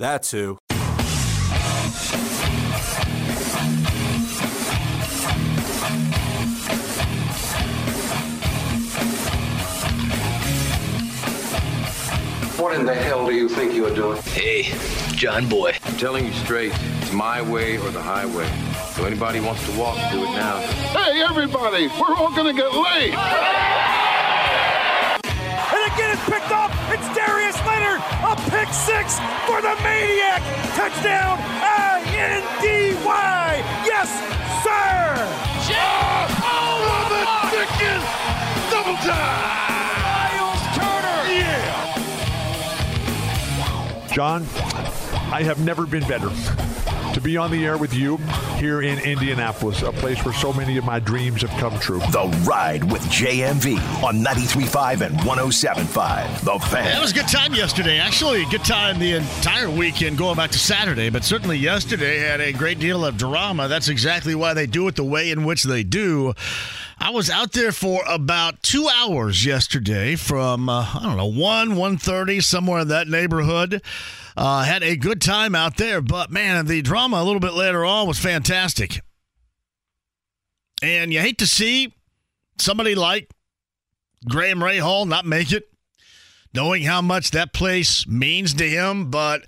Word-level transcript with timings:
That's 0.00 0.30
who. 0.30 0.54
What 12.56 12.74
in 12.76 12.86
the 12.86 12.94
hell 12.94 13.26
do 13.26 13.34
you 13.34 13.46
think 13.50 13.74
you're 13.74 13.94
doing? 13.94 14.22
Hey, 14.22 14.72
John 15.16 15.46
Boy. 15.46 15.76
I'm 15.84 15.96
telling 15.98 16.24
you 16.24 16.32
straight, 16.32 16.72
it's 17.02 17.12
my 17.12 17.42
way 17.42 17.76
or 17.76 17.90
the 17.90 18.00
highway. 18.00 18.48
So 18.94 19.04
anybody 19.04 19.40
wants 19.40 19.62
to 19.70 19.78
walk, 19.78 19.96
do 20.10 20.22
it 20.22 20.30
now. 20.30 20.60
Hey, 20.96 21.22
everybody, 21.28 21.88
we're 21.88 22.16
all 22.16 22.34
gonna 22.34 22.54
get 22.54 22.72
laid. 22.72 23.99
And 25.90 25.98
again, 25.98 26.10
it's 26.12 26.24
picked 26.24 26.50
up. 26.52 26.70
It's 26.90 27.08
Darius 27.16 27.56
Leonard, 27.66 28.00
a 28.22 28.36
pick 28.50 28.68
six 28.72 29.18
for 29.46 29.60
the 29.60 29.74
Maniac. 29.82 30.42
Touchdown, 30.74 31.38
I-N-D-Y. 31.62 33.62
Yes, 33.84 34.08
sir. 34.62 35.16
Oh, 36.42 37.06
the 37.10 37.24
chicken! 37.50 38.00
Double 38.70 38.96
time! 39.02 40.02
Miles 40.02 40.62
Turner. 40.76 41.20
Yeah! 41.32 41.96
John, 44.12 44.40
I 45.32 45.44
have 45.44 45.64
never 45.64 45.86
been 45.86 46.06
better 46.08 46.28
to 47.14 47.20
be 47.20 47.36
on 47.36 47.50
the 47.50 47.64
air 47.64 47.76
with 47.76 47.94
you 47.94 48.16
here 48.56 48.82
in 48.82 48.98
Indianapolis, 48.98 49.82
a 49.82 49.92
place 49.92 50.24
where 50.24 50.34
so 50.34 50.52
many 50.52 50.76
of 50.76 50.84
my 50.84 50.98
dreams 50.98 51.42
have 51.42 51.50
come 51.60 51.78
true. 51.78 52.00
The 52.10 52.26
Ride 52.44 52.84
with 52.90 53.02
JMV 53.02 53.78
on 54.02 54.24
93.5 54.24 55.06
and 55.06 55.16
107.5. 55.18 56.40
The 56.40 56.66
Fan. 56.66 56.84
That 56.84 57.00
was 57.00 57.12
a 57.12 57.14
good 57.14 57.28
time 57.28 57.54
yesterday. 57.54 57.98
Actually, 57.98 58.42
a 58.42 58.48
good 58.48 58.64
time 58.64 58.98
the 58.98 59.14
entire 59.14 59.70
weekend 59.70 60.18
going 60.18 60.36
back 60.36 60.50
to 60.50 60.58
Saturday, 60.58 61.10
but 61.10 61.24
certainly 61.24 61.58
yesterday 61.58 62.18
had 62.18 62.40
a 62.40 62.52
great 62.52 62.78
deal 62.78 63.04
of 63.04 63.16
drama. 63.16 63.68
That's 63.68 63.88
exactly 63.88 64.34
why 64.34 64.54
they 64.54 64.66
do 64.66 64.88
it 64.88 64.96
the 64.96 65.04
way 65.04 65.30
in 65.30 65.44
which 65.44 65.62
they 65.62 65.84
do. 65.84 66.34
I 66.98 67.10
was 67.10 67.30
out 67.30 67.52
there 67.52 67.72
for 67.72 68.02
about 68.06 68.62
two 68.62 68.88
hours 68.88 69.44
yesterday 69.46 70.16
from, 70.16 70.68
uh, 70.68 70.86
I 70.94 71.00
don't 71.02 71.16
know, 71.16 71.26
1, 71.26 71.70
1.30, 71.70 72.42
somewhere 72.42 72.80
in 72.80 72.88
that 72.88 73.08
neighborhood. 73.08 73.80
Uh, 74.40 74.62
had 74.62 74.82
a 74.82 74.96
good 74.96 75.20
time 75.20 75.54
out 75.54 75.76
there, 75.76 76.00
but 76.00 76.30
man, 76.30 76.64
the 76.64 76.80
drama 76.80 77.18
a 77.18 77.24
little 77.24 77.40
bit 77.40 77.52
later 77.52 77.84
on 77.84 78.08
was 78.08 78.18
fantastic. 78.18 79.02
And 80.82 81.12
you 81.12 81.20
hate 81.20 81.36
to 81.40 81.46
see 81.46 81.92
somebody 82.58 82.94
like 82.94 83.30
Graham 84.26 84.60
Rahal 84.60 85.06
not 85.06 85.26
make 85.26 85.52
it, 85.52 85.68
knowing 86.54 86.84
how 86.84 87.02
much 87.02 87.32
that 87.32 87.52
place 87.52 88.06
means 88.06 88.54
to 88.54 88.66
him, 88.66 89.10
but 89.10 89.44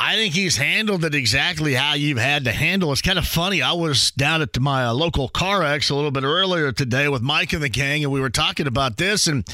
I 0.00 0.16
think 0.16 0.34
he's 0.34 0.56
handled 0.56 1.04
it 1.04 1.14
exactly 1.14 1.74
how 1.74 1.94
you've 1.94 2.18
had 2.18 2.44
to 2.46 2.52
handle. 2.52 2.90
It's 2.90 3.00
kind 3.00 3.20
of 3.20 3.26
funny. 3.28 3.62
I 3.62 3.74
was 3.74 4.10
down 4.10 4.42
at 4.42 4.58
my 4.58 4.86
uh, 4.86 4.92
local 4.92 5.28
car 5.28 5.62
X 5.62 5.88
a 5.88 5.94
little 5.94 6.10
bit 6.10 6.24
earlier 6.24 6.72
today 6.72 7.06
with 7.06 7.22
Mike 7.22 7.52
and 7.52 7.62
the 7.62 7.68
gang, 7.68 8.02
and 8.02 8.12
we 8.12 8.20
were 8.20 8.28
talking 8.28 8.66
about 8.66 8.96
this. 8.96 9.28
And 9.28 9.46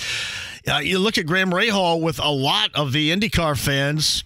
uh, 0.66 0.78
you 0.78 0.98
look 0.98 1.18
at 1.18 1.26
Graham 1.26 1.50
Rahal 1.50 2.00
with 2.00 2.18
a 2.18 2.30
lot 2.30 2.70
of 2.74 2.92
the 2.92 3.10
IndyCar 3.10 3.58
fans 3.58 4.24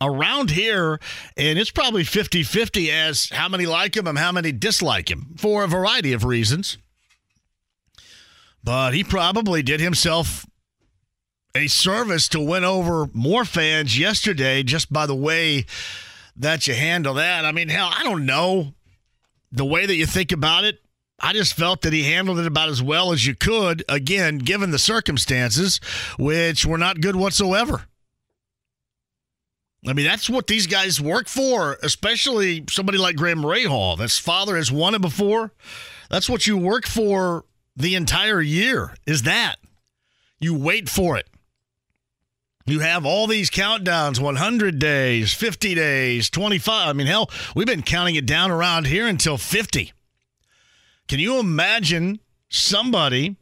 around 0.00 0.50
here, 0.50 1.00
and 1.36 1.58
it's 1.58 1.70
probably 1.70 2.04
50 2.04 2.42
50 2.42 2.90
as 2.90 3.30
how 3.30 3.48
many 3.48 3.66
like 3.66 3.96
him 3.96 4.06
and 4.06 4.18
how 4.18 4.32
many 4.32 4.52
dislike 4.52 5.10
him 5.10 5.34
for 5.36 5.64
a 5.64 5.68
variety 5.68 6.12
of 6.12 6.24
reasons. 6.24 6.78
But 8.62 8.94
he 8.94 9.04
probably 9.04 9.62
did 9.62 9.80
himself 9.80 10.46
a 11.54 11.66
service 11.66 12.28
to 12.28 12.40
win 12.40 12.64
over 12.64 13.08
more 13.12 13.44
fans 13.44 13.98
yesterday 13.98 14.62
just 14.62 14.92
by 14.92 15.06
the 15.06 15.14
way 15.14 15.66
that 16.36 16.66
you 16.66 16.74
handle 16.74 17.14
that. 17.14 17.44
I 17.44 17.52
mean, 17.52 17.68
hell, 17.68 17.90
I 17.92 18.02
don't 18.04 18.26
know 18.26 18.74
the 19.50 19.64
way 19.64 19.86
that 19.86 19.96
you 19.96 20.06
think 20.06 20.32
about 20.32 20.64
it. 20.64 20.80
I 21.20 21.32
just 21.32 21.54
felt 21.54 21.82
that 21.82 21.92
he 21.92 22.04
handled 22.04 22.38
it 22.38 22.46
about 22.46 22.68
as 22.68 22.80
well 22.80 23.12
as 23.12 23.26
you 23.26 23.34
could, 23.34 23.84
again, 23.88 24.38
given 24.38 24.70
the 24.70 24.78
circumstances, 24.78 25.80
which 26.16 26.64
were 26.64 26.78
not 26.78 27.00
good 27.00 27.16
whatsoever. 27.16 27.87
I 29.86 29.92
mean, 29.92 30.06
that's 30.06 30.28
what 30.28 30.48
these 30.48 30.66
guys 30.66 31.00
work 31.00 31.28
for, 31.28 31.78
especially 31.82 32.64
somebody 32.68 32.98
like 32.98 33.16
Graham 33.16 33.42
Rahal. 33.42 33.96
That's 33.96 34.18
father 34.18 34.56
has 34.56 34.72
won 34.72 34.94
it 34.94 35.00
before. 35.00 35.52
That's 36.10 36.28
what 36.28 36.46
you 36.46 36.56
work 36.56 36.86
for 36.86 37.44
the 37.76 37.94
entire 37.94 38.40
year, 38.40 38.94
is 39.06 39.22
that. 39.22 39.56
You 40.40 40.54
wait 40.54 40.88
for 40.88 41.16
it. 41.16 41.28
You 42.66 42.80
have 42.80 43.06
all 43.06 43.26
these 43.26 43.50
countdowns 43.50 44.20
100 44.20 44.78
days, 44.78 45.32
50 45.32 45.74
days, 45.74 46.28
25. 46.28 46.88
I 46.88 46.92
mean, 46.92 47.06
hell, 47.06 47.30
we've 47.56 47.66
been 47.66 47.82
counting 47.82 48.14
it 48.14 48.26
down 48.26 48.50
around 48.50 48.86
here 48.86 49.06
until 49.06 49.38
50. 49.38 49.92
Can 51.06 51.18
you 51.18 51.38
imagine 51.38 52.20
somebody 52.50 53.36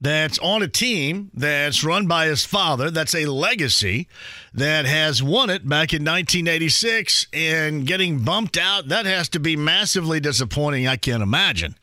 that's 0.00 0.38
on 0.40 0.62
a 0.62 0.68
team 0.68 1.30
that's 1.32 1.82
run 1.82 2.06
by 2.06 2.26
his 2.26 2.44
father, 2.44 2.90
that's 2.90 3.14
a 3.14 3.26
legacy, 3.26 4.08
that 4.52 4.84
has 4.84 5.22
won 5.22 5.50
it 5.50 5.68
back 5.68 5.92
in 5.92 6.04
1986 6.04 7.26
and 7.32 7.86
getting 7.86 8.20
bumped 8.20 8.58
out? 8.58 8.88
That 8.88 9.06
has 9.06 9.28
to 9.30 9.40
be 9.40 9.56
massively 9.56 10.20
disappointing, 10.20 10.86
I 10.86 10.96
can't 10.96 11.22
imagine. 11.22 11.76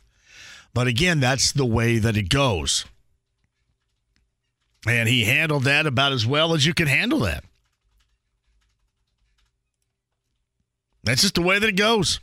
But 0.73 0.87
again, 0.87 1.19
that's 1.19 1.51
the 1.51 1.65
way 1.65 1.97
that 1.99 2.17
it 2.17 2.29
goes. 2.29 2.85
And 4.85 5.07
he 5.07 5.25
handled 5.25 5.63
that 5.63 5.85
about 5.85 6.11
as 6.11 6.25
well 6.25 6.53
as 6.53 6.65
you 6.65 6.73
can 6.73 6.87
handle 6.87 7.19
that. 7.19 7.43
That's 11.03 11.21
just 11.21 11.35
the 11.35 11.41
way 11.41 11.59
that 11.59 11.67
it 11.67 11.75
goes. 11.75 12.19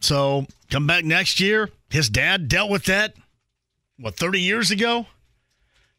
So 0.00 0.46
come 0.70 0.86
back 0.86 1.04
next 1.04 1.40
year. 1.40 1.70
His 1.90 2.08
dad 2.10 2.48
dealt 2.48 2.70
with 2.70 2.84
that, 2.84 3.14
what, 3.98 4.16
30 4.16 4.40
years 4.40 4.70
ago? 4.70 5.06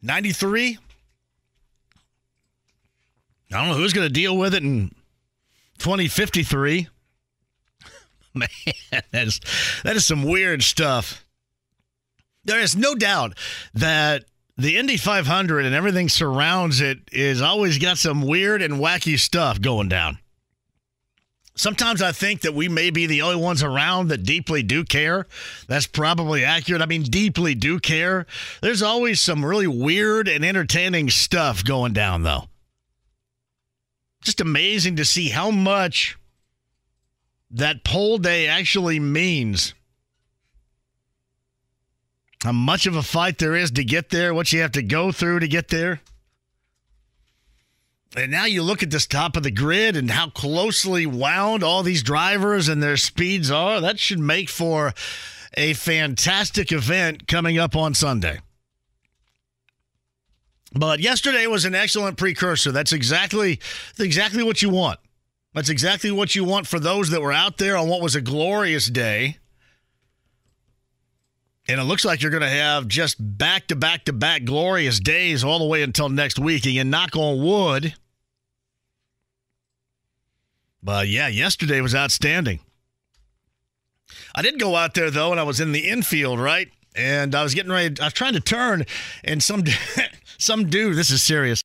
93? 0.01 0.77
I 3.51 3.57
don't 3.57 3.67
know 3.69 3.73
who's 3.75 3.93
going 3.93 4.07
to 4.07 4.13
deal 4.13 4.37
with 4.37 4.53
it 4.53 4.63
in 4.63 4.89
2053. 5.79 6.87
Man, 8.35 8.47
that 8.91 9.05
is, 9.13 9.39
that 9.83 9.95
is 9.95 10.05
some 10.05 10.23
weird 10.23 10.61
stuff. 10.61 11.25
There 12.45 12.59
is 12.59 12.75
no 12.75 12.93
doubt 12.95 13.37
that 13.73 14.25
the 14.57 14.77
Indy 14.77 14.97
500 14.97 15.65
and 15.65 15.73
everything 15.73 16.09
surrounds 16.09 16.81
it 16.81 16.99
is 17.11 17.41
always 17.41 17.79
got 17.79 17.97
some 17.97 18.21
weird 18.21 18.61
and 18.61 18.75
wacky 18.75 19.17
stuff 19.17 19.59
going 19.59 19.89
down. 19.89 20.19
Sometimes 21.59 22.01
I 22.01 22.13
think 22.13 22.39
that 22.43 22.53
we 22.53 22.69
may 22.69 22.89
be 22.89 23.05
the 23.05 23.21
only 23.21 23.35
ones 23.35 23.61
around 23.61 24.07
that 24.07 24.23
deeply 24.23 24.63
do 24.63 24.85
care. 24.85 25.27
That's 25.67 25.87
probably 25.87 26.45
accurate. 26.45 26.81
I 26.81 26.85
mean, 26.85 27.03
deeply 27.03 27.53
do 27.53 27.81
care. 27.81 28.25
There's 28.61 28.81
always 28.81 29.19
some 29.19 29.43
really 29.43 29.67
weird 29.67 30.29
and 30.29 30.45
entertaining 30.45 31.09
stuff 31.09 31.65
going 31.65 31.91
down, 31.91 32.23
though. 32.23 32.45
Just 34.23 34.39
amazing 34.39 34.95
to 34.95 35.03
see 35.03 35.27
how 35.27 35.51
much 35.51 36.17
that 37.51 37.83
pole 37.83 38.19
day 38.19 38.47
actually 38.47 39.01
means. 39.01 39.73
How 42.41 42.53
much 42.53 42.85
of 42.85 42.95
a 42.95 43.03
fight 43.03 43.37
there 43.37 43.57
is 43.57 43.71
to 43.71 43.83
get 43.83 44.11
there, 44.11 44.33
what 44.33 44.53
you 44.53 44.61
have 44.61 44.71
to 44.71 44.81
go 44.81 45.11
through 45.11 45.41
to 45.41 45.47
get 45.49 45.67
there. 45.67 45.99
And 48.15 48.31
now 48.31 48.45
you 48.45 48.63
look 48.63 48.81
at 48.81 48.89
this 48.89 49.05
top 49.05 49.37
of 49.37 49.43
the 49.43 49.51
grid 49.51 49.95
and 49.95 50.09
how 50.09 50.29
closely 50.29 51.05
wound 51.05 51.63
all 51.63 51.83
these 51.83 52.01
drivers 52.01 52.67
and 52.67 52.81
their 52.81 52.97
speeds 52.97 53.51
are. 53.51 53.79
That 53.79 53.99
should 53.99 54.19
make 54.19 54.49
for 54.49 54.93
a 55.53 55.73
fantastic 55.73 56.71
event 56.71 57.27
coming 57.27 57.57
up 57.57 57.75
on 57.75 57.93
Sunday. 57.93 58.39
But 60.73 60.99
yesterday 60.99 61.47
was 61.47 61.65
an 61.65 61.75
excellent 61.75 62.17
precursor. 62.17 62.71
That's 62.71 62.93
exactly 62.93 63.59
exactly 63.97 64.43
what 64.43 64.61
you 64.61 64.69
want. 64.69 64.99
That's 65.53 65.69
exactly 65.69 66.11
what 66.11 66.35
you 66.35 66.43
want 66.43 66.67
for 66.67 66.79
those 66.79 67.09
that 67.09 67.21
were 67.21 67.33
out 67.33 67.57
there 67.57 67.75
on 67.75 67.87
what 67.87 68.01
was 68.01 68.15
a 68.15 68.21
glorious 68.21 68.87
day. 68.87 69.37
And 71.69 71.79
it 71.79 71.83
looks 71.83 72.03
like 72.03 72.23
you're 72.23 72.31
going 72.31 72.41
to 72.41 72.49
have 72.49 72.87
just 72.87 73.17
back 73.19 73.67
to 73.67 73.75
back 73.75 74.05
to 74.05 74.13
back 74.13 74.43
glorious 74.43 74.99
days 74.99 75.43
all 75.43 75.59
the 75.59 75.65
way 75.65 75.83
until 75.83 76.09
next 76.09 76.39
week. 76.39 76.65
And 76.65 76.89
knock 76.89 77.15
on 77.15 77.43
wood. 77.43 77.93
But 80.81 81.09
yeah, 81.09 81.27
yesterday 81.27 81.79
was 81.79 81.93
outstanding. 81.93 82.59
I 84.33 84.41
did 84.41 84.59
go 84.59 84.75
out 84.75 84.95
there 84.95 85.11
though, 85.11 85.29
and 85.29 85.39
I 85.39 85.43
was 85.43 85.59
in 85.59 85.71
the 85.71 85.87
infield, 85.87 86.39
right? 86.39 86.69
And 86.95 87.35
I 87.35 87.43
was 87.43 87.53
getting 87.53 87.71
ready. 87.71 88.01
I 88.01 88.05
was 88.05 88.13
trying 88.13 88.33
to 88.33 88.39
turn, 88.39 88.85
and 89.23 89.43
some 89.43 89.63
some 90.39 90.71
dude. 90.71 90.95
This 90.95 91.11
is 91.11 91.21
serious. 91.21 91.61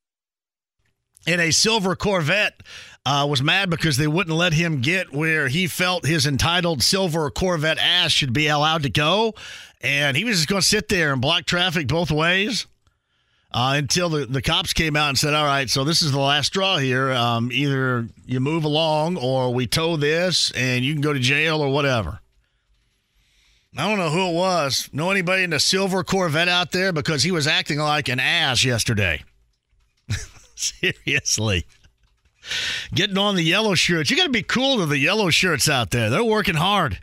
In 1.27 1.41
a 1.41 1.51
silver 1.51 1.97
Corvette, 1.97 2.62
uh, 3.06 3.27
was 3.29 3.43
mad 3.43 3.71
because 3.71 3.97
they 3.97 4.06
wouldn't 4.06 4.37
let 4.37 4.55
him 4.55 4.81
get 4.81 5.12
where 5.12 5.49
he 5.49 5.67
felt 5.67 6.06
his 6.06 6.27
entitled 6.27 6.83
silver 6.83 7.31
Corvette 7.31 7.79
ass 7.79 8.12
should 8.12 8.33
be 8.33 8.47
allowed 8.47 8.83
to 8.85 8.91
go, 8.91 9.35
and 9.81 10.17
he 10.17 10.25
was 10.25 10.37
just 10.37 10.49
going 10.49 10.62
to 10.62 10.67
sit 10.67 10.89
there 10.89 11.12
and 11.12 11.21
block 11.21 11.45
traffic 11.45 11.87
both 11.87 12.11
ways. 12.11 12.67
Uh, 13.53 13.75
until 13.77 14.09
the, 14.09 14.27
the 14.27 14.43
cops 14.43 14.73
came 14.73 14.97
out 14.97 15.11
and 15.11 15.17
said, 15.17 15.33
All 15.33 15.45
right, 15.45 15.71
so 15.71 15.85
this 15.85 16.03
is 16.03 16.11
the 16.11 16.19
last 16.19 16.49
straw 16.49 16.77
here. 16.79 17.12
Um, 17.12 17.53
either 17.53 18.09
you 18.27 18.41
move 18.41 18.65
along 18.65 19.17
or 19.17 19.55
we 19.55 19.69
tow 19.69 19.97
this 19.97 20.51
and 20.56 20.85
you 20.85 20.93
can 20.93 21.01
go 21.01 21.12
to 21.12 21.21
jail 21.21 21.61
or 21.61 21.73
whatever. 21.73 22.19
I 23.77 23.89
don't 23.89 23.99
know 23.99 24.11
who 24.11 24.31
it 24.31 24.35
was. 24.35 24.91
Know 24.93 25.11
anybody 25.11 25.45
in 25.45 25.51
the 25.51 25.61
silver 25.61 26.03
Corvette 26.03 26.49
out 26.49 26.73
there? 26.73 26.93
Because 26.93 27.23
he 27.23 27.31
was 27.31 27.47
acting 27.47 27.79
like 27.79 28.09
an 28.09 28.19
ass 28.19 28.65
yesterday. 28.65 29.23
Seriously. 30.56 31.65
Getting 32.93 33.19
on 33.19 33.37
the 33.37 33.43
yellow 33.43 33.75
shirts. 33.75 34.11
You 34.11 34.17
got 34.17 34.25
to 34.25 34.31
be 34.31 34.43
cool 34.43 34.79
to 34.79 34.87
the 34.87 34.99
yellow 34.99 35.31
shirts 35.31 35.69
out 35.69 35.91
there. 35.91 36.11
They're 36.11 36.25
working 36.25 36.56
hard. 36.56 36.99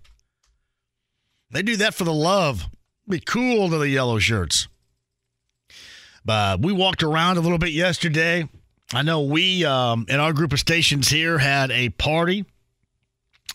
They 1.51 1.61
do 1.61 1.75
that 1.77 1.93
for 1.93 2.03
the 2.03 2.13
love. 2.13 2.67
Be 3.07 3.19
cool 3.19 3.69
to 3.69 3.77
the 3.77 3.89
yellow 3.89 4.19
shirts. 4.19 4.67
But 6.23 6.61
we 6.61 6.71
walked 6.71 7.03
around 7.03 7.37
a 7.37 7.41
little 7.41 7.57
bit 7.57 7.71
yesterday. 7.71 8.47
I 8.93 9.01
know 9.01 9.21
we, 9.21 9.65
um, 9.65 10.05
in 10.07 10.19
our 10.19 10.33
group 10.33 10.53
of 10.53 10.59
stations 10.59 11.09
here, 11.09 11.37
had 11.37 11.71
a 11.71 11.89
party 11.89 12.45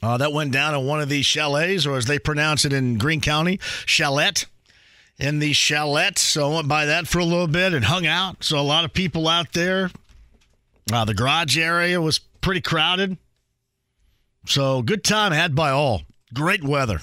uh, 0.02 0.18
that 0.18 0.32
went 0.32 0.52
down 0.52 0.74
in 0.74 0.86
one 0.86 1.00
of 1.00 1.08
these 1.08 1.26
chalets, 1.26 1.86
or 1.86 1.96
as 1.96 2.06
they 2.06 2.18
pronounce 2.18 2.64
it 2.64 2.72
in 2.72 2.98
Greene 2.98 3.20
County, 3.20 3.60
chalet. 3.86 4.32
In 5.18 5.38
the 5.38 5.54
chalet. 5.54 6.10
So 6.16 6.52
I 6.52 6.54
went 6.56 6.68
by 6.68 6.84
that 6.84 7.08
for 7.08 7.20
a 7.20 7.24
little 7.24 7.46
bit 7.46 7.72
and 7.72 7.86
hung 7.86 8.06
out. 8.06 8.44
So 8.44 8.58
a 8.58 8.60
lot 8.60 8.84
of 8.84 8.92
people 8.92 9.28
out 9.28 9.54
there. 9.54 9.90
Uh, 10.92 11.04
the 11.04 11.14
garage 11.14 11.58
area 11.58 12.00
was 12.00 12.18
pretty 12.40 12.60
crowded. 12.60 13.16
So 14.46 14.82
good 14.82 15.02
time 15.02 15.32
had 15.32 15.54
by 15.54 15.70
all. 15.70 16.02
Great 16.32 16.62
weather. 16.62 17.00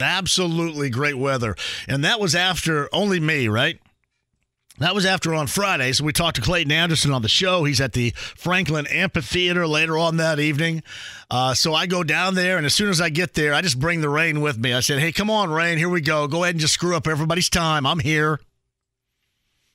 Absolutely 0.00 0.88
great 0.88 1.18
weather. 1.18 1.54
And 1.86 2.04
that 2.04 2.18
was 2.20 2.34
after 2.34 2.88
only 2.92 3.20
me, 3.20 3.48
right? 3.48 3.78
That 4.78 4.94
was 4.94 5.04
after 5.04 5.34
on 5.34 5.46
Friday. 5.46 5.92
So 5.92 6.04
we 6.04 6.14
talked 6.14 6.36
to 6.36 6.42
Clayton 6.42 6.72
Anderson 6.72 7.12
on 7.12 7.20
the 7.20 7.28
show. 7.28 7.64
He's 7.64 7.80
at 7.80 7.92
the 7.92 8.10
Franklin 8.16 8.86
Amphitheater 8.86 9.66
later 9.66 9.98
on 9.98 10.16
that 10.16 10.40
evening. 10.40 10.82
Uh, 11.30 11.52
so 11.52 11.74
I 11.74 11.86
go 11.86 12.02
down 12.02 12.34
there, 12.34 12.56
and 12.56 12.64
as 12.64 12.74
soon 12.74 12.88
as 12.88 13.00
I 13.00 13.10
get 13.10 13.34
there, 13.34 13.52
I 13.52 13.60
just 13.60 13.78
bring 13.78 14.00
the 14.00 14.08
rain 14.08 14.40
with 14.40 14.58
me. 14.58 14.72
I 14.72 14.80
said, 14.80 14.98
Hey, 14.98 15.12
come 15.12 15.28
on, 15.28 15.50
rain. 15.50 15.76
Here 15.76 15.90
we 15.90 16.00
go. 16.00 16.26
Go 16.26 16.42
ahead 16.42 16.54
and 16.54 16.60
just 16.60 16.74
screw 16.74 16.96
up 16.96 17.06
everybody's 17.06 17.50
time. 17.50 17.86
I'm 17.86 18.00
here. 18.00 18.40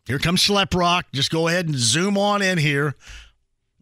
Here 0.08 0.20
comes 0.20 0.42
Schleprock. 0.42 1.04
Just 1.14 1.32
go 1.32 1.48
ahead 1.48 1.68
and 1.68 1.76
zoom 1.76 2.18
on 2.18 2.42
in 2.42 2.58
here. 2.58 2.96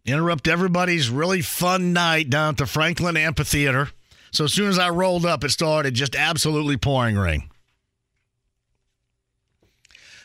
Interrupt 0.06 0.46
everybody's 0.46 1.10
really 1.10 1.42
fun 1.42 1.92
night 1.92 2.30
down 2.30 2.50
at 2.50 2.56
the 2.58 2.66
Franklin 2.66 3.16
Amphitheater. 3.16 3.90
So 4.30 4.44
as 4.44 4.52
soon 4.52 4.68
as 4.68 4.78
I 4.78 4.88
rolled 4.88 5.26
up, 5.26 5.42
it 5.42 5.50
started 5.50 5.94
just 5.94 6.14
absolutely 6.14 6.76
pouring 6.76 7.16
rain. 7.16 7.48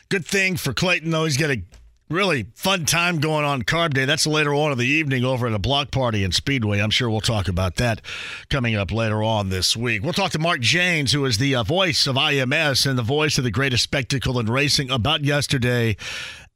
Good 0.08 0.24
thing 0.24 0.56
for 0.56 0.72
Clayton, 0.72 1.10
though. 1.10 1.24
He's 1.24 1.36
got 1.36 1.50
a 1.50 1.62
really 2.10 2.46
fun 2.54 2.84
time 2.84 3.18
going 3.18 3.44
on 3.44 3.62
Carb 3.62 3.94
Day. 3.94 4.04
That's 4.04 4.26
later 4.26 4.54
on 4.54 4.70
in 4.70 4.78
the 4.78 4.86
evening 4.86 5.24
over 5.24 5.46
at 5.46 5.52
a 5.54 5.58
block 5.58 5.90
party 5.90 6.22
in 6.22 6.30
Speedway. 6.30 6.80
I'm 6.80 6.90
sure 6.90 7.08
we'll 7.08 7.20
talk 7.20 7.48
about 7.48 7.76
that 7.76 8.02
coming 8.50 8.76
up 8.76 8.92
later 8.92 9.22
on 9.22 9.48
this 9.48 9.76
week. 9.76 10.02
We'll 10.02 10.12
talk 10.12 10.32
to 10.32 10.38
Mark 10.38 10.60
Jaynes, 10.60 11.12
who 11.12 11.24
is 11.24 11.38
the 11.38 11.54
uh, 11.54 11.62
voice 11.62 12.06
of 12.06 12.16
IMS 12.16 12.86
and 12.86 12.98
the 12.98 13.02
voice 13.02 13.38
of 13.38 13.44
the 13.44 13.50
greatest 13.50 13.82
spectacle 13.84 14.38
in 14.38 14.46
racing 14.46 14.90
about 14.90 15.24
yesterday 15.24 15.96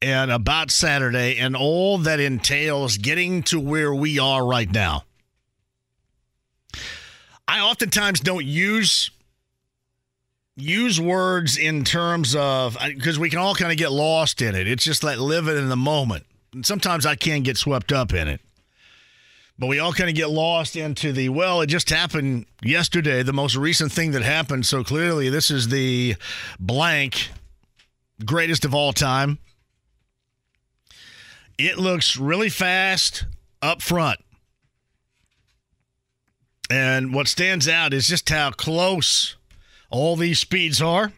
and 0.02 0.30
about 0.30 0.70
Saturday 0.70 1.36
and 1.38 1.56
all 1.56 1.98
that 1.98 2.20
entails 2.20 2.98
getting 2.98 3.42
to 3.44 3.58
where 3.58 3.94
we 3.94 4.18
are 4.18 4.44
right 4.44 4.70
now. 4.70 5.04
I 7.48 7.60
oftentimes 7.60 8.20
don't 8.20 8.44
use 8.44 9.10
use 10.56 10.98
words 10.98 11.58
in 11.58 11.84
terms 11.84 12.34
of 12.34 12.78
because 12.80 13.18
we 13.18 13.30
can 13.30 13.38
all 13.38 13.54
kind 13.54 13.70
of 13.70 13.78
get 13.78 13.92
lost 13.92 14.40
in 14.42 14.54
it. 14.54 14.66
It's 14.66 14.84
just 14.84 15.04
like 15.04 15.18
living 15.18 15.56
in 15.56 15.68
the 15.68 15.76
moment. 15.76 16.24
And 16.52 16.64
sometimes 16.64 17.04
I 17.06 17.14
can 17.14 17.42
get 17.42 17.56
swept 17.56 17.92
up 17.92 18.12
in 18.14 18.28
it. 18.28 18.40
But 19.58 19.68
we 19.68 19.78
all 19.78 19.92
kind 19.92 20.10
of 20.10 20.16
get 20.16 20.28
lost 20.28 20.76
into 20.76 21.12
the 21.12 21.30
well, 21.30 21.62
it 21.62 21.68
just 21.68 21.88
happened 21.88 22.46
yesterday, 22.62 23.22
the 23.22 23.32
most 23.32 23.56
recent 23.56 23.92
thing 23.92 24.10
that 24.12 24.22
happened. 24.22 24.66
So 24.66 24.84
clearly, 24.84 25.30
this 25.30 25.50
is 25.50 25.68
the 25.68 26.16
blank 26.58 27.30
greatest 28.24 28.64
of 28.64 28.74
all 28.74 28.92
time. 28.92 29.38
It 31.58 31.78
looks 31.78 32.16
really 32.16 32.50
fast 32.50 33.24
up 33.62 33.80
front. 33.80 34.20
And 36.68 37.14
what 37.14 37.28
stands 37.28 37.68
out 37.68 37.94
is 37.94 38.08
just 38.08 38.28
how 38.28 38.50
close 38.50 39.36
all 39.90 40.16
these 40.16 40.40
speeds 40.40 40.82
are. 40.82 41.12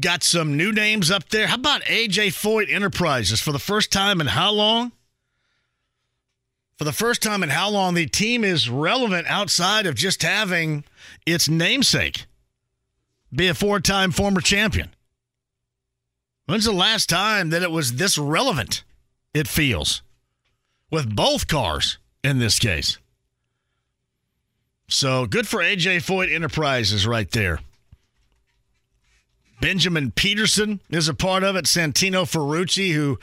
Got 0.00 0.22
some 0.22 0.56
new 0.56 0.72
names 0.72 1.10
up 1.10 1.28
there. 1.28 1.46
How 1.46 1.56
about 1.56 1.82
AJ 1.82 2.28
Foyt 2.28 2.72
Enterprises 2.72 3.40
for 3.40 3.52
the 3.52 3.58
first 3.58 3.92
time 3.92 4.20
in 4.20 4.26
how 4.28 4.50
long? 4.50 4.92
For 6.78 6.84
the 6.84 6.92
first 6.92 7.22
time 7.22 7.42
in 7.42 7.50
how 7.50 7.68
long 7.68 7.94
the 7.94 8.06
team 8.06 8.42
is 8.42 8.68
relevant 8.68 9.26
outside 9.28 9.86
of 9.86 9.94
just 9.94 10.22
having 10.22 10.84
its 11.26 11.48
namesake 11.48 12.26
be 13.32 13.48
a 13.48 13.54
four 13.54 13.80
time 13.80 14.10
former 14.10 14.40
champion. 14.40 14.90
When's 16.52 16.66
the 16.66 16.72
last 16.72 17.08
time 17.08 17.48
that 17.48 17.62
it 17.62 17.70
was 17.70 17.94
this 17.94 18.18
relevant? 18.18 18.84
It 19.32 19.48
feels 19.48 20.02
with 20.90 21.16
both 21.16 21.48
cars 21.48 21.96
in 22.22 22.40
this 22.40 22.58
case. 22.58 22.98
So 24.86 25.24
good 25.24 25.48
for 25.48 25.60
AJ 25.60 26.04
Foyt 26.04 26.30
Enterprises 26.30 27.06
right 27.06 27.30
there. 27.30 27.60
Benjamin 29.62 30.10
Pedersen 30.10 30.82
is 30.90 31.08
a 31.08 31.14
part 31.14 31.42
of 31.42 31.56
it. 31.56 31.64
Santino 31.64 32.30
Ferrucci, 32.30 32.92
who 32.92 33.18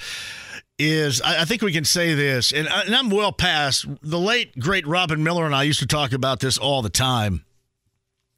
is, 0.80 1.22
I, 1.22 1.46
think 1.46 1.62
we 1.62 1.72
can 1.72 1.86
say 1.86 2.16
this, 2.16 2.52
and, 2.52 2.68
and 2.68 2.96
I'm 2.96 3.12
well 3.12 3.32
past 3.32 3.86
the 4.02 4.18
late, 4.18 4.58
great 4.58 4.88
Robin 4.88 5.24
Miller 5.24 5.46
and 5.46 5.54
I 5.54 5.62
used 5.62 5.82
to 5.82 5.86
talk 5.86 6.14
about 6.14 6.40
this 6.40 6.58
all 6.58 6.82
the 6.82 6.90
time. 6.90 7.46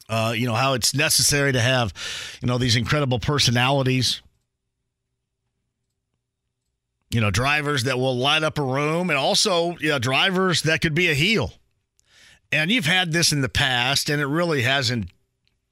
Uh, 0.10 0.34
you 0.36 0.48
know, 0.48 0.56
how 0.56 0.74
it's 0.74 0.94
necessary 0.94 1.54
to 1.54 1.62
have, 1.62 1.94
you 2.42 2.48
know, 2.50 2.58
these 2.58 2.76
incredible 2.76 3.20
personalities. 3.20 4.22
You 7.12 7.20
know, 7.20 7.30
drivers 7.30 7.84
that 7.84 8.00
will 8.00 8.18
light 8.18 8.41
up 8.41 8.58
a 8.58 8.63
room 8.63 9.10
and 9.10 9.20
also, 9.20 9.75
you 9.80 9.89
know, 9.89 10.00
drivers 10.00 10.62
that 10.63 10.82
could 10.82 10.96
be 10.96 11.10
a 11.10 11.13
heel. 11.13 11.53
And 12.53 12.72
you've 12.72 12.86
had 12.86 13.12
this 13.12 13.32
in 13.32 13.41
the 13.41 13.50
past, 13.50 14.10
and 14.10 14.22
it 14.22 14.27
really 14.27 14.62
hasn't, 14.62 15.10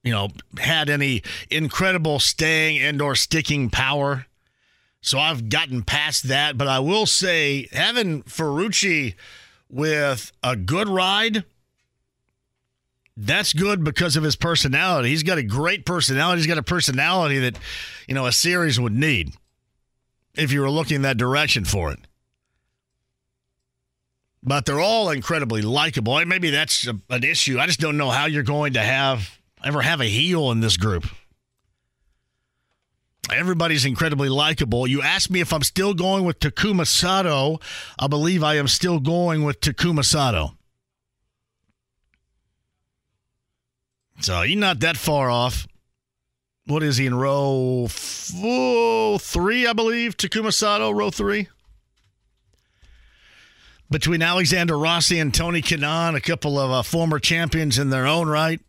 you 0.03 0.11
know, 0.11 0.29
had 0.57 0.89
any 0.89 1.23
incredible 1.49 2.19
staying 2.19 2.79
and 2.79 3.01
or 3.01 3.15
sticking 3.15 3.69
power. 3.69 4.25
So 5.01 5.17
I've 5.17 5.49
gotten 5.49 5.83
past 5.83 6.27
that. 6.27 6.57
But 6.57 6.67
I 6.67 6.79
will 6.79 7.05
say, 7.05 7.67
having 7.71 8.23
Ferrucci 8.23 9.15
with 9.69 10.31
a 10.43 10.57
good 10.57 10.89
ride, 10.89 11.45
that's 13.15 13.53
good 13.53 13.83
because 13.83 14.15
of 14.15 14.23
his 14.23 14.35
personality. 14.35 15.09
He's 15.09 15.23
got 15.23 15.37
a 15.37 15.43
great 15.43 15.85
personality. 15.85 16.39
He's 16.39 16.47
got 16.47 16.57
a 16.57 16.63
personality 16.63 17.39
that, 17.39 17.57
you 18.07 18.13
know, 18.13 18.25
a 18.25 18.31
series 18.31 18.79
would 18.79 18.93
need 18.93 19.33
if 20.35 20.51
you 20.51 20.61
were 20.61 20.69
looking 20.69 21.01
that 21.01 21.17
direction 21.17 21.65
for 21.65 21.91
it 21.91 21.99
but 24.41 24.65
they're 24.65 24.79
all 24.79 25.09
incredibly 25.09 25.61
likable. 25.61 26.23
Maybe 26.25 26.49
that's 26.49 26.87
a, 26.87 26.99
an 27.09 27.23
issue. 27.23 27.59
I 27.59 27.67
just 27.67 27.79
don't 27.79 27.97
know 27.97 28.09
how 28.09 28.25
you're 28.25 28.43
going 28.43 28.73
to 28.73 28.81
have 28.81 29.37
ever 29.63 29.81
have 29.81 30.01
a 30.01 30.05
heel 30.05 30.51
in 30.51 30.61
this 30.61 30.77
group. 30.77 31.05
Everybody's 33.31 33.85
incredibly 33.85 34.29
likable. 34.29 34.87
You 34.87 35.01
asked 35.01 35.29
me 35.29 35.39
if 35.39 35.53
I'm 35.53 35.61
still 35.61 35.93
going 35.93 36.25
with 36.25 36.39
Takuma 36.39 36.87
Sato. 36.87 37.59
I 37.99 38.07
believe 38.07 38.43
I 38.43 38.55
am 38.55 38.67
still 38.67 38.99
going 38.99 39.43
with 39.43 39.59
Takuma 39.59 40.03
Sato. 40.03 40.55
So 44.21 44.41
you're 44.41 44.59
not 44.59 44.79
that 44.79 44.97
far 44.97 45.29
off. 45.29 45.67
What 46.69 46.83
is 46.83 46.97
he 46.97 47.07
in 47.07 47.15
row 47.15 47.87
three, 47.89 49.65
I 49.65 49.73
believe? 49.73 50.15
Takuma 50.15 50.53
Sato, 50.53 50.91
row 50.91 51.09
three. 51.09 51.47
Between 53.89 54.21
Alexander 54.21 54.77
Rossi 54.77 55.17
and 55.17 55.33
Tony 55.33 55.63
Kanaan, 55.63 56.15
a 56.15 56.21
couple 56.21 56.59
of 56.59 56.69
uh, 56.69 56.83
former 56.83 57.17
champions 57.17 57.79
in 57.79 57.89
their 57.89 58.05
own 58.05 58.29
right. 58.29 58.61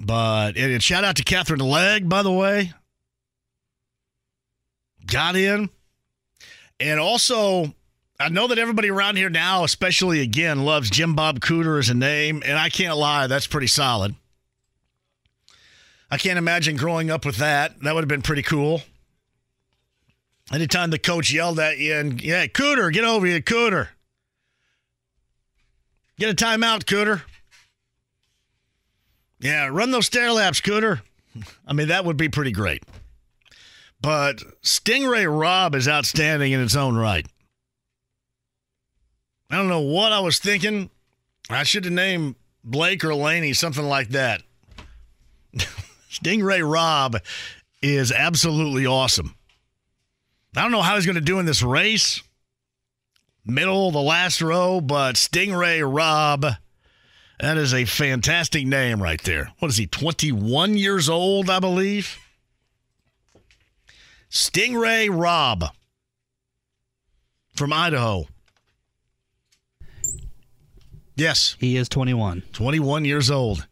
But 0.00 0.56
and 0.56 0.82
shout 0.82 1.04
out 1.04 1.16
to 1.16 1.24
Katherine 1.24 1.60
Legge, 1.60 2.08
by 2.08 2.22
the 2.22 2.32
way. 2.32 2.72
Got 5.04 5.36
in. 5.36 5.68
And 6.80 6.98
also, 6.98 7.74
I 8.18 8.30
know 8.30 8.46
that 8.46 8.58
everybody 8.58 8.90
around 8.90 9.16
here 9.16 9.28
now, 9.28 9.64
especially 9.64 10.22
again, 10.22 10.64
loves 10.64 10.88
Jim 10.88 11.14
Bob 11.14 11.40
Cooter 11.40 11.78
as 11.78 11.90
a 11.90 11.94
name. 11.94 12.42
And 12.46 12.56
I 12.56 12.70
can't 12.70 12.96
lie, 12.96 13.26
that's 13.26 13.46
pretty 13.46 13.66
solid. 13.66 14.14
I 16.10 16.18
can't 16.18 16.38
imagine 16.38 16.76
growing 16.76 17.10
up 17.10 17.24
with 17.24 17.36
that. 17.36 17.80
That 17.80 17.94
would 17.94 18.02
have 18.02 18.08
been 18.08 18.22
pretty 18.22 18.42
cool. 18.42 18.82
Anytime 20.52 20.90
the 20.90 20.98
coach 20.98 21.32
yelled 21.32 21.58
at 21.58 21.78
you 21.78 21.94
and, 21.94 22.22
yeah, 22.22 22.46
Cooter, 22.46 22.92
get 22.92 23.04
over 23.04 23.26
here, 23.26 23.40
Cooter. 23.40 23.88
Get 26.18 26.30
a 26.30 26.34
timeout, 26.34 26.84
Cooter. 26.84 27.22
Yeah, 29.40 29.66
run 29.66 29.90
those 29.90 30.06
stair 30.06 30.32
laps, 30.32 30.60
Cooter. 30.60 31.00
I 31.66 31.72
mean, 31.72 31.88
that 31.88 32.04
would 32.04 32.16
be 32.16 32.28
pretty 32.28 32.52
great. 32.52 32.84
But 34.00 34.42
Sting 34.62 35.04
Ray 35.06 35.26
Robb 35.26 35.74
is 35.74 35.88
outstanding 35.88 36.52
in 36.52 36.60
its 36.60 36.76
own 36.76 36.96
right. 36.96 37.26
I 39.50 39.56
don't 39.56 39.68
know 39.68 39.80
what 39.80 40.12
I 40.12 40.20
was 40.20 40.38
thinking. 40.38 40.90
I 41.50 41.64
should 41.64 41.84
have 41.84 41.92
named 41.92 42.36
Blake 42.64 43.04
or 43.04 43.14
Laney, 43.14 43.52
something 43.52 43.84
like 43.84 44.10
that. 44.10 44.42
Sting 46.16 46.42
Ray 46.42 46.62
Robb 46.62 47.18
is 47.82 48.10
absolutely 48.10 48.86
awesome. 48.86 49.34
I 50.56 50.62
don't 50.62 50.72
know 50.72 50.80
how 50.80 50.94
he's 50.94 51.04
going 51.04 51.16
to 51.16 51.20
do 51.20 51.38
in 51.38 51.44
this 51.44 51.62
race, 51.62 52.22
middle, 53.44 53.90
the 53.90 54.00
last 54.00 54.40
row, 54.40 54.80
but 54.80 55.18
Sting 55.18 55.52
Ray 55.52 55.82
Robb, 55.82 56.46
that 57.38 57.58
is 57.58 57.74
a 57.74 57.84
fantastic 57.84 58.66
name 58.66 59.02
right 59.02 59.22
there. 59.24 59.52
What 59.58 59.68
is 59.70 59.76
he, 59.76 59.86
21 59.86 60.78
years 60.78 61.10
old, 61.10 61.50
I 61.50 61.60
believe? 61.60 62.16
Sting 64.30 64.74
Ray 64.74 65.10
Robb 65.10 65.66
from 67.54 67.74
Idaho. 67.74 68.24
Yes. 71.14 71.56
He 71.60 71.76
is 71.76 71.90
21. 71.90 72.42
21 72.54 73.04
years 73.04 73.30
old. 73.30 73.66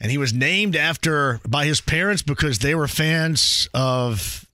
And 0.00 0.10
he 0.10 0.18
was 0.18 0.32
named 0.32 0.76
after 0.76 1.40
by 1.46 1.66
his 1.66 1.80
parents 1.80 2.22
because 2.22 2.58
they 2.58 2.74
were 2.74 2.88
fans 2.88 3.68
of 3.72 4.46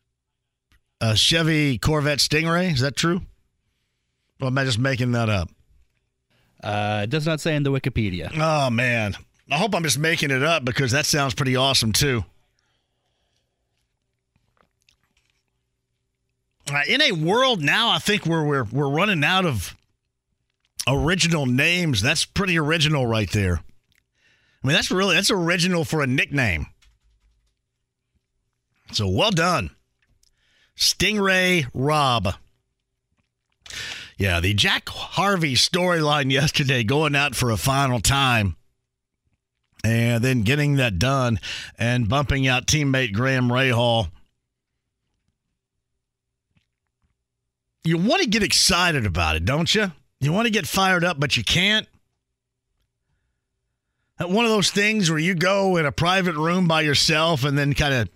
a 1.01 1.17
Chevy 1.17 1.79
Corvette 1.79 2.19
Stingray. 2.19 2.73
Is 2.73 2.81
that 2.81 2.97
true? 2.97 3.23
Or 4.41 4.49
am 4.49 4.59
I 4.59 4.65
just 4.65 4.79
making 4.79 5.13
that 5.13 5.29
up? 5.29 5.49
Uh, 6.63 7.01
it 7.05 7.11
does 7.11 7.27
not 7.27 7.41
say 7.41 7.57
in 7.57 7.63
the 7.63 7.71
Wikipedia. 7.71 8.31
Oh 8.37 8.71
man, 8.71 9.17
I 9.51 9.57
hope 9.57 9.75
I'm 9.75 9.83
just 9.83 9.99
making 9.99 10.31
it 10.31 10.43
up 10.43 10.65
because 10.65 10.93
that 10.93 11.07
sounds 11.07 11.35
pretty 11.35 11.57
awesome 11.57 11.93
too. 11.93 12.25
Uh, 16.73 16.83
in 16.87 17.03
a 17.03 17.13
world 17.13 17.63
now, 17.63 17.91
I 17.91 17.99
think 17.99 18.27
where 18.27 18.43
we're 18.43 18.65
we're 18.65 18.91
running 18.91 19.25
out 19.25 19.47
of 19.47 19.75
original 20.87 21.47
names. 21.47 22.03
That's 22.03 22.25
pretty 22.25 22.59
original 22.59 23.07
right 23.07 23.31
there. 23.31 23.63
I 24.63 24.67
mean, 24.67 24.75
that's 24.75 24.91
really 24.91 25.15
that's 25.15 25.31
original 25.31 25.85
for 25.85 26.03
a 26.03 26.07
nickname. 26.07 26.67
So 28.93 29.09
well 29.09 29.31
done, 29.31 29.71
Sting 30.75 31.21
Ray 31.21 31.67
Robb. 31.73 32.35
Yeah, 34.19 34.41
the 34.41 34.53
Jack 34.53 34.89
Harvey 34.89 35.55
storyline 35.55 36.31
yesterday 36.33 36.85
going 36.85 37.17
out 37.17 37.35
for 37.35 37.51
a 37.51 37.57
final 37.57 38.01
time 38.01 38.57
and 39.83 40.23
then 40.23 40.43
getting 40.43 40.77
that 40.77 40.99
done 40.99 41.41
and 41.79 42.09
bumping 42.09 42.47
out 42.47 42.67
teammate 42.67 43.15
Graham 43.15 43.49
Rahal. 43.49 44.11
You 47.85 47.97
want 47.97 48.23
to 48.23 48.29
get 48.29 48.43
excited 48.43 49.07
about 49.07 49.37
it, 49.37 49.47
don't 49.47 49.75
you? 49.75 49.93
You 50.21 50.33
want 50.33 50.47
to 50.47 50.53
get 50.53 50.67
fired 50.67 51.03
up, 51.03 51.19
but 51.19 51.39
you 51.39 51.45
can't. 51.45 51.89
One 54.21 54.45
of 54.45 54.51
those 54.51 54.71
things 54.71 55.11
where 55.11 55.19
you 55.19 55.35
go 55.35 55.79
in 55.79 55.87
a 55.87 55.93
private 55.93 56.35
room 56.37 56.69
by 56.69 56.83
yourself 56.83 57.45
and 57.45 57.57
then 57.57 57.73
kind 57.73 57.95
of 57.95 58.09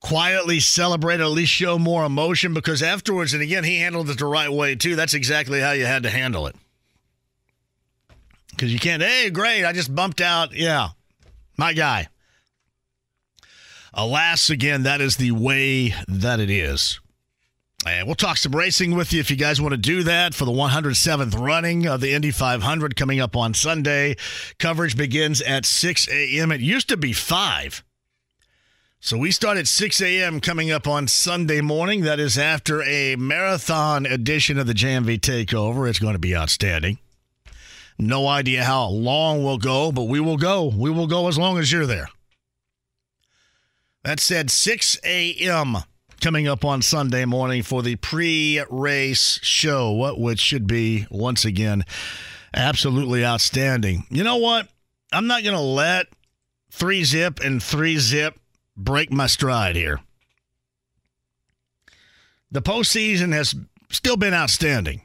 quietly 0.00 0.58
celebrate, 0.58 1.20
at 1.20 1.26
least 1.26 1.52
show 1.52 1.78
more 1.78 2.04
emotion 2.04 2.54
because 2.54 2.82
afterwards, 2.82 3.32
and 3.32 3.42
again, 3.42 3.62
he 3.62 3.78
handled 3.78 4.10
it 4.10 4.18
the 4.18 4.26
right 4.26 4.50
way 4.50 4.74
too. 4.74 4.96
That's 4.96 5.14
exactly 5.14 5.60
how 5.60 5.72
you 5.72 5.86
had 5.86 6.02
to 6.02 6.10
handle 6.10 6.48
it. 6.48 6.56
Because 8.50 8.72
you 8.72 8.80
can't, 8.80 9.02
hey, 9.02 9.30
great, 9.30 9.64
I 9.64 9.72
just 9.72 9.94
bumped 9.94 10.20
out. 10.20 10.54
Yeah, 10.54 10.88
my 11.56 11.72
guy. 11.72 12.08
Alas, 13.94 14.50
again, 14.50 14.82
that 14.82 15.00
is 15.00 15.16
the 15.16 15.30
way 15.30 15.94
that 16.08 16.40
it 16.40 16.50
is. 16.50 16.98
And 17.84 18.06
we'll 18.06 18.14
talk 18.14 18.36
some 18.36 18.54
racing 18.54 18.94
with 18.94 19.12
you 19.12 19.18
if 19.18 19.30
you 19.30 19.36
guys 19.36 19.60
want 19.60 19.72
to 19.72 19.76
do 19.76 20.04
that 20.04 20.34
for 20.34 20.44
the 20.44 20.52
107th 20.52 21.38
running 21.38 21.86
of 21.86 22.00
the 22.00 22.12
Indy 22.12 22.30
500 22.30 22.94
coming 22.94 23.18
up 23.18 23.36
on 23.36 23.54
Sunday. 23.54 24.16
Coverage 24.58 24.96
begins 24.96 25.42
at 25.42 25.66
6 25.66 26.08
a.m. 26.08 26.52
It 26.52 26.60
used 26.60 26.88
to 26.90 26.96
be 26.96 27.12
5. 27.12 27.82
So 29.00 29.18
we 29.18 29.32
start 29.32 29.58
at 29.58 29.66
6 29.66 30.00
a.m. 30.00 30.38
coming 30.38 30.70
up 30.70 30.86
on 30.86 31.08
Sunday 31.08 31.60
morning. 31.60 32.02
That 32.02 32.20
is 32.20 32.38
after 32.38 32.84
a 32.84 33.16
marathon 33.16 34.06
edition 34.06 34.58
of 34.58 34.68
the 34.68 34.74
JMV 34.74 35.18
Takeover. 35.18 35.90
It's 35.90 35.98
going 35.98 36.12
to 36.12 36.20
be 36.20 36.36
outstanding. 36.36 36.98
No 37.98 38.28
idea 38.28 38.62
how 38.62 38.86
long 38.86 39.42
we'll 39.42 39.58
go, 39.58 39.90
but 39.90 40.04
we 40.04 40.20
will 40.20 40.36
go. 40.36 40.66
We 40.66 40.90
will 40.90 41.08
go 41.08 41.26
as 41.26 41.36
long 41.36 41.58
as 41.58 41.72
you're 41.72 41.86
there. 41.86 42.08
That 44.04 44.20
said, 44.20 44.52
6 44.52 45.00
a.m. 45.02 45.78
coming 46.22 46.46
up 46.46 46.64
on 46.64 46.80
Sunday 46.80 47.24
morning 47.24 47.62
for 47.62 47.82
the 47.82 47.96
pre 47.96 48.62
race 48.70 49.40
show, 49.42 49.90
what 49.90 50.18
which 50.18 50.38
should 50.38 50.66
be, 50.66 51.06
once 51.10 51.44
again, 51.44 51.84
absolutely 52.54 53.24
outstanding. 53.24 54.04
You 54.08 54.24
know 54.24 54.36
what? 54.36 54.68
I'm 55.12 55.26
not 55.26 55.42
going 55.42 55.56
to 55.56 55.60
let 55.60 56.06
three 56.70 57.04
zip 57.04 57.40
and 57.40 57.62
three 57.62 57.98
zip 57.98 58.38
break 58.76 59.12
my 59.12 59.26
stride 59.26 59.76
here. 59.76 60.00
The 62.50 62.62
postseason 62.62 63.32
has 63.32 63.54
still 63.90 64.16
been 64.16 64.34
outstanding. 64.34 65.02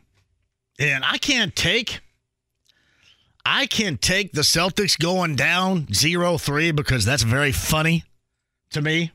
And 0.79 1.03
I 1.03 1.17
can't 1.17 1.55
take 1.55 2.01
I 3.43 3.65
can't 3.65 4.01
take 4.01 4.33
the 4.33 4.41
Celtics 4.41 4.99
going 4.99 5.37
down 5.37 5.85
0-3 5.87 6.75
because 6.75 7.05
that's 7.05 7.23
very 7.23 7.53
funny 7.53 8.03
to 8.71 8.81
me. 8.81 9.13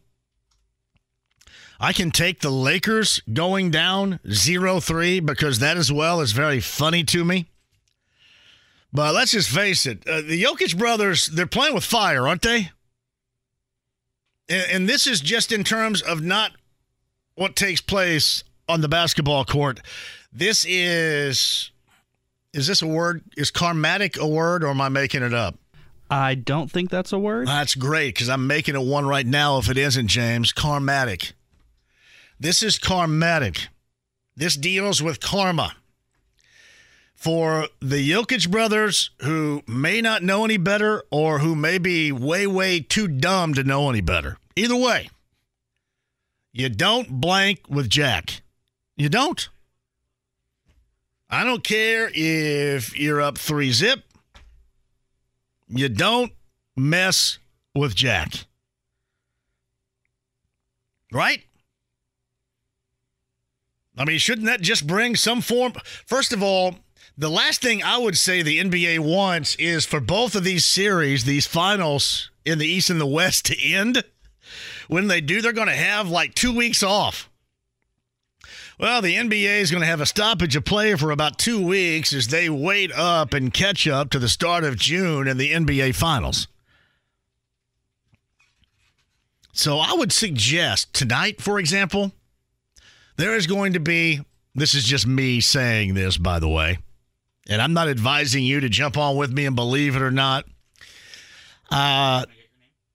I 1.83 1.93
can 1.93 2.11
take 2.11 2.41
the 2.41 2.51
Lakers 2.51 3.21
going 3.33 3.71
down 3.71 4.21
0-3 4.27 5.27
because 5.27 5.59
that 5.59 5.77
as 5.77 5.93
well 5.93 6.21
is 6.21 6.33
very 6.33 6.61
funny 6.61 7.05
to 7.05 7.25
me. 7.25 7.49
But 8.93 9.15
let's 9.15 9.33
just 9.33 9.51
face 9.51 9.85
it, 9.85 10.07
uh, 10.07 10.21
the 10.21 10.43
Jokic 10.43 10.79
brothers, 10.79 11.27
they're 11.27 11.47
playing 11.47 11.75
with 11.75 11.85
fire, 11.85 12.29
aren't 12.29 12.43
they? 12.43 12.71
and, 14.49 14.71
and 14.71 14.89
this 14.89 15.07
is 15.07 15.21
just 15.21 15.53
in 15.53 15.65
terms 15.65 16.03
of 16.03 16.21
not 16.21 16.53
what 17.35 17.57
takes 17.57 17.81
place 17.81 18.45
on 18.69 18.81
the 18.81 18.89
basketball 18.89 19.45
court. 19.45 19.81
This 20.33 20.65
is 20.69 21.71
is 22.53 22.67
this 22.67 22.83
a 22.83 22.87
word? 22.87 23.23
Is 23.37 23.51
karmatic 23.51 24.19
a 24.19 24.27
word 24.27 24.63
or 24.63 24.69
am 24.69 24.81
I 24.81 24.89
making 24.91 25.23
it 25.23 25.33
up? 25.33 25.57
I 26.11 26.35
don't 26.35 26.71
think 26.71 26.91
that's 26.91 27.13
a 27.13 27.19
word. 27.19 27.49
That's 27.49 27.75
great 27.75 28.15
because 28.15 28.29
I'm 28.29 28.47
making 28.47 28.75
it 28.75 28.83
one 28.83 29.07
right 29.07 29.27
now 29.27 29.57
if 29.59 29.71
it 29.71 29.79
isn't, 29.79 30.09
James. 30.09 30.53
Karmatic. 30.53 31.33
This 32.43 32.61
is 32.61 32.77
karmatic. 32.77 33.69
This 34.35 34.57
deals 34.57 35.01
with 35.01 35.21
karma. 35.21 35.77
For 37.15 37.69
the 37.81 38.11
Jokic 38.11 38.51
brothers 38.51 39.11
who 39.21 39.63
may 39.69 40.01
not 40.01 40.25
know 40.25 40.45
any 40.45 40.57
better 40.57 41.05
or 41.13 41.39
who 41.39 41.55
may 41.55 41.79
be 41.79 42.11
way, 42.11 42.49
way 42.49 42.81
too 42.81 43.07
dumb 43.07 43.55
to 43.55 43.63
know 43.63 43.89
any 43.89 44.01
better. 44.01 44.39
Either 44.57 44.75
way, 44.75 45.09
you 46.53 46.69
don't 46.69 47.21
blank 47.21 47.61
with 47.69 47.89
Jack. 47.89 48.43
You 48.97 49.09
don't. 49.09 49.49
I 51.31 51.45
don't 51.45 51.63
care 51.63 52.11
if 52.13 52.99
you're 52.99 53.21
up 53.21 53.39
three 53.39 53.71
zip. 53.71 54.03
You 55.69 55.89
don't 55.89 56.33
mess 56.77 57.39
with 57.73 57.95
Jack. 57.95 58.47
Right? 61.13 61.45
I 63.97 64.05
mean, 64.05 64.19
shouldn't 64.19 64.47
that 64.47 64.63
just 64.63 64.87
bring 64.87 65.17
some 65.17 65.41
form? 65.41 65.73
First 66.07 66.33
of 66.33 66.43
all, 66.43 66.77
the 67.17 67.29
last 67.29 67.61
thing 67.61 67.83
I 67.83 67.99
would 67.99 68.17
say 68.17 68.43
the 68.43 68.59
NBA 68.59 69.01
wants 69.01 69.55
is 69.57 69.85
for 69.85 70.01
both 70.01 70.35
of 70.35 70.45
these 70.45 70.65
series, 70.65 71.25
these 71.25 71.47
finals 71.47 72.31
in 72.45 72.59
the 72.59 72.67
East 72.67 72.89
and 72.91 73.01
the 73.01 73.07
West 73.07 73.45
to 73.47 73.61
end. 73.61 74.05
When 74.89 75.09
they 75.09 75.21
do, 75.21 75.41
they're 75.41 75.53
going 75.53 75.69
to 75.69 75.75
have 75.75 76.09
like 76.09 76.35
two 76.35 76.55
weeks 76.55 76.83
off. 76.83 77.29
Well, 78.79 79.03
the 79.03 79.15
NBA 79.15 79.61
is 79.61 79.71
going 79.71 79.83
to 79.83 79.87
have 79.87 80.01
a 80.01 80.07
stoppage 80.07 80.57
of 80.57 80.65
play 80.65 80.95
for 80.97 81.11
about 81.11 81.39
two 81.39 81.65
weeks 81.65 82.13
as 82.13 82.29
they 82.29 82.49
wait 82.49 82.91
up 82.93 83.33
and 83.33 83.53
catch 83.53 83.87
up 83.87 84.11
to 84.11 84.19
the 84.19 84.29
start 84.29 84.65
of 84.65 84.77
June 84.77 85.29
and 85.29 85.39
the 85.39 85.53
NBA 85.53 85.95
Finals. 85.95 86.49
So 89.53 89.79
I 89.79 89.93
would 89.93 90.13
suggest 90.13 90.93
tonight, 90.95 91.41
for 91.41 91.59
example, 91.59 92.13
there 93.23 93.37
is 93.37 93.47
going 93.47 93.75
to 93.75 93.81
be, 93.81 94.21
this 94.57 94.75
is 94.75 94.83
just 94.83 95.07
me 95.07 95.41
saying 95.41 95.95
this, 95.95 96.19
by 96.19 96.41
the 96.41 96.49
way, 96.49 96.79
and 97.49 97.63
I'm 97.63 97.73
not 97.73 97.89
advising 97.89 98.43
you 98.43 98.59
to 98.59 98.69
jump 98.69 98.99
on 98.99 99.17
with 99.17 99.31
me 99.31 99.47
and 99.47 99.55
believe 99.55 99.95
it 99.95 100.03
or 100.03 100.11
not. 100.11 100.45
Uh, 101.71 102.25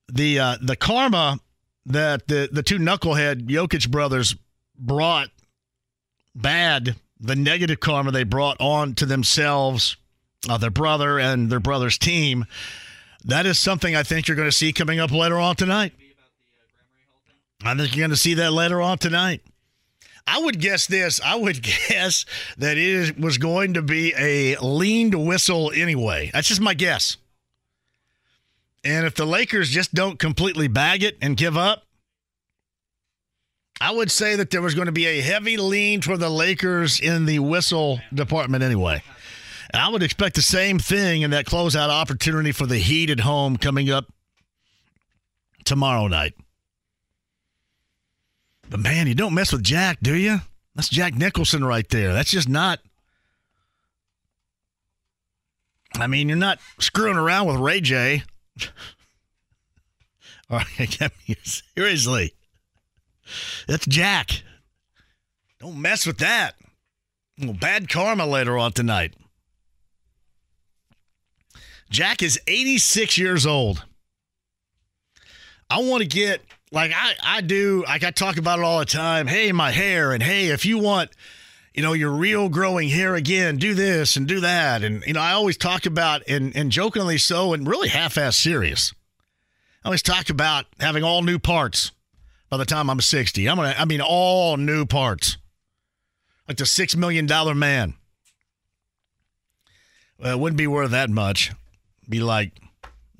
the 0.10 0.40
uh, 0.40 0.58
the 0.62 0.76
karma 0.76 1.40
that 1.86 2.28
the, 2.28 2.50
the 2.52 2.62
two 2.62 2.78
knucklehead 2.78 3.48
Jokic 3.48 3.90
brothers 3.90 4.36
brought 4.78 5.30
bad, 6.36 6.98
the 7.22 7.36
negative 7.38 7.80
karma 7.80 8.12
they 8.12 8.26
brought 8.26 8.58
on 8.60 8.96
to 8.96 9.06
themselves, 9.06 9.96
uh, 10.50 10.58
their 10.58 10.70
brother, 10.70 11.20
and 11.20 11.50
their 11.50 11.62
brother's 11.62 11.98
team, 11.98 12.46
that 13.24 13.46
is 13.46 13.58
something 13.58 13.96
I 13.96 14.04
think 14.04 14.28
you're 14.28 14.36
going 14.36 14.50
to 14.50 14.56
see 14.56 14.74
coming 14.74 15.00
up 15.00 15.12
later 15.12 15.38
on 15.38 15.56
tonight. 15.56 15.94
I 17.64 17.76
think 17.76 17.96
you're 17.96 18.04
going 18.04 18.12
to 18.12 18.18
see 18.18 18.34
that 18.36 18.52
later 18.52 18.82
on 18.82 18.98
tonight. 18.98 19.42
I 20.28 20.40
would 20.40 20.60
guess 20.60 20.86
this. 20.86 21.22
I 21.24 21.36
would 21.36 21.64
guess 21.90 22.26
that 22.58 22.78
it 22.78 23.18
was 23.18 23.38
going 23.38 23.76
to 23.76 23.82
be 23.82 24.14
a 24.18 24.58
leaned 24.58 25.16
whistle 25.16 25.72
anyway. 25.74 26.30
That's 26.34 26.50
just 26.50 26.62
my 26.62 26.74
guess. 26.74 27.18
And 28.84 29.06
if 29.06 29.16
the 29.16 29.26
Lakers 29.26 29.70
just 29.70 29.94
don't 29.94 30.20
completely 30.20 30.68
bag 30.68 31.04
it 31.04 31.18
and 31.22 31.36
give 31.36 31.58
up, 31.58 31.84
I 33.80 33.92
would 33.92 34.12
say 34.12 34.36
that 34.36 34.50
there 34.50 34.62
was 34.62 34.76
going 34.76 34.88
to 34.88 34.92
be 34.92 35.06
a 35.06 35.22
heavy 35.22 35.58
lean 35.58 36.02
toward 36.02 36.20
the 36.20 36.30
Lakers 36.30 37.00
in 37.00 37.26
the 37.26 37.40
whistle 37.40 38.00
department 38.14 38.64
anyway. 38.64 39.04
And 39.72 39.82
I 39.82 39.90
would 39.90 40.04
expect 40.04 40.36
the 40.36 40.42
same 40.42 40.80
thing 40.80 41.22
in 41.22 41.32
that 41.32 41.46
closeout 41.46 41.90
opportunity 41.90 42.52
for 42.52 42.66
the 42.66 42.78
Heat 42.78 43.10
at 43.10 43.20
home 43.20 43.58
coming 43.58 43.92
up 43.92 44.06
tomorrow 45.66 46.08
night. 46.08 46.34
But 48.70 48.80
man, 48.80 49.08
you 49.08 49.16
don't 49.16 49.34
mess 49.34 49.52
with 49.52 49.64
Jack, 49.64 50.00
do 50.02 50.16
you? 50.16 50.42
That's 50.76 50.90
Jack 50.90 51.16
Nicholson 51.16 51.64
right 51.64 51.88
there. 51.90 52.14
That's 52.14 52.32
just 52.32 52.50
not. 52.50 52.80
I 55.96 56.08
mean, 56.08 56.28
you're 56.30 56.38
not 56.38 56.60
screwing 56.80 57.18
around 57.18 57.48
with 57.48 57.58
Ray 57.58 57.82
J. 57.82 58.24
Seriously. 61.76 62.34
That's 63.68 63.86
Jack. 63.86 64.44
Don't 65.60 65.82
mess 65.82 66.06
with 66.06 66.20
that. 66.20 66.56
Well, 67.40 67.54
bad 67.54 67.90
karma 67.90 68.26
later 68.26 68.58
on 68.58 68.74
tonight. 68.74 69.14
Jack 71.90 72.22
is 72.22 72.40
86 72.48 73.18
years 73.18 73.46
old. 73.46 73.86
I 75.70 75.80
want 75.80 76.02
to 76.02 76.08
get 76.08 76.42
like 76.72 76.92
I 76.94 77.14
I 77.24 77.42
do 77.42 77.84
like 77.88 78.04
I 78.04 78.12
talk 78.12 78.38
about 78.38 78.60
it 78.60 78.66
all 78.66 78.80
the 78.80 78.86
time. 78.86 79.28
Hey, 79.28 79.52
my 79.52 79.72
hair 79.72 80.12
and 80.12 80.22
hey, 80.22 80.48
if 80.48 80.66
you 80.66 80.78
want 80.78 81.12
you 81.74 81.82
know 81.82 81.94
your 81.94 82.12
real 82.12 82.50
growing 82.50 82.90
hair 82.90 83.16
again, 83.16 83.58
do 83.58 83.74
this 83.74 84.16
and 84.16 84.28
do 84.28 84.40
that. 84.42 84.84
And 84.84 85.04
you 85.06 85.14
know, 85.14 85.22
I 85.22 85.32
always 85.32 85.58
talk 85.58 85.86
about 85.86 86.24
and 86.28 86.56
and 86.56 86.72
jokingly 86.72 87.18
so 87.18 87.54
and 87.54 87.68
really 87.68 87.90
half-ass 87.90 88.36
serious. 88.36 88.94
I 89.84 89.88
always 89.88 90.04
talk 90.04 90.30
about 90.30 90.66
having 90.80 91.04
all 91.04 91.22
new 91.22 91.40
parts 91.40 91.92
by 92.50 92.58
the 92.58 92.66
time 92.66 92.90
I'm 92.90 93.02
60. 93.02 93.48
I'm 93.48 93.56
gonna 93.58 93.76
I 93.78 93.86
mean 93.86 94.02
all 94.02 94.58
new 94.58 94.86
parts. 94.86 95.38
Like 96.48 96.58
the 96.58 96.66
six 96.66 96.96
million 96.96 97.26
dollar 97.26 97.56
man. 97.56 97.94
Well, 100.20 100.34
it 100.34 100.40
wouldn't 100.40 100.58
be 100.58 100.68
worth 100.68 100.92
that 100.92 101.10
much. 101.10 101.52
Be 102.10 102.22
like 102.22 102.54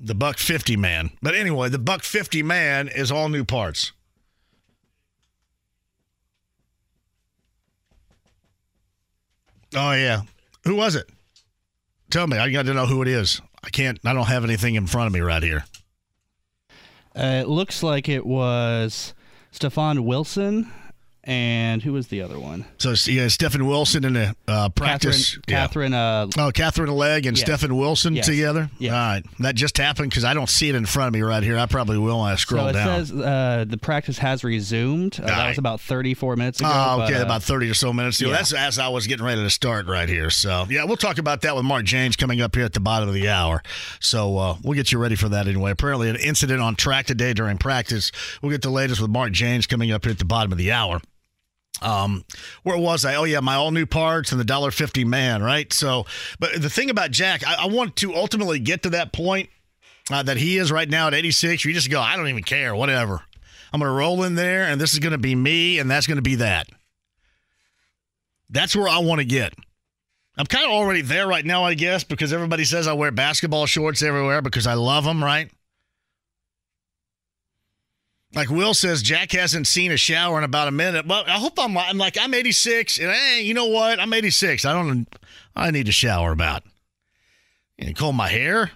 the 0.00 0.14
buck 0.14 0.38
50 0.38 0.76
man. 0.76 1.10
But 1.22 1.34
anyway, 1.34 1.68
the 1.68 1.78
buck 1.78 2.02
50 2.02 2.42
man 2.42 2.88
is 2.88 3.10
all 3.10 3.28
new 3.28 3.44
parts. 3.44 3.92
Oh 9.74 9.92
yeah. 9.92 10.22
Who 10.64 10.76
was 10.76 10.94
it? 10.94 11.08
Tell 12.10 12.26
me. 12.26 12.38
I 12.38 12.50
got 12.50 12.64
to 12.66 12.74
know 12.74 12.86
who 12.86 13.02
it 13.02 13.08
is. 13.08 13.40
I 13.62 13.70
can't 13.70 13.98
I 14.04 14.14
don't 14.14 14.26
have 14.26 14.44
anything 14.44 14.76
in 14.76 14.86
front 14.86 15.08
of 15.08 15.12
me 15.12 15.20
right 15.20 15.42
here. 15.42 15.64
Uh, 17.14 17.42
it 17.42 17.48
looks 17.48 17.82
like 17.82 18.08
it 18.08 18.24
was 18.24 19.12
Stefan 19.50 20.04
Wilson 20.04 20.72
and 21.28 21.82
who 21.82 21.92
was 21.92 22.08
the 22.08 22.22
other 22.22 22.40
one? 22.40 22.64
So 22.78 22.94
yeah, 23.10 23.28
Stefan 23.28 23.66
Wilson 23.66 24.04
in 24.04 24.16
a 24.16 24.34
uh, 24.48 24.70
practice. 24.70 25.36
Catherine. 25.36 25.42
Yeah. 25.46 25.56
Catherine 25.58 25.94
uh, 25.94 26.26
oh, 26.38 26.50
Katherine 26.52 26.90
Legge 26.90 27.26
and 27.26 27.36
yes. 27.36 27.44
Stefan 27.46 27.76
Wilson 27.76 28.16
Yes. 28.16 28.26
together. 28.26 28.70
Yes. 28.78 28.92
All 28.92 28.98
right, 28.98 29.22
that 29.40 29.54
just 29.54 29.76
happened 29.76 30.10
because 30.10 30.24
I 30.24 30.32
don't 30.34 30.48
see 30.48 30.68
it 30.70 30.74
in 30.74 30.86
front 30.86 31.08
of 31.08 31.14
me 31.14 31.20
right 31.20 31.42
here. 31.42 31.58
I 31.58 31.66
probably 31.66 31.98
will 31.98 32.20
when 32.22 32.32
I 32.32 32.36
scroll 32.36 32.64
so 32.64 32.68
it 32.70 32.72
down. 32.72 32.86
says 33.06 33.12
uh, 33.12 33.64
the 33.68 33.76
practice 33.76 34.18
has 34.18 34.42
resumed. 34.42 35.20
Uh, 35.20 35.26
that 35.26 35.38
Right. 35.38 35.48
was 35.50 35.58
about 35.58 35.80
34 35.80 36.36
minutes 36.36 36.60
ago. 36.60 36.70
Oh, 36.72 36.96
but, 36.98 37.10
okay, 37.12 37.20
uh, 37.20 37.24
about 37.24 37.42
30 37.42 37.68
or 37.70 37.74
so 37.74 37.92
minutes. 37.92 38.20
ago. 38.20 38.30
yeah. 38.30 38.36
That's 38.36 38.52
as 38.54 38.78
I 38.78 38.88
was 38.88 39.06
getting 39.06 39.24
ready 39.26 39.42
to 39.42 39.50
start 39.50 39.86
right 39.86 40.08
here. 40.08 40.30
So, 40.30 40.66
yeah, 40.70 40.84
we'll 40.84 40.96
talk 40.96 41.18
about 41.18 41.42
that 41.42 41.54
with 41.54 41.64
Mark 41.64 41.84
Jaynes 41.84 42.16
coming 42.16 42.40
up 42.40 42.54
here 42.56 42.64
at 42.64 42.72
the 42.72 42.80
bottom 42.80 43.06
of 43.08 43.14
the 43.14 43.28
hour. 43.28 43.62
So, 44.00 44.36
uh, 44.38 44.56
we'll 44.64 44.74
get 44.74 44.90
you 44.92 44.98
ready 44.98 45.14
for 45.14 45.28
that 45.28 45.46
anyway. 45.46 45.70
Apparently, 45.72 46.08
an 46.08 46.16
incident 46.16 46.60
on 46.62 46.74
track 46.74 47.06
today 47.06 47.34
during 47.34 47.58
practice. 47.58 48.10
We'll 48.40 48.50
get 48.50 48.62
the 48.62 48.70
latest 48.70 49.00
with 49.00 49.10
Mark 49.10 49.32
Jaynes 49.32 49.66
coming 49.66 49.90
up 49.92 50.04
here 50.04 50.12
at 50.12 50.18
the 50.18 50.24
bottom 50.24 50.52
of 50.52 50.58
the 50.58 50.72
hour. 50.72 51.00
Um, 51.80 52.24
where 52.62 52.78
was 52.78 53.04
I? 53.04 53.14
Oh 53.14 53.24
yeah, 53.24 53.40
my 53.40 53.54
all 53.54 53.70
new 53.70 53.86
parts 53.86 54.32
and 54.32 54.40
the 54.40 54.44
dollar 54.44 54.70
fifty 54.70 55.04
man, 55.04 55.42
right? 55.42 55.72
So, 55.72 56.06
but 56.38 56.60
the 56.60 56.70
thing 56.70 56.90
about 56.90 57.10
Jack, 57.10 57.46
I, 57.46 57.64
I 57.64 57.66
want 57.66 57.96
to 57.96 58.14
ultimately 58.14 58.58
get 58.58 58.82
to 58.82 58.90
that 58.90 59.12
point 59.12 59.48
uh, 60.10 60.22
that 60.22 60.36
he 60.36 60.58
is 60.58 60.72
right 60.72 60.88
now 60.88 61.06
at 61.06 61.14
eighty 61.14 61.30
six. 61.30 61.64
You 61.64 61.72
just 61.72 61.90
go, 61.90 62.00
I 62.00 62.16
don't 62.16 62.28
even 62.28 62.44
care, 62.44 62.74
whatever. 62.74 63.22
I'm 63.72 63.80
to 63.80 63.90
roll 63.90 64.24
in 64.24 64.34
there, 64.34 64.64
and 64.64 64.80
this 64.80 64.92
is 64.94 64.98
to 65.12 65.18
be 65.18 65.34
me, 65.34 65.78
and 65.78 65.90
that's 65.90 66.06
to 66.16 66.22
be 66.22 66.36
that. 66.36 66.68
That's 68.50 68.74
where 68.74 68.88
I 68.88 68.98
want 68.98 69.20
to 69.20 69.26
get. 69.26 69.54
I'm 70.38 70.46
kind 70.46 70.64
of 70.64 70.70
already 70.70 71.02
there 71.02 71.26
right 71.26 71.44
now, 71.44 71.64
I 71.64 71.74
guess, 71.74 72.04
because 72.04 72.32
everybody 72.32 72.64
says 72.64 72.86
I 72.86 72.92
wear 72.92 73.10
basketball 73.10 73.66
shorts 73.66 74.02
everywhere 74.02 74.40
because 74.40 74.66
I 74.66 74.74
love 74.74 75.04
them, 75.04 75.22
right? 75.22 75.50
Like 78.34 78.50
Will 78.50 78.74
says, 78.74 79.02
Jack 79.02 79.32
hasn't 79.32 79.66
seen 79.66 79.90
a 79.90 79.96
shower 79.96 80.38
in 80.38 80.44
about 80.44 80.68
a 80.68 80.72
minute. 80.72 81.06
Well, 81.06 81.24
I 81.26 81.38
hope 81.38 81.58
I'm. 81.58 81.76
I'm 81.76 81.96
like 81.96 82.18
I'm 82.20 82.34
86, 82.34 82.98
and 82.98 83.10
hey, 83.10 83.42
you 83.42 83.54
know 83.54 83.66
what? 83.66 83.98
I'm 83.98 84.12
86. 84.12 84.64
I 84.64 84.72
don't. 84.72 85.08
I 85.56 85.70
need 85.70 85.88
a 85.88 85.92
shower 85.92 86.32
about. 86.32 86.62
And 87.78 87.96
comb 87.96 88.16
my 88.16 88.28
hair. 88.28 88.70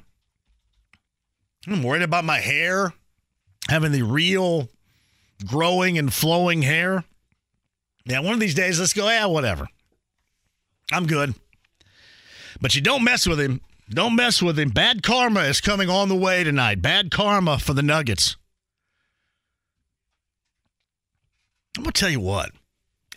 I'm 1.66 1.82
worried 1.82 2.02
about 2.02 2.24
my 2.24 2.38
hair 2.38 2.92
having 3.68 3.92
the 3.92 4.02
real 4.02 4.68
growing 5.46 5.98
and 5.98 6.12
flowing 6.12 6.62
hair. 6.62 7.04
Yeah, 8.04 8.20
one 8.20 8.34
of 8.34 8.40
these 8.40 8.54
days, 8.54 8.80
let's 8.80 8.92
go. 8.92 9.08
Yeah, 9.08 9.26
whatever. 9.26 9.68
I'm 10.92 11.06
good. 11.06 11.34
But 12.60 12.74
you 12.74 12.80
don't 12.80 13.04
mess 13.04 13.26
with 13.26 13.40
him. 13.40 13.60
Don't 13.90 14.16
mess 14.16 14.42
with 14.42 14.58
him. 14.58 14.70
Bad 14.70 15.02
karma 15.02 15.42
is 15.42 15.60
coming 15.60 15.88
on 15.88 16.08
the 16.08 16.16
way 16.16 16.42
tonight. 16.42 16.82
Bad 16.82 17.10
karma 17.10 17.58
for 17.58 17.74
the 17.74 17.82
Nuggets. 17.82 18.36
I'm 21.76 21.84
going 21.84 21.92
to 21.92 22.00
tell 22.00 22.10
you 22.10 22.20
what. 22.20 22.50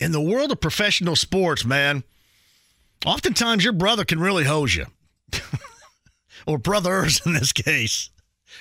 In 0.00 0.12
the 0.12 0.20
world 0.20 0.52
of 0.52 0.60
professional 0.60 1.16
sports, 1.16 1.64
man, 1.64 2.04
oftentimes 3.04 3.64
your 3.64 3.72
brother 3.72 4.04
can 4.04 4.20
really 4.20 4.44
hose 4.44 4.74
you. 4.74 4.86
or 6.46 6.58
brothers 6.58 7.20
in 7.26 7.32
this 7.32 7.52
case. 7.52 8.10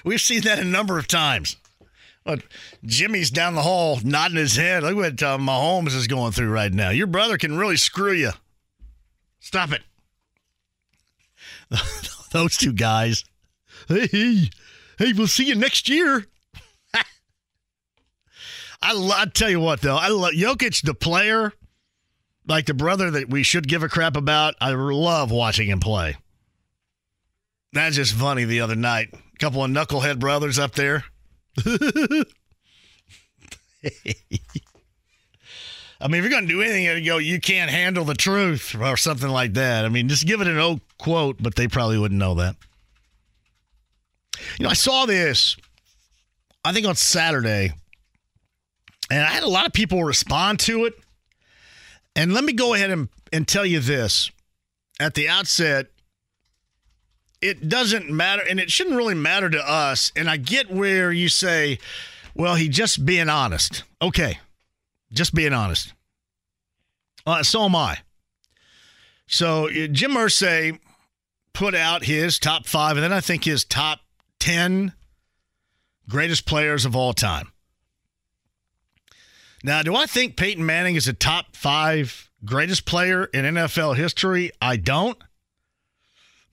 We've 0.04 0.22
seen 0.22 0.42
that 0.42 0.60
a 0.60 0.66
number 0.66 0.98
of 0.98 1.08
times. 1.08 1.58
But 2.24 2.42
Jimmy's 2.84 3.30
down 3.30 3.54
the 3.54 3.62
hall 3.62 4.00
nodding 4.04 4.38
his 4.38 4.56
head. 4.56 4.84
Look 4.84 4.96
what 4.96 5.22
uh, 5.22 5.38
Mahomes 5.38 5.96
is 5.96 6.08
going 6.08 6.32
through 6.32 6.50
right 6.50 6.74
now. 6.74 6.90
Your 6.90 7.08
brother 7.08 7.38
can 7.38 7.58
really 7.58 7.78
screw 7.78 8.14
you. 8.14 8.32
Stop 9.40 9.72
it. 9.72 9.82
Those 12.32 12.58
two 12.58 12.74
guys. 12.74 13.24
Hey, 13.88 14.08
hey, 14.08 14.50
hey, 14.98 15.14
we'll 15.14 15.28
see 15.28 15.46
you 15.46 15.56
next 15.56 15.88
year. 15.88 16.26
I, 18.82 18.94
lo- 18.94 19.16
I 19.16 19.26
tell 19.26 19.50
you 19.50 19.60
what, 19.60 19.82
though, 19.82 19.96
I 19.98 20.10
love 20.10 20.34
Jokic, 20.34 20.84
the 20.84 20.94
player, 20.94 21.54
like 22.48 22.66
the 22.66 22.74
brother 22.74 23.12
that 23.12 23.30
we 23.30 23.44
should 23.44 23.68
give 23.68 23.84
a 23.84 23.90
crap 23.90 24.16
about. 24.16 24.56
I 24.62 24.72
love 24.72 25.32
watching 25.32 25.68
him 25.70 25.80
play. 25.80 26.18
That's 27.74 27.96
just 27.96 28.14
funny 28.14 28.46
the 28.46 28.62
other 28.62 28.76
night. 28.76 29.10
A 29.14 29.38
couple 29.38 29.64
of 29.64 29.72
knucklehead 29.72 30.20
brothers 30.20 30.60
up 30.60 30.74
there. 30.74 31.04
I 36.02 36.08
mean, 36.08 36.20
if 36.20 36.24
you're 36.24 36.30
going 36.30 36.48
to 36.48 36.54
do 36.54 36.62
anything, 36.62 36.84
you 36.84 37.06
go, 37.06 37.18
you 37.18 37.40
can't 37.40 37.72
handle 37.72 38.06
the 38.06 38.14
truth 38.14 38.76
or 38.80 38.98
something 38.98 39.30
like 39.30 39.54
that. 39.54 39.86
I 39.86 39.90
mean, 39.90 40.08
just 40.08 40.28
give 40.28 40.42
it 40.42 40.48
an 40.48 40.58
old 40.58 40.82
quote, 40.98 41.38
but 41.40 41.56
they 41.56 41.68
probably 41.68 41.98
wouldn't 41.98 42.20
know 42.20 42.36
that. 42.36 42.56
You 44.60 44.66
know, 44.66 44.70
I 44.70 44.74
saw 44.74 45.06
this, 45.06 45.56
I 46.64 46.74
think 46.74 46.86
on 46.86 46.96
Saturday, 46.96 47.74
and 49.10 49.22
I 49.22 49.28
had 49.28 49.44
a 49.44 49.50
lot 49.50 49.66
of 49.66 49.74
people 49.74 50.04
respond 50.04 50.60
to 50.62 50.86
it. 50.86 50.94
And 52.16 52.34
let 52.34 52.44
me 52.44 52.54
go 52.54 52.74
ahead 52.74 52.92
and, 52.92 53.10
and 53.34 53.48
tell 53.48 53.66
you 53.66 53.80
this 53.80 54.32
at 55.00 55.14
the 55.16 55.28
outset 55.28 55.88
it 57.42 57.70
doesn't 57.70 58.10
matter, 58.10 58.42
and 58.50 58.60
it 58.60 58.72
shouldn't 58.72 58.96
really 58.96 59.14
matter 59.14 59.50
to 59.50 59.70
us. 59.70 60.12
And 60.16 60.30
I 60.30 60.38
get 60.38 60.72
where 60.72 61.12
you 61.12 61.30
say, 61.30 61.78
well, 62.34 62.56
he 62.56 62.70
just 62.70 63.06
being 63.06 63.30
honest. 63.30 63.84
Okay, 64.02 64.40
just 65.12 65.36
being 65.36 65.54
honest. 65.54 65.94
Uh, 67.26 67.44
so 67.44 67.64
am 67.64 67.76
I. 67.76 68.00
So 69.28 69.68
uh, 69.68 69.88
Jim 69.92 70.12
Irsay 70.12 70.80
put 71.54 71.76
out 71.76 72.06
his 72.06 72.40
top 72.40 72.66
five, 72.66 72.98
and 72.98 73.04
then 73.04 73.14
I 73.14 73.22
think 73.22 73.44
his 73.44 73.64
top 73.64 74.00
10 74.40 74.94
greatest 76.10 76.46
players 76.46 76.86
of 76.86 76.96
all 76.96 77.14
time. 77.14 77.52
Now, 79.66 79.82
do 79.82 79.96
I 79.96 80.06
think 80.06 80.38
Peyton 80.38 80.66
Manning 80.66 80.96
is 80.96 81.08
a 81.08 81.14
top 81.14 81.56
five 81.56 82.30
greatest 82.46 82.86
player 82.86 83.26
in 83.26 83.44
NFL 83.46 83.96
history? 83.96 84.52
I 84.62 84.78
don't 84.78 85.18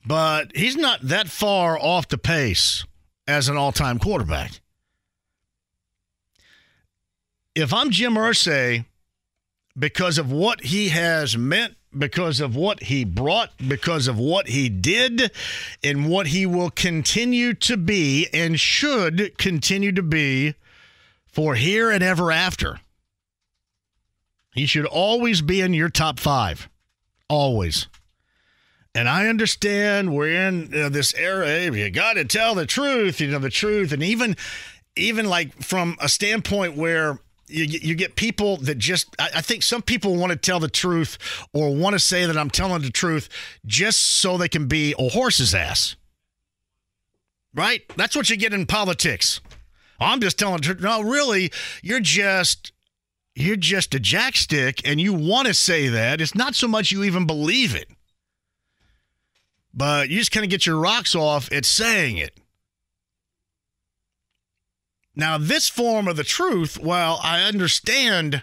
but 0.04 0.54
he's 0.56 0.76
not 0.76 1.00
that 1.02 1.28
far 1.28 1.78
off 1.78 2.08
the 2.08 2.18
pace 2.18 2.84
as 3.26 3.48
an 3.48 3.56
all 3.56 3.72
time 3.72 3.98
quarterback. 3.98 4.60
If 7.54 7.72
I'm 7.72 7.90
Jim 7.90 8.14
Irsay, 8.14 8.86
because 9.78 10.18
of 10.18 10.32
what 10.32 10.62
he 10.62 10.88
has 10.88 11.36
meant, 11.36 11.76
because 11.96 12.40
of 12.40 12.56
what 12.56 12.84
he 12.84 13.04
brought, 13.04 13.50
because 13.68 14.08
of 14.08 14.18
what 14.18 14.48
he 14.48 14.68
did, 14.70 15.30
and 15.84 16.08
what 16.08 16.28
he 16.28 16.46
will 16.46 16.70
continue 16.70 17.52
to 17.54 17.76
be 17.76 18.26
and 18.32 18.58
should 18.58 19.36
continue 19.36 19.92
to 19.92 20.02
be 20.02 20.54
for 21.26 21.54
here 21.54 21.90
and 21.90 22.02
ever 22.02 22.32
after. 22.32 22.80
He 24.52 24.66
should 24.66 24.86
always 24.86 25.40
be 25.40 25.60
in 25.60 25.74
your 25.74 25.88
top 25.88 26.20
five. 26.20 26.68
Always. 27.28 27.88
And 28.94 29.08
I 29.08 29.28
understand 29.28 30.14
we're 30.14 30.48
in 30.48 30.68
you 30.70 30.82
know, 30.82 30.88
this 30.90 31.14
era. 31.14 31.62
You 31.62 31.90
got 31.90 32.14
to 32.14 32.24
tell 32.24 32.54
the 32.54 32.66
truth, 32.66 33.20
you 33.20 33.28
know, 33.28 33.38
the 33.38 33.48
truth. 33.48 33.92
And 33.92 34.02
even, 34.02 34.36
even 34.96 35.26
like 35.26 35.62
from 35.62 35.96
a 35.98 36.08
standpoint 36.08 36.76
where 36.76 37.18
you, 37.48 37.64
you 37.64 37.94
get 37.94 38.16
people 38.16 38.58
that 38.58 38.76
just, 38.76 39.08
I, 39.18 39.30
I 39.36 39.40
think 39.40 39.62
some 39.62 39.80
people 39.80 40.16
want 40.16 40.32
to 40.32 40.36
tell 40.36 40.60
the 40.60 40.68
truth 40.68 41.16
or 41.54 41.74
want 41.74 41.94
to 41.94 41.98
say 41.98 42.26
that 42.26 42.36
I'm 42.36 42.50
telling 42.50 42.82
the 42.82 42.90
truth 42.90 43.30
just 43.64 44.00
so 44.00 44.36
they 44.36 44.48
can 44.48 44.68
be 44.68 44.94
a 44.98 45.08
horse's 45.08 45.54
ass. 45.54 45.96
Right? 47.54 47.82
That's 47.96 48.14
what 48.14 48.28
you 48.28 48.36
get 48.36 48.52
in 48.52 48.66
politics. 48.66 49.40
I'm 50.00 50.20
just 50.20 50.38
telling 50.38 50.56
the 50.56 50.62
truth. 50.62 50.80
No, 50.80 51.00
really, 51.00 51.50
you're 51.82 52.00
just 52.00 52.72
you're 53.34 53.56
just 53.56 53.94
a 53.94 54.00
jackstick 54.00 54.86
and 54.86 55.00
you 55.00 55.12
want 55.12 55.48
to 55.48 55.54
say 55.54 55.88
that. 55.88 56.20
It's 56.20 56.34
not 56.34 56.54
so 56.54 56.68
much 56.68 56.92
you 56.92 57.04
even 57.04 57.26
believe 57.26 57.74
it. 57.74 57.88
But 59.74 60.10
you 60.10 60.18
just 60.18 60.32
kind 60.32 60.44
of 60.44 60.50
get 60.50 60.66
your 60.66 60.78
rocks 60.78 61.14
off 61.14 61.50
at 61.50 61.64
saying 61.64 62.18
it. 62.18 62.38
Now, 65.14 65.38
this 65.38 65.68
form 65.68 66.08
of 66.08 66.16
the 66.16 66.24
truth, 66.24 66.78
while 66.78 67.18
I 67.22 67.42
understand, 67.42 68.42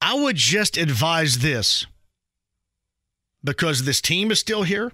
I 0.00 0.14
would 0.14 0.36
just 0.36 0.76
advise 0.76 1.38
this. 1.38 1.86
Because 3.42 3.84
this 3.84 4.00
team 4.00 4.32
is 4.32 4.40
still 4.40 4.64
here, 4.64 4.92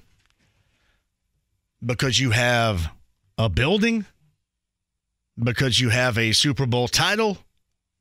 because 1.84 2.20
you 2.20 2.30
have 2.30 2.92
a 3.38 3.48
building, 3.48 4.04
because 5.42 5.80
you 5.80 5.88
have 5.88 6.18
a 6.18 6.32
Super 6.32 6.66
Bowl 6.66 6.88
title, 6.88 7.38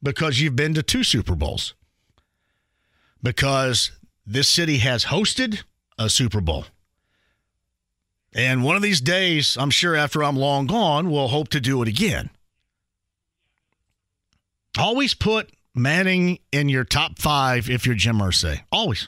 because 0.01 0.39
you've 0.39 0.55
been 0.55 0.73
to 0.73 0.83
two 0.83 1.03
Super 1.03 1.35
Bowls, 1.35 1.73
because 3.21 3.91
this 4.25 4.47
city 4.47 4.77
has 4.79 5.05
hosted 5.05 5.63
a 5.97 6.09
Super 6.09 6.41
Bowl. 6.41 6.65
And 8.33 8.63
one 8.63 8.75
of 8.75 8.81
these 8.81 9.01
days, 9.01 9.57
I'm 9.57 9.71
sure 9.71 9.95
after 9.95 10.23
I'm 10.23 10.37
long 10.37 10.67
gone, 10.67 11.09
we'll 11.11 11.27
hope 11.27 11.49
to 11.49 11.59
do 11.59 11.81
it 11.81 11.87
again. 11.87 12.29
Always 14.77 15.13
put 15.13 15.51
Manning 15.73 16.39
in 16.51 16.67
your 16.67 16.83
top 16.83 17.17
five 17.17 17.69
if 17.69 17.85
you're 17.85 17.95
Jim 17.95 18.17
Irsay. 18.17 18.61
Always. 18.73 19.07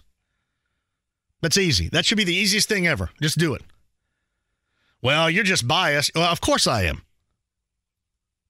That's 1.41 1.57
easy. 1.57 1.89
That 1.89 2.05
should 2.05 2.17
be 2.17 2.23
the 2.23 2.33
easiest 2.33 2.69
thing 2.69 2.87
ever. 2.87 3.09
Just 3.21 3.37
do 3.37 3.53
it. 3.53 3.63
Well, 5.01 5.29
you're 5.29 5.43
just 5.43 5.67
biased. 5.67 6.11
Well, 6.15 6.31
of 6.31 6.39
course 6.39 6.65
I 6.65 6.83
am. 6.83 7.01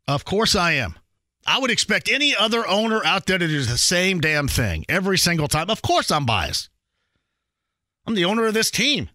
Of 0.08 0.26
course 0.26 0.56
I 0.56 0.74
am. 0.74 0.94
I 1.46 1.60
would 1.60 1.72
expect 1.72 2.10
any 2.10 2.36
other 2.36 2.68
owner 2.68 3.04
out 3.06 3.26
there 3.26 3.38
to 3.38 3.48
do 3.48 3.62
the 3.64 3.78
same 3.78 4.22
damn 4.22 4.48
thing 4.48 4.86
every 4.88 5.18
single 5.18 5.48
time. 5.48 5.70
Of 5.70 5.82
course 5.82 6.12
I'm 6.12 6.26
biased. 6.26 6.70
I'm 8.06 8.16
the 8.16 8.26
owner 8.26 8.46
of 8.46 8.54
this 8.54 8.72
team. 8.72 9.10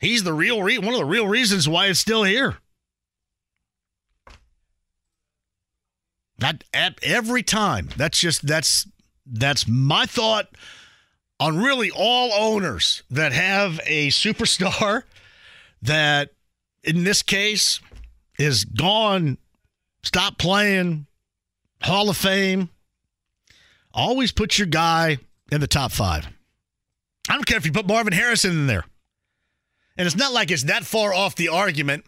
He's 0.00 0.22
the 0.22 0.32
real 0.32 0.62
re- 0.62 0.78
one 0.78 0.94
of 0.94 1.00
the 1.00 1.04
real 1.04 1.26
reasons 1.26 1.68
why 1.68 1.86
it's 1.86 1.98
still 1.98 2.22
here. 2.22 2.58
That 6.38 6.62
at 6.72 6.98
every 7.02 7.42
time. 7.42 7.88
That's 7.96 8.20
just 8.20 8.46
that's 8.46 8.86
that's 9.26 9.66
my 9.66 10.06
thought 10.06 10.48
on 11.40 11.58
really 11.58 11.90
all 11.90 12.32
owners 12.32 13.02
that 13.10 13.32
have 13.32 13.80
a 13.84 14.08
superstar 14.08 15.02
that 15.82 16.30
in 16.84 17.04
this 17.04 17.22
case 17.22 17.80
is 18.38 18.64
gone, 18.64 19.38
stop 20.08 20.38
playing, 20.38 21.06
Hall 21.82 22.08
of 22.08 22.16
Fame. 22.16 22.70
Always 23.92 24.32
put 24.32 24.56
your 24.56 24.66
guy 24.66 25.18
in 25.52 25.60
the 25.60 25.66
top 25.66 25.92
five. 25.92 26.26
I 27.28 27.34
don't 27.34 27.44
care 27.44 27.58
if 27.58 27.66
you 27.66 27.72
put 27.72 27.86
Marvin 27.86 28.14
Harrison 28.14 28.52
in 28.52 28.66
there. 28.66 28.84
And 29.98 30.06
it's 30.06 30.16
not 30.16 30.32
like 30.32 30.50
it's 30.50 30.62
that 30.64 30.84
far 30.84 31.12
off 31.12 31.34
the 31.34 31.48
argument 31.48 32.06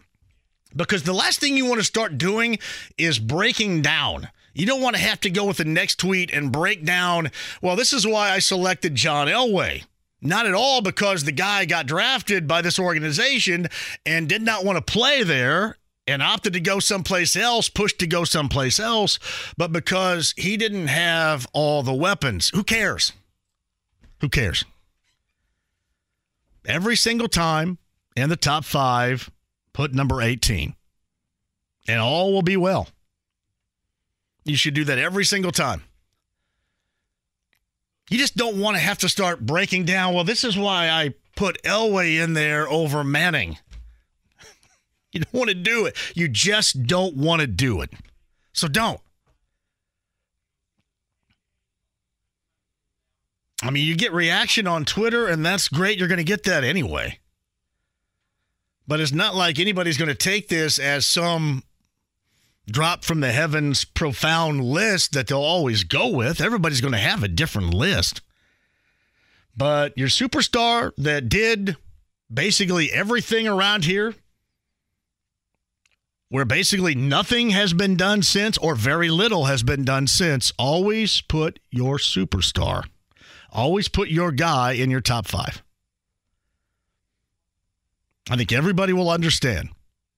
because 0.75 1.03
the 1.03 1.13
last 1.13 1.39
thing 1.39 1.55
you 1.55 1.67
want 1.67 1.79
to 1.79 1.85
start 1.85 2.17
doing 2.17 2.57
is 2.97 3.19
breaking 3.19 3.83
down. 3.83 4.29
You 4.55 4.65
don't 4.65 4.81
want 4.81 4.95
to 4.95 5.01
have 5.01 5.19
to 5.21 5.29
go 5.29 5.45
with 5.45 5.57
the 5.57 5.65
next 5.65 5.99
tweet 5.99 6.33
and 6.33 6.51
break 6.51 6.83
down, 6.83 7.29
well, 7.61 7.75
this 7.75 7.93
is 7.93 8.07
why 8.07 8.31
I 8.31 8.39
selected 8.39 8.95
John 8.95 9.27
Elway. 9.27 9.83
Not 10.23 10.47
at 10.47 10.55
all 10.55 10.81
because 10.81 11.23
the 11.23 11.31
guy 11.31 11.65
got 11.65 11.85
drafted 11.85 12.47
by 12.47 12.63
this 12.63 12.79
organization 12.79 13.67
and 14.07 14.27
did 14.27 14.41
not 14.41 14.65
want 14.65 14.77
to 14.77 14.91
play 14.91 15.21
there 15.21 15.77
and 16.11 16.21
opted 16.21 16.53
to 16.53 16.59
go 16.59 16.79
someplace 16.79 17.35
else, 17.35 17.69
pushed 17.69 17.99
to 17.99 18.07
go 18.07 18.23
someplace 18.23 18.79
else, 18.79 19.17
but 19.57 19.71
because 19.71 20.33
he 20.37 20.57
didn't 20.57 20.87
have 20.87 21.47
all 21.53 21.81
the 21.81 21.93
weapons. 21.93 22.49
Who 22.49 22.63
cares? 22.63 23.13
Who 24.19 24.29
cares? 24.29 24.65
Every 26.65 26.95
single 26.95 27.27
time 27.27 27.77
in 28.15 28.29
the 28.29 28.35
top 28.35 28.65
five, 28.65 29.31
put 29.73 29.93
number 29.93 30.21
18. 30.21 30.75
And 31.87 31.99
all 31.99 32.31
will 32.31 32.43
be 32.43 32.57
well. 32.57 32.87
You 34.45 34.55
should 34.55 34.73
do 34.73 34.83
that 34.85 34.99
every 34.99 35.25
single 35.25 35.51
time. 35.51 35.83
You 38.09 38.17
just 38.17 38.35
don't 38.35 38.59
want 38.59 38.75
to 38.75 38.81
have 38.81 38.97
to 38.99 39.09
start 39.09 39.45
breaking 39.45 39.85
down. 39.85 40.13
Well, 40.13 40.23
this 40.23 40.43
is 40.43 40.57
why 40.57 40.89
I 40.89 41.13
put 41.35 41.63
Elway 41.63 42.21
in 42.21 42.33
there 42.33 42.67
over 42.67 43.03
Manning. 43.03 43.57
you 45.13 45.21
don't 45.21 45.33
want 45.33 45.49
to 45.49 45.55
do 45.55 45.85
it. 45.85 45.95
You 46.15 46.27
just 46.27 46.83
don't 46.83 47.15
want 47.15 47.41
to 47.41 47.47
do 47.47 47.81
it. 47.81 47.91
So 48.53 48.67
don't. 48.67 48.99
I 53.63 53.69
mean, 53.69 53.85
you 53.85 53.95
get 53.95 54.11
reaction 54.11 54.67
on 54.67 54.85
Twitter, 54.85 55.27
and 55.27 55.45
that's 55.45 55.67
great. 55.67 55.99
You're 55.99 56.07
going 56.07 56.17
to 56.17 56.23
get 56.23 56.43
that 56.43 56.63
anyway. 56.63 57.19
But 58.87 58.99
it's 58.99 59.11
not 59.11 59.35
like 59.35 59.59
anybody's 59.59 59.97
going 59.97 60.09
to 60.09 60.15
take 60.15 60.47
this 60.47 60.79
as 60.79 61.05
some 61.05 61.63
drop 62.67 63.03
from 63.03 63.19
the 63.19 63.31
heavens 63.31 63.85
profound 63.85 64.63
list 64.63 65.13
that 65.13 65.27
they'll 65.27 65.39
always 65.39 65.83
go 65.83 66.09
with. 66.09 66.41
Everybody's 66.41 66.81
going 66.81 66.93
to 66.93 66.97
have 66.97 67.21
a 67.23 67.27
different 67.27 67.73
list. 67.73 68.21
But 69.55 69.97
your 69.97 70.07
superstar 70.07 70.91
that 70.97 71.29
did 71.29 71.77
basically 72.33 72.91
everything 72.91 73.47
around 73.47 73.85
here, 73.85 74.15
where 76.31 76.45
basically 76.45 76.95
nothing 76.95 77.49
has 77.49 77.73
been 77.73 77.97
done 77.97 78.21
since, 78.21 78.57
or 78.59 78.73
very 78.73 79.09
little 79.09 79.45
has 79.45 79.63
been 79.63 79.83
done 79.83 80.07
since, 80.07 80.53
always 80.57 81.19
put 81.19 81.59
your 81.69 81.97
superstar. 81.97 82.85
Always 83.51 83.89
put 83.89 84.07
your 84.07 84.31
guy 84.31 84.71
in 84.71 84.89
your 84.89 85.01
top 85.01 85.27
five. 85.27 85.61
I 88.29 88.37
think 88.37 88.53
everybody 88.53 88.93
will 88.93 89.09
understand. 89.09 89.71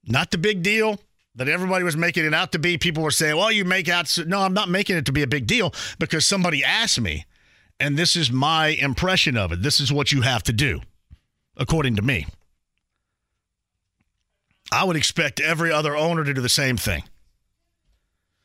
Not 0.06 0.30
the 0.30 0.38
big 0.38 0.62
deal. 0.62 1.00
that 1.36 1.48
everybody 1.48 1.84
was 1.84 1.98
making 1.98 2.26
it 2.26 2.34
out 2.34 2.52
to 2.52 2.60
be. 2.60 2.78
People 2.78 3.04
were 3.04 3.12
saying, 3.12 3.36
well, 3.36 3.52
you 3.52 3.66
make 3.66 3.90
out. 3.90 4.18
No, 4.28 4.42
I'm 4.42 4.54
not 4.54 4.70
making 4.70 4.98
it 4.98 5.06
to 5.06 5.12
be 5.12 5.24
a 5.24 5.28
big 5.28 5.48
deal 5.48 5.74
because 6.00 6.26
somebody 6.26 6.64
asked 6.64 7.02
me, 7.02 7.26
and 7.80 7.98
this 7.98 8.16
is 8.16 8.32
my 8.32 8.68
impression 8.68 9.36
of 9.38 9.52
it. 9.52 9.62
This 9.62 9.80
is 9.80 9.92
what 9.92 10.12
you 10.12 10.22
have 10.22 10.44
to 10.44 10.54
do, 10.54 10.82
according 11.58 11.96
to 11.96 12.02
me. 12.02 12.28
I 14.74 14.84
would 14.84 14.96
expect 14.96 15.40
every 15.40 15.72
other 15.72 15.96
owner 15.96 16.24
to 16.24 16.34
do 16.34 16.42
the 16.42 16.50
same 16.50 16.78
thing 16.78 17.04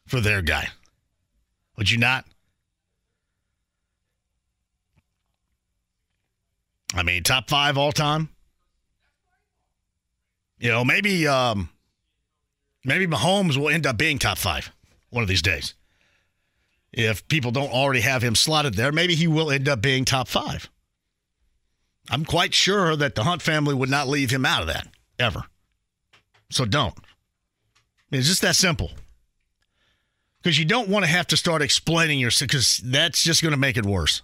for 0.06 0.20
their 0.20 0.42
guy. 0.42 0.68
Would 1.78 1.90
you 1.90 1.96
not? 1.96 2.26
I 6.94 7.02
mean, 7.02 7.22
top 7.22 7.48
five 7.48 7.78
all 7.78 7.92
time. 7.92 8.28
You 10.58 10.68
know, 10.68 10.84
maybe 10.84 11.26
um, 11.26 11.70
maybe 12.84 13.06
Mahomes 13.06 13.56
will 13.56 13.70
end 13.70 13.86
up 13.86 13.96
being 13.96 14.18
top 14.18 14.36
five 14.36 14.70
one 15.08 15.22
of 15.22 15.28
these 15.28 15.42
days. 15.42 15.74
If 16.92 17.26
people 17.28 17.52
don't 17.52 17.72
already 17.72 18.00
have 18.00 18.22
him 18.22 18.34
slotted 18.34 18.74
there, 18.74 18.92
maybe 18.92 19.14
he 19.14 19.28
will 19.28 19.50
end 19.50 19.66
up 19.66 19.80
being 19.80 20.04
top 20.04 20.28
five. 20.28 20.68
I'm 22.10 22.26
quite 22.26 22.52
sure 22.52 22.96
that 22.96 23.14
the 23.14 23.24
Hunt 23.24 23.40
family 23.40 23.74
would 23.74 23.90
not 23.90 24.08
leave 24.08 24.30
him 24.30 24.44
out 24.44 24.60
of 24.60 24.66
that 24.66 24.88
ever. 25.18 25.44
So 26.50 26.64
don't. 26.64 26.94
It's 28.10 28.26
just 28.26 28.42
that 28.42 28.56
simple. 28.56 28.90
Because 30.42 30.58
you 30.58 30.64
don't 30.64 30.88
want 30.88 31.04
to 31.04 31.10
have 31.10 31.26
to 31.28 31.36
start 31.36 31.62
explaining 31.62 32.18
yourself, 32.18 32.48
because 32.48 32.78
that's 32.78 33.22
just 33.22 33.42
going 33.42 33.52
to 33.52 33.58
make 33.58 33.76
it 33.76 33.84
worse. 33.84 34.22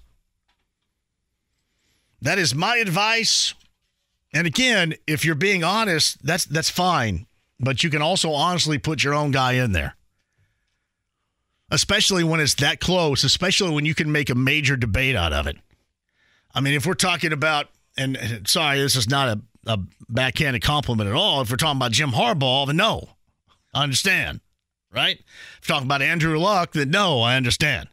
That 2.22 2.38
is 2.38 2.54
my 2.54 2.76
advice. 2.76 3.54
And 4.32 4.46
again, 4.46 4.94
if 5.06 5.24
you're 5.24 5.34
being 5.34 5.62
honest, 5.62 6.24
that's 6.24 6.44
that's 6.46 6.70
fine. 6.70 7.26
But 7.60 7.84
you 7.84 7.90
can 7.90 8.00
also 8.00 8.32
honestly 8.32 8.78
put 8.78 9.04
your 9.04 9.14
own 9.14 9.30
guy 9.30 9.52
in 9.52 9.72
there. 9.72 9.96
Especially 11.70 12.24
when 12.24 12.40
it's 12.40 12.54
that 12.56 12.80
close, 12.80 13.24
especially 13.24 13.70
when 13.70 13.84
you 13.84 13.94
can 13.94 14.10
make 14.10 14.30
a 14.30 14.34
major 14.34 14.76
debate 14.76 15.16
out 15.16 15.32
of 15.32 15.46
it. 15.46 15.56
I 16.54 16.60
mean, 16.60 16.74
if 16.74 16.86
we're 16.86 16.94
talking 16.94 17.32
about, 17.32 17.66
and 17.96 18.42
sorry, 18.46 18.78
this 18.78 18.96
is 18.96 19.08
not 19.08 19.28
a, 19.28 19.40
a 19.66 19.78
backhanded 20.08 20.62
compliment 20.62 21.08
at 21.08 21.16
all. 21.16 21.40
If 21.40 21.50
we're 21.50 21.56
talking 21.56 21.78
about 21.78 21.92
Jim 21.92 22.10
Harbaugh, 22.10 22.66
then 22.66 22.76
no, 22.76 23.08
I 23.72 23.82
understand, 23.82 24.40
right? 24.92 25.18
If 25.18 25.68
you're 25.68 25.74
talking 25.74 25.86
about 25.86 26.02
Andrew 26.02 26.38
Luck, 26.38 26.72
then 26.72 26.90
no, 26.90 27.20
I 27.20 27.36
understand. 27.36 27.88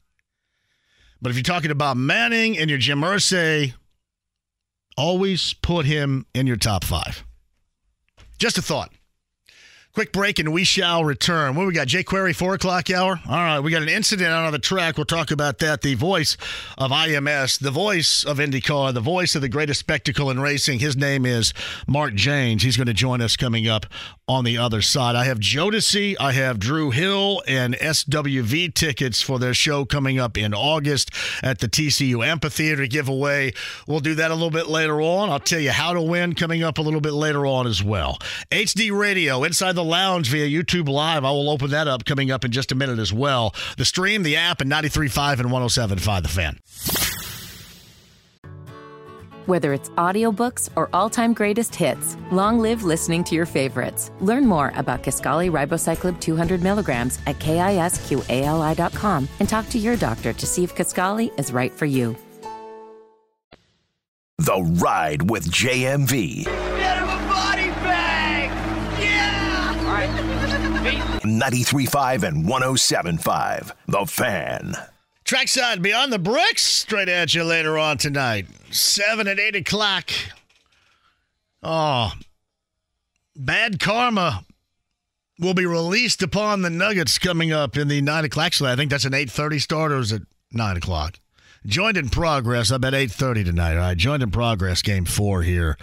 But 1.21 1.29
if 1.29 1.35
you're 1.35 1.43
talking 1.43 1.71
about 1.71 1.97
Manning 1.97 2.57
and 2.57 2.69
your 2.69 2.79
Jim 2.79 3.01
Irsay, 3.01 3.73
always 4.97 5.53
put 5.53 5.85
him 5.85 6.25
in 6.33 6.47
your 6.47 6.57
top 6.57 6.83
five. 6.83 7.23
Just 8.37 8.57
a 8.57 8.61
thought. 8.61 8.91
Quick 9.93 10.13
break 10.13 10.39
and 10.39 10.53
we 10.53 10.63
shall 10.63 11.03
return. 11.03 11.53
What 11.53 11.67
we 11.67 11.73
got? 11.73 11.85
Jake 11.87 12.05
Query, 12.05 12.31
four 12.31 12.53
o'clock 12.53 12.89
hour. 12.89 13.19
All 13.27 13.35
right, 13.35 13.59
we 13.59 13.71
got 13.71 13.81
an 13.81 13.89
incident 13.89 14.29
out 14.29 14.45
on 14.45 14.53
the 14.53 14.59
track. 14.59 14.95
We'll 14.95 15.05
talk 15.05 15.31
about 15.31 15.59
that. 15.59 15.81
The 15.81 15.95
voice 15.95 16.37
of 16.77 16.91
IMS, 16.91 17.59
the 17.59 17.71
voice 17.71 18.23
of 18.23 18.37
IndyCar, 18.37 18.93
the 18.93 19.01
voice 19.01 19.35
of 19.35 19.41
the 19.41 19.49
greatest 19.49 19.81
spectacle 19.81 20.29
in 20.29 20.39
racing. 20.39 20.79
His 20.79 20.95
name 20.95 21.25
is 21.25 21.53
Mark 21.87 22.13
Jaynes. 22.13 22.63
He's 22.63 22.77
going 22.77 22.87
to 22.87 22.93
join 22.93 23.19
us 23.19 23.35
coming 23.35 23.67
up 23.67 23.85
on 24.29 24.45
the 24.45 24.57
other 24.57 24.81
side. 24.81 25.17
I 25.17 25.25
have 25.25 25.39
Jodeci, 25.39 26.15
I 26.17 26.31
have 26.31 26.57
Dru 26.57 26.91
Hill, 26.91 27.43
and 27.45 27.75
SWV 27.75 28.73
tickets 28.73 29.21
for 29.21 29.39
their 29.39 29.53
show 29.53 29.83
coming 29.83 30.19
up 30.19 30.37
in 30.37 30.53
August 30.53 31.11
at 31.43 31.59
the 31.59 31.67
TCU 31.67 32.25
Amphitheater 32.25 32.87
giveaway. 32.87 33.51
We'll 33.87 33.99
do 33.99 34.15
that 34.15 34.31
a 34.31 34.33
little 34.35 34.51
bit 34.51 34.67
later 34.67 35.01
on. 35.01 35.29
I'll 35.29 35.41
tell 35.41 35.59
you 35.59 35.71
how 35.71 35.91
to 35.91 36.01
win 36.01 36.33
coming 36.33 36.63
up 36.63 36.77
a 36.77 36.81
little 36.81 37.01
bit 37.01 37.11
later 37.11 37.45
on 37.45 37.67
as 37.67 37.83
well. 37.83 38.19
HD 38.51 38.97
Radio 38.97 39.43
inside 39.43 39.73
the 39.73 39.80
lounge 39.81 40.29
via 40.29 40.47
YouTube 40.47 40.89
Live. 40.89 41.25
I 41.25 41.31
will 41.31 41.49
open 41.49 41.71
that 41.71 41.87
up 41.87 42.05
coming 42.05 42.31
up 42.31 42.45
in 42.45 42.51
just 42.51 42.71
a 42.71 42.75
minute 42.75 42.99
as 42.99 43.13
well. 43.13 43.53
The 43.77 43.85
stream, 43.85 44.23
the 44.23 44.35
app, 44.35 44.61
and 44.61 44.71
93.5 44.71 45.39
and 45.39 45.49
107.5 45.49 46.21
The 46.23 46.27
Fan. 46.29 46.59
Whether 49.47 49.73
it's 49.73 49.89
audiobooks 49.91 50.69
or 50.75 50.89
all-time 50.93 51.33
greatest 51.33 51.75
hits, 51.75 52.15
long 52.31 52.59
live 52.59 52.83
listening 52.83 53.23
to 53.25 53.35
your 53.35 53.47
favorites. 53.47 54.11
Learn 54.21 54.45
more 54.45 54.71
about 54.75 55.03
Kisqali 55.03 55.51
Ribociclib 55.51 56.19
200 56.21 56.61
milligrams 56.61 57.19
at 57.25 57.39
kisqali.com 57.39 59.27
and 59.39 59.49
talk 59.49 59.67
to 59.69 59.79
your 59.79 59.97
doctor 59.97 60.31
to 60.31 60.45
see 60.45 60.63
if 60.63 60.75
Kisqali 60.75 61.37
is 61.39 61.51
right 61.51 61.71
for 61.71 61.85
you. 61.85 62.15
The 64.37 64.61
Ride 64.81 65.29
with 65.29 65.51
JMV. 65.51 66.80
93.5 71.21 72.23
and 72.23 72.45
107.5 72.45 73.71
The 73.87 74.05
Fan. 74.05 74.75
Trackside 75.23 75.81
Beyond 75.81 76.11
the 76.11 76.19
Bricks, 76.19 76.63
straight 76.63 77.09
at 77.09 77.33
you 77.33 77.43
later 77.43 77.77
on 77.77 77.97
tonight. 77.97 78.47
7 78.71 79.27
and 79.27 79.39
8 79.39 79.55
o'clock. 79.57 80.09
Oh, 81.63 82.11
bad 83.35 83.79
karma 83.79 84.43
will 85.39 85.53
be 85.53 85.65
released 85.65 86.21
upon 86.21 86.61
the 86.61 86.69
Nuggets 86.69 87.17
coming 87.19 87.51
up 87.51 87.77
in 87.77 87.87
the 87.87 88.01
9 88.01 88.25
o'clock. 88.25 88.45
Actually, 88.47 88.71
I 88.71 88.75
think 88.75 88.91
that's 88.91 89.05
an 89.05 89.13
8.30 89.13 89.61
start 89.61 89.91
or 89.91 89.99
is 89.99 90.11
it 90.11 90.23
9 90.51 90.77
o'clock? 90.77 91.19
Joined 91.65 91.97
in 91.97 92.09
progress. 92.09 92.71
I 92.71 92.77
bet 92.79 92.93
8.30 92.93 93.45
tonight. 93.45 93.73
All 93.73 93.81
right, 93.81 93.97
joined 93.97 94.23
in 94.23 94.31
progress 94.31 94.81
game 94.81 95.05
four 95.05 95.43
here. 95.43 95.77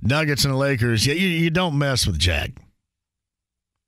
Nuggets 0.00 0.44
and 0.44 0.56
Lakers. 0.56 1.06
Yeah, 1.06 1.14
you, 1.14 1.26
you 1.26 1.50
don't 1.50 1.76
mess 1.76 2.06
with 2.06 2.18
Jag. 2.18 2.56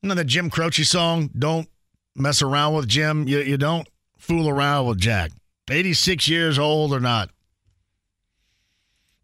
You 0.04 0.08
know 0.08 0.16
the 0.16 0.24
Jim 0.24 0.50
Croce 0.50 0.84
song, 0.84 1.30
Don't 1.34 1.66
Mess 2.14 2.42
Around 2.42 2.74
with 2.74 2.86
Jim? 2.86 3.26
You, 3.26 3.38
you 3.38 3.56
don't 3.56 3.88
fool 4.18 4.50
around 4.50 4.86
with 4.86 4.98
Jack. 4.98 5.30
86 5.70 6.28
years 6.28 6.58
old 6.58 6.92
or 6.92 7.00
not. 7.00 7.30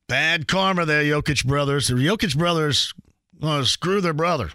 Bad 0.08 0.48
karma 0.48 0.86
there, 0.86 1.02
Jokic 1.02 1.44
brothers. 1.44 1.88
The 1.88 1.96
Jokic 1.96 2.34
brothers 2.34 2.94
to 3.42 3.66
screw 3.66 4.00
their 4.00 4.14
brother. 4.14 4.52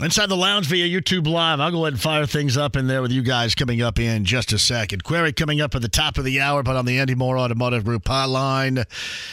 Inside 0.00 0.28
the 0.28 0.36
lounge 0.36 0.66
via 0.66 0.86
YouTube 0.86 1.26
Live. 1.26 1.58
I'll 1.58 1.72
go 1.72 1.84
ahead 1.84 1.94
and 1.94 2.00
fire 2.00 2.24
things 2.24 2.56
up 2.56 2.76
in 2.76 2.86
there 2.86 3.02
with 3.02 3.10
you 3.10 3.20
guys 3.20 3.56
coming 3.56 3.82
up 3.82 3.98
in 3.98 4.24
just 4.24 4.52
a 4.52 4.58
second. 4.58 5.02
Query 5.02 5.32
coming 5.32 5.60
up 5.60 5.74
at 5.74 5.82
the 5.82 5.88
top 5.88 6.18
of 6.18 6.24
the 6.24 6.40
hour, 6.40 6.62
but 6.62 6.76
on 6.76 6.84
the 6.84 7.00
Andy 7.00 7.16
Mohr 7.16 7.36
Automotive 7.36 7.84
Group 7.84 8.04
hotline. 8.04 8.84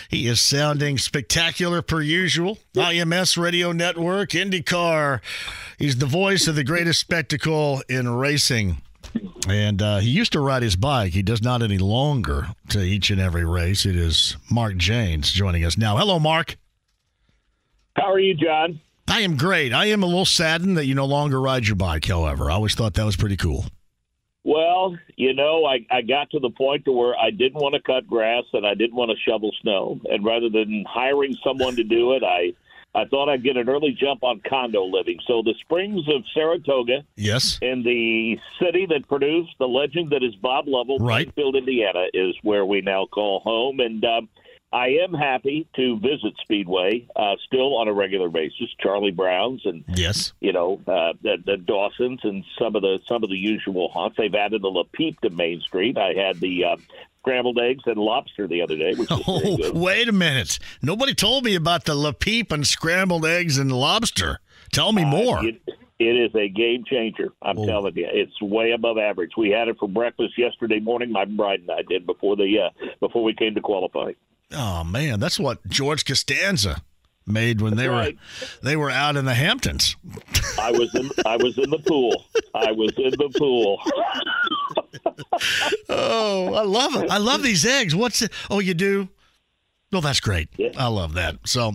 He 0.09 0.25
is 0.25 0.41
sounding 0.41 0.97
spectacular 0.97 1.83
per 1.83 2.01
usual. 2.01 2.57
IMS 2.73 3.37
Radio 3.37 3.73
Network, 3.73 4.31
IndyCar. 4.31 5.21
He's 5.77 5.97
the 5.97 6.07
voice 6.07 6.47
of 6.47 6.55
the 6.55 6.63
greatest 6.63 6.99
spectacle 6.99 7.83
in 7.87 8.09
racing. 8.09 8.77
And 9.47 9.83
uh, 9.83 9.99
he 9.99 10.09
used 10.09 10.31
to 10.31 10.39
ride 10.39 10.63
his 10.63 10.75
bike. 10.75 11.13
He 11.13 11.21
does 11.21 11.43
not 11.43 11.61
any 11.61 11.77
longer 11.77 12.47
to 12.69 12.81
each 12.81 13.11
and 13.11 13.21
every 13.21 13.45
race. 13.45 13.85
It 13.85 13.95
is 13.95 14.35
Mark 14.49 14.77
Jaynes 14.77 15.29
joining 15.29 15.63
us 15.63 15.77
now. 15.77 15.95
Hello, 15.95 16.17
Mark. 16.17 16.57
How 17.95 18.11
are 18.11 18.19
you, 18.19 18.33
John? 18.33 18.81
I 19.07 19.21
am 19.21 19.37
great. 19.37 19.73
I 19.73 19.85
am 19.85 20.03
a 20.03 20.07
little 20.07 20.25
saddened 20.25 20.77
that 20.77 20.85
you 20.85 20.95
no 20.95 21.05
longer 21.05 21.39
ride 21.39 21.67
your 21.67 21.75
bike, 21.75 22.05
however. 22.05 22.49
I 22.49 22.55
always 22.55 22.75
thought 22.75 22.95
that 22.95 23.05
was 23.05 23.15
pretty 23.15 23.37
cool. 23.37 23.65
Well, 24.43 24.95
you 25.15 25.33
know, 25.33 25.65
I, 25.65 25.85
I 25.89 26.01
got 26.01 26.29
to 26.31 26.39
the 26.39 26.51
point 26.51 26.85
to 26.85 26.91
where 26.91 27.15
I 27.17 27.31
didn't 27.31 27.55
want 27.55 27.73
to 27.75 27.81
cut 27.81 28.05
grass 28.07 28.43
and 28.53 28.65
I 28.65 28.75
didn't 28.75 28.95
want 28.95 29.11
to 29.11 29.17
shovel 29.29 29.51
snow. 29.61 29.99
And 30.05 30.23
rather 30.23 30.49
than 30.49 30.85
hiring 30.87 31.35
someone 31.43 31.75
to 31.77 31.83
do 31.83 32.13
it, 32.13 32.23
I 32.23 32.53
I 32.95 33.03
thought 33.05 33.27
I'd 33.27 33.43
get 33.43 33.57
an 33.57 33.67
early 33.67 33.91
jump 33.91 34.23
on 34.23 34.41
condo 34.47 34.85
living. 34.85 35.19
So 35.27 35.41
the 35.41 35.53
Springs 35.61 36.07
of 36.07 36.23
Saratoga, 36.33 37.03
yes, 37.17 37.59
in 37.61 37.83
the 37.83 38.37
city 38.63 38.85
that 38.89 39.07
produced 39.09 39.51
the 39.59 39.67
legend 39.67 40.11
that 40.11 40.23
is 40.23 40.33
Bob 40.35 40.65
Lovell, 40.67 40.99
right, 40.99 41.27
Springfield, 41.27 41.57
Indiana, 41.57 42.05
is 42.13 42.35
where 42.43 42.65
we 42.65 42.81
now 42.81 43.05
call 43.05 43.41
home. 43.41 43.81
And 43.81 44.03
um, 44.05 44.29
I 44.75 44.87
am 45.05 45.13
happy 45.13 45.69
to 45.77 45.97
visit 45.99 46.33
Speedway 46.41 47.07
uh, 47.15 47.35
still 47.45 47.77
on 47.77 47.87
a 47.87 47.93
regular 47.93 48.27
basis. 48.27 48.67
Charlie 48.77 49.11
Brown's 49.11 49.61
and 49.63 49.85
yes, 49.87 50.33
you 50.41 50.51
know 50.51 50.81
uh, 50.85 51.13
the, 51.23 51.37
the 51.45 51.55
Dawsons 51.55 52.19
and 52.23 52.43
some 52.59 52.75
of 52.75 52.81
the 52.81 52.99
some 53.07 53.23
of 53.23 53.29
the 53.29 53.37
usual 53.37 53.87
haunts. 53.87 54.17
They've 54.17 54.35
added 54.35 54.61
the 54.61 54.67
La 54.67 54.83
Peep 54.91 55.21
to 55.21 55.29
Main 55.29 55.61
Street. 55.61 55.97
I 55.97 56.11
had 56.11 56.41
the 56.41 56.65
uh, 56.65 56.75
scrambled 57.21 57.57
eggs 57.57 57.83
and 57.85 57.95
lobster 57.95 58.49
the 58.49 58.61
other 58.61 58.75
day. 58.75 58.95
Which 58.95 59.07
oh, 59.11 59.71
wait 59.73 60.09
a 60.09 60.11
minute! 60.11 60.59
Nobody 60.81 61.15
told 61.15 61.45
me 61.45 61.55
about 61.55 61.85
the 61.85 61.95
La 61.95 62.11
Peep 62.11 62.51
and 62.51 62.67
scrambled 62.67 63.25
eggs 63.25 63.57
and 63.57 63.71
lobster. 63.71 64.41
Tell 64.73 64.91
me 64.91 65.05
more. 65.05 65.37
Uh, 65.37 65.43
it, 65.43 65.61
it 65.99 66.03
is 66.03 66.35
a 66.35 66.49
game 66.49 66.83
changer. 66.85 67.31
I'm 67.41 67.59
oh. 67.59 67.65
telling 67.65 67.95
you, 67.95 68.09
it's 68.11 68.41
way 68.41 68.71
above 68.71 68.97
average. 68.97 69.31
We 69.37 69.51
had 69.51 69.69
it 69.69 69.77
for 69.79 69.87
breakfast 69.87 70.37
yesterday 70.37 70.81
morning. 70.81 71.13
My 71.13 71.23
bride 71.23 71.61
and 71.61 71.71
I 71.71 71.83
did 71.87 72.05
before 72.05 72.35
the 72.35 72.59
uh, 72.59 72.87
before 72.99 73.23
we 73.23 73.33
came 73.33 73.55
to 73.55 73.61
qualify. 73.61 74.11
Oh 74.55 74.83
man, 74.83 75.19
that's 75.19 75.39
what 75.39 75.65
George 75.67 76.05
Costanza 76.05 76.81
made 77.27 77.59
when 77.59 77.75
they 77.75 77.87
right. 77.87 78.15
were 78.15 78.47
they 78.61 78.75
were 78.75 78.91
out 78.91 79.15
in 79.15 79.25
the 79.25 79.33
Hamptons. 79.33 79.95
I 80.59 80.71
was 80.71 80.93
in 80.95 81.09
I 81.25 81.37
was 81.37 81.57
in 81.57 81.69
the 81.69 81.79
pool. 81.79 82.25
I 82.53 82.71
was 82.71 82.91
in 82.97 83.11
the 83.11 83.29
pool. 83.37 83.81
oh, 85.89 86.53
I 86.53 86.63
love 86.63 86.95
it. 86.95 87.09
I 87.09 87.17
love 87.17 87.43
these 87.43 87.65
eggs. 87.65 87.95
What's 87.95 88.21
it? 88.21 88.31
Oh, 88.49 88.59
you 88.59 88.73
do? 88.73 89.09
Well, 89.91 90.01
that's 90.01 90.19
great. 90.19 90.49
Yeah. 90.57 90.69
I 90.77 90.87
love 90.87 91.13
that. 91.13 91.37
So, 91.45 91.73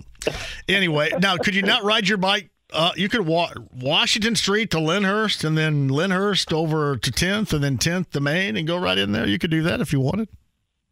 anyway, 0.67 1.11
now 1.21 1.37
could 1.37 1.55
you 1.55 1.63
not 1.63 1.83
ride 1.83 2.07
your 2.07 2.17
bike 2.17 2.49
Uh, 2.73 2.91
you 2.95 3.09
could 3.09 3.25
wa- 3.25 3.51
Washington 3.73 4.35
Street 4.35 4.69
to 4.71 4.79
Lyndhurst, 4.79 5.43
and 5.43 5.57
then 5.57 5.89
Lyndhurst 5.89 6.53
over 6.53 6.95
to 6.97 7.11
10th, 7.11 7.51
and 7.51 7.63
then 7.63 7.77
10th 7.77 8.11
to 8.11 8.21
Main, 8.21 8.55
and 8.55 8.65
go 8.67 8.77
right 8.77 8.97
in 8.97 9.11
there. 9.11 9.27
You 9.27 9.39
could 9.39 9.51
do 9.51 9.63
that 9.63 9.81
if 9.81 9.91
you 9.91 9.99
wanted. 9.99 10.29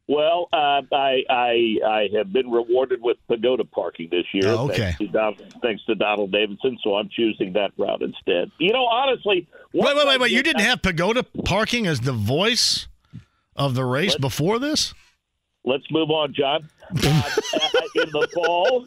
Well, 0.10 0.50
uh, 0.52 0.82
I, 0.92 1.24
I 1.30 1.76
I 1.86 2.10
have 2.18 2.34
been 2.34 2.50
rewarded 2.50 3.00
with 3.00 3.18
pagoda 3.28 3.64
parking 3.64 4.08
this 4.10 4.26
year. 4.34 4.48
Oh, 4.48 4.66
okay. 4.66 4.78
Thanks 4.78 4.98
to, 4.98 5.08
Donald, 5.08 5.56
thanks 5.62 5.84
to 5.86 5.94
Donald 5.94 6.32
Davidson, 6.32 6.80
so 6.84 6.96
I'm 6.96 7.10
choosing 7.10 7.54
that 7.54 7.74
route 7.78 8.02
instead. 8.02 8.50
You 8.58 8.74
know, 8.74 8.86
honestly, 8.86 9.48
wait, 9.72 9.96
wait, 9.96 10.08
wait, 10.08 10.20
wait. 10.20 10.32
You 10.32 10.42
didn't 10.42 10.64
have 10.64 10.82
pagoda 10.82 11.22
parking 11.46 11.86
as 11.86 12.00
the 12.00 12.12
voice 12.12 12.88
of 13.56 13.76
the 13.76 13.86
race 13.86 14.16
before 14.16 14.58
this? 14.58 14.96
Let's 15.64 15.86
move 15.92 16.10
on, 16.10 16.34
John. 16.34 16.68
Uh, 16.92 17.82
in 17.96 18.10
the 18.12 18.28
fall, 18.34 18.86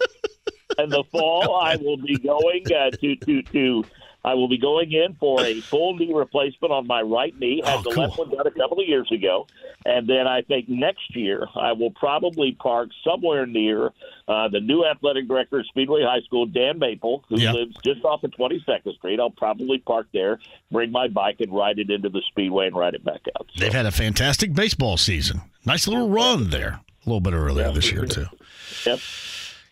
in 0.78 0.88
the 0.88 1.04
fall, 1.12 1.54
I 1.54 1.76
will 1.76 1.98
be 1.98 2.18
going 2.18 2.64
uh, 2.72 2.90
to 2.90 3.14
to 3.14 3.42
to. 3.42 3.85
I 4.24 4.35
will 4.35 4.48
be 4.48 4.58
going 4.58 4.92
in 4.92 5.14
for 5.14 5.40
a 5.44 5.61
full 5.62 5.96
knee 5.96 6.12
replacement 6.14 6.72
on 6.72 6.87
my 6.87 7.00
right 7.02 7.37
knee. 7.38 7.61
Had 7.64 7.78
Oh, 7.78 7.82
the 7.82 7.90
cool. 7.90 8.04
left 8.04 8.18
one 8.18 8.30
done 8.30 8.46
a 8.46 8.50
couple 8.52 8.78
of 8.80 8.87
years 8.87 9.11
ago, 9.11 9.46
and 9.85 10.06
then 10.08 10.28
I 10.28 10.42
think 10.42 10.68
next 10.68 11.16
year 11.16 11.46
I 11.56 11.72
will 11.72 11.90
probably 11.90 12.52
park 12.52 12.90
somewhere 13.04 13.46
near 13.46 13.90
uh, 14.28 14.46
the 14.48 14.61
new 14.61 14.85
athletic 14.87 15.26
director 15.26 15.58
of 15.58 15.66
Speedway 15.66 16.02
High 16.04 16.20
School, 16.20 16.46
Dan 16.46 16.78
Maple, 16.78 17.24
who 17.28 17.40
Yeah. 17.40 17.52
lives 17.52 17.74
just 17.85 18.04
off 18.04 18.22
of 18.22 18.30
22nd 18.30 18.94
Street. 18.94 19.18
I'll 19.18 19.30
probably 19.30 19.78
park 19.78 20.06
there, 20.12 20.38
bring 20.70 20.92
my 20.92 21.08
bike, 21.08 21.40
and 21.40 21.52
ride 21.52 21.80
it 21.80 21.90
into 21.90 22.08
the 22.08 22.22
speedway 22.28 22.68
and 22.68 22.76
ride 22.76 22.94
it 22.94 23.04
back 23.04 23.22
out. 23.37 23.48
So, 23.54 23.64
They've 23.64 23.72
had 23.72 23.87
a 23.87 23.90
fantastic 23.90 24.54
baseball 24.54 24.96
season. 24.96 25.40
Nice 25.66 25.88
little 25.88 26.08
run 26.08 26.50
there. 26.50 26.80
A 27.04 27.08
little 27.11 27.20
bit 27.20 27.32
earlier 27.35 27.72
this 27.72 27.90
year, 27.90 28.06
too. 28.06 28.26
yep. 28.87 29.00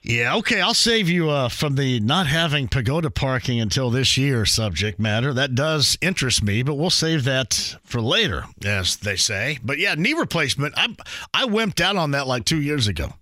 Yeah, 0.02 0.36
okay. 0.36 0.60
I'll 0.62 0.72
save 0.74 1.10
you 1.10 1.28
uh, 1.28 1.48
from 1.50 1.74
the 1.74 2.00
not 2.00 2.26
having 2.26 2.68
pagoda 2.68 3.10
parking 3.10 3.60
until 3.60 3.90
this 3.90 4.16
year 4.16 4.46
subject 4.46 4.98
matter. 4.98 5.34
That 5.34 5.54
does 5.54 5.98
interest 6.00 6.42
me, 6.42 6.62
but 6.62 6.74
we'll 6.76 6.88
save 6.90 7.24
that 7.24 7.76
for 7.84 8.00
later, 8.00 8.44
as 8.64 8.96
they 8.96 9.16
say. 9.16 9.58
But 9.62 9.78
yeah, 9.78 9.94
knee 9.96 10.14
replacement. 10.14 10.74
I 10.76 10.96
I 11.34 11.44
wimped 11.44 11.80
out 11.80 11.96
on 11.96 12.12
that 12.12 12.26
like 12.26 12.46
two 12.46 12.60
years 12.60 12.88
ago. 12.88 13.12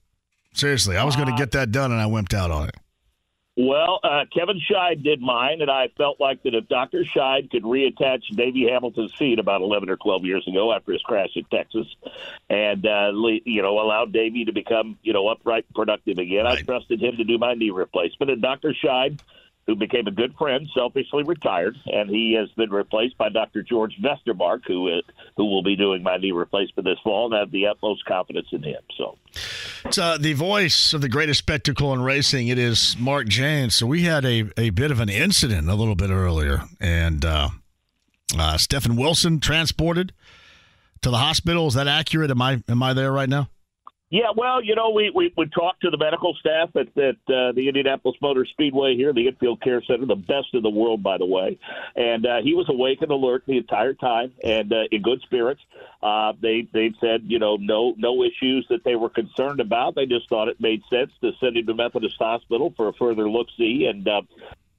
Seriously, 0.54 0.96
I 0.96 1.04
was 1.04 1.16
going 1.16 1.28
to 1.28 1.36
get 1.36 1.52
that 1.52 1.72
done, 1.72 1.92
and 1.92 2.00
I 2.00 2.06
wimped 2.06 2.34
out 2.34 2.50
on 2.50 2.68
it. 2.68 2.74
Well, 3.60 3.98
uh, 4.04 4.24
Kevin 4.32 4.60
Scheid 4.70 5.02
did 5.02 5.20
mine, 5.20 5.62
and 5.62 5.68
I 5.68 5.88
felt 5.96 6.20
like 6.20 6.44
that 6.44 6.54
if 6.54 6.68
Dr. 6.68 7.02
Scheid 7.02 7.50
could 7.50 7.64
reattach 7.64 8.22
Davy 8.32 8.68
Hamilton's 8.70 9.12
feet 9.14 9.40
about 9.40 9.62
11 9.62 9.90
or 9.90 9.96
12 9.96 10.24
years 10.24 10.46
ago 10.46 10.72
after 10.72 10.92
his 10.92 11.02
crash 11.02 11.36
at 11.36 11.50
Texas 11.50 11.88
and, 12.48 12.86
uh, 12.86 13.10
le- 13.12 13.40
you 13.44 13.60
know, 13.60 13.80
allowed 13.80 14.12
Davy 14.12 14.44
to 14.44 14.52
become, 14.52 14.96
you 15.02 15.12
know, 15.12 15.26
upright 15.26 15.64
and 15.66 15.74
productive 15.74 16.18
again, 16.18 16.46
I 16.46 16.54
trusted 16.54 17.02
him 17.02 17.16
to 17.16 17.24
do 17.24 17.36
my 17.36 17.54
knee 17.54 17.70
replacement. 17.70 18.30
And 18.30 18.40
Dr. 18.40 18.74
Scheid, 18.80 19.18
who 19.68 19.76
became 19.76 20.06
a 20.06 20.10
good 20.10 20.34
friend, 20.38 20.66
selfishly 20.74 21.22
retired, 21.24 21.76
and 21.86 22.08
he 22.08 22.34
has 22.38 22.48
been 22.56 22.70
replaced 22.70 23.18
by 23.18 23.28
Dr. 23.28 23.62
George 23.62 23.94
Vestermark, 24.02 24.62
who, 24.66 24.88
uh, 24.88 25.02
who 25.36 25.44
will 25.44 25.62
be 25.62 25.76
doing 25.76 26.02
my 26.02 26.16
knee 26.16 26.32
replacement 26.32 26.86
this 26.86 26.98
fall, 27.04 27.26
and 27.26 27.34
I 27.34 27.40
have 27.40 27.50
the 27.50 27.66
utmost 27.66 28.06
confidence 28.06 28.48
in 28.50 28.62
him. 28.62 28.80
So. 28.96 29.18
It's 29.84 29.98
uh, 29.98 30.16
the 30.18 30.32
voice 30.32 30.94
of 30.94 31.02
the 31.02 31.08
greatest 31.10 31.40
spectacle 31.40 31.92
in 31.92 32.00
racing. 32.00 32.48
It 32.48 32.58
is 32.58 32.96
Mark 32.98 33.28
Jaynes. 33.28 33.74
So 33.74 33.86
we 33.86 34.04
had 34.04 34.24
a, 34.24 34.50
a 34.56 34.70
bit 34.70 34.90
of 34.90 35.00
an 35.00 35.10
incident 35.10 35.68
a 35.68 35.74
little 35.74 35.94
bit 35.94 36.08
earlier, 36.08 36.62
and 36.80 37.22
uh, 37.22 37.50
uh, 38.38 38.56
Stefan 38.56 38.96
Wilson 38.96 39.38
transported 39.38 40.14
to 41.02 41.10
the 41.10 41.18
hospital. 41.18 41.66
Is 41.66 41.74
that 41.74 41.86
accurate? 41.86 42.30
Am 42.30 42.40
I 42.40 42.62
am 42.68 42.82
I 42.82 42.94
there 42.94 43.12
right 43.12 43.28
now? 43.28 43.50
Yeah, 44.10 44.30
well, 44.34 44.64
you 44.64 44.74
know, 44.74 44.88
we, 44.90 45.12
we, 45.14 45.34
we 45.36 45.46
talked 45.48 45.82
to 45.82 45.90
the 45.90 45.98
medical 45.98 46.34
staff 46.40 46.70
at, 46.76 46.96
at 46.96 47.16
uh, 47.28 47.52
the 47.52 47.64
Indianapolis 47.68 48.16
Motor 48.22 48.46
Speedway 48.46 48.96
here, 48.96 49.12
the 49.12 49.28
Infield 49.28 49.60
Care 49.60 49.82
Center, 49.82 50.06
the 50.06 50.14
best 50.14 50.48
in 50.54 50.62
the 50.62 50.70
world, 50.70 51.02
by 51.02 51.18
the 51.18 51.26
way. 51.26 51.58
And 51.94 52.24
uh, 52.24 52.38
he 52.42 52.54
was 52.54 52.66
awake 52.70 53.02
and 53.02 53.10
alert 53.10 53.42
the 53.46 53.58
entire 53.58 53.92
time 53.92 54.32
and 54.42 54.72
uh, 54.72 54.84
in 54.90 55.02
good 55.02 55.20
spirits. 55.22 55.60
Uh, 56.02 56.32
they 56.40 56.66
they 56.72 56.92
said, 57.02 57.24
you 57.26 57.38
know, 57.38 57.56
no 57.56 57.92
no 57.98 58.22
issues 58.22 58.64
that 58.70 58.82
they 58.82 58.96
were 58.96 59.10
concerned 59.10 59.60
about. 59.60 59.94
They 59.94 60.06
just 60.06 60.28
thought 60.30 60.48
it 60.48 60.58
made 60.58 60.82
sense 60.88 61.10
to 61.20 61.32
send 61.38 61.58
him 61.58 61.66
to 61.66 61.74
Methodist 61.74 62.16
Hospital 62.18 62.72
for 62.76 62.88
a 62.88 62.92
further 62.94 63.28
look 63.28 63.48
see 63.58 63.86
and. 63.86 64.08
Uh, 64.08 64.22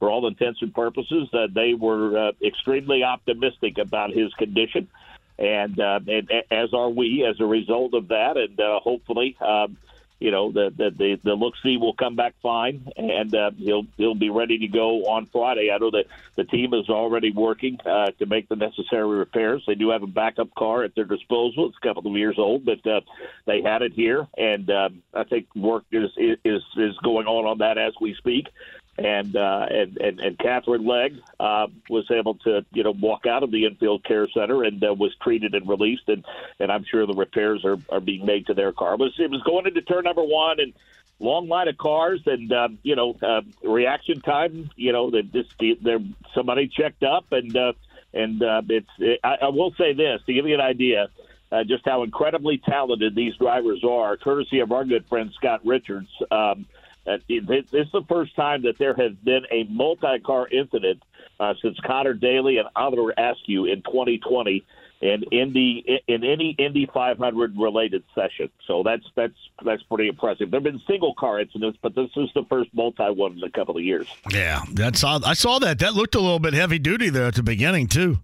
for 0.00 0.08
all 0.08 0.26
intents 0.26 0.62
and 0.62 0.72
purposes, 0.74 1.28
uh, 1.34 1.46
they 1.54 1.74
were 1.74 2.16
uh, 2.16 2.32
extremely 2.42 3.04
optimistic 3.04 3.76
about 3.76 4.10
his 4.10 4.32
condition 4.32 4.88
and, 5.40 5.80
uh, 5.80 6.00
and 6.06 6.30
as 6.50 6.72
are 6.74 6.90
we 6.90 7.24
as 7.28 7.40
a 7.40 7.46
result 7.46 7.94
of 7.94 8.08
that. 8.08 8.36
And 8.36 8.60
uh, 8.60 8.80
hopefully, 8.80 9.36
um, 9.40 9.76
you 10.20 10.30
know, 10.30 10.52
the 10.52 10.70
the 10.76 10.90
the, 10.90 11.20
the 11.24 11.32
look 11.32 11.54
see 11.62 11.78
will 11.78 11.94
come 11.94 12.14
back 12.14 12.34
fine, 12.42 12.92
and 12.94 13.34
uh, 13.34 13.52
he'll 13.56 13.86
he'll 13.96 14.14
be 14.14 14.28
ready 14.28 14.58
to 14.58 14.68
go 14.68 15.06
on 15.06 15.24
Friday. 15.32 15.70
I 15.72 15.78
know 15.78 15.90
that 15.92 16.04
the 16.36 16.44
team 16.44 16.74
is 16.74 16.90
already 16.90 17.32
working 17.32 17.78
uh, 17.86 18.10
to 18.18 18.26
make 18.26 18.46
the 18.50 18.56
necessary 18.56 19.16
repairs. 19.16 19.64
They 19.66 19.74
do 19.74 19.88
have 19.88 20.02
a 20.02 20.06
backup 20.06 20.54
car 20.54 20.84
at 20.84 20.94
their 20.94 21.06
disposal. 21.06 21.68
It's 21.68 21.78
a 21.82 21.86
couple 21.86 22.10
of 22.10 22.18
years 22.18 22.36
old, 22.36 22.66
but 22.66 22.86
uh, 22.86 23.00
they 23.46 23.62
had 23.62 23.80
it 23.80 23.94
here, 23.94 24.28
and 24.36 24.70
um, 24.70 25.02
I 25.14 25.24
think 25.24 25.46
work 25.56 25.84
is 25.90 26.10
is 26.18 26.62
is 26.76 26.94
going 27.02 27.26
on 27.26 27.46
on 27.46 27.58
that 27.58 27.78
as 27.78 27.94
we 27.98 28.14
speak 28.16 28.46
and 29.00 29.34
uh, 29.34 29.66
and, 29.70 29.96
and 29.96 30.20
and 30.20 30.38
Katherine 30.38 30.84
Legge 30.84 31.18
uh, 31.40 31.68
was 31.88 32.08
able 32.10 32.34
to 32.34 32.64
you 32.72 32.84
know 32.84 32.90
walk 32.90 33.26
out 33.26 33.42
of 33.42 33.50
the 33.50 33.64
infield 33.64 34.04
care 34.04 34.28
center 34.28 34.62
and 34.62 34.84
uh, 34.84 34.92
was 34.92 35.14
treated 35.22 35.54
and 35.54 35.66
released, 35.66 36.08
and 36.08 36.24
and 36.58 36.70
I'm 36.70 36.84
sure 36.84 37.06
the 37.06 37.14
repairs 37.14 37.64
are, 37.64 37.78
are 37.88 38.00
being 38.00 38.26
made 38.26 38.46
to 38.48 38.54
their 38.54 38.72
car. 38.72 38.94
It 38.94 39.00
was 39.00 39.14
it 39.18 39.30
was 39.30 39.42
going 39.42 39.66
into 39.66 39.80
turn 39.80 40.04
number 40.04 40.22
one 40.22 40.60
and 40.60 40.74
long 41.18 41.48
line 41.48 41.68
of 41.68 41.78
cars 41.78 42.20
and 42.26 42.52
um, 42.52 42.78
you 42.82 42.94
know 42.94 43.16
uh, 43.22 43.40
reaction 43.62 44.20
time. 44.20 44.70
You 44.76 44.92
know 44.92 45.10
that 45.12 45.32
this 45.32 45.46
there 45.80 45.98
somebody 46.34 46.68
checked 46.68 47.02
up 47.02 47.32
and 47.32 47.56
uh, 47.56 47.72
and 48.12 48.42
uh, 48.42 48.60
it's 48.68 48.90
it, 48.98 49.20
I, 49.24 49.36
I 49.42 49.48
will 49.48 49.72
say 49.78 49.94
this 49.94 50.20
to 50.26 50.32
give 50.34 50.46
you 50.46 50.54
an 50.54 50.60
idea. 50.60 51.08
Uh, 51.52 51.64
just 51.64 51.84
how 51.84 52.04
incredibly 52.04 52.58
talented 52.58 53.12
these 53.16 53.34
drivers 53.34 53.82
are, 53.82 54.16
courtesy 54.16 54.60
of 54.60 54.70
our 54.70 54.84
good 54.84 55.04
friend 55.08 55.32
Scott 55.34 55.60
Richards. 55.64 56.06
Um, 56.30 56.38
uh, 56.38 56.54
it- 57.06 57.46
this 57.46 57.70
this 57.70 57.86
is 57.86 57.92
the 57.92 58.04
first 58.08 58.34
time 58.36 58.62
that 58.62 58.78
there 58.78 58.94
has 58.94 59.12
been 59.24 59.44
a 59.50 59.64
multi-car 59.64 60.48
incident 60.48 61.02
uh, 61.38 61.54
since 61.62 61.78
Connor 61.80 62.14
Daly 62.14 62.58
and 62.58 62.68
Oliver 62.76 63.12
Askew 63.16 63.64
in 63.66 63.82
2020 63.82 64.62
in 65.00 65.22
Indy 65.32 66.02
in 66.08 66.24
any 66.24 66.54
Indy 66.58 66.88
500 66.92 67.56
related 67.56 68.04
session. 68.14 68.50
So 68.66 68.82
that's 68.82 69.04
that's 69.14 69.34
that's 69.64 69.82
pretty 69.84 70.08
impressive. 70.08 70.50
There've 70.50 70.62
been 70.62 70.78
single 70.80 71.14
car 71.14 71.40
incidents, 71.40 71.78
but 71.80 71.94
this 71.94 72.10
is 72.16 72.28
the 72.34 72.44
first 72.50 72.68
multi 72.74 73.04
one 73.04 73.32
in 73.38 73.42
a 73.42 73.50
couple 73.50 73.76
of 73.76 73.82
years. 73.82 74.06
Yeah, 74.30 74.62
that's 74.72 75.02
I 75.02 75.32
saw 75.32 75.58
that. 75.60 75.78
That 75.78 75.94
looked 75.94 76.14
a 76.14 76.20
little 76.20 76.38
bit 76.38 76.52
heavy 76.52 76.78
duty 76.78 77.08
there 77.08 77.26
at 77.26 77.34
the 77.34 77.42
beginning 77.42 77.86
too. 77.86 78.18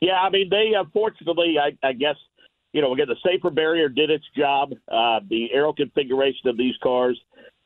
Yeah, 0.00 0.20
I 0.20 0.28
mean, 0.30 0.48
they 0.50 0.72
unfortunately, 0.76 1.56
I, 1.58 1.76
I 1.86 1.92
guess, 1.92 2.16
you 2.72 2.82
know, 2.82 2.92
again, 2.92 3.06
the 3.08 3.16
safer 3.24 3.50
barrier 3.50 3.88
did 3.88 4.10
its 4.10 4.24
job. 4.36 4.72
Uh, 4.90 5.20
the 5.28 5.52
aero 5.52 5.72
configuration 5.72 6.48
of 6.48 6.56
these 6.58 6.74
cars 6.82 7.18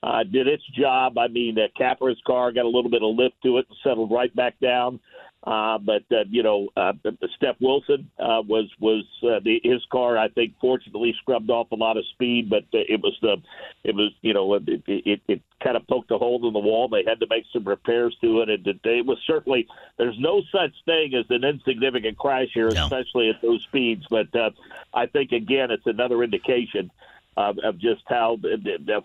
uh, 0.02 0.24
did 0.24 0.46
its 0.46 0.64
job. 0.78 1.18
I 1.18 1.28
mean, 1.28 1.58
uh, 1.58 1.68
Capra's 1.76 2.20
car 2.26 2.52
got 2.52 2.64
a 2.64 2.68
little 2.68 2.90
bit 2.90 3.02
of 3.02 3.14
lift 3.16 3.36
to 3.42 3.58
it 3.58 3.66
and 3.68 3.78
settled 3.82 4.10
right 4.10 4.34
back 4.34 4.58
down. 4.60 5.00
Uh, 5.42 5.78
but 5.78 6.02
uh, 6.12 6.24
you 6.28 6.42
know, 6.42 6.68
uh, 6.76 6.92
Steph 7.36 7.56
Wilson 7.60 8.10
uh, 8.18 8.42
was 8.46 8.68
was 8.78 9.06
uh, 9.22 9.40
the, 9.42 9.58
his 9.64 9.80
car. 9.90 10.18
I 10.18 10.28
think 10.28 10.52
fortunately 10.60 11.14
scrubbed 11.22 11.48
off 11.48 11.72
a 11.72 11.76
lot 11.76 11.96
of 11.96 12.04
speed, 12.12 12.50
but 12.50 12.64
uh, 12.74 12.84
it 12.86 13.00
was 13.02 13.16
the 13.22 13.36
it 13.82 13.94
was 13.94 14.12
you 14.20 14.34
know 14.34 14.52
it 14.54 14.64
it, 14.86 15.22
it 15.26 15.40
kind 15.64 15.78
of 15.78 15.86
poked 15.86 16.10
a 16.10 16.18
hole 16.18 16.46
in 16.46 16.52
the 16.52 16.58
wall. 16.58 16.88
They 16.88 17.04
had 17.06 17.20
to 17.20 17.26
make 17.30 17.44
some 17.54 17.64
repairs 17.64 18.14
to 18.20 18.42
it, 18.42 18.50
and 18.50 18.66
it, 18.66 18.80
it 18.84 19.06
was 19.06 19.16
certainly 19.26 19.66
there's 19.96 20.18
no 20.18 20.42
such 20.52 20.74
thing 20.84 21.14
as 21.14 21.24
an 21.30 21.42
insignificant 21.42 22.18
crash 22.18 22.48
here, 22.52 22.68
especially 22.68 23.30
at 23.30 23.40
those 23.40 23.62
speeds. 23.62 24.04
But 24.10 24.34
uh, 24.36 24.50
I 24.92 25.06
think 25.06 25.32
again, 25.32 25.70
it's 25.70 25.86
another 25.86 26.22
indication 26.22 26.90
of, 27.36 27.78
just 27.78 28.02
how 28.06 28.36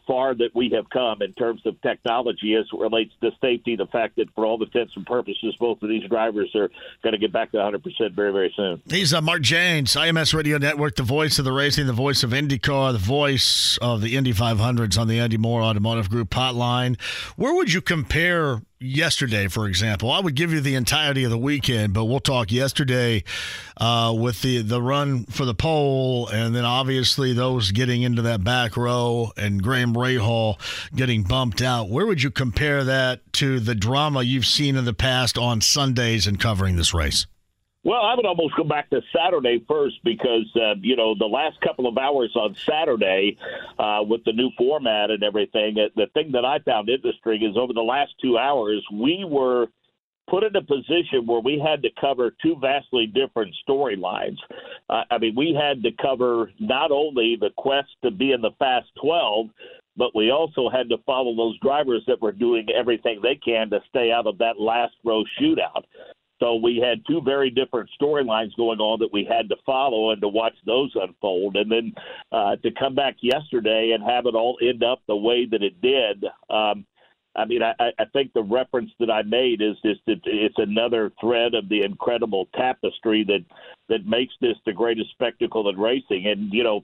far 0.08 0.36
that 0.36 0.50
we 0.54 0.72
have 0.76 0.90
come 0.90 1.22
in 1.22 1.34
terms 1.34 1.62
of 1.66 1.80
technology 1.82 2.56
as 2.56 2.66
it 2.72 2.80
relates 2.80 3.14
to 3.22 3.32
safety. 3.42 3.76
The 3.76 3.86
fact 3.88 4.18
that, 4.18 4.28
for 4.36 4.46
all 4.46 4.62
intents 4.62 4.94
and 4.96 5.06
purposes, 5.06 5.56
both 5.60 5.82
of 5.82 5.90
these 5.90 6.08
drivers 6.10 6.52
are 6.56 6.70
going 7.04 7.14
to 7.14 7.20
get 7.20 7.32
back 7.32 7.52
to 7.52 7.58
100 7.58 7.84
percent 7.84 8.14
very, 8.14 8.32
very 8.32 8.54
soon. 8.56 8.82
He's 8.90 9.14
uh, 9.14 9.22
Mark 9.22 9.42
Jaynes, 9.42 9.96
IMS 9.96 10.34
Radio 10.34 10.58
Network, 10.58 10.96
the 10.96 11.04
voice 11.04 11.40
of 11.40 11.46
the 11.46 11.52
racing, 11.52 11.88
the 11.88 11.94
voice 11.94 12.24
of 12.24 12.32
IndyCar, 12.32 12.92
the 12.94 12.98
voice 12.98 13.78
of 13.82 14.02
the 14.02 14.16
Indy 14.16 14.34
500s 14.34 15.00
on 15.00 15.08
the 15.08 15.20
Andy 15.20 15.38
Mohr 15.38 15.62
Automotive 15.62 16.10
Group 16.10 16.30
hotline. 16.30 17.00
Where 17.36 17.54
would 17.54 17.72
you 17.72 17.82
compare 17.82 18.62
yesterday, 18.80 19.48
for 19.48 19.68
example? 19.68 20.12
I 20.12 20.20
would 20.20 20.36
give 20.36 20.52
you 20.52 20.62
the 20.62 20.76
entirety 20.76 21.24
of 21.24 21.32
the 21.32 21.38
weekend, 21.38 21.94
but 21.94 22.06
we'll 22.06 22.20
talk 22.20 22.52
yesterday 22.52 23.24
uh, 23.78 24.14
with 24.18 24.42
the, 24.42 24.62
the 24.62 24.82
run 24.82 25.26
for 25.26 25.46
the 25.46 25.54
pole, 25.54 26.28
and 26.28 26.56
then 26.56 26.66
obviously 26.66 27.34
those 27.34 27.72
getting 27.72 28.02
into 28.02 28.22
that 28.24 28.44
back 28.44 28.78
row 28.78 29.32
and 29.38 29.62
Graham 29.62 29.94
Rahal 29.94 30.60
getting 30.96 31.24
bumped 31.24 31.62
out. 31.62 31.90
Where 31.90 32.06
would 32.06 32.22
you 32.22 32.32
compare 32.32 32.84
that 32.84 33.22
to 33.34 33.60
the 33.60 33.76
drama 33.76 34.24
you've 34.24 34.46
seen 34.46 34.76
in 34.76 34.86
the 34.86 34.94
past 34.94 35.38
on 35.38 35.62
Sundays 35.62 36.28
and 36.28 36.40
covering 36.40 36.76
this 36.76 36.94
race? 36.94 37.26
Well, 37.86 38.02
I 38.02 38.16
would 38.16 38.26
almost 38.26 38.56
go 38.56 38.64
back 38.64 38.90
to 38.90 39.02
Saturday 39.16 39.64
first 39.68 40.04
because 40.04 40.52
uh, 40.56 40.74
you 40.82 40.96
know 40.96 41.14
the 41.14 41.28
last 41.28 41.62
couple 41.62 41.88
of 41.88 42.00
hours 42.00 42.36
on 42.36 42.56
Saturday 42.56 43.38
uh, 43.78 44.00
with 44.02 44.24
the 44.26 44.34
new 44.34 44.50
format 44.58 45.12
and 45.12 45.22
everything. 45.22 45.78
uh, 45.78 45.90
The 45.96 46.08
thing 46.16 46.32
that 46.32 46.44
I 46.44 46.58
found 46.60 46.90
interesting 46.90 47.44
is 47.44 47.56
over 47.56 47.74
the 47.74 47.84
last 47.84 48.14
two 48.20 48.40
hours 48.40 48.84
we 48.92 49.24
were 49.24 49.68
put 50.28 50.44
in 50.44 50.56
a 50.56 50.64
position 50.64 51.28
where 51.28 51.42
we 51.42 51.60
had 51.60 51.84
to 51.84 51.90
cover 52.02 52.34
two 52.42 52.56
vastly 52.60 53.06
different 53.06 53.56
storylines. 53.70 54.38
Uh, 54.90 55.04
I 55.12 55.20
mean, 55.20 55.36
we 55.38 55.54
had 55.54 55.84
to 55.84 55.92
cover 56.02 56.50
not 56.60 56.90
only 56.90 57.38
the 57.40 57.52
quest 57.56 57.90
to 58.04 58.10
be 58.10 58.32
in 58.32 58.42
the 58.42 58.50
Fast 58.58 58.88
12, 59.00 59.50
but 59.96 60.16
we 60.16 60.32
also 60.32 60.70
had 60.70 60.90
to 60.90 60.98
follow 61.06 61.36
those 61.36 61.60
drivers 61.60 62.02
that 62.08 62.20
were 62.20 62.32
doing 62.32 62.66
everything 62.76 63.20
they 63.22 63.36
can 63.36 63.70
to 63.70 63.80
stay 63.90 64.12
out 64.12 64.26
of 64.26 64.40
that 64.40 64.60
last 64.60 64.96
row 65.04 65.24
shootout. 65.40 65.84
So 66.40 66.56
we 66.56 66.78
had 66.78 67.06
two 67.08 67.22
very 67.22 67.50
different 67.50 67.90
storylines 68.00 68.56
going 68.58 68.80
on 68.80 69.00
that 69.00 69.14
we 69.14 69.24
had 69.24 69.48
to 69.50 69.56
follow 69.66 70.12
and 70.12 70.22
to 70.22 70.28
watch 70.28 70.56
those 70.66 70.92
unfold. 70.96 71.56
And 71.56 71.72
then 71.72 71.94
uh, 72.32 72.58
to 72.58 72.72
come 72.72 72.94
back 72.94 73.16
yesterday 73.22 73.92
and 73.96 74.04
have 74.04 74.26
it 74.26 74.36
all 74.36 74.58
end 74.62 74.84
up 74.84 75.02
the 75.08 75.16
way 75.16 75.46
that 75.46 75.64
it 75.64 75.82
did. 75.82 76.26
Um, 76.50 76.86
I 77.38 77.46
mean, 77.46 77.62
I, 77.62 77.74
I 77.80 78.06
think 78.14 78.32
the 78.34 78.44
reference 78.44 78.92
that 79.00 79.10
I 79.10 79.22
made 79.24 79.62
is 79.62 79.76
just 79.86 80.02
that 80.08 80.22
it's 80.24 80.58
another 80.58 81.12
thread 81.20 81.54
of 81.54 81.68
the 81.68 81.84
incredible 81.84 82.48
tapestry 82.56 83.26
that 83.26 83.44
that 83.90 84.06
makes 84.06 84.34
this 84.40 84.56
the 84.66 84.74
greatest 84.74 85.12
spectacle 85.12 85.70
in 85.70 85.78
racing. 85.78 86.28
And 86.28 86.54
you 86.54 86.64
know, 86.64 86.84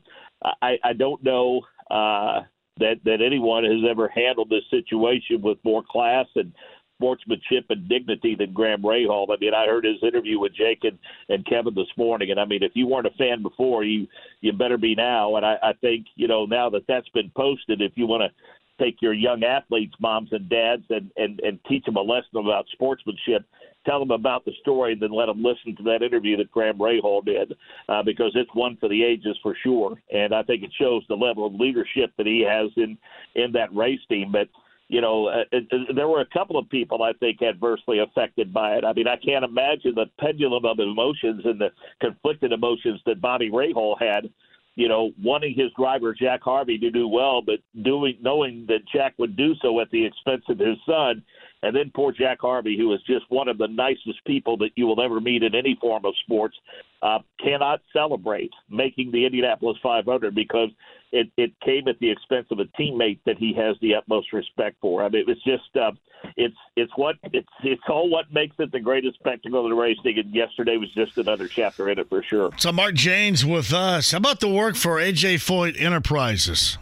I, 0.62 0.78
I 0.84 0.94
don't 0.94 1.24
know 1.24 1.62
uh, 1.90 2.42
that 2.80 2.96
that 3.06 3.22
anyone 3.26 3.64
has 3.64 3.90
ever 3.90 4.10
handled 4.10 4.50
this 4.50 4.64
situation 4.70 5.42
with 5.42 5.58
more 5.64 5.84
class 5.90 6.28
and 6.36 6.54
sportsmanship 7.02 7.66
and 7.70 7.90
dignity 7.90 8.36
than 8.38 8.54
Graham 8.54 8.84
Rahal. 8.84 9.28
I 9.30 9.36
mean, 9.40 9.54
I 9.54 9.66
heard 9.66 9.86
his 9.86 10.02
interview 10.04 10.40
with 10.40 10.54
Jake 10.54 10.84
and, 10.84 11.00
and 11.30 11.46
Kevin 11.46 11.74
this 11.74 11.88
morning, 11.98 12.30
and 12.30 12.40
I 12.40 12.46
mean, 12.46 12.62
if 12.62 12.74
you 12.76 12.86
weren't 12.86 13.08
a 13.08 13.18
fan 13.18 13.42
before, 13.42 13.84
you 13.84 14.08
you 14.42 14.54
better 14.54 14.78
be 14.78 14.94
now. 14.96 15.36
And 15.36 15.46
I, 15.46 15.56
I 15.64 15.74
think 15.82 16.06
you 16.16 16.28
know 16.28 16.46
now 16.46 16.70
that 16.70 16.84
that's 16.88 17.10
been 17.10 17.32
posted, 17.36 17.82
if 17.82 17.94
you 17.96 18.06
want 18.06 18.24
to 18.24 18.84
take 18.84 19.02
your 19.02 19.14
young 19.14 19.44
athletes, 19.44 19.96
moms 20.00 20.30
and 20.32 20.48
dads, 20.48 20.84
and 20.90 21.12
and 21.18 21.40
and 21.40 21.60
teach 21.68 21.86
them 21.86 21.98
a 21.98 22.02
lesson 22.02 22.38
about 22.38 22.66
sportsmanship. 22.72 23.46
Tell 23.84 23.98
them 23.98 24.12
about 24.12 24.46
the 24.46 24.52
story, 24.62 24.94
and 24.94 25.02
then 25.02 25.12
let 25.12 25.26
them 25.26 25.42
listen 25.42 25.76
to 25.76 25.84
that 25.86 26.04
interview 26.04 26.38
that 26.38 26.52
Graham 26.52 26.78
Rahal 26.78 27.26
did, 27.26 27.54
uh, 27.90 28.04
because 28.04 28.32
it's 28.36 28.54
one 28.54 28.78
for 28.80 28.88
the 28.88 29.04
ages 29.04 29.36
for 29.42 29.58
sure. 29.64 29.96
And 30.14 30.36
I 30.36 30.44
think 30.44 30.62
it 30.62 30.70
shows 30.80 31.02
the 31.10 31.16
level 31.16 31.48
of 31.48 31.56
leadership 31.56 32.14
that 32.18 32.28
he 32.28 32.46
has 32.48 32.70
in 32.78 32.96
in 33.34 33.52
that 33.54 33.76
race 33.76 34.00
team. 34.08 34.32
But 34.32 34.50
you 34.92 35.00
know, 35.00 35.28
uh, 35.28 35.58
there 35.96 36.10
were 36.10 36.20
a 36.20 36.26
couple 36.26 36.58
of 36.58 36.70
people 36.70 37.02
I 37.02 37.14
think 37.14 37.42
adversely 37.42 38.00
affected 38.00 38.54
by 38.54 38.76
it. 38.76 38.84
I 38.84 38.92
mean, 38.92 39.08
I 39.08 39.16
can't 39.16 39.46
imagine 39.46 39.96
the 39.96 40.08
pendulum 40.20 40.66
of 40.66 40.80
emotions 40.80 41.44
and 41.46 41.62
the 41.62 41.70
conflicted 42.02 42.52
emotions 42.52 43.00
that 43.06 43.22
Bobby 43.22 43.50
Rahal 43.50 43.96
had. 43.98 44.30
You 44.76 44.88
know, 44.88 45.12
wanting 45.22 45.54
his 45.56 45.72
driver 45.78 46.14
Jack 46.14 46.42
Harvey 46.44 46.78
to 46.78 46.92
do 46.92 47.08
well, 47.08 47.42
but 47.42 47.60
doing 47.84 48.18
knowing 48.22 48.66
that 48.68 48.88
Jack 48.94 49.14
would 49.18 49.36
do 49.36 49.54
so 49.62 49.80
at 49.82 49.90
the 49.92 50.06
expense 50.06 50.44
of 50.48 50.60
his 50.60 50.78
son, 50.86 51.24
and 51.64 51.76
then 51.76 51.92
poor 51.94 52.12
Jack 52.12 52.40
Harvey, 52.42 52.78
who 52.78 52.94
is 52.94 53.02
just 53.06 53.26
one 53.30 53.48
of 53.48 53.58
the 53.58 53.68
nicest 53.68 54.24
people 54.26 54.58
that 54.58 54.72
you 54.76 54.88
will 54.88 55.02
ever 55.02 55.20
meet 55.20 55.44
in 55.44 55.54
any 55.54 55.78
form 55.80 56.06
of 56.06 56.14
sports, 56.24 56.56
uh, 57.02 57.20
cannot 57.40 57.82
celebrate 57.94 58.52
making 58.70 59.12
the 59.12 59.26
Indianapolis 59.26 59.78
500 59.84 60.34
because 60.34 60.70
it, 61.12 61.30
it 61.38 61.52
came 61.64 61.88
at 61.88 62.00
the 62.00 62.10
expense 62.10 62.48
of 62.52 62.60
a 62.60 62.66
teammate 62.80 63.20
that 63.26 63.38
he 63.38 63.54
has 63.54 63.76
the 63.82 63.94
utmost 63.94 64.34
respect 64.34 64.78
for. 64.82 65.04
I 65.04 65.10
mean, 65.10 65.22
it 65.22 65.28
was 65.28 65.44
just 65.44 65.76
uh, 65.76 65.92
it's 66.36 66.58
it's 66.76 66.92
what 66.96 67.16
it's 67.34 67.48
it's 67.64 67.82
all 67.88 68.10
what 68.10 68.32
makes 68.32 68.56
it 68.60 68.72
the 68.72 68.80
greatest 68.80 69.20
spectacle 69.20 69.64
of 69.64 69.70
the 69.70 69.76
racing. 69.76 70.18
And 70.18 70.34
yesterday 70.34 70.78
was 70.78 70.92
just 70.92 71.18
another 71.18 71.48
chapter 71.48 71.90
in 71.90 72.00
it 72.00 72.10
for 72.10 72.24
sure. 72.24 72.52
So 72.58 72.72
Mark 72.72 72.96
Jaynes 72.96 73.46
with 73.46 73.74
us. 73.74 74.12
How 74.12 74.18
about 74.18 74.40
the 74.40 74.50
work 74.50 74.76
for 74.76 74.98
AJ 74.98 75.36
Foyt 75.36 75.80
Enterprises? 75.80 76.78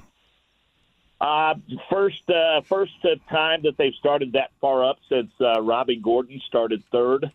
Uh, 1.22 1.56
first, 1.90 2.30
uh, 2.30 2.62
first 2.62 2.94
time 3.30 3.62
that 3.64 3.76
they've 3.78 3.96
started 3.96 4.34
that 4.34 4.52
far 4.62 4.86
up 4.86 5.00
since 5.10 5.30
uh, 5.42 5.62
Robby 5.62 5.98
Gordon 5.98 6.42
started 6.48 6.82
third 6.92 7.30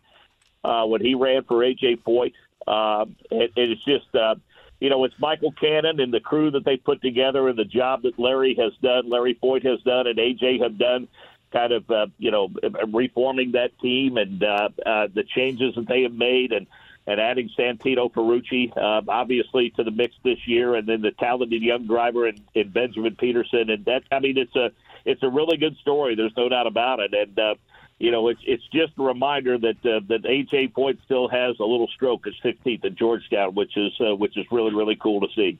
uh, 0.65 0.87
when 0.87 1.03
he 1.03 1.15
ran 1.15 1.45
for 1.45 1.57
AJ 1.57 2.03
Foyt. 2.03 2.33
Uh, 2.67 3.05
it, 3.31 3.53
it's 3.57 3.85
just, 3.85 4.15
uh, 4.15 4.37
you 4.81 4.89
know, 4.89 5.05
it's 5.05 5.15
Michael 5.19 5.53
Cannon 5.53 6.01
and 6.01 6.15
the 6.15 6.21
crew 6.21 6.51
that 6.53 6.65
they 6.65 6.79
put 6.79 7.03
together 7.03 7.47
and 7.49 7.59
the 7.59 7.65
job 7.67 8.03
that 8.03 8.19
Larry 8.19 8.55
has 8.55 8.73
done, 8.83 9.11
Larry 9.11 9.35
Foyt 9.35 9.65
has 9.67 9.83
done, 9.83 10.07
and 10.07 10.19
AJ 10.19 10.63
have 10.63 10.79
done, 10.79 11.07
kind 11.55 11.73
of, 11.73 11.91
uh, 11.91 12.07
you 12.19 12.31
know, 12.31 12.51
reforming 12.93 13.53
that 13.53 13.79
team 13.79 14.17
and 14.19 14.43
uh, 14.43 14.69
uh, 14.85 15.09
the 15.15 15.23
changes 15.23 15.75
that 15.77 15.89
they 15.89 16.03
have 16.03 16.13
made 16.13 16.53
and 16.53 16.67
and 17.07 17.21
adding 17.21 17.51
Santino 17.59 18.11
Ferrucci, 18.11 18.75
uh, 18.75 19.03
obviously, 19.09 19.69
to 19.77 19.85
the 19.85 19.91
mix 19.91 20.15
this 20.25 20.39
year, 20.47 20.75
and 20.75 20.89
then 20.89 21.03
the 21.03 21.11
talented 21.11 21.61
young 21.61 21.87
driver 21.87 22.27
in, 22.27 22.41
in 22.55 22.71
Benjamin 22.71 23.15
Pedersen, 23.15 23.69
and 23.69 23.85
that 23.85 24.05
I 24.11 24.21
mean, 24.21 24.39
it's 24.39 24.57
a 24.57 24.71
it's 25.05 25.23
a 25.23 25.29
really 25.29 25.59
good 25.59 25.77
story. 25.79 26.15
There's 26.15 26.33
no 26.37 26.49
doubt 26.49 26.67
about 26.67 27.01
it, 27.01 27.13
and 27.13 27.39
uh, 27.39 27.55
you 27.99 28.11
know, 28.11 28.29
it's 28.29 28.41
it's 28.47 28.67
just 28.73 28.95
a 28.99 29.03
reminder 29.03 29.59
that 29.59 29.77
uh, 29.85 30.01
that 30.09 30.23
AJ 30.25 30.73
Foyt 30.73 30.99
still 31.05 31.29
has 31.29 31.57
a 31.61 31.65
little 31.65 31.89
stroke 31.89 32.27
at 32.27 32.33
16th 32.43 32.85
at 32.85 32.95
Georgetown, 32.95 33.55
which 33.55 33.77
is 33.77 33.93
uh, 34.01 34.17
which 34.17 34.37
is 34.37 34.47
really 34.51 34.75
really 34.75 34.97
cool 34.97 35.21
to 35.21 35.29
see. 35.35 35.59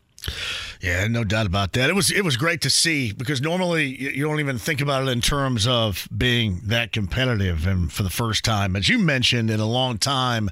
Yeah, 0.85 1.07
no 1.07 1.25
doubt 1.25 1.47
about 1.47 1.73
that. 1.73 1.89
It 1.89 1.95
was 1.95 2.11
it 2.11 2.23
was 2.23 2.37
great 2.37 2.61
to 2.61 2.69
see 2.69 3.11
because 3.11 3.41
normally 3.41 3.87
you 3.87 4.23
don't 4.23 4.39
even 4.39 4.59
think 4.59 4.83
about 4.83 5.09
it 5.09 5.09
in 5.09 5.23
terms 5.23 5.67
of 5.67 6.07
being 6.15 6.61
that 6.65 6.93
competitive, 6.93 7.67
and 7.67 7.91
for 7.91 8.03
the 8.03 8.11
first 8.11 8.45
time, 8.45 8.77
as 8.77 8.87
you 8.87 8.99
mentioned, 8.99 9.51
in 9.51 9.61
a 9.61 9.67
long 9.67 9.97
time. 9.97 10.51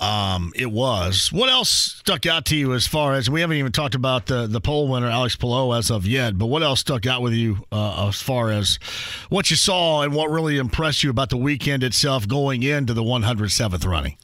Um, 0.00 0.52
it 0.56 0.72
was. 0.72 1.30
What 1.30 1.50
else 1.50 1.68
stuck 1.70 2.26
out 2.26 2.46
to 2.46 2.56
you 2.56 2.72
as 2.74 2.84
far 2.84 3.14
as 3.14 3.30
we 3.30 3.42
haven't 3.42 3.58
even 3.58 3.70
talked 3.70 3.94
about 3.94 4.26
the 4.26 4.48
the 4.48 4.60
pole 4.60 4.88
winner 4.88 5.06
Alex 5.06 5.36
Palou 5.36 5.72
as 5.72 5.88
of 5.88 6.04
yet, 6.04 6.36
but 6.36 6.46
what 6.46 6.64
else 6.64 6.80
stuck 6.80 7.06
out 7.06 7.22
with 7.22 7.32
you 7.32 7.64
uh, 7.70 8.08
as 8.08 8.20
far 8.20 8.50
as 8.50 8.80
what 9.28 9.52
you 9.52 9.56
saw 9.56 10.02
and 10.02 10.12
what 10.12 10.32
really 10.32 10.58
impressed 10.58 11.04
you 11.04 11.10
about 11.10 11.30
the 11.30 11.36
weekend 11.36 11.84
itself 11.84 12.26
going 12.26 12.64
into 12.64 12.92
the 12.92 13.04
107th 13.04 13.86
running? 13.86 14.16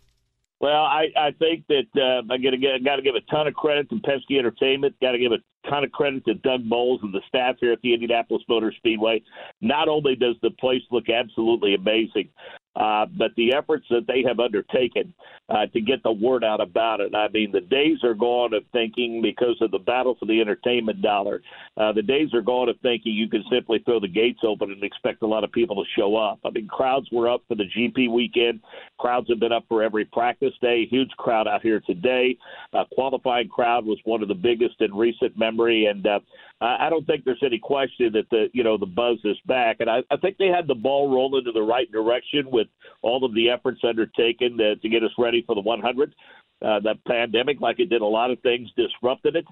Well, 0.61 0.82
I, 0.82 1.06
I 1.16 1.30
think 1.38 1.64
that 1.68 1.86
uh, 1.96 2.22
I 2.32 2.36
got 2.36 2.50
to 2.50 2.78
got 2.84 2.96
to 2.96 3.02
give 3.02 3.14
a 3.14 3.22
ton 3.30 3.46
of 3.46 3.54
credit 3.54 3.88
to 3.88 3.96
Penske 3.96 4.38
Entertainment. 4.38 4.94
Got 5.00 5.12
to 5.12 5.18
give 5.18 5.32
a 5.32 5.38
ton 5.68 5.84
of 5.84 5.92
credit 5.92 6.24
to 6.26 6.34
Doug 6.34 6.68
Boles 6.68 7.00
and 7.02 7.14
the 7.14 7.22
staff 7.28 7.56
here 7.61 7.72
at 7.72 7.80
the 7.80 7.94
Indianapolis 7.94 8.42
Motor 8.46 8.72
Speedway. 8.76 9.22
Not 9.62 9.88
only 9.88 10.16
does 10.16 10.36
the 10.42 10.50
place 10.50 10.82
look 10.90 11.08
absolutely 11.08 11.74
amazing, 11.74 12.28
uh, 12.77 13.07
but 13.18 13.33
the 13.37 13.55
efforts 13.55 13.85
that 13.91 14.07
they 14.07 14.23
have 14.27 14.39
undertaken 14.39 15.12
uh, 15.49 15.66
to 15.73 15.81
get 15.81 16.03
the 16.05 16.12
word 16.12 16.45
out 16.45 16.61
about 16.61 17.01
it. 17.01 17.14
I 17.14 17.29
mean, 17.29 17.51
the 17.51 17.61
days 17.61 17.99
are 18.05 18.14
gone 18.14 18.55
of 18.55 18.62
thinking 18.73 19.21
because 19.21 19.57
of 19.61 19.73
the 19.73 19.79
battle 19.79 20.16
for 20.18 20.27
the 20.27 20.41
entertainment 20.41 21.03
dollar. 21.03 21.43
Uh, 21.77 21.93
the 21.93 22.03
days 22.03 22.33
are 22.33 22.43
gone 22.43 22.68
of 22.68 22.77
thinking 22.81 23.12
you 23.12 23.29
can 23.29 23.43
simply 23.51 23.81
throw 23.85 23.99
the 23.99 24.09
gates 24.09 24.41
open 24.45 24.71
and 24.71 24.85
expect 24.85 25.23
a 25.23 25.27
lot 25.27 25.43
of 25.43 25.51
people 25.51 25.77
to 25.77 25.91
show 25.99 26.16
up. 26.16 26.39
I 26.45 26.51
mean, 26.51 26.68
crowds 26.68 27.09
were 27.11 27.29
up 27.29 27.43
for 27.49 27.57
the 27.57 27.64
GP 27.77 28.12
weekend. 28.12 28.61
Crowds 28.99 29.29
have 29.29 29.41
been 29.41 29.53
up 29.53 29.64
for 29.68 29.83
every 29.83 30.05
practice 30.05 30.55
day. 30.62 30.87
Huge 30.89 31.11
crowd 31.18 31.49
out 31.49 31.62
here 31.62 31.81
today. 31.81 32.37
Uh, 32.73 32.85
qualifying 32.93 33.49
crowd 33.49 33.85
was 33.85 33.99
one 34.05 34.23
of 34.23 34.29
the 34.29 34.35
biggest 34.35 34.81
in 34.81 34.95
recent 34.95 35.37
memory, 35.37 35.87
and 35.87 36.07
uh, 36.07 36.21
I 36.62 36.90
don't 36.90 37.06
think 37.06 37.24
there's 37.24 37.42
any 37.42 37.58
question 37.58 38.12
that 38.12 38.28
the 38.30 38.48
you 38.52 38.62
know 38.62 38.76
the 38.76 38.84
buzz 38.84 39.18
is 39.24 39.38
back, 39.46 39.76
and 39.80 39.88
I, 39.88 40.02
I 40.11 40.18
think 40.18 40.36
they 40.36 40.48
had 40.48 40.68
the 40.68 40.74
ball 40.74 41.11
rolling 41.11 41.46
in 41.46 41.54
the 41.54 41.62
right 41.62 41.90
direction 41.90 42.50
with 42.50 42.68
all 43.00 43.24
of 43.24 43.34
the 43.34 43.48
efforts 43.48 43.80
undertaken 43.82 44.58
to, 44.58 44.76
to 44.76 44.88
get 44.88 45.02
us 45.02 45.11
ready 45.16 45.42
for 45.46 45.54
the 45.54 45.62
100. 45.62 46.14
Uh, 46.62 46.78
the 46.80 46.94
pandemic, 47.08 47.58
like 47.62 47.80
it 47.80 47.88
did 47.88 48.02
a 48.02 48.06
lot 48.06 48.30
of 48.30 48.38
things, 48.40 48.68
disrupted 48.76 49.36
it. 49.36 49.46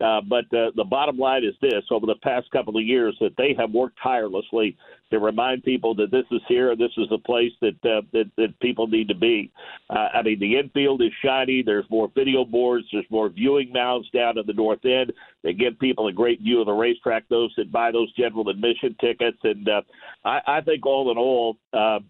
Uh, 0.00 0.20
but 0.28 0.44
uh, 0.56 0.70
the 0.76 0.84
bottom 0.84 1.16
line 1.16 1.42
is 1.42 1.54
this: 1.62 1.82
over 1.90 2.04
the 2.04 2.16
past 2.22 2.50
couple 2.50 2.76
of 2.76 2.84
years, 2.84 3.16
that 3.20 3.34
they 3.38 3.54
have 3.58 3.70
worked 3.70 3.98
tirelessly 4.02 4.76
to 5.10 5.18
remind 5.18 5.64
people 5.64 5.94
that 5.94 6.10
this 6.10 6.26
is 6.30 6.40
here, 6.48 6.76
this 6.76 6.92
is 6.98 7.06
a 7.10 7.18
place 7.18 7.52
that 7.62 7.76
uh, 7.84 8.02
that, 8.12 8.30
that 8.36 8.58
people 8.60 8.86
need 8.86 9.08
to 9.08 9.14
be. 9.14 9.50
Uh, 9.88 10.08
I 10.12 10.22
mean, 10.22 10.38
the 10.38 10.58
infield 10.58 11.00
is 11.00 11.12
shiny. 11.24 11.62
There's 11.62 11.88
more 11.88 12.10
video 12.14 12.44
boards. 12.44 12.86
There's 12.92 13.06
more 13.10 13.30
viewing 13.30 13.72
mounds 13.72 14.10
down 14.10 14.36
at 14.36 14.46
the 14.46 14.52
north 14.52 14.84
end. 14.84 15.12
They 15.42 15.54
give 15.54 15.78
people 15.78 16.08
a 16.08 16.12
great 16.12 16.42
view 16.42 16.60
of 16.60 16.66
the 16.66 16.72
racetrack. 16.72 17.28
Those 17.30 17.54
that 17.56 17.72
buy 17.72 17.90
those 17.90 18.12
general 18.14 18.50
admission 18.50 18.96
tickets, 19.00 19.38
and 19.44 19.66
uh, 19.66 19.80
I, 20.26 20.40
I 20.46 20.60
think 20.60 20.84
all 20.84 21.10
in 21.10 21.16
all. 21.16 21.56
Uh, 21.72 22.00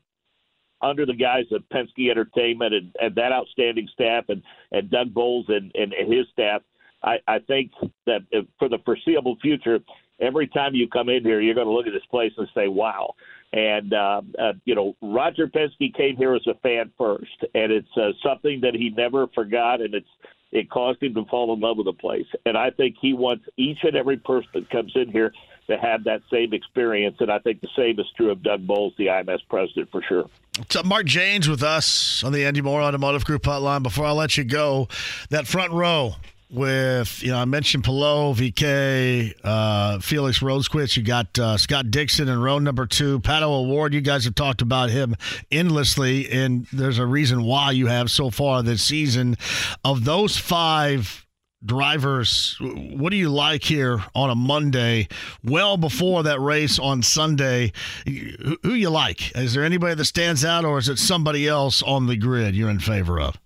under 0.83 1.07
the 1.07 1.15
guise 1.15 1.47
of 1.53 1.63
Penske 1.73 2.11
Entertainment 2.11 2.75
and, 2.75 2.95
and 3.01 3.15
that 3.15 3.33
outstanding 3.33 3.89
staff 3.95 4.25
and, 4.29 4.43
and 4.73 4.91
Doug 4.91 5.15
Boles 5.15 5.47
and, 5.49 5.73
and, 5.75 5.95
and 5.95 6.13
his 6.13 6.27
staff, 6.33 6.61
I, 7.03 7.17
I 7.27 7.39
think 7.41 7.73
that 8.07 8.21
for 8.59 8.69
the 8.69 8.79
foreseeable 8.85 9.37
future, 9.41 9.81
every 10.21 10.49
time 10.49 10.75
you 10.75 10.89
come 10.89 11.09
in 11.09 11.23
here, 11.23 11.41
you're 11.41 11.55
going 11.55 11.67
to 11.67 11.73
look 11.73 11.87
at 11.87 11.93
this 11.93 12.07
place 12.11 12.33
and 12.37 12.49
say, 12.55 12.69
"Wow!" 12.69 13.15
And 13.53 13.93
uh, 13.93 14.23
uh, 14.39 14.53
you 14.65 14.75
know, 14.75 14.97
Roger 15.03 15.47
Penske 15.47 15.95
came 15.95 16.17
here 16.17 16.35
as 16.35 16.47
a 16.47 16.55
fan 16.63 16.91
first, 16.99 17.45
and 17.55 17.73
it's 17.73 17.97
uh, 17.97 18.11
something 18.23 18.61
that 18.63 18.75
he 18.75 18.91
never 18.91 19.27
forgot, 19.29 19.81
and 19.81 19.95
it's 19.95 20.09
it 20.53 20.71
caused 20.71 21.03
him 21.03 21.15
to 21.15 21.25
fall 21.27 21.53
in 21.53 21.61
love 21.61 21.77
with 21.77 21.87
the 21.87 21.93
place. 21.93 22.27
And 22.45 22.57
I 22.57 22.71
think 22.71 22.97
he 23.01 23.13
wants 23.13 23.45
each 23.57 23.79
and 23.83 23.97
every 23.97 24.17
person 24.17 24.49
that 24.55 24.71
comes 24.71 24.93
in 24.95 25.11
here 25.11 25.33
to 25.69 25.77
have 25.77 26.05
that 26.05 26.23
same 26.31 26.55
experience. 26.55 27.17
And 27.21 27.31
I 27.31 27.41
think 27.41 27.61
the 27.61 27.69
same 27.77 27.99
is 27.99 28.07
true 28.17 28.31
of 28.31 28.43
Doug 28.43 28.67
Boles, 28.67 28.95
the 28.97 29.07
IMS 29.07 29.41
president, 29.51 29.91
for 29.91 30.03
sure. 30.03 30.31
Up, 30.77 30.87
Mark 30.87 31.07
Jaynes 31.07 31.49
with 31.49 31.63
us 31.63 32.23
on 32.23 32.33
the 32.33 32.45
Andy 32.45 32.63
Mohr 32.63 32.81
Automotive 32.81 33.25
Group 33.25 33.43
hotline. 33.43 33.83
Before 33.83 34.07
I 34.07 34.13
let 34.13 34.37
you 34.37 34.45
go, 34.45 34.89
that 35.31 35.47
front 35.47 35.73
row 35.73 36.15
with, 36.51 37.23
you 37.23 37.31
know, 37.31 37.39
I 37.39 37.45
mentioned 37.45 37.85
Palou, 37.85 38.35
VK, 38.35 39.35
uh, 39.43 39.99
Felix 39.99 40.41
Rosenqvist. 40.41 40.97
You 40.97 41.03
got 41.03 41.39
uh, 41.39 41.57
Scott 41.57 41.91
Dixon 41.91 42.29
in 42.29 42.41
row 42.41 42.59
number 42.59 42.87
two. 42.87 43.21
Pato 43.21 43.49
O'Ward. 43.49 43.95
you 43.95 44.01
guys 44.01 44.25
have 44.25 44.35
talked 44.35 44.63
about 44.63 44.91
him 44.91 45.17
endlessly, 45.51 46.31
and 46.31 46.67
there's 46.73 46.99
a 46.99 47.07
reason 47.07 47.43
why 47.43 47.73
you 47.73 47.87
have 47.87 48.11
so 48.11 48.31
far 48.31 48.63
this 48.63 48.83
season. 48.83 49.37
Of 49.85 50.05
those 50.05 50.37
five 50.37 51.27
drivers, 51.65 52.57
what 52.61 53.11
do 53.11 53.17
you 53.17 53.31
like 53.31 53.65
here 53.65 54.05
on 54.15 54.31
a 54.31 54.35
Monday, 54.35 55.09
well 55.43 55.77
before 55.77 56.23
that 56.23 56.41
race 56.41 56.79
on 56.79 57.03
Sunday? 57.03 57.73
Who, 58.07 58.57
who 58.63 58.75
you 58.75 58.91
like? 58.91 59.37
Is 59.37 59.55
there 59.55 59.65
anybody 59.65 59.95
that 59.95 60.05
stands 60.05 60.45
out, 60.45 60.65
or 60.65 60.79
is 60.79 60.89
it 60.89 60.99
somebody 60.99 61.49
else 61.49 61.83
on 61.83 62.07
the 62.07 62.17
grid 62.17 62.55
you're 62.55 62.71
in 62.71 62.79
favor 62.79 63.21
of? 63.21 63.37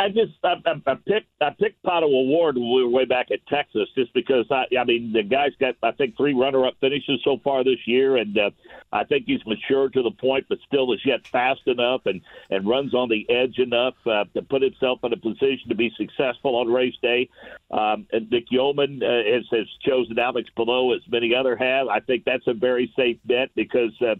I, 0.00 0.04
I 0.04 0.08
just 0.08 0.32
I, 0.42 0.54
I 0.86 0.94
picked 0.94 1.28
I 1.40 1.50
picked 1.50 1.82
Pato 1.84 2.04
O'Ward 2.04 2.56
when 2.56 2.74
we 2.74 2.84
were 2.84 2.90
way 2.90 3.04
back 3.04 3.30
at 3.30 3.46
Texas 3.46 3.88
just 3.94 4.12
because 4.14 4.46
I 4.50 4.64
I 4.78 4.84
mean 4.84 5.12
the 5.12 5.22
guy's 5.22 5.54
got 5.60 5.76
I 5.82 5.92
think 5.92 6.16
three 6.16 6.34
runner 6.34 6.66
up 6.66 6.74
finishes 6.80 7.20
so 7.24 7.38
far 7.42 7.64
this 7.64 7.86
year 7.86 8.16
and 8.16 8.36
uh, 8.38 8.50
I 8.92 9.04
think 9.04 9.24
he's 9.26 9.44
matured 9.46 9.92
to 9.94 10.02
the 10.02 10.10
point 10.10 10.46
but 10.48 10.58
still 10.66 10.92
is 10.92 11.00
yet 11.04 11.26
fast 11.26 11.66
enough 11.66 12.02
and 12.06 12.20
and 12.50 12.68
runs 12.68 12.94
on 12.94 13.08
the 13.08 13.28
edge 13.30 13.58
enough 13.58 13.94
uh, 14.06 14.24
to 14.34 14.42
put 14.42 14.62
himself 14.62 15.00
in 15.04 15.12
a 15.12 15.16
position 15.16 15.68
to 15.68 15.74
be 15.74 15.92
successful 15.96 16.56
on 16.56 16.68
race 16.68 16.96
day. 17.02 17.28
Um, 17.70 18.06
and 18.12 18.30
Nick 18.30 18.46
Yeoman 18.50 19.02
uh, 19.02 19.06
has, 19.06 19.44
has 19.50 19.66
chosen 19.86 20.18
Alex 20.18 20.48
Palou 20.56 20.94
as 20.94 21.02
many 21.08 21.34
other 21.34 21.56
have. 21.56 21.88
I 21.88 22.00
think 22.00 22.24
that's 22.24 22.46
a 22.46 22.54
very 22.54 22.92
safe 22.96 23.18
bet 23.24 23.50
because. 23.54 23.92
Uh, 24.00 24.16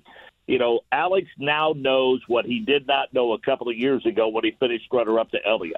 you 0.50 0.58
know, 0.58 0.80
Alex 0.90 1.28
now 1.38 1.74
knows 1.76 2.22
what 2.26 2.44
he 2.44 2.58
did 2.58 2.84
not 2.84 3.14
know 3.14 3.34
a 3.34 3.38
couple 3.38 3.68
of 3.68 3.76
years 3.76 4.04
ago 4.04 4.26
when 4.26 4.42
he 4.42 4.50
finished 4.58 4.88
runner 4.92 5.20
up 5.20 5.30
to 5.30 5.38
Elio. 5.46 5.76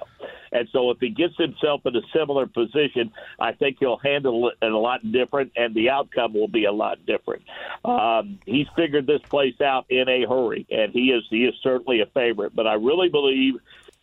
And 0.51 0.67
so 0.71 0.89
if 0.89 0.97
he 0.99 1.09
gets 1.09 1.37
himself 1.37 1.85
in 1.85 1.95
a 1.95 2.01
similar 2.11 2.47
position, 2.47 3.11
I 3.39 3.51
think 3.51 3.77
he'll 3.79 3.99
handle 3.99 4.49
it 4.49 4.55
a 4.63 4.69
lot 4.69 5.01
different 5.11 5.51
and 5.55 5.75
the 5.75 5.91
outcome 5.91 6.33
will 6.33 6.47
be 6.47 6.65
a 6.65 6.71
lot 6.71 7.05
different. 7.05 7.43
Um, 7.85 8.39
he's 8.47 8.65
figured 8.75 9.05
this 9.05 9.21
place 9.21 9.61
out 9.61 9.85
in 9.91 10.09
a 10.09 10.25
hurry 10.27 10.65
and 10.71 10.91
he 10.91 11.11
is 11.11 11.23
he 11.29 11.45
is 11.45 11.53
certainly 11.61 12.01
a 12.01 12.07
favorite. 12.07 12.55
But 12.55 12.65
I 12.65 12.73
really 12.73 13.09
believe, 13.09 13.53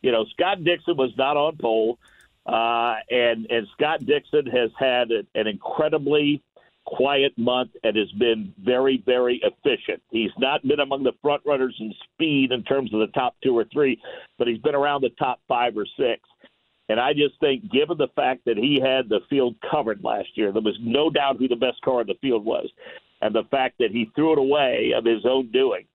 you 0.03 0.13
know, 0.13 0.25
Scott 0.27 0.63
Dixon 0.63 0.97
was 0.97 1.11
not 1.19 1.37
on 1.37 1.57
pole. 1.57 1.99
Uh, 2.47 2.95
and 3.11 3.47
and 3.51 3.67
Scott 3.73 4.07
Dixon 4.07 4.47
has 4.47 4.71
had 4.79 5.11
an 5.11 5.47
incredibly 5.49 6.43
quiet 6.87 7.37
month 7.37 7.71
and 7.85 7.97
has 7.97 8.11
been 8.13 8.53
very, 8.65 9.03
very 9.07 9.41
efficient. 9.45 10.03
He's 10.11 10.31
not 10.39 10.67
been 10.67 10.81
among 10.81 11.05
the 11.05 11.13
front 11.23 11.43
runners 11.47 11.77
in 11.79 11.93
speed 12.05 12.53
in 12.53 12.63
terms 12.65 12.93
of 12.93 13.01
the 13.01 13.09
top 13.09 13.37
two 13.43 13.57
or 13.57 13.65
three, 13.73 14.01
but 14.39 14.49
he's 14.49 14.59
been 14.59 14.75
around 14.75 15.03
the 15.03 15.11
top 15.11 15.41
five 15.47 15.77
or 15.77 15.87
six. 15.97 16.21
And 16.89 16.99
I 16.99 17.13
just 17.13 17.39
think, 17.39 17.71
given 17.71 17.99
the 17.99 18.09
fact 18.17 18.45
that 18.47 18.57
he 18.57 18.81
had 18.81 19.09
the 19.09 19.21
field 19.31 19.55
covered 19.71 20.03
last 20.03 20.29
year, 20.35 20.53
there 20.53 20.61
was 20.61 20.77
no 20.81 21.09
doubt 21.09 21.37
who 21.39 21.47
the 21.47 21.55
best 21.55 21.81
car 21.83 22.01
in 22.01 22.09
the 22.09 22.19
field 22.21 22.45
was, 22.45 22.69
and 23.21 23.33
the 23.33 23.45
fact 23.51 23.77
that 23.79 23.93
he 23.93 24.11
threw 24.17 24.33
it 24.33 24.39
away 24.39 24.93
of 24.97 25.05
his 25.05 25.25
own 25.25 25.53
doing. 25.53 25.87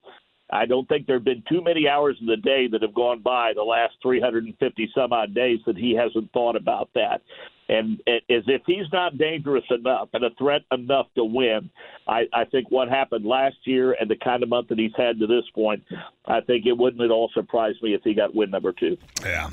I 0.51 0.65
don't 0.65 0.87
think 0.87 1.05
there 1.05 1.17
have 1.17 1.25
been 1.25 1.43
too 1.49 1.61
many 1.61 1.87
hours 1.87 2.17
in 2.21 2.27
the 2.27 2.37
day 2.37 2.67
that 2.71 2.81
have 2.81 2.93
gone 2.93 3.21
by 3.21 3.51
the 3.53 3.63
last 3.63 3.95
350 4.01 4.91
some 4.95 5.11
odd 5.11 5.33
days 5.33 5.59
that 5.65 5.75
he 5.75 5.95
hasn't 5.95 6.31
thought 6.31 6.55
about 6.55 6.89
that. 6.93 7.21
And 7.67 7.99
as 8.07 8.43
if 8.47 8.61
he's 8.67 8.85
not 8.93 9.17
dangerous 9.17 9.63
enough 9.71 10.09
and 10.13 10.23
a 10.23 10.29
threat 10.37 10.61
enough 10.71 11.07
to 11.15 11.23
win, 11.23 11.71
I, 12.07 12.25
I 12.31 12.45
think 12.45 12.69
what 12.69 12.89
happened 12.89 13.25
last 13.25 13.55
year 13.63 13.95
and 13.99 14.09
the 14.09 14.15
kind 14.15 14.43
of 14.43 14.49
month 14.49 14.67
that 14.67 14.77
he's 14.77 14.91
had 14.95 15.19
to 15.19 15.25
this 15.25 15.45
point, 15.55 15.83
I 16.27 16.41
think 16.41 16.67
it 16.67 16.77
wouldn't 16.77 17.01
at 17.01 17.09
all 17.09 17.31
surprise 17.33 17.75
me 17.81 17.95
if 17.95 18.01
he 18.03 18.13
got 18.13 18.35
win 18.35 18.51
number 18.51 18.71
two. 18.71 18.97
Yeah. 19.21 19.49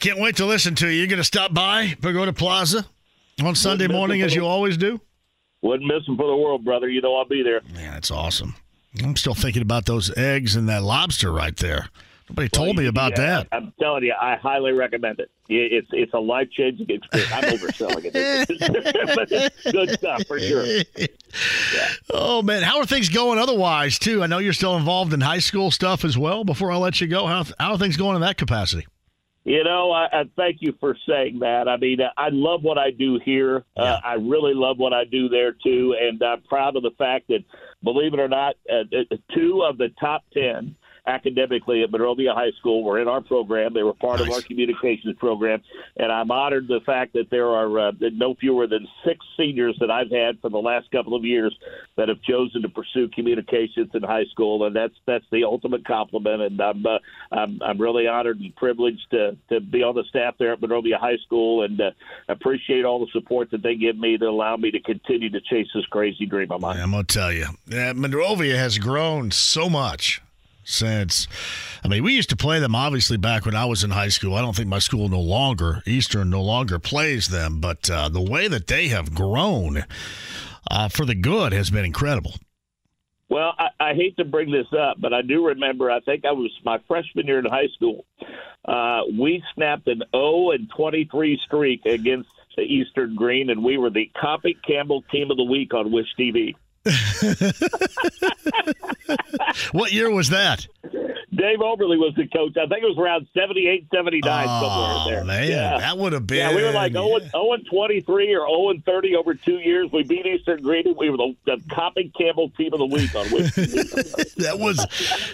Can't 0.00 0.20
wait 0.20 0.36
to 0.36 0.44
listen 0.44 0.74
to 0.76 0.88
you. 0.88 0.98
You're 0.98 1.06
going 1.06 1.16
to 1.16 1.24
stop 1.24 1.54
by 1.54 1.94
Pagoda 2.00 2.34
Plaza 2.34 2.84
on 3.42 3.54
Sunday 3.54 3.88
morning 3.88 4.20
as 4.20 4.34
you 4.34 4.44
always 4.44 4.76
do? 4.76 5.00
Wouldn't 5.62 5.90
miss 5.90 6.06
him 6.06 6.18
for 6.18 6.26
the 6.26 6.36
world, 6.36 6.62
brother. 6.62 6.90
You 6.90 7.00
know 7.00 7.16
I'll 7.16 7.24
be 7.24 7.42
there. 7.42 7.62
Yeah, 7.74 7.92
that's 7.92 8.10
awesome. 8.10 8.54
I'm 9.02 9.16
still 9.16 9.34
thinking 9.34 9.62
about 9.62 9.86
those 9.86 10.14
eggs 10.16 10.56
and 10.56 10.68
that 10.68 10.82
lobster 10.82 11.32
right 11.32 11.56
there. 11.56 11.88
Nobody 12.34 12.48
told 12.48 12.76
me 12.76 12.86
about 12.86 13.12
yeah, 13.12 13.26
that. 13.26 13.48
I'm 13.52 13.72
telling 13.78 14.02
you, 14.02 14.12
I 14.20 14.34
highly 14.34 14.72
recommend 14.72 15.20
it. 15.20 15.30
It's 15.48 15.86
it's 15.92 16.12
a 16.14 16.18
life 16.18 16.48
changing 16.50 16.90
experience. 16.90 17.32
I'm 17.32 17.44
overselling 17.44 18.10
it, 18.12 18.48
but 19.14 19.28
it's 19.30 19.70
good 19.70 19.90
stuff 19.90 20.26
for 20.26 20.40
sure. 20.40 20.66
Yeah. 21.74 21.88
Oh 22.12 22.42
man, 22.42 22.62
how 22.62 22.78
are 22.78 22.86
things 22.86 23.08
going 23.08 23.40
otherwise 23.40 23.98
too? 23.98 24.22
I 24.22 24.28
know 24.28 24.38
you're 24.38 24.52
still 24.52 24.76
involved 24.76 25.12
in 25.12 25.20
high 25.20 25.40
school 25.40 25.72
stuff 25.72 26.04
as 26.04 26.16
well. 26.16 26.44
Before 26.44 26.70
I 26.70 26.76
let 26.76 27.00
you 27.00 27.08
go, 27.08 27.26
how 27.26 27.44
how 27.58 27.72
are 27.72 27.78
things 27.78 27.96
going 27.96 28.14
in 28.14 28.20
that 28.20 28.36
capacity? 28.36 28.86
You 29.42 29.64
know, 29.64 29.90
I, 29.90 30.06
I 30.12 30.24
thank 30.36 30.58
you 30.60 30.74
for 30.78 30.96
saying 31.08 31.40
that. 31.40 31.66
I 31.66 31.76
mean, 31.76 31.98
I 32.16 32.28
love 32.30 32.62
what 32.62 32.78
I 32.78 32.92
do 32.92 33.18
here. 33.24 33.64
Uh, 33.76 33.82
yeah. 33.82 33.94
Uh, 33.94 34.00
I 34.04 34.14
really 34.14 34.54
love 34.54 34.78
what 34.78 34.92
I 34.92 35.04
do 35.04 35.28
there 35.28 35.52
too, 35.52 35.96
and 36.00 36.22
I'm 36.22 36.42
proud 36.42 36.76
of 36.76 36.84
the 36.84 36.92
fact 36.96 37.26
that, 37.28 37.40
believe 37.82 38.14
it 38.14 38.20
or 38.20 38.28
not, 38.28 38.54
uh, 38.72 38.84
two 39.34 39.64
of 39.68 39.76
the 39.76 39.88
top 40.00 40.22
ten 40.32 40.76
academically 41.06 41.82
at 41.82 41.90
Monrovia 41.90 42.32
High 42.32 42.52
School 42.58 42.82
were 42.82 43.00
in 43.00 43.08
our 43.08 43.20
program. 43.20 43.74
They 43.74 43.82
were 43.82 43.94
part 43.94 44.20
nice. 44.20 44.28
of 44.28 44.34
our 44.34 44.40
communications 44.40 45.16
program, 45.18 45.62
and 45.96 46.10
I'm 46.10 46.30
honored 46.30 46.68
the 46.68 46.80
fact 46.86 47.12
that 47.14 47.30
there 47.30 47.48
are 47.48 47.88
uh, 47.88 47.92
no 48.00 48.34
fewer 48.34 48.66
than 48.66 48.86
six 49.04 49.24
seniors 49.36 49.76
that 49.80 49.90
I've 49.90 50.10
had 50.10 50.40
for 50.40 50.50
the 50.50 50.58
last 50.58 50.90
couple 50.90 51.14
of 51.14 51.24
years 51.24 51.54
that 51.96 52.08
have 52.08 52.22
chosen 52.22 52.62
to 52.62 52.68
pursue 52.68 53.08
communications 53.08 53.90
in 53.94 54.02
high 54.02 54.24
school, 54.30 54.66
and 54.66 54.74
that's 54.74 54.94
that's 55.06 55.24
the 55.30 55.44
ultimate 55.44 55.86
compliment. 55.86 56.42
And 56.42 56.60
I'm 56.60 56.86
uh, 56.86 56.98
I'm, 57.32 57.60
I'm 57.62 57.80
really 57.80 58.06
honored 58.06 58.40
and 58.40 58.54
privileged 58.56 59.10
to 59.10 59.36
to 59.50 59.60
be 59.60 59.82
on 59.82 59.94
the 59.94 60.04
staff 60.08 60.34
there 60.38 60.52
at 60.52 60.60
Monrovia 60.60 60.98
High 60.98 61.18
School, 61.24 61.64
and 61.64 61.80
uh, 61.80 61.90
appreciate 62.28 62.84
all 62.84 63.00
the 63.00 63.10
support 63.12 63.50
that 63.50 63.62
they 63.62 63.74
give 63.74 63.98
me 63.98 64.16
to 64.16 64.26
allow 64.26 64.56
me 64.56 64.70
to 64.70 64.80
continue 64.80 65.30
to 65.30 65.40
chase 65.40 65.68
this 65.74 65.86
crazy 65.86 66.26
dream 66.26 66.50
of 66.50 66.60
mine. 66.60 66.80
I'm 66.80 66.92
gonna 66.92 67.04
tell 67.04 67.32
you, 67.32 67.46
Monrovia 67.66 68.56
has 68.56 68.78
grown 68.78 69.30
so 69.30 69.68
much 69.68 70.22
since. 70.64 71.28
I 71.84 71.88
mean, 71.88 72.02
we 72.02 72.14
used 72.14 72.30
to 72.30 72.36
play 72.36 72.58
them 72.58 72.74
obviously 72.74 73.16
back 73.16 73.44
when 73.46 73.54
I 73.54 73.64
was 73.64 73.84
in 73.84 73.90
high 73.90 74.08
school. 74.08 74.34
I 74.34 74.40
don't 74.40 74.56
think 74.56 74.68
my 74.68 74.78
school 74.78 75.08
no 75.08 75.20
longer, 75.20 75.82
Eastern 75.86 76.30
no 76.30 76.42
longer 76.42 76.78
plays 76.78 77.28
them, 77.28 77.60
but 77.60 77.88
uh, 77.90 78.08
the 78.08 78.22
way 78.22 78.48
that 78.48 78.66
they 78.66 78.88
have 78.88 79.14
grown 79.14 79.84
uh, 80.70 80.88
for 80.88 81.04
the 81.04 81.14
good 81.14 81.52
has 81.52 81.70
been 81.70 81.84
incredible. 81.84 82.34
Well, 83.28 83.54
I, 83.58 83.68
I 83.80 83.94
hate 83.94 84.16
to 84.18 84.24
bring 84.24 84.50
this 84.50 84.66
up, 84.78 84.98
but 85.00 85.12
I 85.12 85.22
do 85.22 85.46
remember. 85.46 85.90
I 85.90 86.00
think 86.00 86.24
I 86.24 86.32
was 86.32 86.50
my 86.64 86.78
freshman 86.86 87.26
year 87.26 87.38
in 87.38 87.46
high 87.46 87.68
school. 87.74 88.04
Uh, 88.64 89.02
we 89.18 89.42
snapped 89.54 89.88
an 89.88 90.02
0 90.14 90.52
and 90.52 90.70
23 90.76 91.40
streak 91.44 91.84
against 91.86 92.28
Eastern 92.58 93.14
Green, 93.14 93.50
and 93.50 93.64
we 93.64 93.76
were 93.78 93.90
the 93.90 94.10
Copping 94.20 94.54
Campbell 94.66 95.02
Team 95.10 95.30
of 95.30 95.36
the 95.36 95.44
Week 95.44 95.74
on 95.74 95.90
Wish 95.90 96.06
TV. 96.18 96.54
what 99.72 99.92
year 99.92 100.10
was 100.10 100.28
that? 100.28 100.66
Dave 101.36 101.58
Oberly 101.58 101.98
was 101.98 102.14
the 102.16 102.26
coach. 102.26 102.56
I 102.56 102.66
think 102.66 102.82
it 102.82 102.88
was 102.88 102.98
around 102.98 103.26
78, 103.34 103.88
79, 103.92 104.46
oh, 104.48 105.04
somewhere 105.04 105.16
there. 105.16 105.24
man, 105.24 105.48
yeah. 105.48 105.78
that 105.78 105.98
would 105.98 106.12
have 106.12 106.26
been. 106.26 106.38
Yeah, 106.38 106.54
we 106.54 106.62
were 106.62 106.72
like 106.72 106.92
0, 106.92 107.06
yeah. 107.06 107.28
0 107.30 107.56
23 107.70 108.34
or 108.34 108.46
0 108.48 108.82
30 108.84 109.16
over 109.16 109.34
two 109.34 109.58
years. 109.58 109.90
We 109.92 110.02
beat 110.02 110.26
Eastern 110.26 110.62
Green, 110.62 110.94
we 110.96 111.10
were 111.10 111.16
the, 111.16 111.36
the 111.44 111.62
Copping 111.74 112.12
Campbell 112.16 112.50
team 112.50 112.72
of 112.72 112.78
the 112.78 112.86
week 112.86 113.14
on 113.14 113.26
which 113.30 113.54
That 114.36 114.58
was 114.58 114.76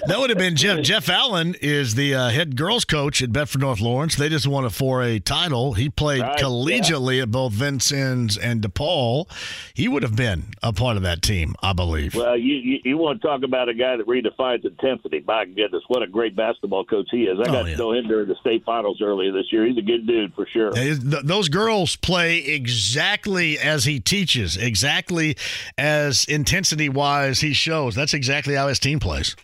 that 0.07 0.19
would 0.19 0.31
have 0.31 0.39
been 0.39 0.57
Jeff. 0.57 0.83
Jeff 0.83 1.09
Allen 1.09 1.55
is 1.61 1.95
the 1.95 2.15
uh, 2.15 2.29
head 2.31 2.57
girls 2.57 2.85
coach 2.85 3.23
at 3.23 3.33
Bedford 3.33 3.61
North 3.61 3.81
Lawrence. 3.81 4.17
They 4.17 4.29
just 4.29 4.47
won 4.47 4.65
a 4.65 4.69
4A 4.69 5.25
title. 5.25 5.75
He 5.75 5.89
played 5.89 6.23
right, 6.23 6.39
collegiately 6.39 7.17
yeah. 7.17 7.23
at 7.23 7.31
both 7.31 7.53
Vincennes 7.53 8.37
and 8.37 8.63
DePaul. 8.63 9.27
He 9.75 9.89
would 9.89 10.03
have 10.03 10.17
been 10.17 10.45
a 10.63 10.73
part 10.73 10.97
of 10.97 11.03
that 11.03 11.23
team, 11.23 11.55
I 11.63 11.73
believe. 11.73 12.15
Well, 12.15 12.37
you, 12.37 12.55
you, 12.55 12.79
you 12.85 12.99
want 12.99 13.21
to 13.21 13.27
talk 13.27 13.43
about 13.43 13.69
a 13.69 13.75
guy 13.75 13.97
that 13.97 14.07
redefines 14.07 14.65
intensity. 14.65 15.23
My 15.27 15.45
goodness, 15.45 15.83
what 15.91 16.05
a 16.05 16.07
great 16.07 16.37
basketball 16.37 16.85
coach 16.85 17.09
he 17.11 17.25
is. 17.25 17.37
I 17.41 17.43
oh, 17.43 17.53
got 17.53 17.67
yeah. 17.67 17.73
to 17.73 17.77
know 17.77 17.93
him 17.93 18.07
during 18.07 18.29
the 18.29 18.37
state 18.37 18.65
finals 18.65 19.03
earlier 19.03 19.33
this 19.33 19.53
year. 19.53 19.67
He's 19.67 19.77
a 19.77 19.83
good 19.83 20.07
dude 20.07 20.33
for 20.35 20.47
sure. 20.47 20.71
Those 20.73 21.49
girls 21.49 21.97
play 21.97 22.39
exactly 22.39 23.59
as 23.59 23.85
he 23.85 23.99
teaches, 23.99 24.57
exactly 24.57 25.37
as 25.77 26.27
intensity 26.27 26.89
wise 26.89 27.41
he 27.41 27.53
shows. 27.53 27.97
That's 27.97 28.15
exactly 28.15 28.55
how 28.55 28.69
his 28.69 28.79
team 28.79 29.01
plays. 29.01 29.35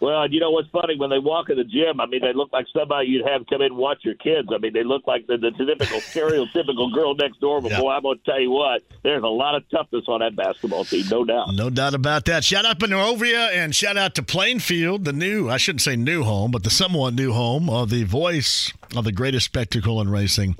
Well, 0.00 0.30
you 0.30 0.38
know 0.38 0.50
what's 0.50 0.68
funny 0.68 0.96
when 0.96 1.10
they 1.10 1.18
walk 1.18 1.50
in 1.50 1.56
the 1.56 1.64
gym? 1.64 2.00
I 2.00 2.06
mean, 2.06 2.20
they 2.22 2.32
look 2.32 2.52
like 2.52 2.66
somebody 2.72 3.08
you'd 3.08 3.26
have 3.26 3.46
come 3.48 3.62
in 3.62 3.72
and 3.72 3.76
watch 3.76 3.98
your 4.02 4.14
kids. 4.14 4.48
I 4.54 4.58
mean, 4.58 4.72
they 4.72 4.84
look 4.84 5.06
like 5.08 5.26
the, 5.26 5.36
the 5.36 5.50
typical 5.50 5.98
stereotypical 5.98 6.94
girl 6.94 7.16
next 7.16 7.40
door. 7.40 7.60
But 7.60 7.72
yeah. 7.72 7.80
boy, 7.80 7.90
I'm 7.90 8.02
going 8.02 8.18
to 8.18 8.24
tell 8.24 8.40
you 8.40 8.52
what, 8.52 8.82
there's 9.02 9.24
a 9.24 9.26
lot 9.26 9.56
of 9.56 9.68
toughness 9.70 10.04
on 10.06 10.20
that 10.20 10.36
basketball 10.36 10.84
team, 10.84 11.04
no 11.10 11.24
doubt. 11.24 11.52
No 11.54 11.68
doubt 11.68 11.94
about 11.94 12.26
that. 12.26 12.44
Shout 12.44 12.64
out 12.64 12.78
to 12.78 12.86
Monrovia 12.86 13.46
and 13.46 13.74
shout 13.74 13.96
out 13.96 14.14
to 14.14 14.22
Plainfield, 14.22 15.04
the 15.04 15.12
new, 15.12 15.50
I 15.50 15.56
shouldn't 15.56 15.82
say 15.82 15.96
new 15.96 16.22
home, 16.22 16.52
but 16.52 16.62
the 16.62 16.70
somewhat 16.70 17.14
new 17.14 17.32
home 17.32 17.68
of 17.68 17.90
the 17.90 18.04
voice 18.04 18.72
of 18.94 19.04
the 19.04 19.12
greatest 19.12 19.46
spectacle 19.46 20.00
in 20.00 20.08
racing. 20.08 20.56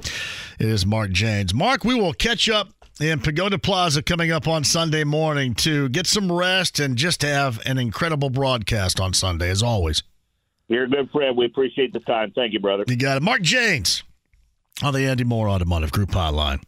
Is 0.58 0.84
Mark 0.84 1.12
Jaynes. 1.12 1.54
Mark, 1.54 1.84
we 1.84 1.94
will 1.94 2.12
catch 2.12 2.48
up 2.48 2.70
in 3.00 3.20
Pagoda 3.20 3.58
Plaza 3.58 4.02
coming 4.02 4.30
up 4.30 4.48
on 4.48 4.64
Sunday 4.64 5.04
morning 5.04 5.54
to 5.54 5.88
get 5.88 6.06
some 6.06 6.30
rest 6.30 6.80
and 6.80 6.96
just 6.96 7.22
have 7.22 7.64
an 7.66 7.78
incredible 7.78 8.30
broadcast 8.30 9.00
on 9.00 9.12
Sunday, 9.12 9.50
as 9.50 9.62
always. 9.62 10.02
You're 10.68 10.84
a 10.84 10.88
good 10.88 11.10
friend. 11.10 11.36
We 11.36 11.46
appreciate 11.46 11.92
the 11.92 12.00
time. 12.00 12.32
Thank 12.34 12.52
you, 12.52 12.60
brother. 12.60 12.84
You 12.86 12.96
got 12.96 13.16
it. 13.16 13.22
Mark 13.22 13.42
Jaynes 13.42 14.02
on 14.82 14.92
the 14.92 15.06
Andy 15.06 15.24
Mohr 15.24 15.50
Automotive 15.50 15.92
Group 15.92 16.10
hotline. 16.10 16.62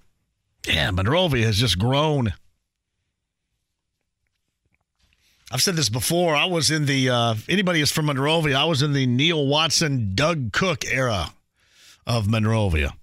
Yeah, 0.66 0.90
Monrovia 0.90 1.46
has 1.46 1.58
just 1.58 1.78
grown. 1.78 2.32
I've 5.52 5.62
said 5.62 5.74
this 5.74 5.88
before. 5.88 6.36
I 6.36 6.44
was 6.44 6.70
in 6.70 6.86
the, 6.86 7.10
uh, 7.10 7.34
anybody 7.48 7.80
is 7.80 7.90
from 7.90 8.06
Monrovia, 8.06 8.56
I 8.56 8.64
was 8.64 8.82
in 8.82 8.92
the 8.92 9.06
Neil 9.06 9.46
Watson, 9.46 10.12
Doug 10.14 10.52
Cook 10.52 10.84
era 10.86 11.32
of 12.06 12.28
Monrovia. 12.28 12.94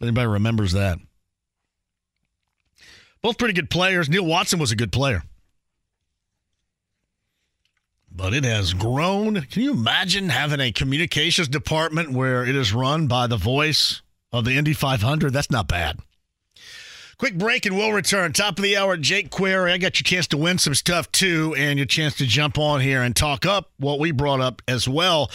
Anybody 0.00 0.28
remembers 0.28 0.72
that? 0.72 0.98
Both 3.22 3.38
pretty 3.38 3.54
good 3.54 3.70
players. 3.70 4.08
Neil 4.08 4.24
Watson 4.24 4.58
was 4.58 4.72
a 4.72 4.76
good 4.76 4.92
player. 4.92 5.22
But 8.10 8.34
it 8.34 8.44
has 8.44 8.74
grown. 8.74 9.42
Can 9.42 9.62
you 9.62 9.72
imagine 9.72 10.30
having 10.30 10.60
a 10.60 10.72
communications 10.72 11.48
department 11.48 12.10
where 12.10 12.44
it 12.44 12.56
is 12.56 12.72
run 12.72 13.06
by 13.06 13.26
the 13.26 13.36
voice 13.36 14.02
of 14.32 14.44
the 14.44 14.56
Indy 14.56 14.72
500? 14.72 15.32
That's 15.32 15.50
not 15.50 15.68
bad. 15.68 16.00
Quick 17.18 17.36
break 17.36 17.66
and 17.66 17.76
we'll 17.76 17.92
return. 17.92 18.32
Top 18.32 18.58
of 18.58 18.62
the 18.62 18.78
hour, 18.78 18.96
Jake 18.96 19.30
Query. 19.30 19.72
I 19.72 19.78
got 19.78 20.00
your 20.00 20.04
chance 20.04 20.26
to 20.28 20.38
win 20.38 20.56
some 20.56 20.74
stuff 20.74 21.12
too, 21.12 21.54
and 21.54 21.78
your 21.78 21.84
chance 21.84 22.16
to 22.16 22.26
jump 22.26 22.58
on 22.58 22.80
here 22.80 23.02
and 23.02 23.14
talk 23.14 23.44
up 23.44 23.70
what 23.76 24.00
we 24.00 24.10
brought 24.10 24.40
up 24.40 24.62
as 24.66 24.88
well. 24.88 25.30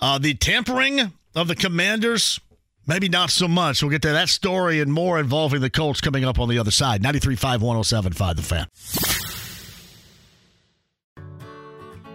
Uh, 0.00 0.18
the 0.18 0.34
tampering 0.34 1.12
of 1.36 1.46
the 1.46 1.54
commanders, 1.54 2.40
maybe 2.86 3.08
not 3.08 3.30
so 3.30 3.48
much. 3.48 3.82
We'll 3.82 3.90
get 3.90 4.02
to 4.02 4.12
that 4.12 4.28
story 4.28 4.80
and 4.80 4.92
more 4.92 5.18
involving 5.18 5.60
the 5.60 5.70
Colts 5.70 6.00
coming 6.00 6.24
up 6.24 6.38
on 6.38 6.48
the 6.48 6.58
other 6.58 6.70
side. 6.70 7.02
93.5, 7.02 7.58
107.5, 7.60 8.36
The 8.36 8.42
Fan. 8.42 8.66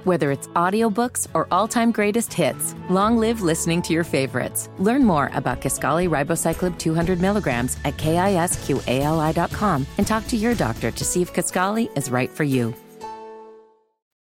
Whether 0.06 0.30
it's 0.30 0.48
audiobooks 0.50 1.28
or 1.34 1.48
all-time 1.50 1.92
greatest 1.92 2.32
hits, 2.32 2.76
long 2.92 3.18
live 3.18 3.42
listening 3.42 3.82
to 3.82 3.94
your 3.94 4.04
favorites. 4.04 4.70
Learn 4.78 5.04
more 5.04 5.32
about 5.34 5.62
Kisqali 5.62 6.08
Ribociclib 6.08 6.78
200 6.78 7.20
milligrams 7.20 7.78
at 7.86 7.98
kisqali.com 7.98 9.88
and 9.98 10.06
talk 10.06 10.28
to 10.28 10.38
your 10.38 10.54
doctor 10.54 10.92
to 10.92 11.04
see 11.04 11.24
if 11.24 11.34
Kisqali 11.34 11.90
is 11.98 12.12
right 12.12 12.30
for 12.30 12.44
you. 12.44 12.76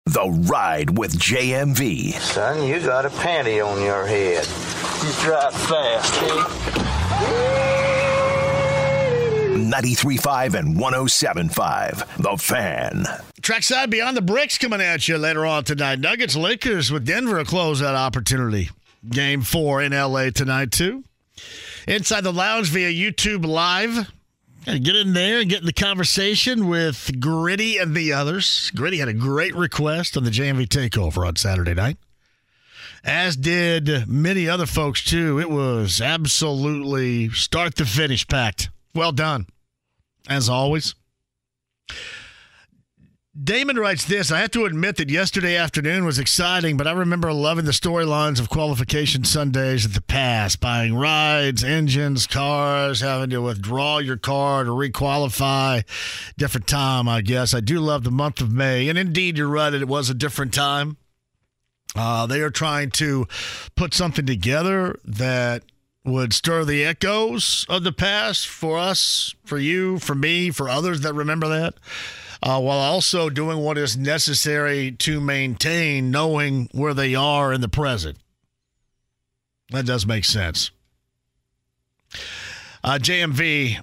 The 0.09 0.27
Ride 0.49 0.97
with 0.97 1.19
JMV. 1.19 2.13
Son, 2.13 2.67
you 2.67 2.79
got 2.79 3.05
a 3.05 3.09
panty 3.09 3.63
on 3.63 3.79
your 3.83 4.07
head. 4.07 4.43
You 5.05 5.13
drive 5.21 5.53
fast, 5.53 6.23
eh? 6.23 7.59
93.5 9.69 10.55
and 10.55 10.77
107.5. 10.77 12.23
The 12.23 12.37
Fan. 12.37 13.05
Trackside 13.43 13.91
Beyond 13.91 14.17
the 14.17 14.23
Bricks 14.23 14.57
coming 14.57 14.81
at 14.81 15.07
you 15.07 15.19
later 15.19 15.45
on 15.45 15.63
tonight. 15.63 15.99
Nuggets 15.99 16.35
Lakers 16.35 16.91
with 16.91 17.05
Denver 17.05 17.45
close 17.45 17.79
that 17.81 17.93
opportunity. 17.93 18.71
Game 19.07 19.43
four 19.43 19.79
in 19.83 19.91
LA 19.91 20.31
tonight, 20.31 20.71
too. 20.71 21.03
Inside 21.87 22.21
the 22.23 22.33
lounge 22.33 22.69
via 22.69 22.89
YouTube 22.89 23.45
Live. 23.45 24.11
Gotta 24.69 24.79
get 24.81 24.95
in 24.97 25.13
there 25.13 25.39
and 25.39 25.49
get 25.49 25.61
in 25.61 25.65
the 25.65 25.73
conversation 25.73 26.67
with 26.67 27.19
Gritty 27.19 27.79
and 27.79 27.95
the 27.95 28.13
others. 28.13 28.71
Gritty 28.75 28.99
had 28.99 29.07
a 29.07 29.13
great 29.13 29.55
request 29.55 30.15
on 30.15 30.23
the 30.23 30.29
JMV 30.29 30.67
Takeover 30.67 31.27
on 31.27 31.37
Saturday 31.37 31.73
night, 31.73 31.97
as 33.03 33.35
did 33.35 34.07
many 34.07 34.47
other 34.47 34.67
folks, 34.67 35.03
too. 35.03 35.39
It 35.39 35.49
was 35.49 36.01
absolutely 36.01 37.29
start 37.29 37.77
to 37.77 37.85
finish 37.85 38.27
packed. 38.27 38.69
Well 38.93 39.11
done, 39.11 39.47
as 40.27 40.49
always. 40.49 40.93
Damon 43.41 43.77
writes 43.77 44.05
this 44.05 44.31
I 44.31 44.39
have 44.39 44.51
to 44.51 44.65
admit 44.65 44.97
that 44.97 45.09
yesterday 45.09 45.55
afternoon 45.55 46.03
was 46.03 46.19
exciting, 46.19 46.75
but 46.75 46.87
I 46.87 46.91
remember 46.91 47.31
loving 47.31 47.63
the 47.63 47.71
storylines 47.71 48.39
of 48.39 48.49
qualification 48.49 49.23
Sundays 49.23 49.85
at 49.85 49.93
the 49.93 50.01
past 50.01 50.59
buying 50.59 50.95
rides, 50.95 51.63
engines, 51.63 52.27
cars, 52.27 53.01
having 53.01 53.29
to 53.29 53.41
withdraw 53.41 53.99
your 53.99 54.17
car 54.17 54.63
to 54.65 54.71
requalify. 54.71 55.83
Different 56.37 56.67
time, 56.67 57.07
I 57.07 57.21
guess. 57.21 57.53
I 57.53 57.61
do 57.61 57.79
love 57.79 58.03
the 58.03 58.11
month 58.11 58.41
of 58.41 58.51
May. 58.51 58.89
And 58.89 58.97
indeed, 58.97 59.37
you're 59.37 59.47
right, 59.47 59.73
it 59.73 59.87
was 59.87 60.09
a 60.09 60.15
different 60.15 60.53
time. 60.53 60.97
Uh, 61.95 62.25
they 62.25 62.41
are 62.41 62.49
trying 62.49 62.91
to 62.91 63.25
put 63.75 63.93
something 63.93 64.25
together 64.25 64.99
that 65.05 65.63
would 66.03 66.33
stir 66.33 66.65
the 66.65 66.83
echoes 66.83 67.65
of 67.69 67.83
the 67.83 67.93
past 67.93 68.47
for 68.47 68.77
us, 68.77 69.33
for 69.45 69.59
you, 69.59 69.97
for 69.99 70.15
me, 70.15 70.49
for 70.49 70.67
others 70.67 71.01
that 71.01 71.13
remember 71.13 71.47
that 71.47 71.75
uh, 72.41 72.59
while 72.59 72.79
also 72.79 73.29
doing 73.29 73.59
what 73.59 73.77
is 73.77 73.97
necessary 73.97 74.91
to 74.91 75.19
maintain 75.19 76.11
knowing 76.11 76.69
where 76.71 76.93
they 76.93 77.15
are 77.15 77.51
in 77.51 77.61
the 77.61 77.69
present. 77.69 78.17
That 79.71 79.85
does 79.85 80.05
make 80.05 80.25
sense. 80.25 80.71
Uh, 82.83 82.97
JMV, 83.01 83.81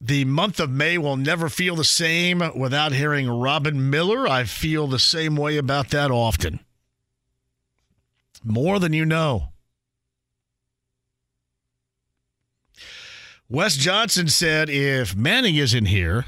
the 0.00 0.24
month 0.26 0.60
of 0.60 0.70
May 0.70 0.98
will 0.98 1.16
never 1.16 1.48
feel 1.48 1.74
the 1.74 1.84
same 1.84 2.42
without 2.54 2.92
hearing 2.92 3.28
Robin 3.28 3.90
Miller. 3.90 4.28
I 4.28 4.44
feel 4.44 4.86
the 4.86 4.98
same 4.98 5.34
way 5.34 5.56
about 5.56 5.90
that 5.90 6.10
often. 6.10 6.60
More 8.44 8.78
than 8.78 8.92
you 8.92 9.04
know. 9.04 9.48
Wes 13.48 13.76
Johnson 13.76 14.28
said 14.28 14.68
if 14.68 15.16
Manning 15.16 15.56
isn't 15.56 15.86
here, 15.86 16.26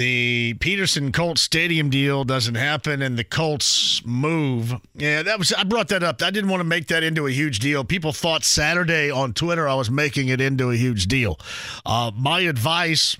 the 0.00 0.54
Peterson 0.60 1.12
Colts 1.12 1.42
stadium 1.42 1.90
deal 1.90 2.24
doesn't 2.24 2.54
happen 2.54 3.02
and 3.02 3.18
the 3.18 3.22
Colts 3.22 4.00
move. 4.06 4.74
Yeah, 4.94 5.22
that 5.22 5.38
was 5.38 5.52
I 5.52 5.64
brought 5.64 5.88
that 5.88 6.02
up. 6.02 6.22
I 6.22 6.30
didn't 6.30 6.48
want 6.48 6.60
to 6.60 6.64
make 6.64 6.86
that 6.86 7.02
into 7.02 7.26
a 7.26 7.30
huge 7.30 7.58
deal. 7.58 7.84
People 7.84 8.10
thought 8.10 8.42
Saturday 8.42 9.10
on 9.10 9.34
Twitter 9.34 9.68
I 9.68 9.74
was 9.74 9.90
making 9.90 10.28
it 10.28 10.40
into 10.40 10.70
a 10.70 10.74
huge 10.74 11.04
deal. 11.04 11.38
Uh, 11.84 12.10
my 12.16 12.40
advice 12.40 13.18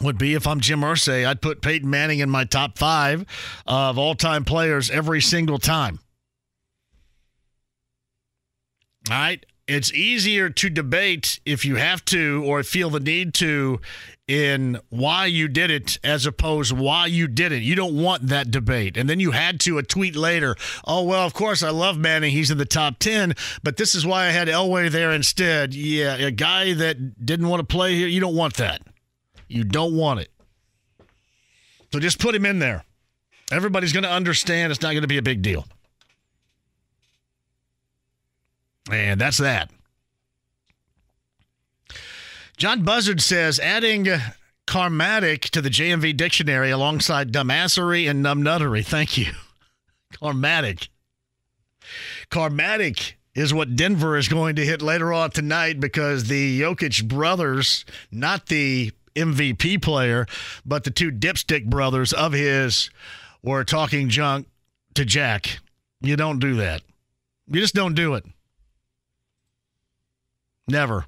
would 0.00 0.18
be 0.18 0.34
if 0.34 0.48
I'm 0.48 0.58
Jim 0.58 0.80
Irsay, 0.80 1.24
I'd 1.24 1.40
put 1.40 1.62
Peyton 1.62 1.88
Manning 1.88 2.18
in 2.18 2.28
my 2.28 2.42
top 2.42 2.76
five 2.76 3.24
of 3.64 3.98
all 3.98 4.16
time 4.16 4.44
players 4.44 4.90
every 4.90 5.20
single 5.20 5.58
time. 5.58 6.00
All 9.08 9.16
right. 9.16 9.46
It's 9.68 9.92
easier 9.92 10.50
to 10.50 10.68
debate 10.68 11.38
if 11.46 11.64
you 11.64 11.76
have 11.76 12.04
to 12.06 12.42
or 12.44 12.64
feel 12.64 12.90
the 12.90 12.98
need 12.98 13.32
to 13.34 13.80
in 14.32 14.80
why 14.88 15.26
you 15.26 15.46
did 15.46 15.70
it 15.70 15.98
as 16.02 16.24
opposed 16.24 16.72
why 16.72 17.04
you 17.04 17.28
didn't. 17.28 17.62
You 17.62 17.74
don't 17.74 18.00
want 18.00 18.28
that 18.28 18.50
debate. 18.50 18.96
And 18.96 19.08
then 19.08 19.20
you 19.20 19.32
had 19.32 19.60
to 19.60 19.76
a 19.76 19.82
tweet 19.82 20.16
later, 20.16 20.56
oh, 20.86 21.02
well, 21.02 21.26
of 21.26 21.34
course, 21.34 21.62
I 21.62 21.68
love 21.68 21.98
Manning. 21.98 22.32
He's 22.32 22.50
in 22.50 22.56
the 22.56 22.64
top 22.64 22.98
10, 22.98 23.34
but 23.62 23.76
this 23.76 23.94
is 23.94 24.06
why 24.06 24.24
I 24.24 24.30
had 24.30 24.48
Elway 24.48 24.90
there 24.90 25.12
instead. 25.12 25.74
Yeah, 25.74 26.14
a 26.14 26.30
guy 26.30 26.72
that 26.72 27.24
didn't 27.24 27.48
want 27.48 27.60
to 27.60 27.66
play 27.66 27.94
here, 27.94 28.08
you 28.08 28.20
don't 28.20 28.34
want 28.34 28.54
that. 28.54 28.80
You 29.48 29.64
don't 29.64 29.94
want 29.94 30.20
it. 30.20 30.30
So 31.92 31.98
just 31.98 32.18
put 32.18 32.34
him 32.34 32.46
in 32.46 32.58
there. 32.58 32.84
Everybody's 33.50 33.92
going 33.92 34.04
to 34.04 34.10
understand 34.10 34.72
it's 34.72 34.80
not 34.80 34.92
going 34.92 35.02
to 35.02 35.08
be 35.08 35.18
a 35.18 35.22
big 35.22 35.42
deal. 35.42 35.66
And 38.90 39.20
that's 39.20 39.36
that. 39.38 39.70
John 42.62 42.84
Buzzard 42.84 43.20
says 43.20 43.58
adding 43.58 44.06
karmatic 44.68 45.50
to 45.50 45.60
the 45.60 45.68
JMV 45.68 46.16
dictionary 46.16 46.70
alongside 46.70 47.32
dumbassery 47.32 48.08
and 48.08 48.24
numbnuttery. 48.24 48.86
Thank 48.86 49.18
you. 49.18 49.32
Karmatic. 50.12 50.86
Karmatic 52.30 53.14
is 53.34 53.52
what 53.52 53.74
Denver 53.74 54.16
is 54.16 54.28
going 54.28 54.54
to 54.54 54.64
hit 54.64 54.80
later 54.80 55.12
on 55.12 55.32
tonight 55.32 55.80
because 55.80 56.28
the 56.28 56.60
Jokic 56.60 57.08
brothers, 57.08 57.84
not 58.12 58.46
the 58.46 58.92
MVP 59.16 59.82
player, 59.82 60.28
but 60.64 60.84
the 60.84 60.92
two 60.92 61.10
dipstick 61.10 61.68
brothers 61.68 62.12
of 62.12 62.32
his, 62.32 62.90
were 63.42 63.64
talking 63.64 64.08
junk 64.08 64.46
to 64.94 65.04
Jack. 65.04 65.58
You 66.00 66.14
don't 66.14 66.38
do 66.38 66.54
that. 66.54 66.82
You 67.48 67.60
just 67.60 67.74
don't 67.74 67.94
do 67.94 68.14
it. 68.14 68.24
Never. 70.68 71.06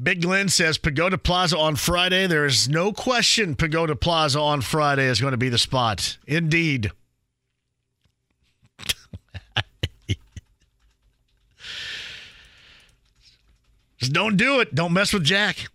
Big 0.00 0.22
Glenn 0.22 0.48
says 0.48 0.78
Pagoda 0.78 1.18
Plaza 1.18 1.58
on 1.58 1.76
Friday. 1.76 2.26
There 2.26 2.46
is 2.46 2.68
no 2.68 2.92
question 2.92 3.56
Pagoda 3.56 3.96
Plaza 3.96 4.40
on 4.40 4.60
Friday 4.60 5.06
is 5.06 5.20
going 5.20 5.32
to 5.32 5.36
be 5.36 5.48
the 5.48 5.58
spot. 5.58 6.18
Indeed. 6.26 6.92
Just 13.98 14.12
don't 14.12 14.36
do 14.36 14.60
it. 14.60 14.74
Don't 14.74 14.92
mess 14.92 15.12
with 15.12 15.24
Jack. 15.24 15.68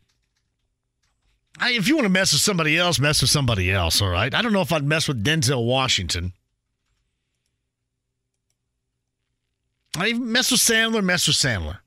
I, 1.59 1.71
if 1.73 1.87
you 1.87 1.95
want 1.95 2.05
to 2.05 2.09
mess 2.09 2.33
with 2.33 2.41
somebody 2.41 2.77
else, 2.77 2.99
mess 2.99 3.21
with 3.21 3.29
somebody 3.29 3.71
else, 3.71 4.01
all 4.01 4.09
right? 4.09 4.33
I 4.33 4.41
don't 4.41 4.53
know 4.53 4.61
if 4.61 4.71
I'd 4.71 4.83
mess 4.83 5.07
with 5.07 5.23
Denzel 5.23 5.65
Washington. 5.65 6.33
I 9.95 10.13
mess 10.13 10.49
with 10.49 10.61
Sandler, 10.61 11.03
mess 11.03 11.27
with 11.27 11.35
Sandler. 11.35 11.79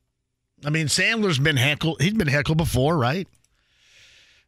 I 0.65 0.71
mean, 0.71 0.87
Sandler's 0.87 1.39
been 1.39 1.57
heckled. 1.57 2.01
He's 2.01 2.15
been 2.15 2.29
heckled 2.29 2.59
before, 2.59 2.97
right? 2.97 3.29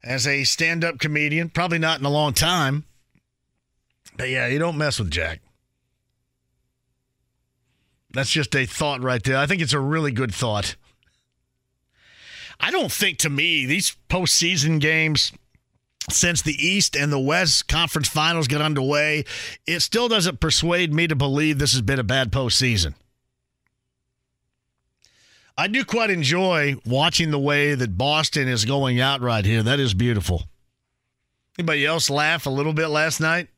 As 0.03 0.27
a 0.27 0.45
stand-up 0.45 0.99
comedian, 0.99 1.51
probably 1.51 1.79
not 1.79 2.01
in 2.01 2.07
a 2.07 2.11
long 2.11 2.33
time. 2.33 2.85
But 4.17 4.31
yeah, 4.31 4.47
you 4.47 4.59
don't 4.59 4.79
mess 4.79 4.99
with 4.99 5.11
Jack. 5.11 5.41
That's 8.11 8.31
just 8.31 8.55
a 8.57 8.65
thought 8.65 9.03
right 9.03 9.23
there. 9.23 9.37
I 9.37 9.47
think 9.47 9.61
it's 9.61 9.75
a 9.75 9.81
really 9.81 10.13
good 10.13 10.35
thought. 10.35 10.77
I 12.59 12.71
don't 12.71 12.91
think 12.91 13.19
to 13.19 13.31
me 13.31 13.67
these 13.67 13.97
postseason 14.09 14.81
games 14.81 15.33
since 16.11 16.43
the 16.43 16.55
East 16.55 16.97
and 16.97 17.13
the 17.13 17.19
West 17.19 17.69
Conference 17.69 18.09
Finals 18.09 18.49
get 18.49 18.63
underway, 18.63 19.25
it 19.67 19.81
still 19.81 20.09
doesn't 20.09 20.41
persuade 20.41 20.93
me 20.93 21.07
to 21.07 21.15
believe 21.15 21.59
this 21.59 21.73
has 21.73 21.83
been 21.83 21.99
a 21.99 22.05
bad 22.05 22.33
postseason. 22.33 22.95
I 25.59 25.67
do 25.67 25.85
quite 25.85 26.11
enjoy 26.11 26.77
watching 26.87 27.33
the 27.33 27.39
way 27.39 27.75
that 27.75 27.99
Boston 27.99 28.47
is 28.47 28.65
going 28.65 29.01
out 29.01 29.21
right 29.21 29.45
here. 29.45 29.61
That 29.65 29.81
is 29.81 29.93
beautiful. 29.93 30.45
Anybody 31.59 31.85
else 31.85 32.09
laugh 32.09 32.47
a 32.47 32.51
little 32.51 32.73
bit 32.73 32.87
last 32.87 33.19
night? 33.21 33.49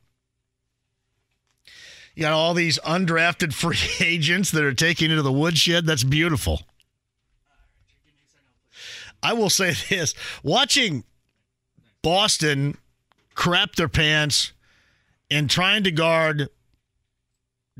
You 2.15 2.23
got 2.23 2.33
all 2.33 2.55
these 2.55 2.79
undrafted 2.79 3.53
free 3.53 3.77
agents 4.03 4.49
that 4.49 4.63
are 4.63 4.73
taking 4.73 5.11
it 5.11 5.15
to 5.15 5.21
the 5.21 5.31
woodshed. 5.31 5.85
That's 5.85 6.03
beautiful. 6.03 6.63
I 9.21 9.33
will 9.33 9.51
say 9.51 9.75
this 9.89 10.15
watching 10.41 11.03
Boston 12.01 12.79
crap 13.35 13.75
their 13.75 13.87
pants 13.87 14.53
and 15.29 15.47
trying 15.47 15.83
to 15.83 15.91
guard 15.91 16.49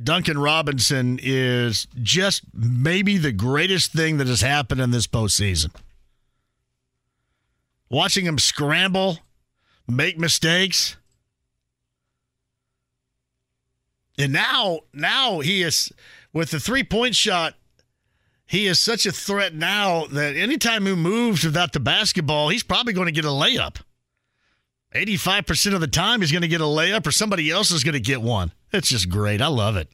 Duncan 0.01 0.37
Robinson 0.37 1.19
is 1.21 1.87
just 2.01 2.43
maybe 2.53 3.17
the 3.17 3.31
greatest 3.31 3.91
thing 3.91 4.17
that 4.17 4.27
has 4.27 4.41
happened 4.41 4.81
in 4.81 4.91
this 4.91 5.07
postseason. 5.07 5.71
Watching 7.89 8.25
him 8.25 8.39
scramble, 8.39 9.19
make 9.87 10.17
mistakes. 10.17 10.95
And 14.17 14.31
now, 14.31 14.81
now 14.93 15.39
he 15.39 15.61
is 15.61 15.91
with 16.31 16.51
the 16.51 16.59
three 16.59 16.83
point 16.83 17.15
shot. 17.15 17.55
He 18.45 18.67
is 18.67 18.79
such 18.79 19.05
a 19.05 19.11
threat 19.11 19.53
now 19.53 20.05
that 20.07 20.35
anytime 20.35 20.85
he 20.85 20.93
moves 20.93 21.43
without 21.43 21.73
the 21.73 21.79
basketball, 21.79 22.49
he's 22.49 22.63
probably 22.63 22.93
going 22.93 23.07
to 23.07 23.11
get 23.13 23.25
a 23.25 23.29
layup. 23.29 23.77
85% 24.93 25.73
of 25.73 25.81
the 25.81 25.87
time, 25.87 26.21
he's 26.21 26.31
going 26.31 26.41
to 26.41 26.47
get 26.47 26.61
a 26.61 26.65
layup 26.65 27.07
or 27.07 27.11
somebody 27.11 27.49
else 27.49 27.71
is 27.71 27.83
going 27.83 27.93
to 27.93 27.99
get 27.99 28.21
one. 28.21 28.51
It's 28.73 28.89
just 28.89 29.09
great. 29.09 29.41
I 29.41 29.47
love 29.47 29.77
it. 29.77 29.89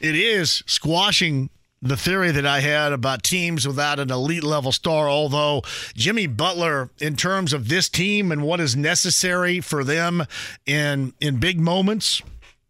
It 0.00 0.14
is 0.14 0.62
squashing 0.66 1.50
the 1.82 1.96
theory 1.96 2.30
that 2.30 2.46
I 2.46 2.60
had 2.60 2.92
about 2.92 3.22
teams 3.22 3.66
without 3.66 3.98
an 3.98 4.10
elite 4.10 4.44
level 4.44 4.72
star, 4.72 5.08
although 5.08 5.62
Jimmy 5.94 6.26
Butler, 6.26 6.90
in 6.98 7.16
terms 7.16 7.52
of 7.52 7.68
this 7.68 7.88
team 7.88 8.32
and 8.32 8.42
what 8.42 8.60
is 8.60 8.76
necessary 8.76 9.60
for 9.60 9.82
them 9.84 10.24
in 10.66 11.14
in 11.20 11.38
big 11.38 11.58
moments, 11.58 12.22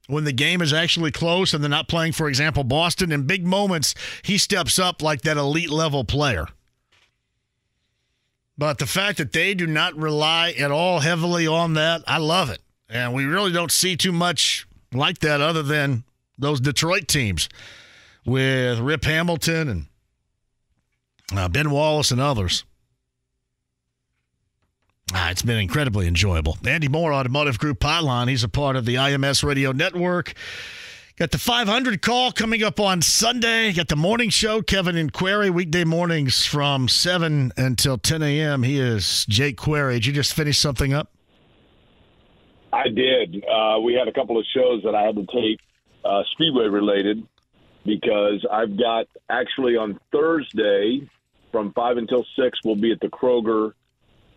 when 0.06 0.24
the 0.24 0.32
game 0.32 0.60
is 0.60 0.72
actually 0.72 1.10
close 1.10 1.54
and 1.54 1.62
they're 1.62 1.68
not 1.70 1.88
playing, 1.88 2.12
for 2.12 2.28
example, 2.28 2.64
Boston, 2.64 3.12
in 3.12 3.26
big 3.26 3.46
moments, 3.46 3.94
he 4.22 4.38
steps 4.38 4.78
up 4.78 5.02
like 5.02 5.22
that 5.22 5.36
elite 5.36 5.70
level 5.70 6.04
player. 6.04 6.46
But 8.60 8.76
the 8.76 8.84
fact 8.84 9.16
that 9.16 9.32
they 9.32 9.54
do 9.54 9.66
not 9.66 9.96
rely 9.96 10.50
at 10.50 10.70
all 10.70 11.00
heavily 11.00 11.46
on 11.46 11.72
that, 11.74 12.02
I 12.06 12.18
love 12.18 12.50
it. 12.50 12.60
And 12.90 13.14
we 13.14 13.24
really 13.24 13.52
don't 13.52 13.72
see 13.72 13.96
too 13.96 14.12
much 14.12 14.66
like 14.92 15.20
that 15.20 15.40
other 15.40 15.62
than 15.62 16.04
those 16.36 16.60
Detroit 16.60 17.08
teams 17.08 17.48
with 18.26 18.78
Rip 18.78 19.04
Hamilton 19.04 19.68
and 21.30 21.38
uh, 21.38 21.48
Ben 21.48 21.70
Wallace 21.70 22.10
and 22.10 22.20
others. 22.20 22.64
Ah, 25.14 25.30
it's 25.30 25.40
been 25.40 25.56
incredibly 25.56 26.06
enjoyable. 26.06 26.58
Andy 26.66 26.88
Mohr, 26.88 27.14
Automotive 27.14 27.58
Group 27.58 27.80
Pylon. 27.80 28.28
He's 28.28 28.44
a 28.44 28.48
part 28.48 28.76
of 28.76 28.84
the 28.84 28.96
IMS 28.96 29.42
Radio 29.42 29.72
Network. 29.72 30.34
Got 31.20 31.32
the 31.32 31.38
500 31.38 32.00
call 32.00 32.32
coming 32.32 32.62
up 32.62 32.80
on 32.80 33.02
Sunday. 33.02 33.74
Got 33.74 33.88
the 33.88 33.94
morning 33.94 34.30
show, 34.30 34.62
Kevin 34.62 34.96
and 34.96 35.12
Query, 35.12 35.50
weekday 35.50 35.84
mornings 35.84 36.46
from 36.46 36.88
7 36.88 37.52
until 37.58 37.98
10 37.98 38.22
a.m. 38.22 38.62
He 38.62 38.80
is 38.80 39.26
Jake 39.28 39.58
Query. 39.58 39.96
Did 39.96 40.06
you 40.06 40.12
just 40.14 40.32
finish 40.32 40.56
something 40.58 40.94
up? 40.94 41.12
I 42.72 42.88
did. 42.88 43.44
Uh, 43.44 43.80
we 43.80 43.92
had 43.92 44.08
a 44.08 44.12
couple 44.14 44.38
of 44.38 44.46
shows 44.54 44.82
that 44.84 44.94
I 44.94 45.02
had 45.02 45.14
to 45.16 45.26
tape, 45.26 45.60
uh, 46.06 46.22
Speedway 46.32 46.68
related, 46.68 47.22
because 47.84 48.42
I've 48.50 48.78
got 48.78 49.06
actually 49.28 49.76
on 49.76 50.00
Thursday 50.10 51.06
from 51.52 51.74
5 51.74 51.98
until 51.98 52.24
6, 52.34 52.58
we'll 52.64 52.76
be 52.76 52.92
at 52.92 53.00
the 53.00 53.08
Kroger 53.08 53.74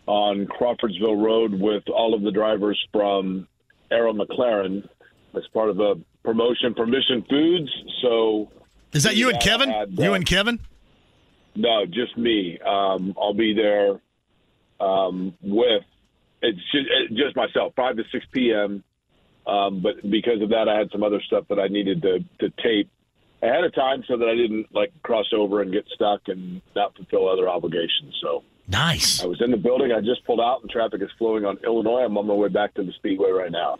on 0.04 0.46
Crawfordsville 0.48 1.16
Road 1.16 1.58
with 1.58 1.88
all 1.88 2.12
of 2.12 2.20
the 2.20 2.30
drivers 2.30 2.78
from 2.92 3.48
Arrow 3.90 4.12
McLaren 4.12 4.86
as 5.34 5.44
part 5.54 5.70
of 5.70 5.80
a 5.80 5.94
promotion 6.24 6.74
Permission 6.74 7.24
Foods. 7.28 7.70
So 8.02 8.50
is 8.92 9.02
that 9.02 9.16
you 9.16 9.28
and 9.28 9.40
Kevin? 9.40 9.68
Had, 9.68 9.92
you 9.92 10.14
and 10.14 10.26
Kevin? 10.26 10.58
No, 11.54 11.86
just 11.86 12.16
me. 12.16 12.58
Um, 12.60 13.14
I'll 13.20 13.34
be 13.34 13.54
there 13.54 14.00
um, 14.80 15.34
with 15.42 15.82
it's 16.42 16.58
just, 16.72 16.86
it's 16.90 17.14
just 17.14 17.36
myself, 17.36 17.72
five 17.76 17.96
to 17.96 18.02
six 18.10 18.24
p.m. 18.32 18.82
Um, 19.46 19.82
but 19.82 20.02
because 20.10 20.40
of 20.40 20.48
that, 20.50 20.68
I 20.68 20.78
had 20.78 20.90
some 20.90 21.02
other 21.02 21.20
stuff 21.26 21.44
that 21.48 21.58
I 21.58 21.68
needed 21.68 22.02
to, 22.02 22.18
to 22.40 22.50
tape 22.62 22.90
ahead 23.42 23.62
of 23.62 23.74
time 23.74 24.02
so 24.08 24.16
that 24.16 24.26
I 24.26 24.34
didn't 24.34 24.74
like 24.74 24.90
cross 25.02 25.26
over 25.34 25.60
and 25.60 25.70
get 25.70 25.84
stuck 25.94 26.22
and 26.28 26.62
not 26.74 26.96
fulfill 26.96 27.28
other 27.28 27.46
obligations. 27.48 28.18
So 28.22 28.42
nice. 28.68 29.22
I 29.22 29.26
was 29.26 29.42
in 29.42 29.50
the 29.50 29.58
building. 29.58 29.92
I 29.92 30.00
just 30.00 30.24
pulled 30.24 30.40
out, 30.40 30.62
and 30.62 30.70
traffic 30.70 31.02
is 31.02 31.10
flowing 31.18 31.44
on 31.44 31.58
Illinois. 31.62 32.04
I'm 32.04 32.16
on 32.16 32.26
my 32.26 32.34
way 32.34 32.48
back 32.48 32.72
to 32.74 32.82
the 32.82 32.92
speedway 32.92 33.30
right 33.30 33.52
now. 33.52 33.76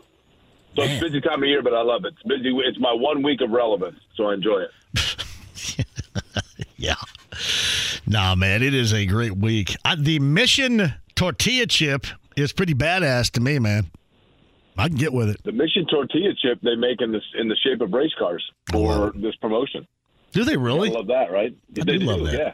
So 0.75 0.83
it's 0.83 1.01
a 1.01 1.05
busy 1.05 1.21
time 1.21 1.41
of 1.41 1.47
year, 1.47 1.61
but 1.61 1.73
I 1.73 1.81
love 1.81 2.03
it. 2.05 2.13
It's 2.13 2.23
busy. 2.23 2.49
It's 2.57 2.79
my 2.79 2.91
one 2.91 3.23
week 3.23 3.41
of 3.41 3.51
relevance, 3.51 3.99
so 4.15 4.25
I 4.25 4.33
enjoy 4.33 4.63
it. 4.63 5.85
yeah. 6.77 6.95
Nah, 8.05 8.35
man, 8.35 8.61
it 8.61 8.73
is 8.73 8.93
a 8.93 9.05
great 9.05 9.37
week. 9.37 9.75
I, 9.85 9.95
the 9.95 10.19
Mission 10.19 10.93
tortilla 11.15 11.65
chip 11.67 12.05
is 12.35 12.51
pretty 12.51 12.73
badass 12.73 13.31
to 13.31 13.41
me, 13.41 13.57
man. 13.59 13.89
I 14.77 14.89
can 14.89 14.97
get 14.97 15.13
with 15.13 15.29
it. 15.29 15.41
The 15.43 15.53
Mission 15.53 15.85
tortilla 15.89 16.33
chip 16.41 16.59
they 16.61 16.75
make 16.75 16.99
in 16.99 17.11
this 17.11 17.23
in 17.39 17.47
the 17.47 17.55
shape 17.55 17.79
of 17.79 17.93
race 17.93 18.13
cars 18.19 18.43
oh, 18.73 19.11
for 19.11 19.17
this 19.17 19.35
promotion. 19.37 19.87
Do 20.33 20.43
they 20.43 20.57
really? 20.57 20.89
I 20.89 20.93
love 20.93 21.07
that, 21.07 21.31
right? 21.31 21.55
I 21.79 21.83
they 21.83 21.97
do 21.97 22.05
love 22.05 22.25
that. 22.25 22.33
Yeah, 22.33 22.53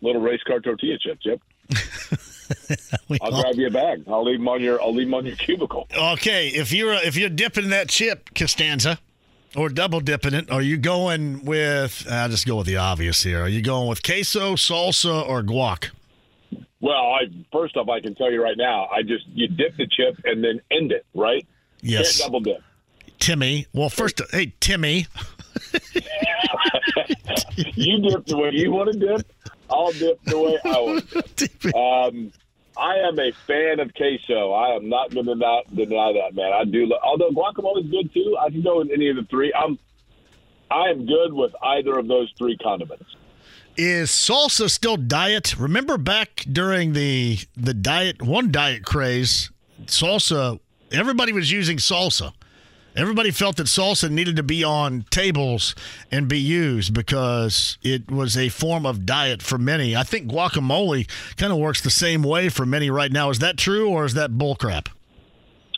little 0.00 0.22
race 0.22 0.40
car 0.46 0.60
tortilla 0.60 0.96
chips. 0.98 1.26
Yep. 1.26 1.40
I'll 3.22 3.42
grab 3.42 3.54
you 3.54 3.66
a 3.66 3.70
bag. 3.70 4.04
I'll 4.08 4.24
leave 4.24 4.38
them 4.38 4.48
on 4.48 4.60
your. 4.62 4.80
I'll 4.80 4.94
leave 4.94 5.06
them 5.06 5.14
on 5.14 5.26
your 5.26 5.36
cubicle. 5.36 5.86
Okay, 5.96 6.48
if 6.48 6.72
you're 6.72 6.94
if 6.94 7.16
you're 7.16 7.28
dipping 7.28 7.70
that 7.70 7.88
chip, 7.88 8.30
Costanza, 8.34 8.98
or 9.56 9.68
double 9.68 10.00
dipping 10.00 10.34
it, 10.34 10.50
are 10.50 10.62
you 10.62 10.76
going 10.76 11.44
with? 11.44 12.06
I'll 12.10 12.28
just 12.28 12.46
go 12.46 12.56
with 12.56 12.66
the 12.66 12.76
obvious 12.76 13.22
here. 13.22 13.42
Are 13.42 13.48
you 13.48 13.62
going 13.62 13.88
with 13.88 14.02
queso, 14.02 14.54
salsa, 14.54 15.26
or 15.28 15.42
guac? 15.42 15.90
Well, 16.80 16.94
I 16.94 17.30
first 17.52 17.76
off, 17.76 17.88
I 17.88 18.00
can 18.00 18.14
tell 18.14 18.30
you 18.32 18.42
right 18.42 18.56
now, 18.56 18.86
I 18.86 19.02
just 19.02 19.26
you 19.28 19.48
dip 19.48 19.76
the 19.76 19.86
chip 19.86 20.18
and 20.24 20.42
then 20.42 20.60
end 20.70 20.92
it, 20.92 21.04
right? 21.14 21.46
Yes. 21.82 22.18
Can't 22.18 22.32
double 22.32 22.40
dip. 22.40 22.62
Timmy. 23.18 23.66
Well, 23.72 23.90
first, 23.90 24.20
hey 24.32 24.54
Timmy. 24.60 25.06
you 27.74 28.00
dip 28.00 28.26
the 28.26 28.36
way 28.36 28.50
you 28.52 28.72
want 28.72 28.92
to 28.92 28.98
dip. 28.98 29.30
I'll 29.70 29.92
dip 29.92 30.22
the 30.24 30.38
way 30.38 30.58
I 30.64 30.80
want 30.80 31.08
to. 31.36 31.48
Um, 31.76 32.32
I 32.76 32.96
am 32.98 33.18
a 33.18 33.32
fan 33.46 33.80
of 33.80 33.92
queso. 33.94 34.52
I 34.52 34.74
am 34.76 34.88
not 34.88 35.10
going 35.12 35.26
to 35.26 35.34
not 35.34 35.74
deny 35.74 36.12
that, 36.14 36.34
man. 36.34 36.52
I 36.52 36.64
do. 36.64 36.86
lo- 36.86 36.98
Although 37.04 37.30
guacamole 37.30 37.84
is 37.84 37.90
good 37.90 38.12
too. 38.14 38.36
I 38.40 38.48
can 38.50 38.62
go 38.62 38.78
with 38.78 38.90
any 38.92 39.08
of 39.08 39.16
the 39.16 39.24
three. 39.24 39.52
I'm. 39.52 39.78
I 40.70 40.88
am 40.90 41.04
good 41.04 41.32
with 41.32 41.52
either 41.62 41.98
of 41.98 42.06
those 42.06 42.32
three 42.38 42.56
condiments. 42.58 43.04
Is 43.76 44.10
salsa 44.10 44.70
still 44.70 44.96
diet? 44.96 45.58
Remember 45.58 45.98
back 45.98 46.44
during 46.50 46.92
the 46.92 47.38
the 47.56 47.74
diet 47.74 48.22
one 48.22 48.50
diet 48.52 48.84
craze, 48.84 49.50
salsa. 49.86 50.58
Everybody 50.92 51.32
was 51.32 51.50
using 51.50 51.76
salsa. 51.78 52.32
Everybody 52.96 53.30
felt 53.30 53.56
that 53.56 53.68
salsa 53.68 54.10
needed 54.10 54.34
to 54.36 54.42
be 54.42 54.64
on 54.64 55.04
tables 55.10 55.76
and 56.10 56.26
be 56.26 56.40
used 56.40 56.92
because 56.92 57.78
it 57.82 58.10
was 58.10 58.36
a 58.36 58.48
form 58.48 58.84
of 58.84 59.06
diet 59.06 59.42
for 59.42 59.58
many. 59.58 59.94
I 59.94 60.02
think 60.02 60.28
guacamole 60.28 61.08
kind 61.36 61.52
of 61.52 61.58
works 61.58 61.80
the 61.80 61.90
same 61.90 62.24
way 62.24 62.48
for 62.48 62.66
many 62.66 62.90
right 62.90 63.12
now. 63.12 63.30
Is 63.30 63.38
that 63.38 63.56
true 63.56 63.88
or 63.88 64.04
is 64.04 64.14
that 64.14 64.32
bullcrap? 64.32 64.88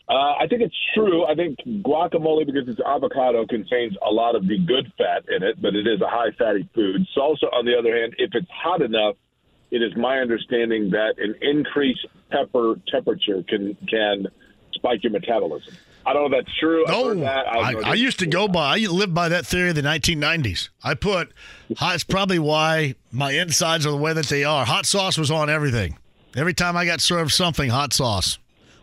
Uh, 0.09 0.35
I 0.41 0.47
think 0.49 0.63
it's 0.63 0.77
true. 0.95 1.25
I 1.27 1.35
think 1.35 1.59
guacamole, 1.85 2.47
because 2.47 2.67
it's 2.67 2.81
avocado, 2.81 3.47
contains 3.47 3.95
a 4.07 4.11
lot 4.11 4.35
of 4.35 4.49
the 4.49 4.59
good 4.59 4.91
fat 4.97 5.25
in 5.35 5.43
it, 5.43 5.61
but 5.61 5.75
it 5.75 5.87
is 5.87 6.01
a 6.01 6.09
high 6.09 6.31
fatty 6.39 6.69
food. 6.75 7.07
Salsa, 7.17 7.53
on 7.53 7.67
the 7.67 7.79
other 7.79 7.95
hand, 7.95 8.15
if 8.19 8.31
it's 8.35 8.51
hot 8.51 8.81
enough, 8.81 9.17
it 9.71 9.83
is 9.83 9.95
my 9.97 10.19
understanding 10.19 10.91
that 10.91 11.15
an 11.19 11.35
increased 11.41 12.07
pepper 12.31 12.75
temperature 12.89 13.43
can 13.49 13.77
can 13.89 14.29
spike 14.75 15.03
your 15.03 15.13
metabolism. 15.13 15.75
I 16.05 16.13
don't 16.13 16.31
know 16.31 16.39
if 16.39 16.45
that's 16.45 16.59
true. 16.59 16.85
No, 16.87 17.15
that. 17.15 17.47
I, 17.47 17.73
I, 17.73 17.91
I 17.91 17.95
used 17.95 18.19
to 18.21 18.27
go 18.27 18.49
by. 18.49 18.77
I 18.77 18.79
lived 18.87 19.15
by 19.15 19.29
that 19.29 19.47
theory 19.47 19.71
of 19.71 19.77
the 19.77 19.83
1990s. 19.83 20.69
I 20.83 20.95
put 20.95 21.33
hot. 21.77 21.95
It's 21.95 22.05
probably 22.05 22.39
why 22.39 22.95
my 23.11 23.33
insides 23.33 23.87
are 23.87 23.91
the 23.91 23.97
way 23.97 24.13
that 24.13 24.27
they 24.27 24.45
are. 24.45 24.65
Hot 24.65 24.87
sauce 24.87 25.17
was 25.17 25.31
on 25.31 25.49
everything. 25.49 25.99
Every 26.37 26.55
time 26.55 26.77
I 26.77 26.87
got 26.87 27.01
served 27.01 27.33
something, 27.33 27.71
hot 27.71 27.93
sauce 27.93 28.39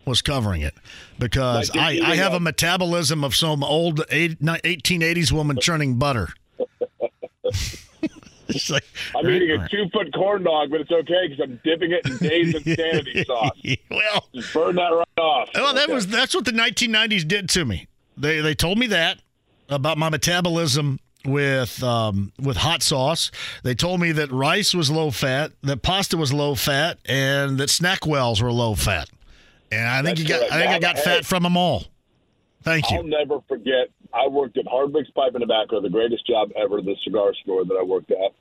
was 0.06 0.22
covering 0.22 0.62
it 0.62 0.74
because 1.18 1.72
I, 1.76 2.00
I 2.04 2.16
have 2.16 2.34
a 2.34 2.40
metabolism 2.40 3.24
of 3.24 3.36
some 3.36 3.64
old 3.64 4.02
eight, 4.10 4.40
1880s 4.42 5.32
woman 5.32 5.58
churning 5.60 5.96
butter. 5.96 6.30
It's 8.56 8.70
like, 8.70 8.84
I'm 9.16 9.30
eating 9.30 9.52
a 9.52 9.68
two 9.70 9.88
foot 9.94 10.14
corn 10.14 10.44
dog, 10.44 10.72
but 10.72 10.82
it's 10.82 10.92
okay 10.92 11.28
because 11.28 11.44
I'm 11.44 11.60
dipping 11.64 11.92
it 11.92 12.06
in 12.10 12.18
Dave's 12.18 12.56
Insanity 12.66 13.24
sauce. 13.24 13.58
well, 13.92 14.28
Just 14.34 14.54
burn 14.54 14.76
that 14.76 14.90
right 14.90 15.24
off. 15.24 15.50
Well, 15.54 15.74
that 15.74 15.84
Okay. 15.86 15.94
was 15.94 16.08
that's 16.08 16.34
what 16.34 16.46
the 16.46 16.52
1990s 16.52 17.28
did 17.28 17.48
to 17.50 17.66
me. 17.66 17.88
They 18.18 18.42
they 18.42 18.56
told 18.56 18.78
me 18.80 18.88
that 18.88 19.20
about 19.70 19.98
my 19.98 20.10
metabolism 20.10 21.00
with 21.26 21.82
um, 21.84 22.32
with 22.42 22.58
hot 22.58 22.82
sauce. 22.82 23.30
They 23.64 23.76
told 23.76 24.00
me 24.02 24.12
that 24.14 24.32
rice 24.32 24.74
was 24.74 24.90
low 24.90 25.12
fat, 25.12 25.52
that 25.64 25.82
pasta 25.82 26.18
was 26.18 26.34
low 26.34 26.56
fat, 26.56 26.98
and 27.06 27.58
that 27.60 27.70
snack 27.70 28.06
wells 28.06 28.42
were 28.42 28.52
low 28.52 28.74
fat. 28.76 29.10
And 29.72 29.88
I 29.88 30.02
think 30.02 30.18
That's 30.18 30.22
you 30.22 30.28
got 30.28 30.40
correct. 30.40 30.54
I 30.54 30.58
think 30.60 30.72
I 30.72 30.80
got 30.80 30.96
hey, 30.98 31.04
fat 31.04 31.26
from 31.26 31.44
them 31.44 31.56
all. 31.56 31.84
Thank 32.64 32.90
you. 32.90 32.98
I'll 32.98 33.04
never 33.04 33.40
forget. 33.48 33.90
I 34.14 34.28
worked 34.28 34.58
at 34.58 34.66
Hardwick's 34.68 35.10
Pipe 35.12 35.34
and 35.36 35.42
Tobacco, 35.42 35.82
the 35.82 35.90
greatest 35.90 36.26
job 36.26 36.52
ever, 36.56 36.82
the 36.82 36.96
cigar 37.04 37.34
store 37.44 37.66
that 37.66 37.76
I 37.80 37.84
worked 37.84 38.12
at. 38.12 38.32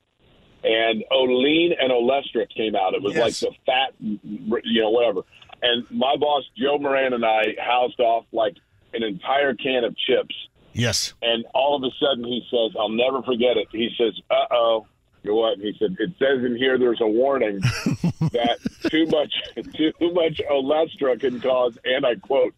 And 0.64 1.05
Olean 1.11 1.73
and 1.79 1.93
Olestra 1.93 2.49
came 2.55 2.75
out. 2.75 2.95
It 2.95 3.03
was 3.03 3.14
Yes. 3.14 3.43
like 3.43 3.53
the 3.53 3.57
fat, 3.66 3.93
you 4.01 4.81
know, 4.83 4.91
whatever. 4.91 5.21
And 5.62 5.89
my 5.91 6.16
boss 6.16 6.45
Joe 6.57 6.79
Moran 6.79 7.12
and 7.12 7.25
I 7.25 7.55
housed 7.61 8.01
off 8.01 8.25
like 8.33 8.57
an 8.95 9.03
entire 9.03 9.55
can 9.55 9.85
of 9.85 9.97
chips. 9.97 10.35
Yes. 10.73 11.14
And 11.23 11.45
all 11.55 11.77
of 11.77 11.83
a 11.83 11.91
sudden 12.01 12.25
he 12.25 12.45
says, 12.51 12.75
"I'll 12.79 12.89
never 12.89 13.23
forget 13.23 13.57
it." 13.57 13.69
He 13.73 13.91
says, 13.99 14.14
"Uh 14.31 14.47
oh." 14.51 14.87
You 15.25 15.31
know 15.31 15.37
what? 15.37 15.55
And 15.59 15.62
he 15.62 15.75
said, 15.79 15.97
"It 15.99 16.11
says 16.19 16.45
in 16.45 16.57
here 16.57 16.79
there's 16.79 17.01
a 17.01 17.07
warning 17.07 17.59
that 18.33 18.59
too 18.89 19.07
much 19.07 19.33
too 19.77 19.93
much 20.12 20.41
Olestra 20.51 21.19
can 21.21 21.41
cause, 21.41 21.77
and 21.85 22.07
I 22.07 22.14
quote, 22.16 22.55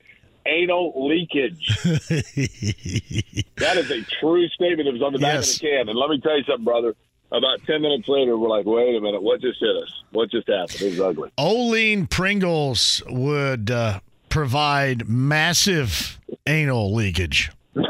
anal 0.47 1.07
leakage." 1.09 1.67
That 3.57 3.77
is 3.77 3.91
a 3.91 4.03
true 4.21 4.49
statement. 4.49 4.89
It 4.89 4.93
was 4.93 5.03
on 5.03 5.13
the 5.13 5.19
back 5.19 5.35
Yes. 5.35 5.55
of 5.57 5.61
the 5.61 5.69
can. 5.69 5.89
And 5.89 5.99
let 5.99 6.11
me 6.11 6.21
tell 6.21 6.37
you 6.37 6.45
something, 6.45 6.65
brother. 6.65 6.95
About 7.33 7.63
ten 7.65 7.81
minutes 7.83 8.09
later, 8.09 8.37
we're 8.37 8.49
like, 8.49 8.67
"Wait 8.67 8.97
a 8.97 9.01
minute, 9.01 9.23
what 9.23 9.41
just 9.41 9.61
hit 9.61 9.77
us? 9.77 10.03
What 10.11 10.31
just 10.33 10.49
happened? 10.49 10.83
It 10.83 10.91
was 10.91 11.01
ugly." 11.01 11.31
Olean 11.39 12.07
Pringles 12.09 13.03
would 13.09 13.71
uh, 13.71 14.01
provide 14.29 15.09
massive 15.09 16.19
anal 16.47 16.93
leakage. 16.93 17.51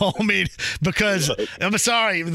Oh, 0.00 0.12
I 0.18 0.22
mean, 0.22 0.46
because 0.82 1.30
I'm 1.60 1.76
sorry, 1.78 2.22
the, 2.22 2.30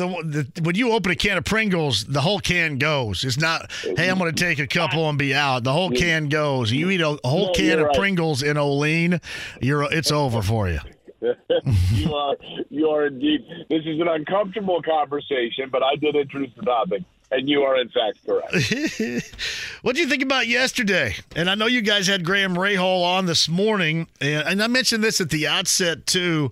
the, 0.53 0.62
when 0.62 0.76
you 0.76 0.91
open 0.91 1.12
a 1.12 1.16
can 1.16 1.38
of 1.38 1.45
Pringles, 1.45 2.05
the 2.05 2.22
whole 2.22 2.39
can 2.39 2.78
goes. 2.78 3.24
It's 3.24 3.38
not, 3.38 3.72
hey, 3.82 4.10
I'm 4.10 4.18
going 4.18 4.34
to 4.34 4.43
take 4.43 4.60
a 4.60 4.68
couple 4.68 5.10
and 5.10 5.18
be 5.18 5.34
out. 5.34 5.64
The 5.64 5.74
whole 5.74 5.89
can 5.89 6.30
goes. 6.30 6.72
You 6.72 6.89
eat 6.89 7.01
a, 7.01 7.20
a 7.24 7.28
whole 7.28 7.47
No, 7.47 7.53
can 7.53 7.80
of 7.80 7.86
right. 7.88 7.95
Pringles 7.95 8.43
in 8.43 8.57
Olean, 8.57 9.20
you're 9.62 9.91
it's 9.91 10.12
over 10.12 10.41
for 10.41 10.70
you. 10.70 10.80
you 11.91 12.14
are 12.14 12.36
you 12.70 12.88
are 12.89 13.07
indeed. 13.07 13.45
This 13.70 13.82
is 13.86 13.99
an 13.99 14.07
uncomfortable 14.07 14.82
conversation, 14.82 15.70
but 15.70 15.84
I 15.84 15.95
did 15.95 16.16
introduce 16.16 16.55
the 16.55 16.62
topic, 16.64 17.03
and 17.30 17.49
you 17.49 17.64
are 17.64 17.76
in 17.78 17.89
fact 17.89 18.26
correct. 18.26 18.53
what 19.82 19.95
do 19.95 20.01
you 20.01 20.07
think 20.07 20.23
about 20.23 20.47
yesterday? 20.47 21.15
And 21.36 21.49
I 21.49 21.55
know 21.55 21.65
you 21.65 21.82
guys 21.82 22.07
had 22.07 22.25
Graham 22.25 22.55
Rahal 22.55 23.03
on 23.03 23.25
this 23.25 23.47
morning, 23.47 24.07
and, 24.19 24.47
and 24.47 24.63
I 24.63 24.67
mentioned 24.67 25.03
this 25.03 25.21
at 25.21 25.30
the 25.30 25.47
outset 25.47 26.05
too. 26.05 26.51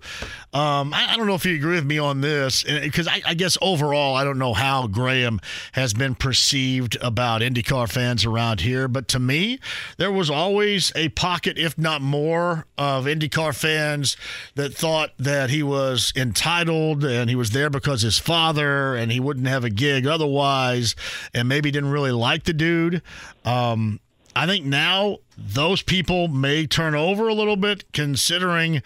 Um, 0.54 0.94
I, 0.94 1.14
I 1.14 1.18
don't 1.18 1.28
know 1.28 1.36
if 1.36 1.46
you 1.46 1.56
agree 1.56 1.76
with 1.76 1.86
me 1.86 2.00
on 2.00 2.22
this, 2.22 2.64
because 2.64 3.08
I, 3.08 3.22
I 3.26 3.34
guess 3.34 3.58
overall, 3.62 4.16
I 4.16 4.24
don't 4.24 4.40
know 4.40 4.54
how 4.54 4.88
Graham 4.88 5.40
has 5.74 5.94
been 5.94 6.16
perceived 6.16 6.98
about 7.02 7.42
IndyCar 7.42 7.92
fans 7.92 8.26
around 8.26 8.62
here, 8.62 8.88
but 8.88 9.08
to 9.10 9.20
me, 9.20 9.60
there 9.98 10.12
was 10.12 10.30
always 10.30 10.92
a 10.96 11.10
pocket, 11.10 11.58
if 11.58 11.78
not 11.78 12.02
more, 12.02 12.66
of 12.78 13.06
IndyCar 13.06 13.56
fans 13.56 14.16
that 14.56 14.74
thought 14.74 15.12
that 15.18 15.50
he 15.50 15.62
was 15.62 16.14
entitled 16.16 17.04
and 17.04 17.30
he 17.30 17.36
was 17.36 17.52
there 17.52 17.70
because 17.70 18.02
his 18.02 18.18
father 18.18 18.96
and 18.96 19.12
he 19.12 19.20
wouldn't 19.20 19.48
have 19.48 19.64
a 19.64 19.70
gig 19.70 20.08
otherwise, 20.08 20.96
and 21.34 21.50
maybe 21.50 21.72
didn't 21.72 21.92
really 21.92 22.12
like 22.12 22.44
the 22.44 22.54
dude. 22.54 23.02
Um, 23.46 24.00
I 24.36 24.46
think 24.46 24.66
now 24.66 25.18
those 25.36 25.82
people 25.82 26.28
may 26.28 26.68
turn 26.68 26.94
over 26.94 27.28
a 27.28 27.34
little 27.34 27.56
bit, 27.56 27.92
considering 27.92 28.84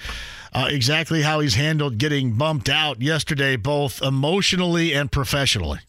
uh, 0.53 0.67
exactly 0.69 1.23
how 1.23 1.39
he's 1.41 1.55
handled 1.55 1.97
getting 1.97 2.33
bumped 2.33 2.69
out 2.69 3.01
yesterday, 3.01 3.57
both 3.57 4.01
emotionally 4.01 4.93
and 4.93 5.11
professionally. 5.11 5.79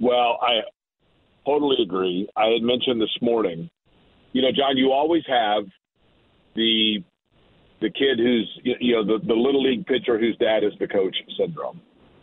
Well, 0.00 0.38
I 0.42 0.60
totally 1.44 1.82
agree. 1.82 2.28
I 2.36 2.46
had 2.48 2.62
mentioned 2.62 3.00
this 3.00 3.16
morning. 3.20 3.68
You 4.32 4.42
know, 4.42 4.52
John, 4.52 4.76
you 4.76 4.92
always 4.92 5.22
have 5.26 5.64
the 6.54 7.02
the 7.80 7.90
kid 7.90 8.18
who's 8.18 8.60
you 8.62 8.94
know 8.94 9.04
the 9.04 9.24
the 9.26 9.34
little 9.34 9.62
league 9.62 9.86
pitcher 9.86 10.18
whose 10.18 10.36
dad 10.38 10.64
is 10.64 10.72
the 10.78 10.88
coach 10.88 11.16
syndrome, 11.38 11.80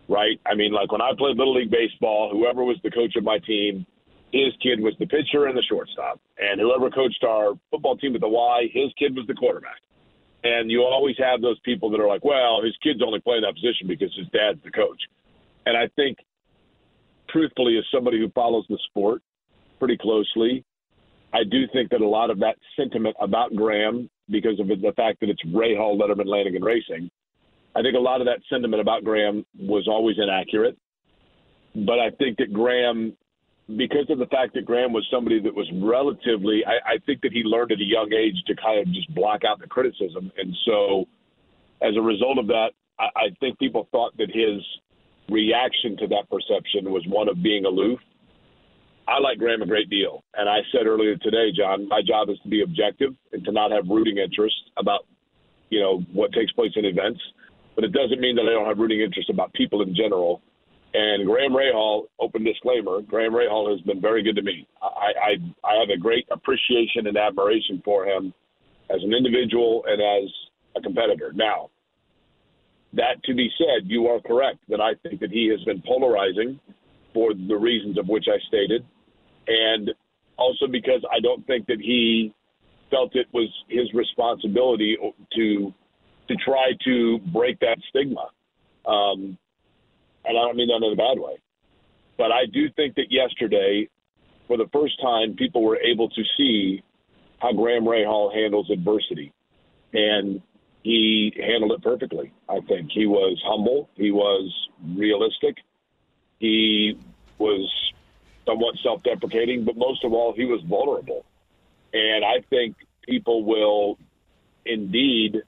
right? 0.07 0.39
I 0.45 0.55
mean, 0.55 0.72
like 0.72 0.91
when 0.91 1.01
I 1.01 1.11
played 1.17 1.38
little 1.38 1.55
league 1.55 1.72
baseball, 1.72 2.30
whoever 2.32 2.63
was 2.63 2.78
the 2.84 2.91
coach 2.91 3.15
of 3.15 3.24
my 3.24 3.39
team, 3.39 3.86
his 4.32 4.53
kid 4.61 4.79
was 4.79 4.93
the 4.99 5.05
pitcher 5.05 5.45
and 5.45 5.57
the 5.57 5.63
shortstop, 5.63 6.19
and 6.38 6.59
whoever 6.59 6.89
coached 6.89 7.23
our 7.23 7.53
football 7.69 7.97
team 7.97 8.15
at 8.15 8.21
the 8.21 8.29
Y, 8.29 8.69
his 8.73 8.91
kid 8.97 9.15
was 9.15 9.27
the 9.27 9.34
quarterback. 9.34 9.79
And 10.43 10.71
you 10.71 10.84
always 10.84 11.15
have 11.19 11.41
those 11.41 11.59
people 11.59 11.91
that 11.91 11.99
are 11.99 12.07
like, 12.07 12.23
well, 12.23 12.63
his 12.63 12.75
kid's 12.82 13.01
only 13.05 13.19
playing 13.19 13.43
that 13.43 13.53
position 13.53 13.88
because 13.88 14.13
his 14.15 14.27
dad's 14.34 14.63
the 14.63 14.71
coach. 14.71 14.99
And 15.65 15.77
I 15.77 15.88
think, 15.95 16.17
truthfully, 17.29 17.77
as 17.77 17.84
somebody 17.93 18.19
who 18.19 18.29
follows 18.32 18.65
the 18.67 18.79
sport 18.89 19.21
pretty 19.77 19.97
closely, 19.97 20.63
I 21.34 21.43
do 21.43 21.67
think 21.71 21.91
that 21.91 22.01
a 22.01 22.07
lot 22.07 22.29
of 22.29 22.39
that 22.39 22.55
sentiment 22.75 23.15
about 23.19 23.55
Graham, 23.55 24.09
because 24.29 24.59
of 24.59 24.67
the 24.67 24.93
fact 24.95 25.19
that 25.19 25.29
it's 25.29 25.43
Rahal, 25.45 25.99
Letterman, 25.99 26.25
Lanigan 26.25 26.63
Racing, 26.63 27.11
I 27.75 27.82
think 27.82 27.95
a 27.95 27.99
lot 27.99 28.21
of 28.21 28.27
that 28.27 28.39
sentiment 28.49 28.82
about 28.82 29.03
Graham 29.03 29.45
was 29.57 29.88
always 29.88 30.17
inaccurate. 30.17 30.77
But 31.75 31.99
I 31.99 32.09
think 32.17 32.38
that 32.38 32.51
Graham, 32.51 33.15
because 33.78 34.09
of 34.09 34.17
the 34.17 34.28
fact 34.28 34.53
that 34.53 34.65
Graham 34.65 34.93
was 34.93 35.07
somebody 35.11 35.39
that 35.41 35.53
was 35.53 35.69
relatively, 35.82 36.63
I, 36.65 36.93
I 36.93 36.97
think 37.05 37.22
that 37.22 37.32
he 37.32 37.43
learned 37.43 37.72
at 37.72 37.80
a 37.80 37.84
young 37.84 38.11
age 38.13 38.36
to 38.47 38.55
kind 38.55 38.80
of 38.80 38.93
just 38.93 39.13
block 39.13 39.43
out 39.43 39.59
the 39.59 39.67
criticism. 39.67 40.32
And 40.38 40.55
so 40.65 41.05
as 41.82 41.95
a 41.97 42.01
result 42.01 42.38
of 42.38 42.47
that, 42.47 42.72
I, 42.99 43.05
I 43.15 43.28
think 43.39 43.59
people 43.59 43.88
thought 43.91 44.15
that 44.17 44.30
his 44.32 44.61
reaction 45.30 45.97
to 45.97 46.07
that 46.07 46.30
perception 46.30 46.91
was 46.91 47.03
one 47.07 47.30
of 47.30 47.41
being 47.41 47.65
aloof. 47.65 47.99
I 49.07 49.19
like 49.19 49.39
Graham 49.39 49.61
a 49.61 49.65
great 49.65 49.89
deal. 49.89 50.24
And 50.36 50.47
I 50.47 50.59
said 50.72 50.86
earlier 50.86 51.15
today, 51.17 51.51
John, 51.55 51.88
my 51.88 52.01
job 52.05 52.30
is 52.30 52.38
to 52.43 52.49
be 52.49 52.61
objective 52.61 53.13
and 53.34 53.43
to 53.45 53.51
not 53.51 53.72
have 53.72 53.88
rooting 53.89 54.17
interest 54.17 54.55
about, 54.78 55.01
you 55.69 55.80
know, 55.80 56.03
what 56.13 56.32
takes 56.34 56.51
place 56.53 56.72
in 56.76 56.86
events. 56.86 57.19
But 57.76 57.84
it 57.84 57.93
doesn't 57.93 58.19
mean 58.19 58.36
that 58.36 58.43
I 58.43 58.51
don't 58.51 58.67
have 58.67 58.78
rooting 58.78 59.01
interest 59.01 59.30
about 59.30 59.53
people 59.53 59.82
in 59.82 59.95
general. 59.95 60.41
And 60.93 61.25
Graham 61.25 61.53
Rahal, 61.53 62.03
open 62.19 62.43
disclaimer, 62.43 63.01
Graham 63.01 63.31
Rahal 63.33 63.71
has 63.71 63.79
been 63.81 64.01
very 64.01 64.23
good 64.23 64.35
to 64.35 64.41
me. 64.41 64.67
I, 64.81 64.85
I, 64.85 65.67
I 65.67 65.79
have 65.79 65.89
a 65.89 65.97
great 65.97 66.27
appreciation 66.31 67.07
and 67.07 67.17
admiration 67.17 67.81
for 67.85 68.05
him 68.05 68.33
as 68.89 69.01
an 69.03 69.13
individual 69.13 69.85
and 69.87 70.01
as 70.01 70.29
a 70.75 70.81
competitor. 70.81 71.31
Now, 71.33 71.69
that 72.93 73.23
to 73.23 73.33
be 73.33 73.49
said, 73.57 73.89
you 73.89 74.07
are 74.07 74.19
correct 74.19 74.59
that 74.67 74.81
I 74.81 74.95
think 75.01 75.21
that 75.21 75.31
he 75.31 75.47
has 75.47 75.63
been 75.63 75.81
polarizing 75.85 76.59
for 77.13 77.33
the 77.33 77.55
reasons 77.55 77.97
of 77.97 78.07
which 78.09 78.25
I 78.27 78.37
stated, 78.47 78.85
and 79.47 79.91
also 80.37 80.67
because 80.67 81.01
I 81.09 81.19
don't 81.21 81.45
think 81.47 81.67
that 81.67 81.79
he 81.79 82.33
felt 82.89 83.15
it 83.15 83.27
was 83.33 83.49
his 83.69 83.91
responsibility 83.93 84.97
to 85.35 85.73
to 86.27 86.35
try 86.45 86.71
to 86.85 87.19
break 87.33 87.59
that 87.59 87.77
stigma. 87.89 88.27
Um, 88.85 89.37
and 90.26 90.38
I 90.38 90.41
don't 90.41 90.55
mean 90.55 90.67
that 90.67 90.86
in 90.86 90.93
a 90.93 90.95
bad 90.95 91.19
way, 91.19 91.38
but 92.17 92.32
I 92.32 92.45
do 92.45 92.69
think 92.76 92.95
that 92.95 93.11
yesterday, 93.11 93.88
for 94.47 94.57
the 94.57 94.67
first 94.74 95.01
time, 95.01 95.36
people 95.36 95.63
were 95.63 95.78
able 95.78 96.09
to 96.09 96.24
see 96.38 96.84
how 97.39 97.53
Graham 97.53 97.86
Rahal 97.86 98.34
handles 98.34 98.69
adversity, 98.69 99.34
and 99.93 100.41
he 100.84 101.34
handled 101.38 101.72
it 101.72 101.84
perfectly. 101.84 102.32
I 102.49 102.59
think 102.61 102.91
he 102.91 103.05
was 103.05 103.41
humble, 103.45 103.89
he 103.95 104.11
was 104.11 104.51
realistic, 104.95 105.57
he 106.39 106.97
was 107.38 107.69
somewhat 108.45 108.76
self-deprecating, 108.84 109.65
but 109.65 109.78
most 109.78 110.03
of 110.03 110.13
all, 110.13 110.34
he 110.34 110.45
was 110.45 110.61
vulnerable. 110.63 111.26
And 111.93 112.24
I 112.26 112.41
think 112.49 112.76
people 113.07 113.43
will 113.43 113.97
indeed 114.65 115.41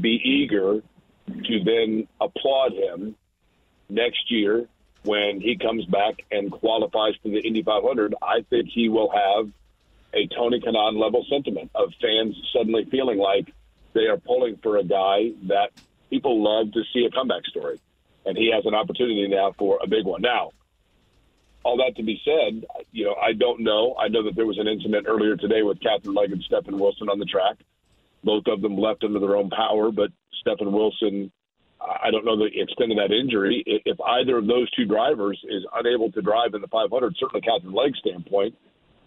be 0.00 0.20
eager 0.24 0.82
to 1.28 1.64
then 1.64 2.06
applaud 2.20 2.72
him 2.72 3.16
next 3.88 4.30
year 4.30 4.66
when 5.02 5.40
he 5.40 5.56
comes 5.56 5.84
back 5.86 6.24
and 6.30 6.50
qualifies 6.50 7.14
for 7.22 7.28
the 7.28 7.38
Indy 7.38 7.62
500. 7.62 8.14
I 8.20 8.42
think 8.50 8.68
he 8.68 8.88
will 8.88 9.10
have 9.10 9.50
a 10.12 10.26
Tony 10.34 10.60
Kanaan 10.60 10.98
level 11.00 11.24
sentiment 11.28 11.70
of 11.74 11.92
fans 12.00 12.34
suddenly 12.52 12.84
feeling 12.90 13.18
like 13.18 13.52
they 13.92 14.06
are 14.06 14.16
pulling 14.16 14.56
for 14.56 14.76
a 14.78 14.84
guy 14.84 15.30
that 15.44 15.70
people 16.10 16.42
love 16.42 16.72
to 16.72 16.82
see 16.92 17.04
a 17.04 17.10
comeback 17.10 17.44
story. 17.46 17.80
And 18.24 18.36
he 18.36 18.50
has 18.52 18.66
an 18.66 18.74
opportunity 18.74 19.28
now 19.28 19.54
for 19.56 19.78
a 19.82 19.86
big 19.86 20.04
one. 20.04 20.22
Now, 20.22 20.50
all 21.62 21.76
that 21.78 21.96
to 21.96 22.02
be 22.02 22.20
said, 22.24 22.64
you 22.92 23.04
know, 23.04 23.14
I 23.14 23.32
don't 23.32 23.60
know. 23.60 23.94
I 23.98 24.08
know 24.08 24.24
that 24.24 24.36
there 24.36 24.46
was 24.46 24.58
an 24.58 24.68
incident 24.68 25.06
earlier 25.08 25.36
today 25.36 25.62
with 25.62 25.80
Katherine 25.80 26.14
Legge 26.14 26.32
and 26.32 26.42
Stefan 26.42 26.78
Wilson 26.78 27.08
on 27.08 27.18
the 27.18 27.24
track. 27.24 27.56
Both 28.24 28.46
of 28.46 28.62
them 28.62 28.76
left 28.76 29.04
under 29.04 29.18
their 29.18 29.36
own 29.36 29.50
power, 29.50 29.90
but 29.92 30.10
Stefan 30.40 30.72
Wilson, 30.72 31.30
I 31.86 32.10
don't 32.10 32.24
know 32.24 32.36
the 32.36 32.50
extent 32.50 32.90
of 32.90 32.98
that 32.98 33.14
injury. 33.14 33.62
If 33.66 33.98
either 34.00 34.38
of 34.38 34.46
those 34.46 34.70
two 34.72 34.84
drivers 34.84 35.38
is 35.48 35.62
unable 35.74 36.10
to 36.12 36.22
drive 36.22 36.54
in 36.54 36.60
the 36.60 36.68
500, 36.68 37.14
certainly 37.18 37.40
Katherine 37.40 37.74
Legge's 37.74 37.98
standpoint, 38.00 38.54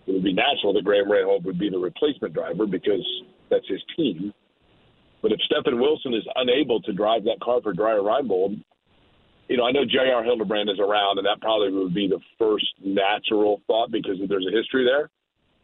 it 0.07 0.13
would 0.13 0.23
be 0.23 0.33
natural 0.33 0.73
that 0.73 0.85
Graham 0.85 1.09
Rahal 1.09 1.43
would 1.43 1.59
be 1.59 1.69
the 1.69 1.77
replacement 1.77 2.33
driver 2.33 2.65
because 2.65 3.05
that's 3.49 3.67
his 3.67 3.81
team. 3.95 4.33
But 5.21 5.33
if 5.33 5.39
Stefan 5.41 5.79
Wilson 5.79 6.13
is 6.13 6.23
unable 6.35 6.81
to 6.81 6.93
drive 6.93 7.25
that 7.25 7.41
car 7.43 7.61
for 7.61 7.73
Dreyer 7.73 7.99
Reinbold, 7.99 8.63
you 9.49 9.57
know, 9.57 9.65
I 9.65 9.71
know 9.71 9.83
J.R. 9.83 10.23
Hildebrand 10.23 10.69
is 10.69 10.79
around, 10.79 11.17
and 11.17 11.25
that 11.25 11.41
probably 11.41 11.71
would 11.71 11.93
be 11.93 12.07
the 12.07 12.19
first 12.37 12.67
natural 12.83 13.61
thought 13.67 13.91
because 13.91 14.17
there's 14.29 14.47
a 14.47 14.55
history 14.55 14.85
there. 14.85 15.09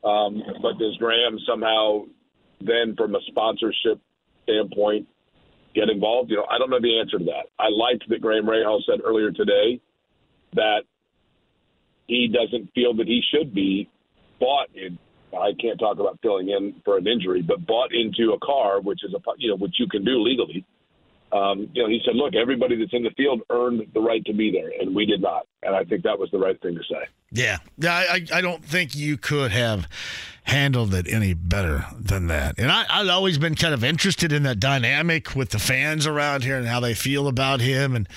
Um, 0.09 0.41
but 0.61 0.77
does 0.77 0.97
Graham 0.97 1.37
somehow 1.47 2.03
then, 2.61 2.95
from 2.97 3.15
a 3.15 3.19
sponsorship 3.27 4.01
standpoint, 4.43 5.07
get 5.75 5.89
involved? 5.89 6.31
You 6.31 6.37
know, 6.37 6.47
I 6.49 6.57
don't 6.57 6.69
know 6.69 6.81
the 6.81 6.99
answer 6.99 7.19
to 7.19 7.25
that. 7.25 7.47
I 7.59 7.67
liked 7.69 8.07
that 8.09 8.21
Graham 8.21 8.45
Rahal 8.45 8.79
said 8.85 9.01
earlier 9.03 9.31
today 9.31 9.79
that 10.53 10.83
he 12.07 12.27
doesn't 12.27 12.71
feel 12.73 12.93
that 12.95 13.07
he 13.07 13.21
should 13.33 13.53
be 13.53 13.89
bought 14.39 14.69
in. 14.73 14.97
I 15.33 15.51
can't 15.59 15.77
talk 15.77 15.99
about 15.99 16.19
filling 16.21 16.49
in 16.49 16.81
for 16.85 16.97
an 16.97 17.07
injury, 17.07 17.41
but 17.41 17.65
bought 17.67 17.91
into 17.93 18.33
a 18.33 18.39
car, 18.39 18.79
which 18.79 19.03
is 19.03 19.13
a 19.13 19.19
you 19.37 19.49
know 19.49 19.57
which 19.57 19.75
you 19.77 19.87
can 19.87 20.05
do 20.05 20.21
legally. 20.21 20.65
Um, 21.31 21.69
you 21.73 21.83
know, 21.83 21.89
he 21.89 21.99
said, 22.05 22.15
"Look, 22.15 22.35
everybody 22.35 22.77
that's 22.77 22.93
in 22.93 23.03
the 23.03 23.09
field 23.17 23.41
earned 23.49 23.85
the 23.93 23.99
right 23.99 24.23
to 24.25 24.33
be 24.33 24.51
there, 24.51 24.71
and 24.79 24.95
we 24.95 25.05
did 25.05 25.21
not." 25.21 25.45
And 25.61 25.75
I 25.75 25.83
think 25.83 26.03
that 26.03 26.17
was 26.17 26.29
the 26.31 26.37
right 26.37 26.59
thing 26.61 26.75
to 26.75 26.83
say. 26.83 27.07
Yeah, 27.31 27.57
yeah. 27.77 27.95
I, 27.95 28.25
I 28.33 28.41
don't 28.41 28.63
think 28.63 28.95
you 28.95 29.17
could 29.17 29.51
have 29.51 29.89
handled 30.45 30.93
it 30.93 31.07
any 31.07 31.33
better 31.33 31.85
than 31.99 32.27
that. 32.27 32.57
And 32.59 32.71
I, 32.71 32.85
I've 32.89 33.09
always 33.09 33.37
been 33.37 33.55
kind 33.55 33.73
of 33.73 33.83
interested 33.83 34.31
in 34.31 34.43
that 34.43 34.59
dynamic 34.59 35.35
with 35.35 35.49
the 35.49 35.59
fans 35.59 36.05
around 36.05 36.43
here 36.43 36.57
and 36.57 36.67
how 36.67 36.79
they 36.79 36.93
feel 36.93 37.27
about 37.27 37.61
him 37.61 37.95
and 37.95 38.07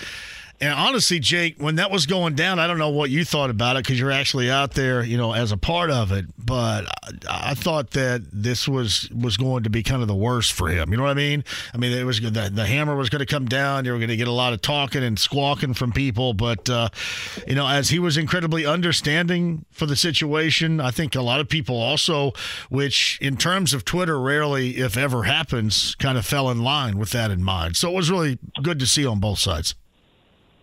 and 0.60 0.72
honestly, 0.72 1.20
Jake, 1.20 1.56
when 1.58 1.76
that 1.76 1.90
was 1.90 2.06
going 2.06 2.34
down, 2.34 2.58
I 2.58 2.66
don't 2.66 2.78
know 2.78 2.88
what 2.88 3.10
you 3.10 3.24
thought 3.24 3.48
about 3.48 3.76
it 3.76 3.84
because 3.84 3.98
you're 4.00 4.10
actually 4.10 4.50
out 4.50 4.74
there, 4.74 5.04
you 5.04 5.16
know, 5.16 5.32
as 5.32 5.52
a 5.52 5.56
part 5.56 5.90
of 5.90 6.10
it. 6.10 6.26
But 6.36 6.86
I, 7.28 7.50
I, 7.50 7.54
thought 7.54 7.92
that 7.92 8.22
this 8.32 8.66
was 8.66 9.08
was 9.10 9.36
going 9.36 9.62
to 9.64 9.70
be 9.70 9.84
kind 9.84 10.02
of 10.02 10.08
the 10.08 10.16
worst 10.16 10.52
for 10.52 10.68
him. 10.68 10.90
You 10.90 10.96
know 10.96 11.04
what 11.04 11.10
I 11.10 11.14
mean? 11.14 11.44
I 11.72 11.78
mean, 11.78 11.92
it 11.92 12.02
was 12.02 12.18
good 12.18 12.34
the, 12.34 12.50
the 12.52 12.66
hammer 12.66 12.96
was 12.96 13.08
going 13.08 13.20
to 13.20 13.26
come 13.26 13.46
down. 13.46 13.84
You 13.84 13.92
were 13.92 13.98
going 13.98 14.08
to 14.08 14.16
get 14.16 14.26
a 14.26 14.32
lot 14.32 14.52
of 14.52 14.60
talking 14.60 15.04
and 15.04 15.16
squawking 15.16 15.74
from 15.74 15.92
people. 15.92 16.34
But 16.34 16.68
uh, 16.68 16.88
you 17.46 17.54
know, 17.54 17.68
as 17.68 17.90
he 17.90 18.00
was 18.00 18.16
incredibly 18.16 18.66
understanding 18.66 19.64
for 19.70 19.86
the 19.86 19.96
situation, 19.96 20.80
I 20.80 20.90
think 20.90 21.14
a 21.14 21.22
lot 21.22 21.38
of 21.38 21.48
people 21.48 21.76
also, 21.76 22.32
which 22.68 23.16
in 23.20 23.36
terms 23.36 23.72
of 23.72 23.84
Twitter, 23.84 24.18
rarely 24.18 24.78
if 24.78 24.96
ever 24.96 25.22
happens, 25.22 25.94
kind 25.96 26.18
of 26.18 26.26
fell 26.26 26.50
in 26.50 26.64
line 26.64 26.98
with 26.98 27.10
that 27.10 27.30
in 27.30 27.44
mind. 27.44 27.76
So 27.76 27.90
it 27.90 27.94
was 27.94 28.10
really 28.10 28.38
good 28.60 28.80
to 28.80 28.86
see 28.86 29.06
on 29.06 29.20
both 29.20 29.38
sides. 29.38 29.76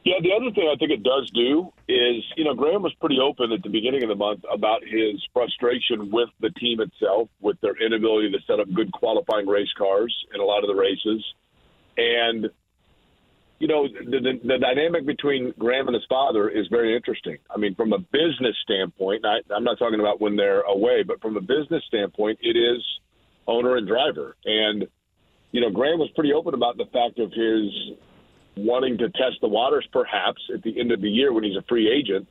Yeah, 0.05 0.21
the 0.21 0.33
other 0.33 0.53
thing 0.53 0.69
I 0.71 0.77
think 0.77 0.91
it 0.91 1.01
does 1.01 1.31
do 1.33 1.73
is, 1.89 2.23
you 2.37 2.43
know, 2.43 2.53
Graham 2.53 2.83
was 2.83 2.93
pretty 3.01 3.17
open 3.19 3.51
at 3.51 3.63
the 3.63 3.69
beginning 3.69 4.03
of 4.03 4.09
the 4.09 4.15
month 4.15 4.41
about 4.53 4.83
his 4.83 5.19
frustration 5.33 6.11
with 6.11 6.29
the 6.39 6.51
team 6.51 6.79
itself, 6.79 7.27
with 7.41 7.59
their 7.61 7.75
inability 7.83 8.31
to 8.31 8.37
set 8.45 8.59
up 8.59 8.71
good 8.71 8.91
qualifying 8.91 9.47
race 9.47 9.73
cars 9.75 10.15
in 10.31 10.39
a 10.39 10.43
lot 10.43 10.63
of 10.63 10.67
the 10.67 10.75
races. 10.75 11.25
And, 11.97 12.51
you 13.57 13.67
know, 13.67 13.87
the, 13.87 14.19
the, 14.19 14.47
the 14.47 14.57
dynamic 14.59 15.07
between 15.07 15.55
Graham 15.57 15.87
and 15.87 15.95
his 15.95 16.05
father 16.07 16.49
is 16.49 16.67
very 16.67 16.95
interesting. 16.95 17.37
I 17.49 17.57
mean, 17.57 17.73
from 17.73 17.91
a 17.91 17.97
business 17.97 18.55
standpoint, 18.61 19.25
I, 19.25 19.41
I'm 19.51 19.63
not 19.63 19.79
talking 19.79 19.99
about 19.99 20.21
when 20.21 20.35
they're 20.35 20.61
away, 20.61 21.01
but 21.01 21.19
from 21.19 21.35
a 21.35 21.41
business 21.41 21.83
standpoint, 21.87 22.37
it 22.43 22.55
is 22.55 22.83
owner 23.47 23.75
and 23.77 23.87
driver. 23.87 24.35
And, 24.45 24.85
you 25.51 25.61
know, 25.61 25.71
Graham 25.71 25.97
was 25.97 26.11
pretty 26.13 26.31
open 26.31 26.53
about 26.53 26.77
the 26.77 26.85
fact 26.93 27.17
of 27.17 27.31
his 27.31 27.97
wanting 28.57 28.97
to 28.99 29.09
test 29.09 29.37
the 29.41 29.47
waters 29.47 29.87
perhaps 29.91 30.41
at 30.53 30.63
the 30.63 30.79
end 30.79 30.91
of 30.91 31.01
the 31.01 31.09
year 31.09 31.33
when 31.33 31.43
he's 31.43 31.57
a 31.57 31.63
free 31.67 31.91
agent. 31.91 32.27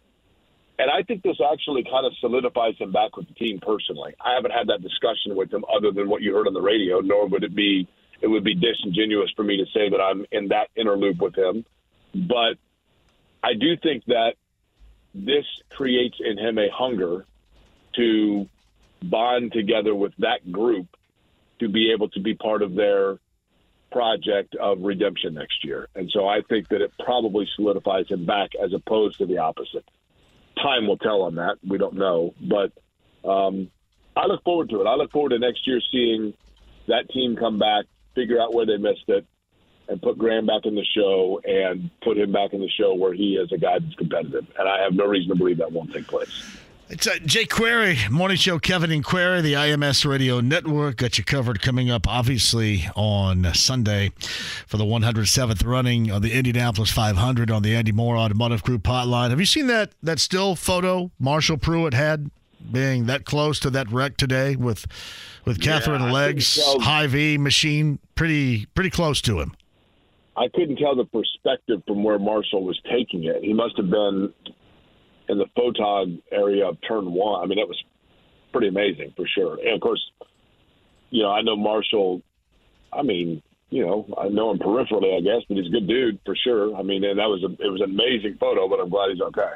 And 0.79 0.91
I 0.91 1.03
think 1.03 1.23
this 1.23 1.37
actually 1.53 1.85
kind 1.85 2.05
of 2.05 2.13
solidifies 2.21 2.77
him 2.79 2.91
back 2.91 3.17
with 3.17 3.29
the 3.29 3.35
team 3.35 3.61
personally. 3.61 4.15
I 4.21 4.35
haven't 4.35 4.51
had 4.51 4.67
that 4.69 4.83
discussion 4.83 5.37
with 5.37 5.53
him 5.53 5.65
other 5.75 5.93
than 5.93 6.09
what 6.09 6.23
you 6.23 6.35
heard 6.35 6.49
on 6.49 6.55
the 6.55 6.63
radio, 6.63 7.01
nor 7.01 7.29
would 7.29 7.45
it 7.45 7.55
be 7.55 7.89
it 8.21 8.27
would 8.29 8.45
be 8.45 8.55
disingenuous 8.55 9.31
for 9.37 9.43
me 9.43 9.59
to 9.59 9.67
say 9.67 9.91
that 9.91 10.01
I'm 10.01 10.25
in 10.33 10.49
that 10.49 10.69
inner 10.77 10.97
loop 10.97 11.21
with 11.21 11.37
him. 11.37 11.65
But 12.15 12.57
I 13.43 13.53
do 13.55 13.77
think 13.83 14.05
that 14.07 14.35
this 15.15 15.45
creates 15.71 16.17
in 16.19 16.39
him 16.39 16.59
a 16.59 16.69
hunger 16.73 17.27
to 17.97 18.49
bond 19.03 19.53
together 19.53 19.95
with 19.95 20.13
that 20.19 20.51
group 20.51 20.87
to 21.61 21.69
be 21.69 21.93
able 21.93 22.09
to 22.11 22.21
be 22.21 22.35
part 22.35 22.63
of 22.63 22.75
their 22.75 23.19
project 23.95 24.57
of 24.57 24.81
redemption 24.81 25.35
next 25.35 25.65
year. 25.65 25.89
And 25.95 26.11
so 26.13 26.27
I 26.27 26.41
think 26.49 26.69
that 26.71 26.81
it 26.81 26.91
probably 26.99 27.49
solidifies 27.55 28.09
him 28.09 28.27
back 28.27 28.51
as 28.61 28.73
opposed 28.73 29.19
to 29.19 29.27
the 29.27 29.39
opposite. 29.39 29.89
Time 30.61 30.89
will 30.89 30.99
tell 30.99 31.23
on 31.23 31.37
that. 31.37 31.59
We 31.67 31.79
don't 31.79 31.95
know. 31.95 32.35
But 32.41 32.73
um, 33.29 33.71
I 34.17 34.27
look 34.27 34.43
forward 34.43 34.71
to 34.71 34.81
it. 34.81 34.87
I 34.87 34.97
look 34.97 35.13
forward 35.13 35.31
to 35.31 35.39
next 35.39 35.65
year 35.67 35.81
seeing 35.93 36.35
that 36.89 37.09
team 37.11 37.37
come 37.37 37.61
back, 37.61 37.85
figure 38.17 38.41
out 38.41 38.53
where 38.53 38.67
they 38.67 38.79
missed 38.79 39.09
it, 39.09 39.25
and 39.89 40.03
put 40.03 40.19
Graham 40.19 40.47
back 40.47 40.63
in 40.65 40.75
the 40.75 40.85
show 40.97 41.41
and 41.45 41.89
put 42.03 42.19
him 42.19 42.33
back 42.33 42.53
in 42.53 42.61
the 42.61 42.71
show 42.71 42.95
where 42.95 43.15
he 43.15 43.37
is 43.37 43.53
a 43.53 43.59
guy 43.59 43.79
that's 43.79 43.95
competitive. 43.95 44.47
And 44.59 44.69
I 44.69 44.83
have 44.83 44.95
no 44.95 45.07
reason 45.07 45.29
to 45.29 45.37
believe 45.37 45.59
that 45.59 45.71
won't 45.71 45.93
take 45.93 46.09
place. 46.09 46.59
It's 46.91 47.07
uh, 47.07 47.17
Jake 47.25 47.49
Query, 47.49 47.97
Morning 48.11 48.37
Show, 48.37 48.59
Kevin 48.59 48.93
and 48.93 49.03
Query, 49.03 49.41
the 49.41 49.55
IMS 49.55 50.05
Radio 50.05 50.41
Network. 50.41 50.97
Got 50.99 51.17
you 51.17 51.25
covered 51.25 51.63
coming 51.63 51.91
up, 51.91 52.07
obviously, 52.07 52.87
on 52.95 53.55
Sunday 53.55 54.11
for 54.67 54.77
the 54.77 54.85
107th 54.85 55.65
running 55.65 56.11
of 56.11 56.21
the 56.21 56.33
Indianapolis 56.33 56.91
500 56.91 57.51
on 57.51 57.63
the 57.63 57.75
Andy 57.75 57.91
Mohr 57.91 58.19
Automotive 58.19 58.63
Group 58.63 58.83
hotline. 58.83 59.31
Have 59.31 59.41
you 59.41 59.47
seen 59.47 59.67
that, 59.69 59.93
that 60.03 60.19
still 60.19 60.55
photo 60.55 61.11
Marshall 61.19 61.57
Pruett 61.57 61.95
had 61.95 62.31
being 62.71 63.07
that 63.07 63.25
close 63.25 63.59
to 63.61 63.71
that 63.71 63.91
wreck 63.91 64.19
today 64.19 64.55
with 64.55 64.87
with 65.47 65.63
Katherine 65.63 66.03
yeah, 66.03 66.13
Legge's 66.13 66.59
Hy-Vee 66.63 67.39
machine 67.39 67.99
pretty 68.15 68.67
pretty 68.75 68.91
close 68.91 69.23
to 69.23 69.41
him? 69.41 69.55
I 70.37 70.49
couldn't 70.49 70.77
tell 70.77 70.97
the 70.97 71.05
perspective 71.07 71.83
from 71.87 72.05
where 72.05 72.19
Marshall 72.19 72.63
was 72.63 72.79
taking 72.91 73.25
it. 73.25 73.43
He 73.43 73.55
must 73.55 73.77
have 73.79 73.89
been 73.89 74.33
in 75.29 75.39
the 75.39 75.47
photog 75.57 76.21
area 76.31 76.67
of 76.67 76.79
turn 76.87 77.13
one. 77.13 77.43
I 77.43 77.47
mean, 77.47 77.59
that 77.59 77.69
was 77.69 77.83
pretty 78.53 78.69
amazing 78.69 79.13
for 79.17 79.27
sure. 79.27 79.59
And 79.59 79.75
of 79.75 79.81
course, 79.81 80.03
you 81.11 81.23
know, 81.23 81.31
I 81.31 81.43
know 81.43 81.57
Marshall. 81.57 82.23
I 82.93 83.03
mean, 83.03 83.43
you 83.71 83.85
know, 83.85 84.07
I 84.19 84.29
know 84.29 84.51
him 84.53 84.59
peripherally, 84.59 85.17
I 85.17 85.21
guess, 85.21 85.45
but 85.49 85.57
he's 85.57 85.67
a 85.67 85.71
good 85.71 85.89
dude 85.89 86.21
for 86.25 86.37
sure. 86.37 86.77
I 86.77 86.83
mean, 86.83 87.05
and 87.05 87.19
that 87.19 87.29
was 87.29 87.43
a 87.43 87.53
it 87.63 87.71
was 87.71 87.81
an 87.81 87.91
amazing 87.91 88.37
photo, 88.39 88.69
but 88.69 88.81
I'm 88.81 88.89
glad 88.89 89.11
he's 89.11 89.21
okay. 89.21 89.53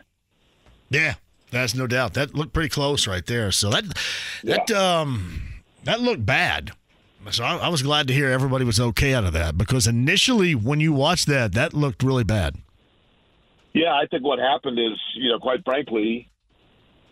Yeah, 0.90 1.14
that's 1.50 1.74
no 1.74 1.86
doubt. 1.86 2.14
That 2.14 2.34
looked 2.34 2.52
pretty 2.52 2.68
close 2.68 3.06
right 3.06 3.24
there. 3.24 3.52
So 3.52 3.70
that 3.70 3.84
that 4.44 4.70
yeah. 4.70 5.00
um 5.00 5.42
that 5.84 6.00
looked 6.00 6.26
bad. 6.26 6.72
So 7.30 7.44
I, 7.44 7.56
I 7.56 7.68
was 7.68 7.82
glad 7.82 8.08
to 8.08 8.14
hear 8.14 8.30
everybody 8.30 8.64
was 8.64 8.80
okay 8.80 9.12
out 9.12 9.24
of 9.24 9.32
that 9.34 9.58
because 9.58 9.86
initially 9.86 10.54
when 10.54 10.80
you 10.80 10.92
watched 10.92 11.26
that, 11.26 11.52
that 11.52 11.74
looked 11.74 12.02
really 12.02 12.24
bad. 12.24 12.56
Yeah, 13.78 13.94
I 13.94 14.06
think 14.10 14.24
what 14.24 14.40
happened 14.40 14.76
is, 14.76 14.98
you 15.14 15.30
know, 15.30 15.38
quite 15.38 15.64
frankly, 15.64 16.28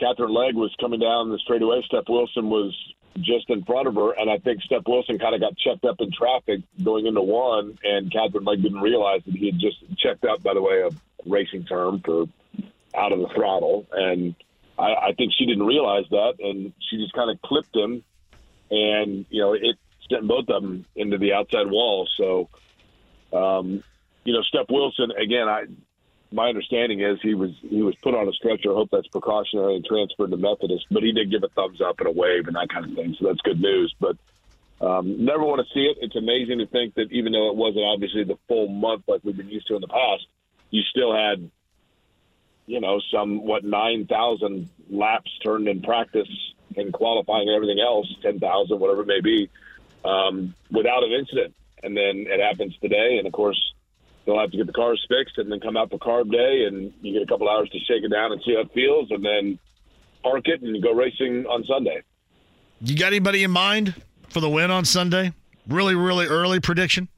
Katherine 0.01 0.35
Legge 0.35 0.57
was 0.57 0.75
coming 0.81 0.99
down 0.99 1.31
the 1.31 1.39
straightaway. 1.39 1.81
Steph 1.87 2.09
Wilson 2.09 2.51
was 2.51 2.75
just 3.19 3.49
in 3.51 3.63
front 3.63 3.87
of 3.87 3.95
her, 3.95 4.11
and 4.19 4.29
I 4.29 4.39
think 4.39 4.63
Steph 4.63 4.83
Wilson 4.85 5.17
kind 5.17 5.37
of 5.37 5.41
got 5.41 5.57
checked 5.57 5.85
up 5.85 6.01
in 6.01 6.11
traffic 6.11 6.63
going 6.83 7.07
into 7.07 7.23
one, 7.23 7.79
and 7.85 8.11
Katherine 8.11 8.43
Legge 8.43 8.63
didn't 8.63 8.81
realize 8.81 9.21
that 9.27 9.37
he 9.37 9.47
had 9.47 9.61
just 9.61 9.77
checked 9.97 10.25
up, 10.25 10.43
by 10.43 10.55
the 10.55 10.61
way, 10.61 10.83
a 10.83 10.91
racing 11.25 11.67
term 11.67 12.03
for 12.05 12.25
out 12.97 13.13
of 13.13 13.21
the 13.21 13.29
throttle, 13.29 13.87
and 13.93 14.35
I, 14.77 14.93
I 14.95 15.13
think 15.17 15.35
she 15.39 15.47
didn't 15.47 15.67
realize 15.67 16.07
that, 16.11 16.35
and 16.41 16.73
she 16.91 16.97
just 16.97 17.13
kind 17.13 17.31
of 17.31 17.41
clipped 17.43 17.77
him, 17.77 18.03
and 18.73 19.25
you 19.31 19.41
know 19.41 19.53
it 19.53 19.77
sent 20.11 20.27
both 20.27 20.49
of 20.49 20.63
them 20.63 20.85
into 20.97 21.17
the 21.17 21.33
outside 21.33 21.71
wall. 21.71 22.09
So, 22.17 22.49
um, 23.33 23.85
you 24.25 24.33
know, 24.33 24.43
Steph 24.43 24.67
Wilson 24.69 25.13
again, 25.13 25.49
I 25.49 25.67
my 26.33 26.49
understanding 26.49 27.01
is 27.01 27.19
he 27.23 27.35
was 27.35 27.51
he 27.69 27.83
was 27.83 27.95
put 27.97 28.15
on 28.15 28.29
a 28.29 28.33
stretcher. 28.33 28.71
I 28.71 28.75
hope 28.75 28.91
that's 28.91 29.07
precautionary 29.09 29.77
and 29.77 29.85
transferred 29.85 30.31
to 30.31 30.37
Methodist. 30.37 30.87
But 30.91 31.03
he 31.03 31.13
did 31.13 31.31
give 31.31 31.43
a 31.43 31.49
thumbs 31.49 31.81
up 31.81 31.99
and 32.01 32.09
a 32.09 32.11
wave 32.11 32.47
and 32.47 32.57
that 32.57 32.69
kind 32.69 32.85
of 32.85 32.95
thing. 32.95 33.17
So 33.19 33.27
that's 33.27 33.41
good 33.43 33.61
news. 33.61 33.95
But 34.01 34.17
um, 34.81 35.25
never 35.25 35.45
want 35.45 35.67
to 35.67 35.73
see 35.73 35.87
it. 35.87 35.99
It's 36.01 36.17
amazing 36.17 36.59
to 36.59 36.67
think 36.67 36.95
that 36.95 37.13
even 37.13 37.33
though 37.33 37.49
it 37.51 37.57
wasn't 37.57 37.85
obviously 37.85 38.25
the 38.25 38.39
full 38.49 38.69
month 38.69 39.05
like 39.07 39.21
we've 39.25 39.37
been 39.37 39.49
used 39.49 39.69
to 39.69 39.77
in 39.77 39.81
the 39.81 39.89
past, 39.89 40.27
you 40.71 40.83
still 40.83 41.15
had, 41.15 41.51
you 42.67 42.81
know, 42.81 43.01
some 43.13 43.45
what 43.47 43.65
nine 43.65 44.07
thousand 44.07 44.69
laps 44.91 45.31
turned 45.45 45.69
in 45.69 45.81
practice 45.81 46.29
and 46.77 46.93
qualifying 46.93 47.49
and 47.49 47.57
everything 47.57 47.81
else, 47.81 48.13
ten 48.21 48.41
thousand, 48.41 48.81
whatever 48.81 49.03
it 49.03 49.07
may 49.07 49.21
be, 49.21 49.49
um, 50.05 50.55
without 50.71 51.05
an 51.05 51.13
incident. 51.13 51.55
And 51.83 51.97
then 51.97 52.27
it 52.29 52.41
happens 52.41 52.77
today, 52.79 53.19
and 53.19 53.27
of 53.27 53.33
course 53.33 53.75
they'll 54.27 54.39
have 54.39 54.51
to 54.51 54.57
get 54.57 54.67
the 54.67 54.73
cars 54.73 55.05
fixed 55.09 55.39
and 55.39 55.51
then 55.51 55.61
come 55.61 55.77
out 55.77 55.91
for 55.91 55.99
carb 55.99 56.31
day, 56.31 56.65
and 56.67 56.93
you 57.01 57.13
get 57.13 57.23
a 57.23 57.27
couple 57.27 57.49
hours 57.49 57.71
to 57.71 57.79
shake 57.79 58.03
it 58.03 58.11
down 58.11 58.33
and 58.33 58.43
see 58.45 58.55
how 58.55 58.61
it 58.61 58.71
feels, 58.75 59.11
and 59.11 59.25
then 59.25 59.59
park 60.23 60.43
it 60.47 60.61
and 60.63 60.83
go 60.83 60.93
racing 60.93 61.47
on 61.47 61.65
Sunday. 61.65 62.03
You 62.81 62.97
got 62.97 63.09
anybody 63.09 63.45
in 63.45 63.51
mind 63.51 63.95
for 64.29 64.41
the 64.41 64.51
win 64.51 64.71
on 64.71 64.85
Sunday? 64.85 65.33
Really, 65.69 65.95
really 65.95 66.27
early 66.27 66.61
prediction. 66.61 67.09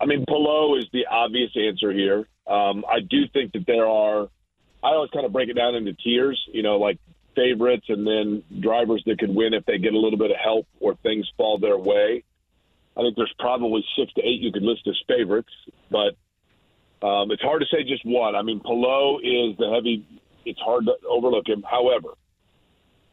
I 0.00 0.06
mean, 0.06 0.24
Palou 0.28 0.76
is 0.76 0.86
the 0.92 1.06
obvious 1.10 1.50
answer 1.56 1.92
here. 1.92 2.28
Um, 2.46 2.84
I 2.88 3.00
do 3.00 3.26
think 3.32 3.52
that 3.52 3.64
there 3.66 3.86
are. 3.86 4.28
I 4.82 4.90
always 4.90 5.10
kind 5.10 5.26
of 5.26 5.32
break 5.32 5.48
it 5.48 5.54
down 5.54 5.74
into 5.74 5.92
tiers. 5.94 6.40
You 6.52 6.62
know, 6.62 6.78
like 6.78 6.98
favorites 7.34 7.86
and 7.88 8.06
then 8.06 8.42
drivers 8.60 9.02
that 9.06 9.18
could 9.18 9.34
win 9.34 9.54
if 9.54 9.64
they 9.64 9.78
get 9.78 9.94
a 9.94 9.98
little 9.98 10.18
bit 10.18 10.30
of 10.30 10.36
help 10.42 10.66
or 10.80 10.94
things 10.96 11.30
fall 11.36 11.58
their 11.58 11.78
way. 11.78 12.24
I 12.98 13.02
think 13.02 13.16
there's 13.16 13.34
probably 13.38 13.84
six 13.96 14.12
to 14.14 14.20
eight 14.22 14.40
you 14.40 14.50
could 14.50 14.62
list 14.62 14.82
as 14.88 14.96
favorites, 15.06 15.52
but 15.90 16.16
um, 17.06 17.30
it's 17.30 17.42
hard 17.42 17.62
to 17.62 17.66
say 17.70 17.84
just 17.84 18.04
one. 18.04 18.34
I 18.34 18.42
mean, 18.42 18.60
Palou 18.60 19.18
is 19.18 19.56
the 19.56 19.70
heavy. 19.72 20.04
It's 20.44 20.58
hard 20.58 20.86
to 20.86 20.94
overlook 21.08 21.46
him. 21.46 21.62
However, 21.62 22.08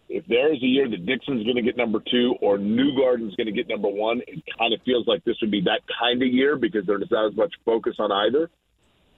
if 0.09 0.25
there 0.27 0.53
is 0.53 0.61
a 0.61 0.65
year 0.65 0.89
that 0.89 1.05
Dixon's 1.05 1.43
going 1.43 1.55
to 1.55 1.61
get 1.61 1.77
number 1.77 1.99
two 2.11 2.35
or 2.41 2.57
Newgarden's 2.57 3.35
going 3.35 3.47
to 3.47 3.51
get 3.51 3.67
number 3.67 3.87
one, 3.87 4.21
it 4.27 4.43
kind 4.57 4.73
of 4.73 4.81
feels 4.85 5.07
like 5.07 5.23
this 5.23 5.35
would 5.41 5.51
be 5.51 5.61
that 5.61 5.81
kind 5.99 6.21
of 6.21 6.29
year 6.29 6.57
because 6.57 6.85
there's 6.87 7.03
not 7.11 7.27
as 7.27 7.35
much 7.35 7.53
focus 7.63 7.95
on 7.99 8.11
either. 8.11 8.49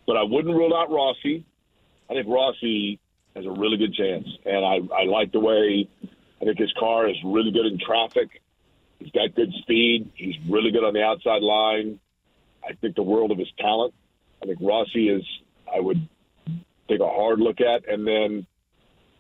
But 0.06 0.18
I 0.18 0.24
wouldn't 0.24 0.56
rule 0.56 0.76
out 0.76 0.90
Rossi. 0.90 1.46
I 2.10 2.14
think 2.14 2.28
Rossi 2.28 3.00
has 3.36 3.46
a 3.46 3.52
really 3.52 3.78
good 3.78 3.94
chance, 3.94 4.28
and 4.46 4.66
I, 4.66 4.80
I 4.96 5.06
like 5.06 5.32
the 5.32 5.40
way 5.40 5.88
I 6.42 6.46
think 6.46 6.58
his 6.58 6.74
car 6.80 7.10
is 7.10 7.16
really 7.24 7.52
good 7.52 7.66
in 7.66 7.78
traffic. 7.80 8.42
He's 9.00 9.12
got 9.12 9.36
good 9.36 9.54
speed. 9.62 10.12
He's 10.16 10.36
really 10.50 10.72
good 10.72 10.84
on 10.84 10.94
the 10.94 11.04
outside 11.04 11.42
line. 11.42 12.00
I 12.68 12.74
think 12.74 12.96
the 12.96 13.04
world 13.04 13.32
of 13.32 13.38
his 13.38 13.52
talent. 13.60 13.94
I 14.42 14.46
think 14.46 14.60
Rossi 14.62 15.10
is. 15.10 15.24
I 15.74 15.80
would 15.80 16.08
take 16.88 17.00
a 17.02 17.08
hard 17.08 17.40
look 17.40 17.60
at, 17.60 17.88
and 17.88 18.08
then 18.08 18.48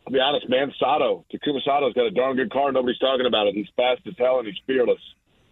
I'll 0.06 0.14
be 0.14 0.20
honest, 0.20 0.48
man. 0.50 0.74
Sato, 0.80 1.26
Takuma 1.34 1.64
Sato's 1.64 1.94
got 1.94 2.06
a 2.06 2.12
darn 2.12 2.36
good 2.38 2.52
car. 2.52 2.72
Nobody's 2.72 3.00
talking 3.00 3.26
about 3.26 3.48
it. 3.48 3.56
He's 3.56 3.68
fast 3.76 4.02
as 4.08 4.14
hell 4.18 4.40
and 4.40 4.48
he's 4.48 4.58
fearless. 4.66 5.02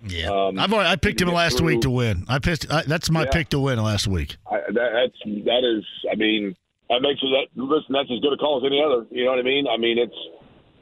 Yeah, 0.07 0.27
um, 0.27 0.59
I've 0.59 0.71
already, 0.71 0.89
I 0.89 0.95
picked 0.97 1.19
him 1.21 1.29
last 1.29 1.57
through. 1.57 1.67
week 1.67 1.81
to 1.81 1.89
win. 1.89 2.25
I 2.29 2.39
picked 2.39 2.71
I, 2.71 2.83
that's 2.83 3.09
my 3.09 3.23
yeah. 3.23 3.31
pick 3.31 3.49
to 3.49 3.59
win 3.59 3.81
last 3.81 4.07
week. 4.07 4.37
I, 4.49 4.59
that, 4.67 4.73
that's 4.73 5.45
that 5.45 5.63
is. 5.65 5.83
I 6.11 6.15
mean, 6.15 6.55
that 6.89 7.01
makes 7.01 7.21
it 7.23 7.29
that. 7.31 7.61
Listen, 7.61 7.93
that's 7.93 8.11
as 8.11 8.19
good 8.21 8.33
a 8.33 8.37
call 8.37 8.57
as 8.57 8.63
any 8.65 8.83
other. 8.83 9.05
You 9.09 9.25
know 9.25 9.31
what 9.31 9.39
I 9.39 9.43
mean? 9.43 9.65
I 9.67 9.77
mean, 9.77 9.97
it's 9.97 10.15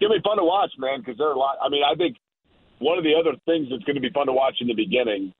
gonna 0.02 0.16
be 0.16 0.22
fun 0.24 0.38
to 0.38 0.44
watch, 0.44 0.72
man. 0.78 1.00
Because 1.00 1.18
there 1.18 1.28
are 1.28 1.34
a 1.34 1.40
lot. 1.40 1.58
I 1.62 1.70
mean, 1.70 1.84
I 1.84 1.96
think 1.96 2.18
one 2.84 2.98
of 2.98 3.04
the 3.04 3.16
other 3.16 3.32
things 3.46 3.68
that's 3.72 3.84
going 3.84 3.96
to 3.96 4.02
be 4.02 4.12
fun 4.12 4.28
to 4.28 4.34
watch 4.34 4.58
in 4.60 4.68
the 4.68 4.76
beginning, 4.76 5.34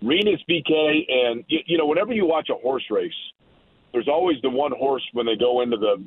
Rinus 0.00 0.40
VeeKay, 0.48 1.04
and 1.08 1.44
you, 1.46 1.60
you 1.66 1.78
know, 1.78 1.86
whenever 1.86 2.12
you 2.12 2.26
watch 2.26 2.48
a 2.50 2.54
horse 2.54 2.84
race, 2.90 3.12
there's 3.92 4.08
always 4.08 4.36
the 4.42 4.50
one 4.50 4.72
horse 4.72 5.06
when 5.12 5.26
they 5.26 5.36
go 5.36 5.60
into 5.60 5.76
the 5.76 6.04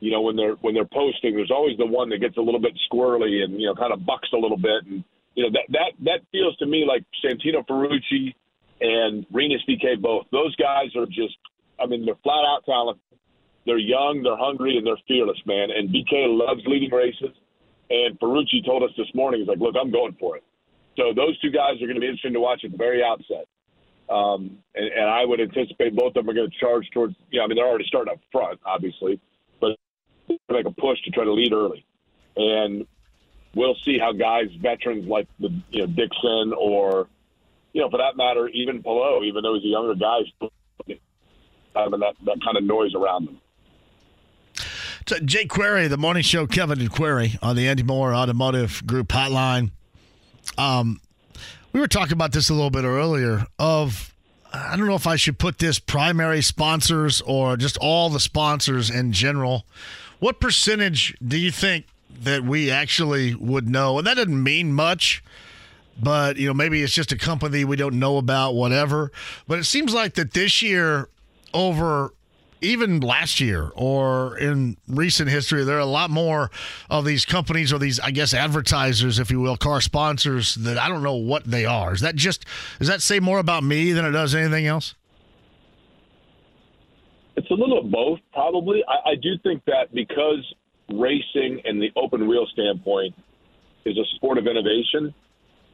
you 0.00 0.12
know 0.12 0.20
when 0.20 0.36
they're 0.36 0.54
when 0.60 0.74
they're 0.74 0.84
posting 0.92 1.34
there's 1.34 1.50
always 1.50 1.76
the 1.78 1.86
one 1.86 2.08
that 2.10 2.18
gets 2.18 2.36
a 2.36 2.40
little 2.40 2.60
bit 2.60 2.72
squirrely 2.86 3.42
and 3.42 3.60
you 3.60 3.66
know 3.66 3.74
kind 3.74 3.92
of 3.92 4.06
bucks 4.06 4.28
a 4.32 4.36
little 4.36 4.58
bit. 4.58 4.84
And 4.86 5.02
you 5.34 5.44
know 5.44 5.50
that 5.50 5.66
that 5.70 5.92
that 6.04 6.20
feels 6.30 6.56
to 6.58 6.66
me 6.66 6.84
like 6.86 7.04
Santino 7.24 7.66
Ferrucci 7.66 8.34
and 8.80 9.26
Rinus 9.32 9.62
VeeKay 9.68 10.00
both. 10.00 10.26
Those 10.30 10.54
guys 10.56 10.94
are 10.94 11.06
just 11.06 11.36
I 11.80 11.86
mean 11.86 12.04
they're 12.04 12.22
flat 12.22 12.44
out 12.46 12.62
talented. 12.66 13.02
They're 13.66 13.78
young 13.78 14.22
they're 14.22 14.36
hungry 14.36 14.76
and 14.76 14.86
they're 14.86 15.00
fearless 15.08 15.40
man. 15.46 15.70
And 15.74 15.88
VeeKay 15.88 16.28
loves 16.28 16.62
leading 16.66 16.92
races 16.92 17.34
and 17.90 18.18
Ferrucci 18.20 18.64
told 18.64 18.82
us 18.82 18.90
this 18.96 19.08
morning 19.14 19.40
he's 19.40 19.48
like 19.48 19.58
look 19.58 19.74
I'm 19.80 19.90
going 19.90 20.16
for 20.18 20.36
it 20.36 20.44
so 20.96 21.12
those 21.14 21.38
two 21.40 21.50
guys 21.50 21.80
are 21.82 21.86
going 21.86 21.94
to 21.94 22.00
be 22.00 22.06
interesting 22.06 22.34
to 22.34 22.40
watch 22.40 22.64
at 22.64 22.72
the 22.72 22.76
very 22.76 23.02
outset 23.02 23.46
um, 24.10 24.58
and, 24.74 24.86
and 24.86 25.04
I 25.04 25.24
would 25.24 25.40
anticipate 25.40 25.94
both 25.94 26.16
of 26.16 26.24
them 26.24 26.30
are 26.30 26.34
going 26.34 26.50
to 26.50 26.58
charge 26.58 26.88
towards 26.92 27.14
you 27.30 27.38
know 27.38 27.44
I 27.44 27.48
mean 27.48 27.56
they're 27.56 27.66
already 27.66 27.86
starting 27.86 28.12
up 28.12 28.20
front 28.32 28.60
obviously 28.64 29.20
but 29.60 29.76
make 30.50 30.66
a 30.66 30.70
push 30.70 31.00
to 31.02 31.10
try 31.10 31.24
to 31.24 31.32
lead 31.32 31.52
early. 31.52 31.84
And 32.36 32.86
we'll 33.54 33.76
see 33.84 33.98
how 33.98 34.12
guys, 34.12 34.46
veterans 34.60 35.06
like 35.08 35.28
the 35.40 35.48
you 35.70 35.80
know 35.80 35.86
Dixon 35.86 36.52
or 36.58 37.08
you 37.72 37.80
know 37.80 37.90
for 37.90 37.98
that 37.98 38.16
matter 38.16 38.48
even 38.48 38.82
Palou, 38.82 39.24
even 39.24 39.42
though 39.42 39.54
he's 39.54 39.64
a 39.64 39.68
younger 39.68 39.94
guy, 39.94 40.20
having 41.74 42.00
that 42.00 42.14
that 42.24 42.38
kind 42.44 42.56
of 42.56 42.64
noise 42.64 42.94
around 42.94 43.26
them. 43.26 43.40
So 45.08 45.18
Jake 45.20 45.48
Query, 45.48 45.88
the 45.88 45.96
morning 45.96 46.22
show, 46.22 46.46
Kevin 46.46 46.80
and 46.80 46.92
Query 46.92 47.38
on 47.40 47.56
the 47.56 47.66
Andy 47.66 47.82
Mohr 47.82 48.14
Automotive 48.14 48.86
Group 48.86 49.08
hotline. 49.08 49.70
Um, 50.58 51.00
we 51.72 51.80
were 51.80 51.88
talking 51.88 52.12
about 52.12 52.32
this 52.32 52.50
a 52.50 52.54
little 52.54 52.68
bit 52.68 52.84
earlier. 52.84 53.46
Of 53.58 54.14
I 54.52 54.76
don't 54.76 54.86
know 54.86 54.94
if 54.94 55.06
I 55.06 55.16
should 55.16 55.38
put 55.38 55.58
this 55.58 55.78
primary 55.78 56.42
sponsors 56.42 57.22
or 57.22 57.56
just 57.56 57.78
all 57.78 58.10
the 58.10 58.20
sponsors 58.20 58.90
in 58.90 59.12
general 59.12 59.64
what 60.18 60.40
percentage 60.40 61.16
do 61.26 61.38
you 61.38 61.50
think 61.50 61.86
that 62.22 62.44
we 62.44 62.70
actually 62.70 63.34
would 63.34 63.68
know? 63.68 63.98
And 63.98 64.06
that 64.06 64.14
doesn't 64.14 64.42
mean 64.42 64.72
much, 64.72 65.22
but 66.00 66.36
you 66.36 66.48
know 66.48 66.54
maybe 66.54 66.82
it's 66.82 66.92
just 66.92 67.12
a 67.12 67.16
company 67.16 67.64
we 67.64 67.76
don't 67.76 67.98
know 67.98 68.18
about, 68.18 68.54
whatever. 68.54 69.12
But 69.46 69.58
it 69.58 69.64
seems 69.64 69.94
like 69.94 70.14
that 70.14 70.32
this 70.32 70.60
year 70.60 71.08
over 71.54 72.12
even 72.60 73.00
last 73.00 73.40
year 73.40 73.70
or 73.74 74.38
in 74.38 74.76
recent 74.88 75.30
history, 75.30 75.64
there 75.64 75.76
are 75.76 75.80
a 75.80 75.86
lot 75.86 76.10
more 76.10 76.50
of 76.90 77.04
these 77.04 77.24
companies 77.24 77.72
or 77.72 77.78
these, 77.78 78.00
I 78.00 78.10
guess, 78.10 78.34
advertisers, 78.34 79.18
if 79.18 79.30
you 79.30 79.40
will, 79.40 79.56
car 79.56 79.80
sponsors 79.80 80.54
that 80.56 80.78
I 80.78 80.88
don't 80.88 81.02
know 81.02 81.14
what 81.14 81.44
they 81.44 81.64
are. 81.64 81.92
Is 81.92 82.00
that 82.00 82.16
just, 82.16 82.44
does 82.78 82.88
that 82.88 83.02
say 83.02 83.20
more 83.20 83.38
about 83.38 83.64
me 83.64 83.92
than 83.92 84.04
it 84.04 84.10
does 84.10 84.34
anything 84.34 84.66
else? 84.66 84.94
It's 87.36 87.50
a 87.50 87.54
little 87.54 87.78
of 87.78 87.90
both, 87.90 88.18
probably. 88.32 88.82
I, 88.88 89.10
I 89.10 89.14
do 89.14 89.38
think 89.42 89.64
that 89.66 89.94
because 89.94 90.44
racing 90.90 91.60
and 91.64 91.80
the 91.80 91.90
open 91.94 92.26
wheel 92.26 92.46
standpoint 92.52 93.14
is 93.84 93.96
a 93.96 94.04
sport 94.16 94.38
of 94.38 94.46
innovation, 94.46 95.14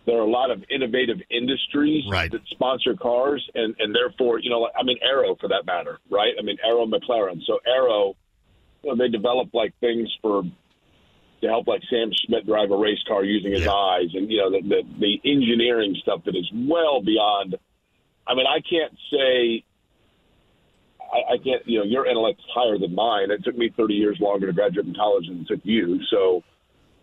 there 0.06 0.18
are 0.18 0.26
a 0.26 0.30
lot 0.30 0.50
of 0.50 0.62
innovative 0.70 1.18
industries 1.30 2.04
right. 2.10 2.30
that 2.30 2.40
sponsor 2.50 2.94
cars, 2.94 3.48
and 3.54 3.74
and 3.78 3.94
therefore, 3.94 4.38
you 4.38 4.50
know, 4.50 4.68
I 4.78 4.82
mean, 4.82 4.98
Arrow 5.02 5.36
for 5.40 5.48
that 5.48 5.64
matter, 5.66 5.98
right? 6.10 6.34
I 6.38 6.42
mean, 6.42 6.58
Arrow 6.64 6.86
McLaren. 6.86 7.40
So 7.46 7.58
Arrow, 7.66 8.14
you 8.82 8.90
know, 8.90 8.96
they 8.96 9.08
develop 9.08 9.54
like 9.54 9.72
things 9.80 10.08
for 10.20 10.42
to 10.42 11.48
help 11.48 11.66
like 11.66 11.82
Sam 11.90 12.10
Schmidt 12.24 12.46
drive 12.46 12.70
a 12.70 12.76
race 12.76 13.02
car 13.08 13.24
using 13.24 13.52
his 13.52 13.64
yeah. 13.64 13.72
eyes, 13.72 14.08
and 14.14 14.30
you 14.30 14.38
know, 14.38 14.50
the, 14.50 14.60
the 14.62 14.82
the 15.00 15.30
engineering 15.30 15.96
stuff 16.02 16.24
that 16.24 16.36
is 16.36 16.50
well 16.52 17.02
beyond. 17.02 17.56
I 18.26 18.34
mean, 18.34 18.46
I 18.46 18.60
can't 18.60 18.96
say 19.10 19.64
I, 21.14 21.34
I 21.34 21.38
can't, 21.38 21.66
you 21.66 21.78
know, 21.78 21.84
your 21.84 22.06
intellect's 22.06 22.42
higher 22.52 22.78
than 22.78 22.94
mine. 22.94 23.30
It 23.30 23.44
took 23.44 23.56
me 23.56 23.72
30 23.76 23.94
years 23.94 24.18
longer 24.20 24.46
to 24.46 24.52
graduate 24.52 24.86
from 24.86 24.94
college 24.94 25.28
than 25.28 25.40
it 25.40 25.48
took 25.48 25.60
you. 25.62 26.00
So, 26.10 26.42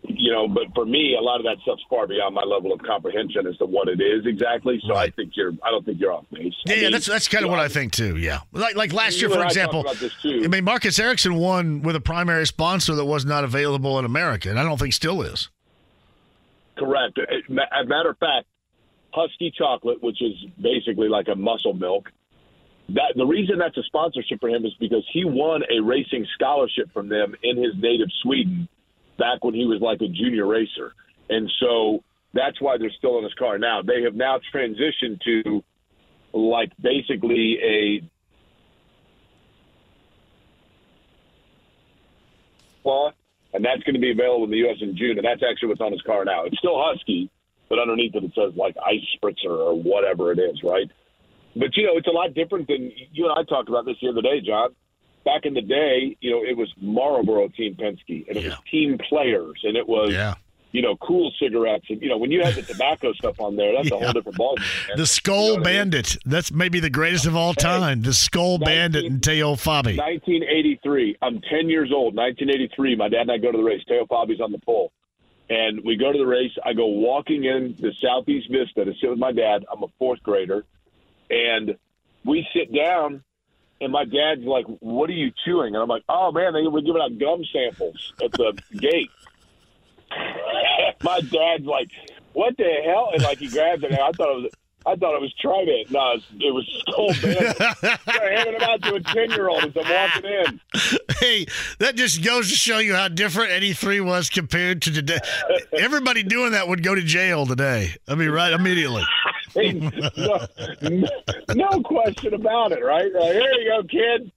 you 0.04 0.32
know, 0.32 0.48
but 0.48 0.64
for 0.74 0.86
me, 0.86 1.16
a 1.20 1.22
lot 1.22 1.40
of 1.40 1.46
that 1.46 1.58
stuff's 1.62 1.84
far 1.90 2.08
beyond 2.08 2.34
my 2.36 2.44
level 2.44 2.74
of 2.74 2.82
comprehension 2.82 3.46
as 3.48 3.58
to 3.58 3.66
what 3.66 3.88
it 3.88 4.02
is 4.02 4.26
exactly. 4.26 4.82
So 4.88 4.94
right. 4.94 5.12
I 5.12 5.16
think 5.16 5.34
you're, 5.36 5.52
I 5.64 5.70
don't 5.70 5.86
think 5.86 6.00
you're 6.00 6.12
off 6.12 6.26
base. 6.32 6.54
Yeah, 6.66 6.74
I 6.74 6.76
mean, 6.76 6.84
yeah 6.84 6.90
that's 6.92 7.06
that's 7.06 7.28
kind 7.28 7.44
of 7.44 7.52
what 7.52 7.60
I 7.60 7.68
think 7.68 7.94
too. 7.94 8.18
Yeah, 8.18 8.40
like 8.52 8.76
like 8.76 8.94
last 8.94 9.22
year, 9.22 9.30
for 9.30 9.44
example. 9.44 9.86
I 9.88 10.48
mean, 10.48 10.64
Marcus 10.64 10.98
Ericsson 11.00 11.36
won 11.36 11.82
with 11.82 11.96
a 11.96 12.02
primary 12.02 12.48
sponsor 12.48 12.96
that 12.96 13.06
was 13.06 13.26
not 13.26 13.44
available 13.44 14.00
in 14.00 14.06
America, 14.06 14.50
and 14.50 14.60
I 14.60 14.64
don't 14.64 14.80
think 14.80 14.94
still 14.94 15.22
is. 15.22 15.50
Correct. 16.78 17.20
Uh, 17.20 17.24
as 17.24 17.86
a 17.86 17.88
matter 17.88 18.10
of 18.10 18.18
fact, 18.18 18.48
Huski 19.14 19.54
Chocolate, 19.54 20.02
which 20.02 20.22
is 20.22 20.34
basically 20.60 21.10
like 21.10 21.28
a 21.28 21.36
muscle 21.36 21.74
milk, 21.74 22.10
that 22.90 23.14
the 23.16 23.26
reason 23.26 23.60
that's 23.60 23.78
a 23.78 23.84
sponsorship 23.84 24.40
for 24.40 24.50
him 24.50 24.66
is 24.66 24.74
because 24.80 25.06
he 25.14 25.26
won 25.26 25.62
a 25.70 25.82
racing 25.82 26.26
scholarship 26.34 26.92
from 26.94 27.10
them 27.10 27.36
in 27.44 27.58
his 27.58 27.74
native 27.78 28.08
Sweden 28.22 28.68
back 29.18 29.44
when 29.44 29.54
he 29.54 29.66
was 29.66 29.82
like 29.82 30.02
a 30.02 30.08
junior 30.08 30.46
racer. 30.46 30.94
And 31.30 31.52
so 31.60 32.04
that's 32.34 32.60
why 32.62 32.78
they're 32.78 32.92
still 32.92 33.18
in 33.18 33.24
his 33.24 33.34
car 33.34 33.58
now. 33.58 33.82
They 33.82 34.04
have 34.04 34.16
now 34.16 34.40
transitioned 34.54 35.22
to 35.22 35.64
like 36.34 36.72
basically 36.82 37.60
a 37.62 38.12
and 43.54 43.66
that's 43.66 43.84
going 43.84 43.96
to 43.96 44.00
be 44.00 44.12
available 44.12 44.46
in 44.46 44.52
the 44.52 44.58
U.S. 44.58 44.78
in 44.82 44.96
June, 44.96 45.18
and 45.18 45.26
that's 45.26 45.44
actually 45.44 45.70
what's 45.70 45.82
on 45.82 45.92
his 45.92 46.02
car 46.02 46.26
now. 46.26 46.46
It's 46.46 46.58
still 46.58 46.76
Huski, 46.76 47.30
but 47.70 47.80
underneath 47.80 48.16
it 48.16 48.24
it 48.24 48.32
says 48.34 48.56
like 48.56 48.76
Ice 48.86 49.06
Spritzer 49.18 49.50
or 49.50 49.74
whatever 49.74 50.32
it 50.32 50.40
is, 50.40 50.64
right? 50.64 50.90
But 51.56 51.76
you 51.76 51.86
know, 51.86 51.98
it's 51.98 52.08
a 52.08 52.12
lot 52.12 52.34
different 52.34 52.68
than 52.68 52.92
you 53.12 53.30
and 53.30 53.38
I 53.38 53.44
talked 53.44 53.70
about 53.70 53.86
this 53.86 53.98
the 54.02 54.10
other 54.10 54.22
day, 54.22 54.42
John. 54.42 54.70
Back 55.24 55.46
in 55.46 55.54
the 55.54 55.62
day, 55.62 56.18
you 56.20 56.32
know, 56.32 56.44
it 56.44 56.58
was 56.58 56.74
Marlboro 56.82 57.48
Team 57.50 57.76
Penske, 57.76 58.28
and 58.28 58.38
it 58.38 58.44
yeah. 58.44 58.50
was 58.50 58.58
team 58.70 58.98
players, 58.98 59.62
and 59.64 59.78
it 59.78 59.88
was 59.88 60.12
yeah. 60.12 60.34
you 60.72 60.82
know, 60.82 60.96
cool 60.98 61.32
cigarettes. 61.40 61.86
And, 61.90 62.02
you 62.02 62.10
know, 62.10 62.18
when 62.18 62.32
you 62.32 62.42
had 62.42 62.56
the 62.56 62.64
tobacco 62.64 63.14
stuff 63.22 63.40
on 63.40 63.56
there, 63.56 63.74
that's 63.76 63.92
a 63.92 63.98
whole 63.98 64.14
different 64.14 64.38
ballgame. 64.38 64.96
The 64.96 65.06
Skoal 65.06 65.34
You 65.34 65.42
know 65.42 65.46
what 65.46 65.54
I 65.54 65.56
mean? 65.58 65.64
Bandit. 65.64 66.18
That's 66.26 66.52
maybe 66.52 66.80
the 66.80 66.90
greatest 66.90 67.28
of 67.28 67.36
all 67.36 67.54
time. 67.54 68.02
The 68.02 68.14
Skoal 68.14 68.58
Bandit 68.58 69.06
and 69.06 69.22
Teo 69.22 69.54
Fabi. 69.54 69.98
1983. 69.98 71.18
I'm 71.22 71.40
10 71.42 71.70
years 71.70 71.92
old. 71.94 72.16
1983. 72.16 72.96
My 72.96 73.10
dad 73.10 73.22
and 73.22 73.32
I 73.32 73.38
go 73.38 73.52
to 73.52 73.58
the 73.58 73.64
race. 73.64 73.84
Teo 73.88 74.06
Fabi's 74.06 74.42
on 74.42 74.52
the 74.52 74.60
pole. 74.60 74.92
And 75.52 75.84
we 75.84 75.98
go 75.98 76.14
to 76.14 76.18
the 76.18 76.26
race. 76.26 76.54
I 76.66 76.74
go 76.74 76.86
walking 76.88 77.44
in 77.44 77.76
the 77.78 77.92
Southeast 78.02 78.50
Vista 78.50 78.86
to 78.86 78.94
sit 79.02 79.10
with 79.10 79.20
my 79.20 79.34
dad. 79.34 79.66
I'm 79.72 79.84
a 79.84 79.88
fourth 80.00 80.24
grader. 80.24 80.64
And 81.30 81.78
we 82.24 82.48
sit 82.54 82.74
down, 82.74 83.24
and 83.82 83.92
my 83.92 84.06
dad's 84.06 84.44
like, 84.46 84.66
What 84.80 85.10
are 85.10 85.14
you 85.14 85.32
chewing? 85.44 85.74
And 85.76 85.82
I'm 85.84 85.90
like, 85.90 86.04
Oh, 86.08 86.32
man, 86.32 86.54
they 86.54 86.68
were 86.68 86.82
giving 86.82 87.02
out 87.02 87.18
gum 87.20 87.44
samples 87.52 88.14
at 88.24 88.32
the 88.32 88.54
gate. 88.78 89.10
my 91.04 91.20
dad's 91.22 91.66
like, 91.66 91.90
"What 92.34 92.58
the 92.58 92.70
hell?" 92.86 93.12
And 93.14 93.24
like 93.24 93.38
he 93.40 93.48
grabs 93.48 93.84
it. 93.84 93.92
And 93.92 94.00
I 94.00 94.12
thought 94.12 94.38
it 94.38 94.44
was, 94.44 94.52
I 94.86 94.96
thought 94.96 95.16
it 95.16 95.22
was 95.22 95.34
Trident. 95.40 95.92
No, 95.92 96.12
it 96.12 96.16
was, 96.16 96.24
it 96.40 96.54
was 96.54 96.84
Skoal 96.88 97.14
Bandit. 97.22 97.58
They're 98.06 98.36
handing 98.36 98.56
it 98.56 98.64
out 98.64 98.82
to 98.84 98.96
a 98.96 99.00
ten-year-old 99.00 99.64
as 99.64 99.72
I'm 99.76 99.90
walking 99.90 100.32
in. 100.32 100.62
Hey, 101.20 101.46
that 101.80 101.96
just 101.96 102.24
goes 102.24 102.50
to 102.50 102.56
show 102.56 102.80
you 102.80 102.96
how 102.96 103.08
different 103.08 103.52
83 103.52 104.02
was 104.02 104.30
compared 104.30 104.82
to 104.84 104.92
today. 104.92 105.20
Everybody 105.78 106.24
doing 106.24 106.54
that 106.54 106.68
would 106.68 106.84
go 106.84 106.96
to 106.96 107.02
jail 107.02 107.46
today. 107.46 107.96
I 108.08 108.16
mean, 108.16 108.32
right 108.32 108.52
immediately. 108.52 109.04
No, 110.18 111.08
no 111.56 111.82
question 111.84 112.34
about 112.34 112.72
it, 112.72 112.84
right? 112.84 113.12
Like, 113.14 113.34
here 113.34 113.42
you 113.42 113.70
go, 113.70 113.84
kid. 113.88 114.32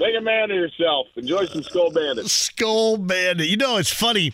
Make 0.00 0.14
a 0.16 0.20
man 0.20 0.50
of 0.50 0.56
yourself. 0.56 1.06
Enjoy 1.16 1.44
some 1.46 1.62
Skoal 1.62 1.90
Bandit. 1.92 2.26
Skoal 2.28 2.96
Bandit. 2.98 3.48
You 3.48 3.56
know, 3.56 3.78
it's 3.78 3.92
funny. 3.92 4.32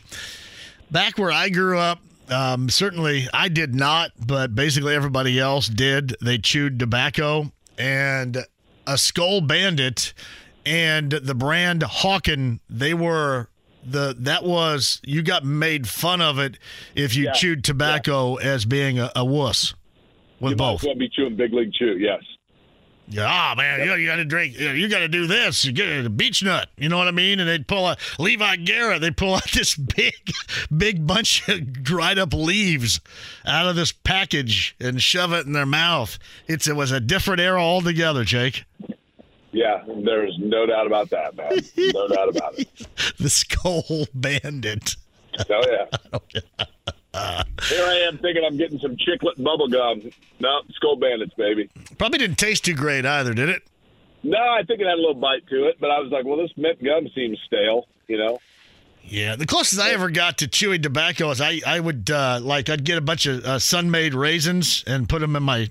Back 0.91 1.17
where 1.17 1.33
I 1.33 1.49
grew 1.49 1.79
up, 1.79 2.01
um, 2.29 2.69
certainly 2.69 3.27
I 3.33 3.49
did 3.49 3.75
not, 3.75 4.13
but 4.27 4.55
basically 4.55 4.95
everybody 4.95 5.39
else 5.39 5.67
did. 5.69 6.17
They 6.21 6.39
chewed 6.39 6.79
tobacco 6.79 7.51
and 7.79 8.37
a 8.87 8.99
Skoal 8.99 9.41
Bandit 9.41 10.13
and 10.67 11.13
the 11.13 11.35
brand 11.35 11.83
Hawken. 11.83 12.61
They 12.69 12.95
were 12.95 13.49
the 13.87 14.17
that 14.21 14.45
was 14.45 15.01
you 15.05 15.23
got 15.23 15.45
made 15.45 15.87
fun 15.89 16.21
of 16.23 16.39
it 16.39 16.59
if 16.95 17.15
you 17.15 17.25
Yeah, 17.25 17.33
chewed 17.33 17.65
tobacco 17.65 18.37
as 18.37 18.65
being 18.65 18.99
a, 18.99 19.11
a 19.15 19.25
wuss 19.25 19.75
with 20.41 20.51
You 20.53 20.57
might 20.57 20.73
both. 20.73 20.81
as 20.83 20.87
well 20.87 20.95
be 20.97 21.09
chewing 21.09 21.37
Big 21.37 21.53
League 21.53 21.73
Chew. 21.73 21.97
Yes. 21.99 22.23
Yeah, 23.07 23.51
oh 23.53 23.57
man, 23.57 23.81
you, 23.81 23.87
know, 23.87 23.95
you 23.97 24.07
got 24.07 24.17
to 24.17 24.25
drink. 24.25 24.59
You, 24.59 24.71
you 24.71 24.89
got 24.89 25.01
to 25.01 25.09
do 25.09 25.27
this. 25.27 25.63
You 25.67 25.73
get 25.73 26.07
a 26.07 26.09
Beech-Nut. 26.09 26.71
You 26.79 26.89
know 26.89 26.97
what 26.97 27.07
I 27.07 27.11
mean? 27.11 27.39
And 27.39 27.47
they'd 27.47 27.69
pull 27.69 27.87
a 27.87 27.99
Levi 28.19 28.57
Garrett. 28.57 29.03
They 29.03 29.11
pull 29.11 29.35
out 29.35 29.51
this 29.53 29.77
big, 29.77 30.15
big 30.75 31.07
bunch 31.07 31.47
of 31.47 31.83
dried 31.83 32.19
up 32.19 32.33
leaves 32.33 33.01
out 33.45 33.67
of 33.67 33.77
this 33.77 33.93
package 33.93 34.75
and 34.81 35.03
shove 35.03 35.35
it 35.35 35.45
in 35.45 35.53
their 35.53 35.67
mouth. 35.67 36.19
It's 36.49 36.67
it 36.67 36.77
was 36.77 36.93
a 36.93 37.01
different 37.01 37.41
era 37.43 37.61
altogether, 37.61 38.25
Jake. 38.25 38.65
Yeah, 39.53 39.85
there's 39.87 40.37
no 40.41 40.65
doubt 40.65 40.87
about 40.87 41.11
that, 41.11 41.37
man. 41.37 41.61
No 41.77 42.09
doubt 42.09 42.31
about 42.31 42.59
it. 42.59 42.69
The 43.19 43.29
Skoal 43.29 44.07
Bandit. 44.15 44.97
Oh 45.51 45.63
yeah. 45.71 46.65
Here 47.69 47.85
I 47.85 48.05
am 48.09 48.19
thinking 48.19 48.43
I'm 48.45 48.57
getting 48.57 48.79
some 48.81 48.97
chiclet 48.97 49.43
bubble 49.43 49.69
gum. 49.69 50.03
No, 50.41 50.61
Skoal 50.75 50.97
Bandits, 50.97 51.35
baby. 51.35 51.71
Probably 51.99 52.19
didn't 52.19 52.39
taste 52.39 52.65
too 52.65 52.75
great 52.75 53.07
either, 53.07 53.33
did 53.35 53.49
it? 53.49 53.63
No, 54.23 54.39
I 54.39 54.63
think 54.67 54.81
it 54.81 54.87
had 54.87 54.95
a 54.95 55.01
little 55.01 55.15
bite 55.15 55.47
to 55.49 55.67
it, 55.69 55.77
but 55.81 55.91
I 55.91 56.01
was 56.01 56.11
like, 56.11 56.25
well, 56.25 56.39
this 56.39 56.51
mint 56.57 56.83
gum 56.83 57.09
seems 57.15 57.39
stale, 57.47 57.87
you 58.09 58.19
know? 58.19 58.39
Yeah, 59.07 59.37
the 59.37 59.45
closest 59.47 59.81
I 59.81 59.91
ever 59.91 60.09
got 60.11 60.39
to 60.39 60.49
chewing 60.49 60.81
tobacco 60.81 61.31
is 61.31 61.39
I 61.41 61.61
I 61.67 61.79
would 61.79 62.11
uh, 62.11 62.41
like 62.43 62.71
I'd 62.71 62.85
get 62.85 62.97
a 62.97 63.03
bunch 63.03 63.27
of 63.27 63.45
uh, 63.45 63.59
Sun-Maid 63.59 64.15
raisins 64.15 64.83
and 64.87 65.07
put 65.07 65.21
them 65.21 65.37
in 65.37 65.43
my 65.43 65.69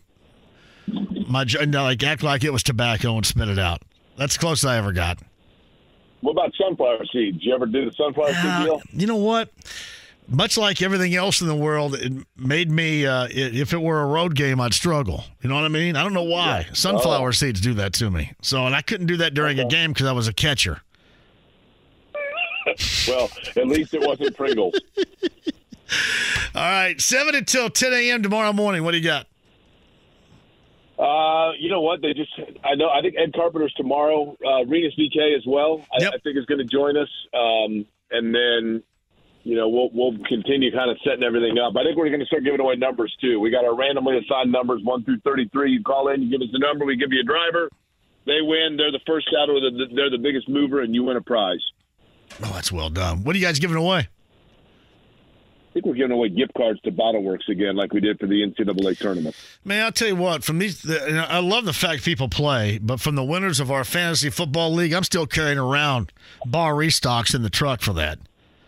my 1.28 1.44
and, 1.60 1.76
uh, 1.76 1.82
like 1.82 2.04
act 2.04 2.22
like 2.22 2.44
it 2.44 2.52
was 2.54 2.62
tobacco 2.62 3.16
and 3.18 3.26
spit 3.26 3.48
it 3.48 3.58
out. 3.58 3.82
That's 4.18 4.36
the 4.36 4.40
closest 4.40 4.66
I 4.68 4.78
ever 4.78 4.92
got. 4.92 5.18
What 6.22 6.34
about 6.34 6.54
sunflower 6.56 7.06
seeds? 7.12 7.40
You 7.42 7.56
ever 7.56 7.66
do 7.66 7.86
the 7.86 7.92
sunflower 7.94 8.30
Uh, 8.30 8.34
seed 8.60 8.66
deal? 8.68 8.82
You 8.94 9.08
know 9.08 9.16
what? 9.16 9.50
Much 10.28 10.58
like 10.58 10.82
everything 10.82 11.14
else 11.16 11.42
in 11.42 11.48
the 11.48 11.56
world, 11.56 11.96
it 11.96 12.12
made 12.38 12.72
me. 12.72 13.06
Uh, 13.06 13.28
if 13.30 13.74
it 13.74 13.82
were 13.82 14.02
a 14.02 14.06
road 14.06 14.36
game, 14.36 14.60
I'd 14.62 14.74
struggle. 14.74 15.26
You 15.42 15.50
know 15.50 15.56
what 15.56 15.66
I 15.66 15.70
mean? 15.70 15.96
I 15.96 16.04
don't 16.04 16.14
know 16.14 16.24
why. 16.24 16.68
Sunflower 16.74 17.28
Oh. 17.28 17.32
seeds 17.32 17.60
do 17.62 17.74
that 17.76 17.94
to 17.94 18.10
me. 18.10 18.32
So, 18.42 18.66
and 18.66 18.76
I 18.76 18.82
couldn't 18.82 19.08
do 19.08 19.18
that 19.18 19.34
during 19.34 19.60
a 19.60 19.66
game 19.66 19.92
because 19.92 20.08
I 20.08 20.12
was 20.14 20.28
a 20.28 20.34
catcher. 20.34 20.82
well, 23.08 23.30
at 23.58 23.68
least 23.68 23.94
it 23.94 24.02
wasn't 24.02 24.36
Pringles. 24.38 24.74
All 26.56 26.62
right, 26.62 27.00
seven 27.00 27.36
until 27.36 27.70
ten 27.70 27.94
a.m. 27.94 28.24
tomorrow 28.24 28.54
morning. 28.54 28.84
What 28.84 28.92
do 28.92 28.98
you 28.98 29.04
got? 29.04 29.28
Uh, 30.98 31.52
you 31.60 31.70
know 31.70 31.82
what? 31.82 32.02
They 32.02 32.14
just, 32.14 32.32
I 32.64 32.76
know, 32.76 32.90
I 32.90 33.02
think 33.02 33.16
Ed 33.18 33.34
Carpenter's 33.34 33.74
tomorrow. 33.74 34.38
Uh, 34.46 34.64
Rinus 34.66 34.94
VeeKay 34.98 35.36
as 35.36 35.44
well. 35.46 35.82
I, 35.92 36.06
I 36.06 36.18
think 36.24 36.38
is 36.38 36.46
going 36.46 36.60
to 36.60 36.64
join 36.66 36.96
us. 36.98 37.10
Um, 37.34 37.86
and 38.12 38.34
then, 38.34 38.84
you 39.44 39.56
know, 39.56 39.68
we'll 39.68 39.90
we'll 39.94 40.18
continue 40.26 40.72
kind 40.72 40.90
of 40.90 40.98
setting 41.04 41.24
everything 41.24 41.58
up. 41.60 41.76
I 41.76 41.84
think 41.84 41.98
we're 41.98 42.08
going 42.08 42.22
to 42.22 42.26
start 42.26 42.44
giving 42.44 42.60
away 42.60 42.76
numbers 42.76 43.16
too. 43.20 43.40
We 43.40 43.52
got 43.52 43.66
our 43.66 43.76
randomly 43.76 44.18
assigned 44.18 44.52
numbers 44.52 44.82
one 44.84 45.04
through 45.04 45.20
thirty-three. 45.20 45.72
You 45.72 45.84
call 45.84 46.08
in, 46.10 46.22
you 46.24 46.32
give 46.32 46.42
us 46.42 46.54
a 46.54 46.60
number, 46.60 46.86
we 46.86 46.96
give 46.96 47.12
you 47.12 47.22
a 47.22 47.24
driver. 47.24 47.70
They 48.26 48.40
win. 48.42 48.78
They're 48.78 48.92
the 48.92 49.02
first 49.06 49.28
out, 49.38 49.50
or 49.50 49.60
the, 49.60 49.88
they're 49.94 50.10
the 50.10 50.18
biggest 50.18 50.48
mover, 50.48 50.80
and 50.80 50.96
you 50.96 51.04
win 51.04 51.18
a 51.18 51.22
prize. 51.22 51.60
Oh, 52.42 52.52
that's 52.54 52.72
well 52.72 52.90
done. 52.90 53.24
What 53.24 53.36
are 53.36 53.40
you 53.40 53.46
guys 53.46 53.60
giving 53.60 53.76
away? 53.76 54.08
I 55.74 55.74
think 55.74 55.86
we're 55.88 55.96
giving 55.96 56.12
away 56.12 56.30
gift 56.30 56.54
cards 56.56 56.80
to 56.82 56.92
BottleWorks 56.92 57.50
again, 57.50 57.76
like 57.76 57.94
we 57.94 58.00
did 58.00 58.20
for 58.20 58.28
the 58.28 58.44
NCAA 58.44 58.98
tournament. 58.98 59.36
Man, 59.66 59.84
I'll 59.84 59.92
tell 59.92 60.08
you 60.08 60.16
what. 60.16 60.44
From 60.44 60.60
these, 60.60 60.84
the, 60.84 61.26
I 61.28 61.40
love 61.40 61.66
the 61.66 61.74
fact 61.74 62.06
people 62.06 62.30
play, 62.30 62.78
but 62.78 63.02
from 63.02 63.16
the 63.16 63.24
winners 63.24 63.60
of 63.60 63.72
our 63.72 63.84
fantasy 63.84 64.30
football 64.30 64.72
league, 64.72 64.94
I'm 64.94 65.04
still 65.04 65.26
carrying 65.26 65.58
around 65.58 66.14
bar 66.46 66.76
restocks 66.76 67.34
in 67.34 67.42
the 67.42 67.50
truck 67.50 67.82
for 67.82 67.92
that. 67.94 68.20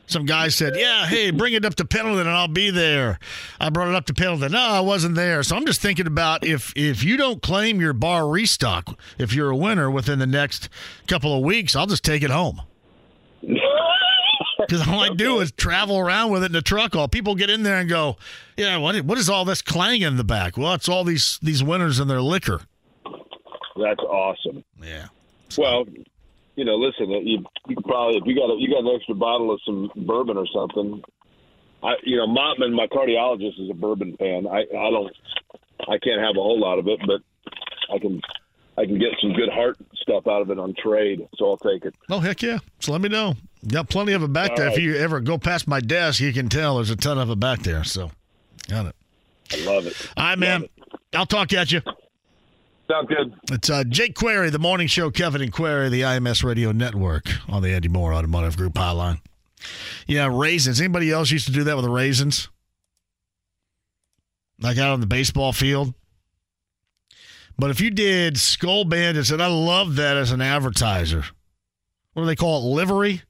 Some 0.08 0.26
guy 0.26 0.50
said, 0.50 0.74
"Yeah, 0.76 1.08
hey, 1.08 1.32
bring 1.32 1.54
it 1.54 1.66
up 1.66 1.76
to 1.76 1.86
Pendleton, 1.86 2.28
and 2.28 2.36
I'll 2.36 2.48
be 2.48 2.70
there." 2.70 3.18
I 3.60 3.70
brought 3.70 3.88
it 3.90 3.96
up 3.96 4.06
to 4.06 4.14
Pendleton. 4.14 4.52
No, 4.52 4.60
I 4.60 4.80
wasn't 4.80 5.16
there. 5.16 5.42
So 5.44 5.56
I'm 5.56 5.66
just 5.66 5.82
thinking 5.82 6.08
about 6.08 6.46
if 6.46 6.74
if 6.76 7.04
you 7.04 7.18
don't 7.18 7.42
claim 7.42 7.82
your 7.82 7.94
bar 7.94 8.28
restock, 8.28 9.00
if 9.18 9.34
you're 9.34 9.50
a 9.50 9.56
winner 9.56 9.90
within 9.90 10.20
the 10.20 10.28
next 10.28 10.70
couple 11.08 11.36
of 11.36 11.44
weeks, 11.44 11.76
I'll 11.76 11.88
just 11.88 12.04
take 12.04 12.24
it 12.24 12.30
home. 12.32 12.62
Because 14.58 14.88
all 14.88 15.02
I 15.02 15.10
do 15.10 15.42
is 15.42 15.52
travel 15.52 16.00
around 16.00 16.32
with 16.32 16.42
it 16.42 16.48
in 16.48 16.52
the 16.54 16.62
truck. 16.62 16.96
All 16.96 17.08
people 17.08 17.36
get 17.36 17.50
in 17.50 17.64
there 17.64 17.78
and 17.78 17.90
go, 17.90 18.18
"Yeah, 18.58 18.78
what 18.78 19.00
what 19.04 19.18
is 19.18 19.30
all 19.30 19.46
this 19.46 19.62
clanging 19.62 20.04
in 20.04 20.18
the 20.18 20.24
back?" 20.24 20.58
Well, 20.58 20.74
it's 20.74 20.88
all 20.90 21.04
these 21.04 21.38
these 21.42 21.62
winners 21.62 22.00
and 22.00 22.10
their 22.10 22.22
liquor. 22.22 22.62
That's 23.76 24.00
awesome. 24.00 24.64
Yeah. 24.82 25.08
Well, 25.58 25.86
you 26.56 26.66
know, 26.66 26.76
listen, 26.76 27.10
you, 27.10 27.44
you 27.68 27.76
could 27.76 27.86
probably 27.86 28.18
if 28.18 28.24
you 28.26 28.36
got 28.36 28.50
a, 28.50 28.56
you 28.60 28.70
got 28.70 28.88
an 28.88 28.96
extra 28.96 29.16
bottle 29.16 29.52
of 29.52 29.60
some 29.66 29.92
bourbon 29.96 30.38
or 30.38 30.48
something. 30.54 31.02
I, 31.84 31.96
you 32.04 32.18
know, 32.18 32.28
Mottman, 32.28 32.74
my 32.74 32.88
cardiologist, 32.88 33.62
is 33.62 33.70
a 33.70 33.74
bourbon 33.74 34.16
fan. 34.18 34.48
I, 34.48 34.62
I 34.62 34.90
don't, 34.90 35.14
I 35.82 35.98
can't 36.00 36.22
have 36.22 36.36
a 36.38 36.42
whole 36.42 36.60
lot 36.60 36.80
of 36.80 36.88
it, 36.88 37.00
but 37.06 37.22
I 37.94 38.00
can, 38.00 38.22
I 38.78 38.86
can 38.86 38.98
get 38.98 39.10
some 39.22 39.34
good 39.34 39.50
heart 39.50 39.78
stuff 40.02 40.26
out 40.28 40.42
of 40.42 40.50
it 40.50 40.58
on 40.58 40.74
trade. 40.82 41.28
So 41.36 41.52
I'll 41.52 41.58
take 41.58 41.86
it. 41.86 41.96
Oh 42.10 42.20
heck 42.20 42.42
yeah! 42.42 42.60
So 42.80 42.92
let 42.92 43.02
me 43.02 43.10
know. 43.10 43.36
Got 43.68 43.90
plenty 43.90 44.14
of 44.14 44.24
it 44.24 44.32
back 44.32 44.52
All 44.52 44.58
there. 44.58 44.68
If 44.70 44.78
you 44.78 44.96
ever 44.96 45.20
go 45.20 45.38
past 45.38 45.68
my 45.68 45.80
desk, 45.80 46.20
you 46.22 46.34
can 46.34 46.50
tell 46.50 46.76
there's 46.76 46.90
a 46.90 46.96
ton 46.96 47.18
of 47.18 47.30
it 47.30 47.40
back 47.40 47.60
there. 47.60 47.84
So, 47.84 48.12
got 48.68 48.88
it. 48.88 48.96
I 49.54 49.66
love 49.66 49.88
it. 49.88 50.10
All 50.18 50.24
right, 50.24 50.40
man. 50.40 50.66
I'll 51.14 51.26
talk 51.26 51.54
at 51.54 51.72
you. 51.72 51.82
Sounds 52.90 53.08
good. 53.08 53.34
It's 53.52 53.70
uh, 53.70 53.84
Jake 53.84 54.16
Query, 54.16 54.50
the 54.52 54.60
morning 54.60 54.88
show, 54.88 55.10
Kevin 55.10 55.42
and 55.42 55.52
Query, 55.52 55.90
the 55.90 56.02
IMS 56.02 56.44
Radio 56.44 56.72
Network 56.72 57.26
on 57.50 57.64
the 57.64 57.74
Andy 57.74 57.90
Mohr 57.90 58.16
Automotive 58.16 58.58
Group 58.58 58.74
hotline. 58.74 59.20
Yeah, 60.08 60.30
raisins. 60.32 60.80
Anybody 60.80 61.12
else 61.12 61.32
used 61.32 61.48
to 61.48 61.52
do 61.52 61.64
that 61.64 61.76
with 61.76 61.86
the 61.86 61.92
raisins? 61.92 62.50
Like 64.60 64.78
out 64.78 64.92
on 64.92 65.00
the 65.00 65.08
baseball 65.08 65.52
field? 65.52 65.94
But 67.58 67.72
if 67.72 67.82
you 67.82 67.90
did 67.90 68.38
Skoal 68.38 68.86
Bandits, 68.86 69.32
and 69.32 69.42
I 69.42 69.48
love 69.48 69.96
that 69.96 70.18
as 70.18 70.32
an 70.32 70.42
advertiser. 70.42 71.24
What 72.14 72.24
do 72.24 72.26
they 72.28 72.36
call 72.36 72.62
it? 72.62 72.76
Livery? 72.76 73.24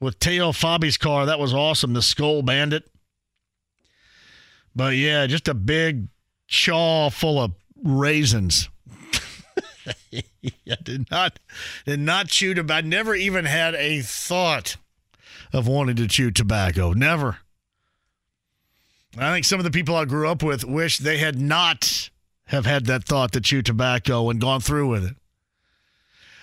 With 0.00 0.18
Teo 0.18 0.52
Fabi's 0.52 0.96
car. 0.96 1.26
That 1.26 1.38
was 1.38 1.52
awesome. 1.52 1.92
The 1.92 2.00
Skoal 2.02 2.42
Bandit. 2.42 2.88
But 4.74 4.96
yeah, 4.96 5.26
just 5.26 5.46
a 5.48 5.54
big 5.54 6.08
chaw 6.46 7.10
full 7.10 7.40
of 7.40 7.52
raisins. 7.82 8.69
I 10.14 10.76
did 10.82 11.10
not 11.10 11.38
did 11.84 12.00
not 12.00 12.28
chew 12.28 12.54
tobacco. 12.54 12.78
I 12.78 12.80
never 12.82 13.14
even 13.14 13.44
had 13.44 13.74
a 13.74 14.00
thought 14.00 14.76
of 15.52 15.66
wanting 15.66 15.96
to 15.96 16.08
chew 16.08 16.30
tobacco. 16.30 16.92
Never. 16.92 17.38
I 19.18 19.32
think 19.32 19.44
some 19.44 19.58
of 19.58 19.64
the 19.64 19.70
people 19.70 19.96
I 19.96 20.04
grew 20.04 20.28
up 20.28 20.42
with 20.42 20.64
wish 20.64 20.98
they 20.98 21.18
had 21.18 21.40
not 21.40 22.10
have 22.46 22.66
had 22.66 22.86
that 22.86 23.04
thought 23.04 23.32
to 23.32 23.40
chew 23.40 23.62
tobacco 23.62 24.30
and 24.30 24.40
gone 24.40 24.60
through 24.60 24.88
with 24.88 25.04
it. 25.04 25.16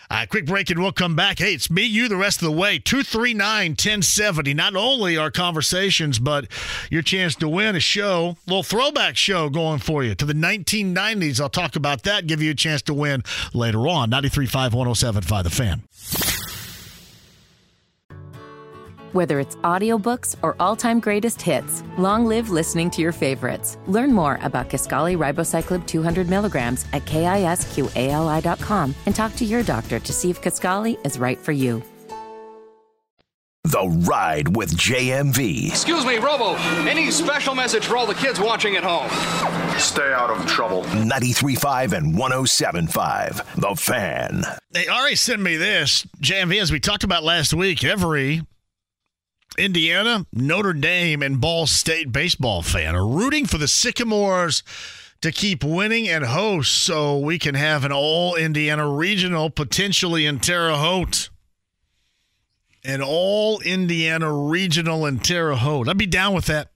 Uh, 0.10 0.26
quick 0.30 0.46
break 0.46 0.70
and 0.70 0.80
we'll 0.82 0.92
come 0.92 1.16
back. 1.16 1.40
Hey, 1.40 1.54
it's 1.54 1.70
me, 1.70 1.84
you, 1.84 2.08
the 2.08 2.16
rest 2.16 2.42
of 2.42 2.46
the 2.46 2.52
way. 2.52 2.80
239 2.80 3.72
1070. 3.72 4.54
Not 4.54 4.76
only 4.76 5.18
our 5.18 5.32
conversations, 5.32 6.20
but 6.20 6.48
your 6.90 7.02
chance 7.02 7.36
to 7.36 7.50
win 7.50 7.76
a 7.76 7.80
show, 7.80 8.38
little 8.46 8.64
throwback 8.64 9.18
show 9.18 9.50
going 9.50 9.80
for 9.80 10.04
you 10.04 10.16
to 10.16 10.26
the 10.26 10.34
1990s. 10.34 11.42
I'll 11.42 11.50
talk 11.50 11.76
about 11.76 12.04
that, 12.04 12.28
give 12.28 12.42
you 12.42 12.52
a 12.52 12.56
chance 12.56 12.82
to 12.84 12.94
win 12.94 13.24
later 13.54 13.88
on. 13.88 14.10
93.5 14.12 14.72
107.5 14.72 15.44
The 15.44 15.50
Fan. 15.50 16.37
Whether 19.14 19.40
it's 19.40 19.56
audiobooks 19.58 20.36
or 20.42 20.56
all-time 20.60 21.00
greatest 21.00 21.42
hits, 21.42 21.84
long 21.98 22.26
live 22.26 22.50
listening 22.50 22.90
to 22.92 23.02
your 23.02 23.12
favorites. 23.12 23.78
Learn 23.88 24.14
more 24.14 24.38
about 24.42 24.70
Kisqali 24.70 25.18
Ribociclib 25.18 25.88
200 25.88 26.30
milligrams 26.30 26.86
at 26.94 27.06
kisqali.com 27.06 28.96
and 29.06 29.16
talk 29.16 29.36
to 29.36 29.46
your 29.46 29.64
doctor 29.64 30.00
to 30.00 30.14
see 30.14 30.30
if 30.30 30.42
Kisqali 30.42 31.04
is 31.06 31.20
right 31.20 31.38
for 31.38 31.52
you. 31.52 31.82
The 33.68 33.86
Ride 34.08 34.56
with 34.56 34.72
JMV. 34.78 35.68
Excuse 35.68 36.06
me, 36.06 36.18
Robo. 36.20 36.56
Any 36.88 37.12
special 37.12 37.54
message 37.54 37.86
for 37.86 37.98
all 37.98 38.06
the 38.06 38.14
kids 38.14 38.40
watching 38.40 38.78
at 38.78 38.84
home? 38.86 39.10
Stay 39.78 40.14
out 40.14 40.30
of 40.30 40.46
trouble. 40.48 40.84
93.5 40.84 41.92
and 41.92 42.16
107.5. 42.16 43.56
The 43.56 43.76
Fan. 43.76 44.44
They 44.72 44.88
already 44.88 45.18
sent 45.18 45.42
me 45.42 45.58
this. 45.58 46.06
JMV, 46.22 46.62
as 46.62 46.72
we 46.72 46.80
talked 46.80 47.04
about 47.04 47.26
last 47.26 47.54
week, 47.54 47.84
every 47.84 48.44
Indiana, 49.58 50.26
Notre 50.32 50.74
Dame, 50.74 51.22
and 51.22 51.42
Ball 51.42 51.68
State 51.68 52.12
baseball 52.12 52.62
fan 52.62 52.96
are 52.96 53.08
rooting 53.08 53.46
for 53.46 53.58
the 53.58 53.68
Sycamores 53.68 54.64
to 55.22 55.32
keep 55.32 55.64
winning 55.64 56.08
and 56.08 56.24
host 56.24 56.72
so 56.72 57.18
we 57.18 57.40
can 57.40 57.56
have 57.56 57.84
an 57.84 57.92
all 57.92 58.36
Indiana 58.36 58.88
regional 58.90 59.50
potentially 59.50 60.26
in 60.26 60.40
Terre 60.40 60.76
Haute. 60.76 61.30
An 62.84 63.02
all 63.02 63.60
Indiana 63.62 64.32
regional 64.32 65.06
in 65.06 65.20
Terre 65.20 65.56
Haute. 65.56 65.90
I'd 65.90 65.98
be 65.98 66.06
down 66.06 66.34
with 66.34 66.46
that. 66.46 66.72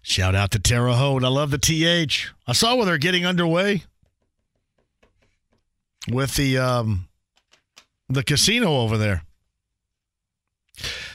Shout 0.00 0.34
out 0.34 0.52
to 0.52 0.58
Terre 0.58 0.92
Haute. 0.92 1.24
I 1.24 1.28
love 1.28 1.50
the 1.50 1.58
TH. 1.58 2.32
I 2.46 2.52
saw 2.52 2.76
where 2.76 2.86
they're 2.86 2.96
getting 2.96 3.26
underway 3.26 3.82
with 6.08 6.36
the 6.36 6.56
um, 6.56 7.08
the 8.08 8.22
casino 8.22 8.78
over 8.78 8.96
there. 8.96 9.24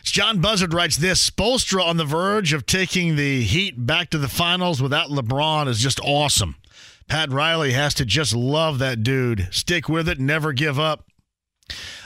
John 0.03 0.41
Buzzard 0.41 0.73
writes 0.73 0.97
this 0.97 1.29
Spoelstra 1.29 1.83
on 1.83 1.97
the 1.97 2.05
verge 2.05 2.53
of 2.53 2.65
taking 2.65 3.15
the 3.15 3.41
Heat 3.41 3.85
back 3.85 4.09
to 4.11 4.17
the 4.17 4.27
finals 4.27 4.81
without 4.81 5.09
LeBron 5.09 5.67
is 5.67 5.79
just 5.79 5.99
awesome. 6.01 6.55
Pat 7.07 7.31
Riley 7.31 7.73
has 7.73 7.93
to 7.95 8.05
just 8.05 8.35
love 8.35 8.79
that 8.79 9.03
dude. 9.03 9.47
Stick 9.51 9.89
with 9.89 10.07
it, 10.07 10.19
never 10.19 10.53
give 10.53 10.79
up. 10.79 11.05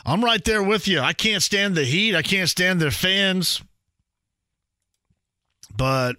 I'm 0.05 0.23
right 0.23 0.43
there 0.43 0.63
with 0.63 0.88
you. 0.88 0.99
I 0.99 1.13
can't 1.13 1.43
stand 1.43 1.75
the 1.75 1.84
Heat. 1.84 2.15
I 2.15 2.21
can't 2.21 2.49
stand 2.49 2.79
their 2.79 2.91
fans. 2.91 3.61
But 5.75 6.15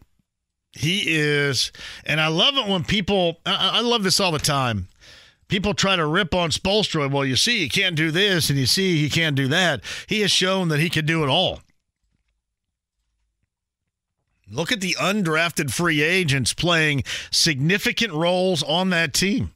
he 0.72 1.02
is, 1.06 1.72
and 2.04 2.20
I 2.20 2.28
love 2.28 2.56
it 2.56 2.68
when 2.68 2.84
people, 2.84 3.40
I, 3.44 3.78
I 3.78 3.80
love 3.80 4.04
this 4.04 4.20
all 4.20 4.30
the 4.30 4.38
time 4.38 4.88
people 5.48 5.74
try 5.74 5.96
to 5.96 6.06
rip 6.06 6.34
on 6.34 6.50
Spoelstra. 6.50 7.10
Well, 7.10 7.24
you 7.24 7.36
see, 7.36 7.58
he 7.58 7.68
can't 7.68 7.96
do 7.96 8.10
this, 8.10 8.50
and 8.50 8.58
you 8.58 8.66
see, 8.66 8.98
he 8.98 9.10
can't 9.10 9.36
do 9.36 9.48
that. 9.48 9.82
He 10.06 10.20
has 10.20 10.30
shown 10.30 10.68
that 10.68 10.80
he 10.80 10.88
can 10.88 11.04
do 11.06 11.22
it 11.24 11.28
all. 11.28 11.60
Look 14.50 14.72
at 14.72 14.80
the 14.80 14.96
undrafted 14.98 15.70
free 15.70 16.02
agents 16.02 16.54
playing 16.54 17.04
significant 17.30 18.12
roles 18.12 18.62
on 18.62 18.90
that 18.90 19.12
team. 19.12 19.50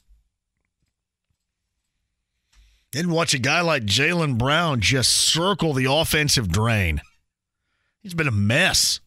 Didn't 2.91 3.13
watch 3.13 3.33
a 3.33 3.39
guy 3.39 3.63
like 3.63 3.85
Jaylen 3.85 4.37
Brown 4.37 4.81
just 4.81 5.11
circle 5.11 5.73
the 5.73 5.91
offensive 5.91 6.49
drain. 6.49 7.01
He's 8.03 8.13
been 8.13 8.29
a 8.29 8.33
mess. 8.33 9.01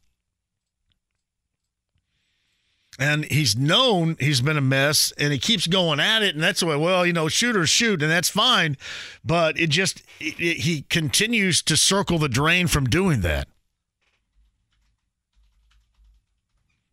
And 2.98 3.26
he's 3.26 3.58
known 3.58 4.16
he's 4.20 4.40
been 4.40 4.56
a 4.56 4.62
mess 4.62 5.12
and 5.18 5.34
he 5.34 5.40
keeps 5.40 5.68
going 5.68 6.00
at 6.00 6.24
it. 6.24 6.34
And 6.34 6.44
that's 6.44 6.62
the 6.62 6.66
way, 6.68 6.78
well, 6.78 7.06
you 7.06 7.12
know, 7.12 7.28
shooters 7.28 7.70
shoot, 7.70 8.02
and 8.02 8.10
that's 8.10 8.30
fine. 8.30 8.78
But 9.24 9.60
it 9.60 9.70
just, 9.70 10.02
it, 10.20 10.40
it, 10.40 10.58
he 10.60 10.84
continues 10.84 11.62
to 11.64 11.76
circle 11.76 12.18
the 12.20 12.30
drain 12.30 12.68
from 12.68 12.86
doing 12.86 13.22
that. 13.22 13.48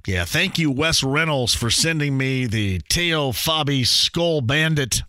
Yeah, 0.05 0.25
thank 0.25 0.59
you, 0.59 0.73
Wes 0.73 1.05
Reynolds, 1.05 1.55
for 1.55 1.71
sending 1.71 2.19
me 2.19 2.47
the 2.47 2.81
Teo 2.89 3.31
Fabi 3.31 3.87
Skoal 3.87 4.41
Bandit. 4.41 5.03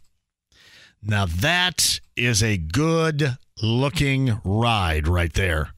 Now 1.02 1.26
that 1.26 2.00
is 2.16 2.44
a 2.44 2.58
good 2.58 3.38
looking 3.62 4.40
ride 4.46 5.08
right 5.08 5.34
there. 5.34 5.72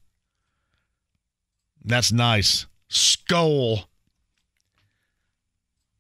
That's 1.84 2.12
nice. 2.12 2.66
Skoal. 2.90 3.88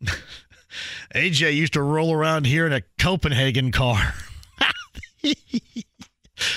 AJ 1.15 1.56
used 1.56 1.73
to 1.73 1.82
roll 1.82 2.14
around 2.14 2.45
here 2.45 2.65
in 2.65 2.73
a 2.73 2.82
Copenhagen 2.99 3.72
car. 3.72 4.14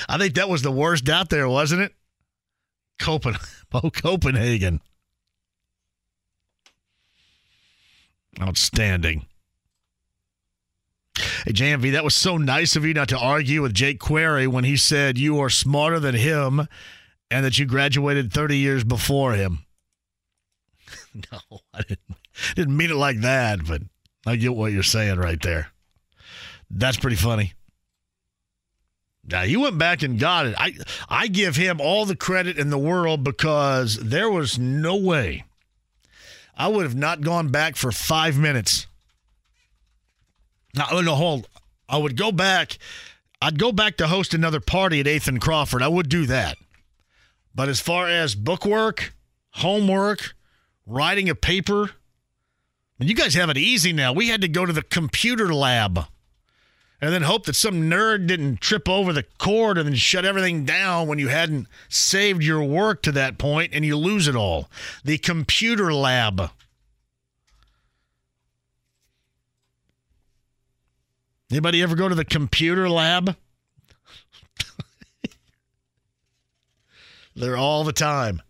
I 0.09 0.19
think 0.19 0.35
that 0.35 0.49
was 0.49 0.63
the 0.63 0.73
worst 0.73 1.09
out 1.09 1.31
there, 1.31 1.49
wasn't 1.49 1.83
it? 1.83 1.95
Copen- 2.99 3.39
oh, 3.73 3.91
Copenhagen. 3.91 4.81
Outstanding. 8.41 9.27
Hey, 11.45 11.53
JMV, 11.53 11.93
that 11.93 12.05
was 12.05 12.15
so 12.15 12.37
nice 12.37 12.77
of 12.77 12.85
you 12.85 12.95
not 12.95 13.09
to 13.09 13.19
argue 13.19 13.63
with 13.63 13.75
Jake 13.75 13.99
Query 13.99 14.47
when 14.47 14.65
he 14.65 14.77
said 14.77 15.19
you 15.19 15.39
are 15.41 15.51
smarter 15.51 15.99
than 15.99 16.15
him 16.15 16.69
and 17.31 17.45
that 17.45 17.59
you 17.59 17.67
graduated 17.67 18.33
30 18.33 18.57
years 18.57 18.85
before 18.85 19.33
him. 19.33 19.65
no, 21.15 21.61
I 21.75 21.83
didn't, 21.83 22.17
didn't 22.55 22.77
mean 22.77 22.91
it 22.91 22.97
like 22.97 23.21
that, 23.21 23.67
but 23.67 23.83
I 24.27 24.37
get 24.37 24.55
what 24.55 24.73
you're 24.73 24.83
saying 24.83 25.19
right 25.19 25.41
there. 25.41 25.69
That's 26.71 26.97
pretty 26.97 27.17
funny. 27.17 27.55
Now 29.25 29.43
he 29.43 29.57
went 29.57 29.79
back 29.79 30.03
and 30.03 30.19
got 30.19 30.47
it. 30.47 30.55
I 30.59 30.75
I 31.09 31.27
give 31.29 31.57
him 31.57 31.81
all 31.81 32.07
the 32.07 32.17
credit 32.17 32.59
in 32.59 32.71
the 32.71 32.79
world 32.79 33.25
because 33.25 33.97
there 33.97 34.31
was 34.31 34.59
no 34.59 34.97
way 34.97 35.45
I 36.59 36.67
would 36.67 36.83
have 36.83 36.97
not 36.97 37.21
gone 37.21 37.49
back 37.49 37.77
for 37.77 37.93
five 37.93 38.37
minutes. 38.37 38.89
No, 40.77 40.85
oh, 40.91 41.01
no, 41.01 41.15
hold. 41.15 41.49
I 41.89 41.97
would 41.97 42.17
go 42.17 42.33
back. 42.33 42.79
I'd 43.41 43.59
go 43.59 43.71
back 43.71 43.97
to 43.99 44.09
host 44.09 44.35
another 44.35 44.61
party 44.61 44.99
at 44.99 45.07
Eighth 45.07 45.29
and 45.29 45.41
Crawford. 45.41 45.83
I 45.83 45.89
would 45.89 46.09
do 46.09 46.27
that. 46.27 46.59
But 47.55 47.69
as 47.69 47.81
far 47.81 48.09
as 48.09 48.35
bookwork, 48.35 49.15
homework, 49.53 50.35
writing 50.85 51.29
a 51.29 51.35
paper, 51.37 51.93
you 52.99 53.15
guys 53.15 53.35
have 53.35 53.51
it 53.51 53.57
easy 53.57 53.93
now. 53.93 54.13
We 54.13 54.29
had 54.29 54.41
to 54.41 54.49
go 54.49 54.67
to 54.67 54.73
the 54.73 54.83
computer 54.83 55.55
lab 55.55 56.07
and 57.01 57.13
then 57.13 57.23
hope 57.23 57.47
that 57.47 57.55
some 57.55 57.83
nerd 57.83 58.27
didn't 58.27 58.61
trip 58.61 58.89
over 58.89 59.13
the 59.13 59.25
cord 59.39 59.79
and 59.79 59.87
then 59.87 59.95
shut 59.95 60.25
everything 60.25 60.65
down 60.65 61.07
when 61.07 61.21
you 61.21 61.29
hadn't 61.29 61.69
saved 61.89 62.43
your 62.43 62.65
work 62.65 63.03
to 63.03 63.13
that 63.13 63.39
point 63.39 63.73
and 63.73 63.85
you 63.85 63.97
lose 63.97 64.27
it 64.27 64.35
all. 64.35 64.69
The 65.05 65.19
computer 65.19 65.95
lab. 65.95 66.51
Anybody 71.51 71.83
ever 71.83 71.95
go 71.95 72.09
to 72.09 72.15
the 72.17 72.25
computer 72.25 72.91
lab? 72.91 73.37
They're 77.37 77.57
all 77.57 77.85
the 77.85 77.93
time. 77.93 78.43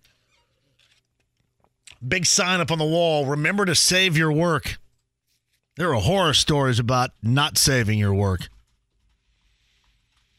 Big 2.06 2.26
sign 2.26 2.60
up 2.60 2.70
on 2.70 2.78
the 2.78 2.84
wall. 2.84 3.26
Remember 3.26 3.64
to 3.64 3.74
save 3.74 4.16
your 4.16 4.32
work. 4.32 4.78
There 5.76 5.94
are 5.94 6.00
horror 6.00 6.34
stories 6.34 6.78
about 6.78 7.10
not 7.22 7.58
saving 7.58 7.98
your 7.98 8.14
work. 8.14 8.48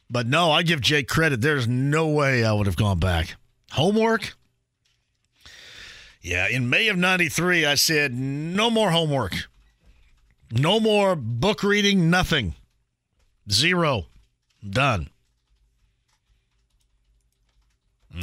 But 0.09 0.27
no, 0.27 0.51
I 0.51 0.63
give 0.63 0.81
Jake 0.81 1.07
credit. 1.07 1.41
There's 1.41 1.67
no 1.67 2.07
way 2.07 2.43
I 2.43 2.51
would 2.53 2.65
have 2.65 2.75
gone 2.75 2.99
back. 2.99 3.35
Homework? 3.71 4.33
Yeah, 6.21 6.47
in 6.47 6.69
May 6.69 6.87
of 6.87 6.97
93, 6.97 7.65
I 7.65 7.75
said 7.75 8.13
no 8.13 8.69
more 8.69 8.91
homework. 8.91 9.33
No 10.51 10.79
more 10.79 11.15
book 11.15 11.63
reading, 11.63 12.09
nothing. 12.09 12.55
Zero. 13.49 14.07
Done. 14.67 15.09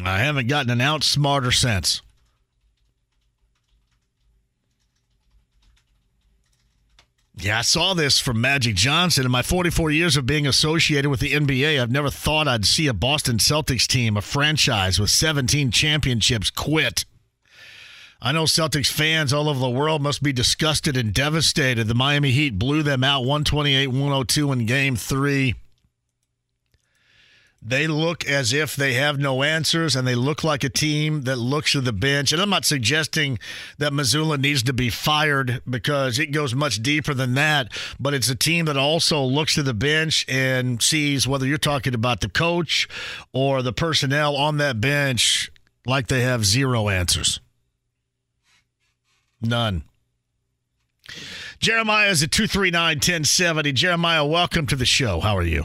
I 0.05 0.19
haven't 0.19 0.49
gotten 0.49 0.71
an 0.71 0.81
ounce 0.81 1.07
smarter 1.07 1.53
since. 1.53 2.03
Yeah, 7.39 7.59
I 7.59 7.63
saw 7.63 7.93
this 7.93 8.19
from 8.19 8.41
Magic 8.41 8.77
Johnson. 8.77 9.27
In 9.27 9.31
my 9.31 9.43
44 9.43 9.91
years 9.91 10.17
of 10.17 10.25
being 10.25 10.47
associated 10.47 11.11
with 11.11 11.21
the 11.21 11.33
NBA, 11.33 11.81
I've 11.81 11.91
never 11.91 12.09
thought 12.09 12.49
I'd 12.49 12.65
see 12.65 12.87
a 12.87 12.95
Boston 12.95 13.37
Celtics 13.37 13.87
team, 13.87 14.17
a 14.17 14.23
franchise 14.23 14.99
with 14.99 15.11
17 15.11 15.71
championships, 15.71 16.51
quit. 16.51 17.05
I 18.23 18.33
know 18.33 18.45
Celtics 18.45 18.91
fans 18.91 19.35
all 19.35 19.51
over 19.51 19.61
the 19.61 19.69
world 19.69 20.01
must 20.01 20.23
be 20.23 20.33
disgusted 20.33 20.97
and 20.97 21.13
devastated. 21.13 21.89
The 21.89 21.95
Miami 21.95 22.31
Heat 22.31 22.59
blew 22.59 22.83
them 22.83 23.05
out 23.05 23.21
128 23.21 23.89
102 23.89 24.53
in 24.53 24.65
game 24.65 24.97
three. 24.97 25.57
They 27.63 27.87
look 27.89 28.25
as 28.27 28.53
if 28.53 28.77
they 28.77 28.95
have 28.95 29.19
no 29.19 29.43
answers, 29.43 29.97
and 29.97 30.07
they 30.07 30.15
look 30.15 30.45
like 30.45 30.63
a 30.63 30.69
team 30.69 31.23
that 31.23 31.37
looks 31.37 31.73
to 31.73 31.81
the 31.81 31.93
bench. 31.93 32.33
And 32.33 32.41
I'm 32.41 32.51
not 32.51 32.65
suggesting 32.65 33.39
that 33.79 33.93
Mazzulla 33.93 34.39
needs 34.39 34.63
to 34.65 34.73
be 34.73 34.89
fired 34.89 35.63
because 35.69 36.19
it 36.19 36.27
goes 36.27 36.55
much 36.55 36.83
deeper 36.83 37.13
than 37.13 37.35
that. 37.35 37.73
But 37.99 38.15
it's 38.15 38.29
a 38.29 38.37
team 38.37 38.67
that 38.67 38.77
also 38.77 39.23
looks 39.23 39.55
to 39.55 39.63
the 39.63 39.75
bench 39.75 40.25
and 40.29 40.81
sees 40.81 41.27
whether 41.27 41.47
you're 41.47 41.59
talking 41.59 41.95
about 41.95 42.21
the 42.21 42.29
coach 42.29 42.89
or 43.33 43.63
the 43.63 43.73
personnel 43.73 44.37
on 44.37 44.59
that 44.59 44.81
bench 44.81 45.51
like 45.85 46.07
they 46.07 46.21
have 46.21 46.45
zero 46.45 46.89
answers. 46.89 47.41
None. 49.41 49.83
Jeremiah 51.59 52.11
is 52.11 52.23
at 52.23 52.31
239 52.31 52.97
1070. 52.97 53.73
Jeremiah, 53.73 54.25
welcome 54.25 54.67
to 54.67 54.77
the 54.77 54.85
show. 54.85 55.21
How 55.21 55.37
are 55.37 55.43
you? 55.43 55.65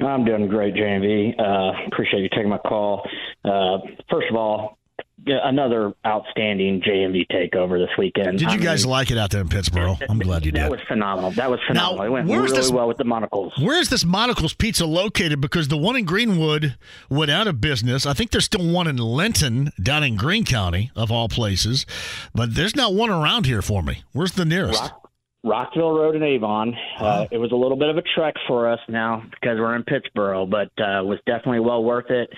I'm 0.00 0.24
doing 0.24 0.48
great, 0.48 0.74
JMV. 0.74 1.38
Uh, 1.38 1.86
appreciate 1.86 2.22
you 2.22 2.28
taking 2.28 2.48
my 2.48 2.58
call. 2.58 3.08
Uh, 3.44 3.78
first 4.10 4.28
of 4.30 4.36
all, 4.36 4.78
another 5.26 5.92
outstanding 6.06 6.80
JMV 6.80 7.26
takeover 7.28 7.78
this 7.78 7.90
weekend. 7.98 8.38
Did 8.38 8.52
you 8.52 8.58
I 8.58 8.62
guys 8.62 8.84
mean, 8.84 8.92
like 8.92 9.10
it 9.10 9.18
out 9.18 9.30
there 9.30 9.40
in 9.40 9.48
Pittsburgh? 9.48 9.96
I'm 10.08 10.18
glad 10.18 10.44
you 10.44 10.52
that 10.52 10.58
did. 10.58 10.64
That 10.64 10.70
was 10.70 10.80
phenomenal. 10.86 11.30
That 11.32 11.50
was 11.50 11.60
phenomenal. 11.66 11.98
Now, 11.98 12.04
it 12.04 12.10
went 12.10 12.28
really 12.28 12.52
this, 12.52 12.70
well 12.70 12.86
with 12.86 12.98
the 12.98 13.04
Monical's. 13.04 13.52
Where's 13.58 13.88
this 13.88 14.04
Monical's 14.04 14.54
Pizza 14.54 14.86
located? 14.86 15.40
Because 15.40 15.68
the 15.68 15.76
one 15.76 15.96
in 15.96 16.04
Greenwood 16.04 16.76
went 17.10 17.30
out 17.30 17.46
of 17.46 17.60
business. 17.60 18.06
I 18.06 18.12
think 18.12 18.30
there's 18.30 18.44
still 18.44 18.70
one 18.70 18.86
in 18.86 18.96
Linton 18.96 19.72
down 19.82 20.04
in 20.04 20.16
Greene 20.16 20.44
County, 20.44 20.90
of 20.94 21.10
all 21.10 21.28
places. 21.28 21.86
But 22.34 22.54
there's 22.54 22.76
not 22.76 22.94
one 22.94 23.10
around 23.10 23.46
here 23.46 23.62
for 23.62 23.82
me. 23.82 24.02
Where's 24.12 24.32
the 24.32 24.44
nearest? 24.44 24.80
Rock, 24.80 25.05
Rockville 25.46 25.92
Road 25.92 26.16
in 26.16 26.22
Avon. 26.22 26.76
Uh, 26.98 27.26
it 27.30 27.38
was 27.38 27.52
a 27.52 27.56
little 27.56 27.76
bit 27.76 27.88
of 27.88 27.96
a 27.96 28.02
trek 28.02 28.34
for 28.48 28.68
us 28.68 28.80
now 28.88 29.22
because 29.30 29.58
we're 29.58 29.76
in 29.76 29.84
Pittsburgh, 29.84 30.50
but 30.50 30.68
uh, 30.82 31.02
was 31.04 31.18
definitely 31.24 31.60
well 31.60 31.84
worth 31.84 32.10
it. 32.10 32.30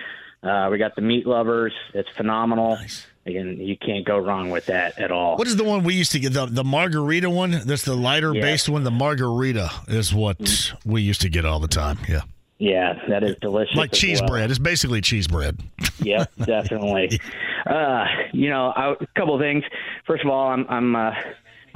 Uh, 0.42 0.68
we 0.70 0.78
got 0.78 0.94
the 0.94 1.02
meat 1.02 1.26
lovers. 1.26 1.72
It's 1.94 2.08
phenomenal. 2.16 2.76
Nice. 2.76 3.06
Again, 3.26 3.58
you 3.58 3.76
can't 3.76 4.06
go 4.06 4.18
wrong 4.18 4.50
with 4.50 4.66
that 4.66 4.98
at 4.98 5.10
all. 5.10 5.36
What 5.36 5.48
is 5.48 5.56
the 5.56 5.64
one 5.64 5.84
we 5.84 5.94
used 5.94 6.12
to 6.12 6.20
get? 6.20 6.32
The, 6.32 6.46
the 6.46 6.64
margarita 6.64 7.28
one? 7.28 7.50
That's 7.50 7.82
the 7.82 7.94
lighter 7.94 8.34
yeah. 8.34 8.40
based 8.40 8.68
one. 8.68 8.84
The 8.84 8.90
margarita 8.90 9.70
is 9.88 10.14
what 10.14 10.38
mm-hmm. 10.38 10.90
we 10.90 11.02
used 11.02 11.20
to 11.22 11.28
get 11.28 11.44
all 11.44 11.60
the 11.60 11.68
time. 11.68 11.98
Yeah. 12.08 12.22
Yeah, 12.58 12.94
that 13.08 13.22
is 13.22 13.36
delicious. 13.40 13.76
Like 13.76 13.92
cheese 13.92 14.20
well. 14.20 14.30
bread. 14.30 14.50
It's 14.50 14.58
basically 14.58 15.00
cheese 15.00 15.28
bread. 15.28 15.60
yep, 16.00 16.30
definitely. 16.44 17.20
uh, 17.66 18.04
you 18.32 18.50
know, 18.50 18.72
I, 18.74 18.92
a 18.92 19.06
couple 19.16 19.34
of 19.34 19.40
things. 19.40 19.62
First 20.06 20.24
of 20.24 20.30
all, 20.30 20.48
I'm, 20.48 20.66
I'm 20.68 20.96
uh, 20.96 21.12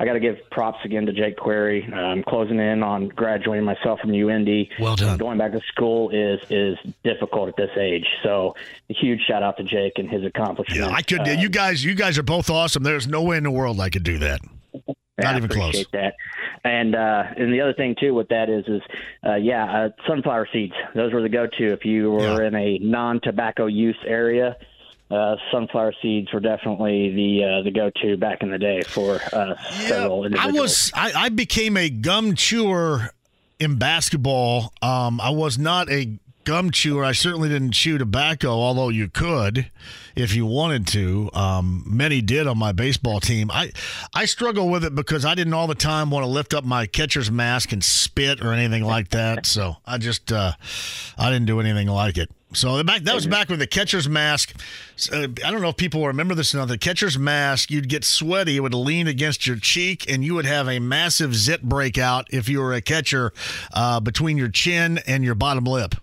I 0.02 0.04
got 0.04 0.14
to 0.14 0.20
give 0.20 0.38
props 0.50 0.80
again 0.84 1.06
to 1.06 1.12
Jake 1.12 1.36
Query. 1.36 1.84
I'm 1.84 2.24
closing 2.24 2.58
in 2.58 2.82
on 2.82 3.06
graduating 3.06 3.64
myself 3.64 4.00
from 4.00 4.10
UIndy. 4.10 4.68
Well 4.80 4.96
done. 4.96 5.16
Going 5.16 5.38
back 5.38 5.52
to 5.52 5.60
school 5.68 6.10
is 6.10 6.40
is 6.50 6.76
difficult 7.04 7.50
at 7.50 7.56
this 7.56 7.70
age. 7.78 8.04
So 8.24 8.56
a 8.90 8.94
huge 8.94 9.20
shout 9.28 9.44
out 9.44 9.58
to 9.58 9.62
Jake 9.62 9.92
and 9.98 10.10
his 10.10 10.24
accomplishments. 10.24 10.76
Yeah, 10.76 10.92
I 10.92 11.02
could. 11.02 11.20
Uh, 11.20 11.30
you 11.38 11.48
guys, 11.48 11.84
you 11.84 11.94
guys 11.94 12.18
are 12.18 12.24
both 12.24 12.50
awesome. 12.50 12.82
There's 12.82 13.06
no 13.06 13.22
way 13.22 13.36
in 13.36 13.44
the 13.44 13.52
world 13.52 13.78
I 13.78 13.90
could 13.90 14.02
do 14.02 14.18
that. 14.18 14.40
Not 15.18 15.36
even 15.36 15.48
close. 15.48 15.84
That. 15.92 16.14
And 16.64 16.96
uh, 16.96 17.22
and 17.36 17.52
the 17.52 17.60
other 17.60 17.74
thing 17.74 17.94
too 18.00 18.12
with 18.12 18.26
that 18.30 18.50
is 18.50 18.64
is 18.66 18.82
uh, 19.24 19.36
yeah, 19.36 19.64
uh, 19.64 19.88
sunflower 20.08 20.48
seeds. 20.52 20.74
Those 20.96 21.12
were 21.12 21.22
the 21.22 21.28
go 21.28 21.46
to 21.46 21.72
if 21.72 21.84
you 21.84 22.10
were 22.10 22.42
yeah. 22.42 22.48
in 22.48 22.54
a 22.56 22.78
non 22.78 23.20
tobacco 23.20 23.66
use 23.66 23.98
area 24.04 24.56
uh, 25.12 25.36
sunflower 25.50 25.94
seeds 26.00 26.32
were 26.32 26.40
definitely 26.40 27.10
the 27.10 27.44
uh, 27.44 27.62
the 27.62 27.70
go 27.70 27.90
to 28.02 28.16
back 28.16 28.42
in 28.42 28.50
the 28.50 28.58
day 28.58 28.80
for 28.82 29.20
uh, 29.32 29.54
yeah, 29.58 29.88
several 29.88 30.24
individuals. 30.24 30.56
I 30.56 30.60
was 30.60 30.92
I, 30.94 31.24
I, 31.24 31.28
became 31.28 31.76
a 31.76 31.90
gum 31.90 32.34
chewer 32.34 33.10
in 33.60 33.76
basketball. 33.76 34.72
Um, 34.80 35.20
I 35.20 35.30
was 35.30 35.58
not 35.58 35.90
a 35.90 36.18
gum 36.44 36.70
chewer. 36.70 37.04
I 37.04 37.12
certainly 37.12 37.48
didn't 37.48 37.72
chew 37.72 37.98
tobacco, 37.98 38.50
although 38.50 38.88
you 38.88 39.08
could 39.08 39.70
if 40.14 40.34
you 40.34 40.46
wanted 40.46 40.86
to. 40.88 41.30
Um, 41.32 41.84
many 41.86 42.20
did 42.20 42.46
on 42.46 42.58
my 42.58 42.72
baseball 42.72 43.20
team. 43.20 43.50
I 43.50 43.72
I 44.14 44.24
struggle 44.24 44.68
with 44.68 44.84
it 44.84 44.94
because 44.94 45.24
I 45.24 45.34
didn't 45.34 45.54
all 45.54 45.66
the 45.66 45.74
time 45.74 46.10
want 46.10 46.24
to 46.24 46.30
lift 46.30 46.54
up 46.54 46.64
my 46.64 46.86
catcher's 46.86 47.30
mask 47.30 47.72
and 47.72 47.82
spit 47.82 48.42
or 48.42 48.52
anything 48.52 48.84
like 48.84 49.08
that. 49.10 49.46
So 49.52 49.76
I 49.84 49.98
just 49.98 50.32
uh, 50.32 50.52
I 51.18 51.30
didn't 51.30 51.46
do 51.46 51.60
anything 51.60 51.86
like 51.86 52.16
it. 52.16 52.30
So 52.54 52.82
back 52.84 53.02
that 53.02 53.14
was 53.14 53.26
back 53.26 53.48
with 53.48 53.58
the 53.58 53.66
catcher's 53.66 54.08
mask. 54.08 54.54
Uh, 55.12 55.28
I 55.44 55.50
don't 55.50 55.60
know 55.60 55.68
if 55.68 55.76
people 55.76 56.06
remember 56.06 56.34
this 56.34 56.54
or 56.54 56.58
not. 56.58 56.68
The 56.68 56.78
catcher's 56.78 57.18
mask, 57.18 57.70
you'd 57.70 57.88
get 57.88 58.04
sweaty, 58.04 58.56
it 58.56 58.60
would 58.60 58.74
lean 58.74 59.08
against 59.08 59.46
your 59.46 59.56
cheek, 59.56 60.10
and 60.10 60.24
you 60.24 60.34
would 60.34 60.46
have 60.46 60.68
a 60.68 60.78
massive 60.78 61.34
zit 61.34 61.62
breakout 61.62 62.26
if 62.30 62.48
you 62.48 62.60
were 62.60 62.72
a 62.72 62.80
catcher 62.80 63.32
uh, 63.72 64.00
between 64.00 64.38
your 64.38 64.48
chin 64.48 64.98
and 65.06 65.24
your 65.24 65.34
bottom 65.34 65.64
lip. 65.64 65.94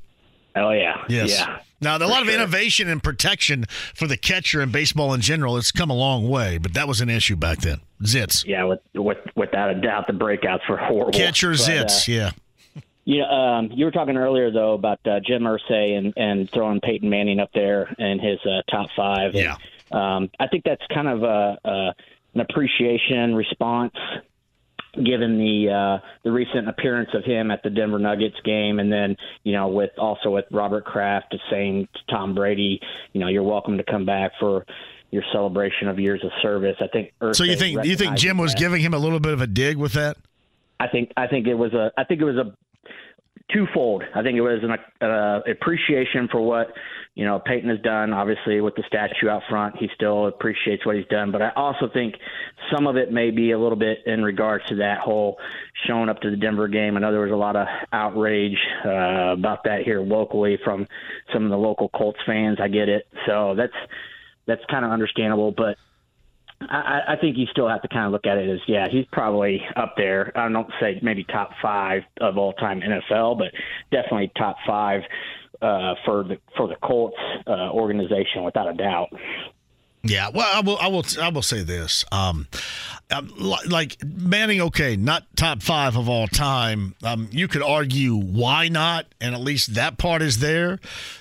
Oh 0.55 0.71
yeah, 0.71 1.03
yes. 1.07 1.31
yeah. 1.31 1.59
Now, 1.81 1.97
a 1.97 1.99
lot 1.99 2.23
sure. 2.23 2.23
of 2.23 2.29
innovation 2.29 2.89
and 2.89 3.01
protection 3.01 3.65
for 3.95 4.05
the 4.05 4.17
catcher 4.17 4.59
and 4.59 4.69
baseball 4.69 5.13
in 5.13 5.21
general, 5.21 5.55
it's 5.55 5.71
come 5.71 5.89
a 5.89 5.95
long 5.95 6.27
way, 6.27 6.57
but 6.57 6.73
that 6.73 6.89
was 6.89 6.99
an 6.99 7.09
issue 7.09 7.37
back 7.37 7.59
then. 7.59 7.79
Zits. 8.03 8.45
Yeah, 8.45 8.65
with, 8.65 8.81
with, 8.93 9.19
without 9.35 9.69
a 9.69 9.75
doubt, 9.75 10.07
the 10.07 10.13
breakouts 10.13 10.67
were 10.69 10.75
horrible. 10.75 11.17
Catcher 11.17 11.51
but, 11.51 11.59
zits, 11.59 12.09
uh, 12.09 12.11
yeah. 12.11 12.31
You 13.05 13.19
know, 13.19 13.29
um, 13.29 13.71
you 13.71 13.85
were 13.85 13.91
talking 13.91 14.17
earlier 14.17 14.51
though 14.51 14.73
about 14.73 14.99
uh, 15.05 15.19
Jim 15.25 15.43
Irsay 15.43 15.97
and, 15.97 16.13
and 16.17 16.51
throwing 16.51 16.81
Peyton 16.81 17.09
Manning 17.09 17.39
up 17.39 17.51
there 17.53 17.95
in 17.97 18.19
his 18.19 18.39
uh, 18.45 18.61
top 18.69 18.89
five. 18.95 19.33
Yeah. 19.33 19.55
And, 19.89 19.99
um, 19.99 20.29
I 20.39 20.47
think 20.47 20.65
that's 20.65 20.85
kind 20.93 21.07
of 21.07 21.23
a, 21.23 21.57
a 21.63 21.93
an 22.35 22.41
appreciation 22.41 23.33
response 23.33 23.95
given 24.95 25.37
the 25.37 25.71
uh, 25.71 26.07
the 26.23 26.31
recent 26.31 26.67
appearance 26.67 27.09
of 27.13 27.23
him 27.23 27.51
at 27.51 27.61
the 27.63 27.69
Denver 27.69 27.99
Nuggets 27.99 28.35
game, 28.43 28.79
and 28.79 28.91
then 28.91 29.15
you 29.43 29.53
know 29.53 29.67
with 29.67 29.91
also 29.97 30.31
with 30.31 30.45
Robert 30.51 30.85
Kraft 30.85 31.35
saying 31.49 31.87
to 31.93 31.99
Tom 32.13 32.35
Brady, 32.35 32.79
you 33.13 33.21
know, 33.21 33.27
you're 33.27 33.43
welcome 33.43 33.77
to 33.77 33.83
come 33.83 34.05
back 34.05 34.31
for 34.39 34.65
your 35.11 35.23
celebration 35.31 35.87
of 35.87 35.99
years 35.99 36.23
of 36.23 36.31
service. 36.41 36.75
I 36.79 36.87
think. 36.87 37.13
Irsay 37.21 37.35
so 37.35 37.43
you 37.43 37.55
think 37.55 37.83
you 37.85 37.95
think 37.95 38.17
Jim 38.17 38.37
was 38.37 38.53
that. 38.53 38.59
giving 38.59 38.81
him 38.81 38.93
a 38.93 38.99
little 38.99 39.19
bit 39.19 39.33
of 39.33 39.41
a 39.41 39.47
dig 39.47 39.77
with 39.77 39.93
that? 39.93 40.17
I 40.79 40.87
think 40.87 41.11
I 41.17 41.27
think 41.27 41.47
it 41.47 41.55
was 41.55 41.73
a 41.73 41.91
I 41.97 42.03
think 42.03 42.21
it 42.21 42.25
was 42.25 42.37
a 42.37 42.55
twofold. 43.53 44.03
I 44.15 44.21
think 44.21 44.37
it 44.37 44.41
was 44.41 44.61
an 44.63 45.07
uh, 45.07 45.41
appreciation 45.49 46.27
for 46.31 46.41
what 46.41 46.73
you 47.15 47.25
know 47.25 47.39
Peyton 47.39 47.69
has 47.69 47.79
done. 47.81 48.13
Obviously, 48.13 48.61
with 48.61 48.75
the 48.75 48.83
statue 48.87 49.29
out 49.29 49.43
front, 49.49 49.75
he 49.77 49.89
still 49.95 50.27
appreciates 50.27 50.85
what 50.85 50.95
he's 50.95 51.07
done. 51.07 51.31
But 51.31 51.41
I 51.41 51.51
also 51.55 51.89
think 51.91 52.15
some 52.73 52.87
of 52.87 52.97
it 52.97 53.11
may 53.11 53.31
be 53.31 53.51
a 53.51 53.59
little 53.59 53.77
bit 53.77 53.99
in 54.05 54.23
regards 54.23 54.65
to 54.67 54.75
that 54.75 54.99
whole 54.99 55.37
showing 55.85 56.09
up 56.09 56.21
to 56.21 56.29
the 56.29 56.37
Denver 56.37 56.67
game. 56.67 56.95
I 56.95 56.99
know 56.99 57.11
there 57.11 57.21
was 57.21 57.31
a 57.31 57.35
lot 57.35 57.55
of 57.55 57.67
outrage 57.91 58.57
uh, 58.85 59.33
about 59.33 59.63
that 59.65 59.83
here 59.83 60.01
locally 60.01 60.57
from 60.63 60.87
some 61.33 61.43
of 61.43 61.49
the 61.49 61.57
local 61.57 61.89
Colts 61.89 62.19
fans. 62.25 62.59
I 62.61 62.67
get 62.67 62.89
it, 62.89 63.07
so 63.25 63.55
that's 63.55 63.73
that's 64.45 64.61
kind 64.69 64.85
of 64.85 64.91
understandable. 64.91 65.51
But 65.51 65.77
I, 66.61 67.01
I 67.09 67.15
think 67.15 67.37
you 67.37 67.45
still 67.51 67.69
have 67.69 67.81
to 67.83 67.87
kind 67.87 68.05
of 68.05 68.11
look 68.11 68.25
at 68.25 68.37
it 68.37 68.49
as 68.49 68.59
yeah, 68.67 68.87
he's 68.89 69.05
probably 69.11 69.61
up 69.75 69.95
there. 69.95 70.31
I 70.35 70.49
don't 70.49 70.71
say 70.79 70.99
maybe 71.01 71.23
top 71.23 71.51
five 71.61 72.03
of 72.19 72.37
all 72.37 72.53
time 72.53 72.81
NFL, 72.81 73.37
but 73.37 73.51
definitely 73.91 74.31
top 74.37 74.57
five 74.67 75.01
uh, 75.61 75.95
for 76.05 76.23
the 76.23 76.37
for 76.55 76.67
the 76.67 76.75
Colts 76.75 77.17
uh, 77.47 77.71
organization 77.71 78.43
without 78.43 78.69
a 78.69 78.73
doubt. 78.73 79.09
Yeah, 80.01 80.29
well, 80.33 80.47
I 80.53 80.61
will. 80.61 80.77
I 80.77 80.87
will. 80.87 81.03
I 81.21 81.29
will 81.29 81.41
say 81.41 81.61
this. 81.61 82.05
Um, 82.09 82.47
um, 83.11 83.33
like 83.37 83.97
Manning, 84.03 84.61
okay, 84.61 84.95
not 84.95 85.25
top 85.35 85.61
five 85.61 85.97
of 85.97 86.07
all 86.07 86.27
time. 86.27 86.95
Um, 87.03 87.27
you 87.31 87.49
could 87.49 87.61
argue 87.61 88.15
why 88.15 88.69
not, 88.69 89.07
and 89.19 89.35
at 89.35 89.41
least 89.41 89.73
that 89.73 89.97
part 89.97 90.21
is 90.21 90.39
there. 90.39 90.79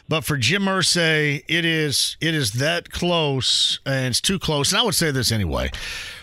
But 0.09 0.25
for 0.25 0.37
Jim 0.37 0.63
Irsay, 0.63 1.43
it 1.49 1.65
is 1.65 2.17
it 2.21 2.35
is 2.35 2.53
that 2.55 2.91
close, 2.91 3.81
and 3.85 4.07
it's 4.07 4.21
too 4.21 4.39
close. 4.39 4.71
And 4.71 4.81
I 4.81 4.85
would 4.85 4.95
say 4.95 5.11
this 5.11 5.33
anyway, 5.33 5.73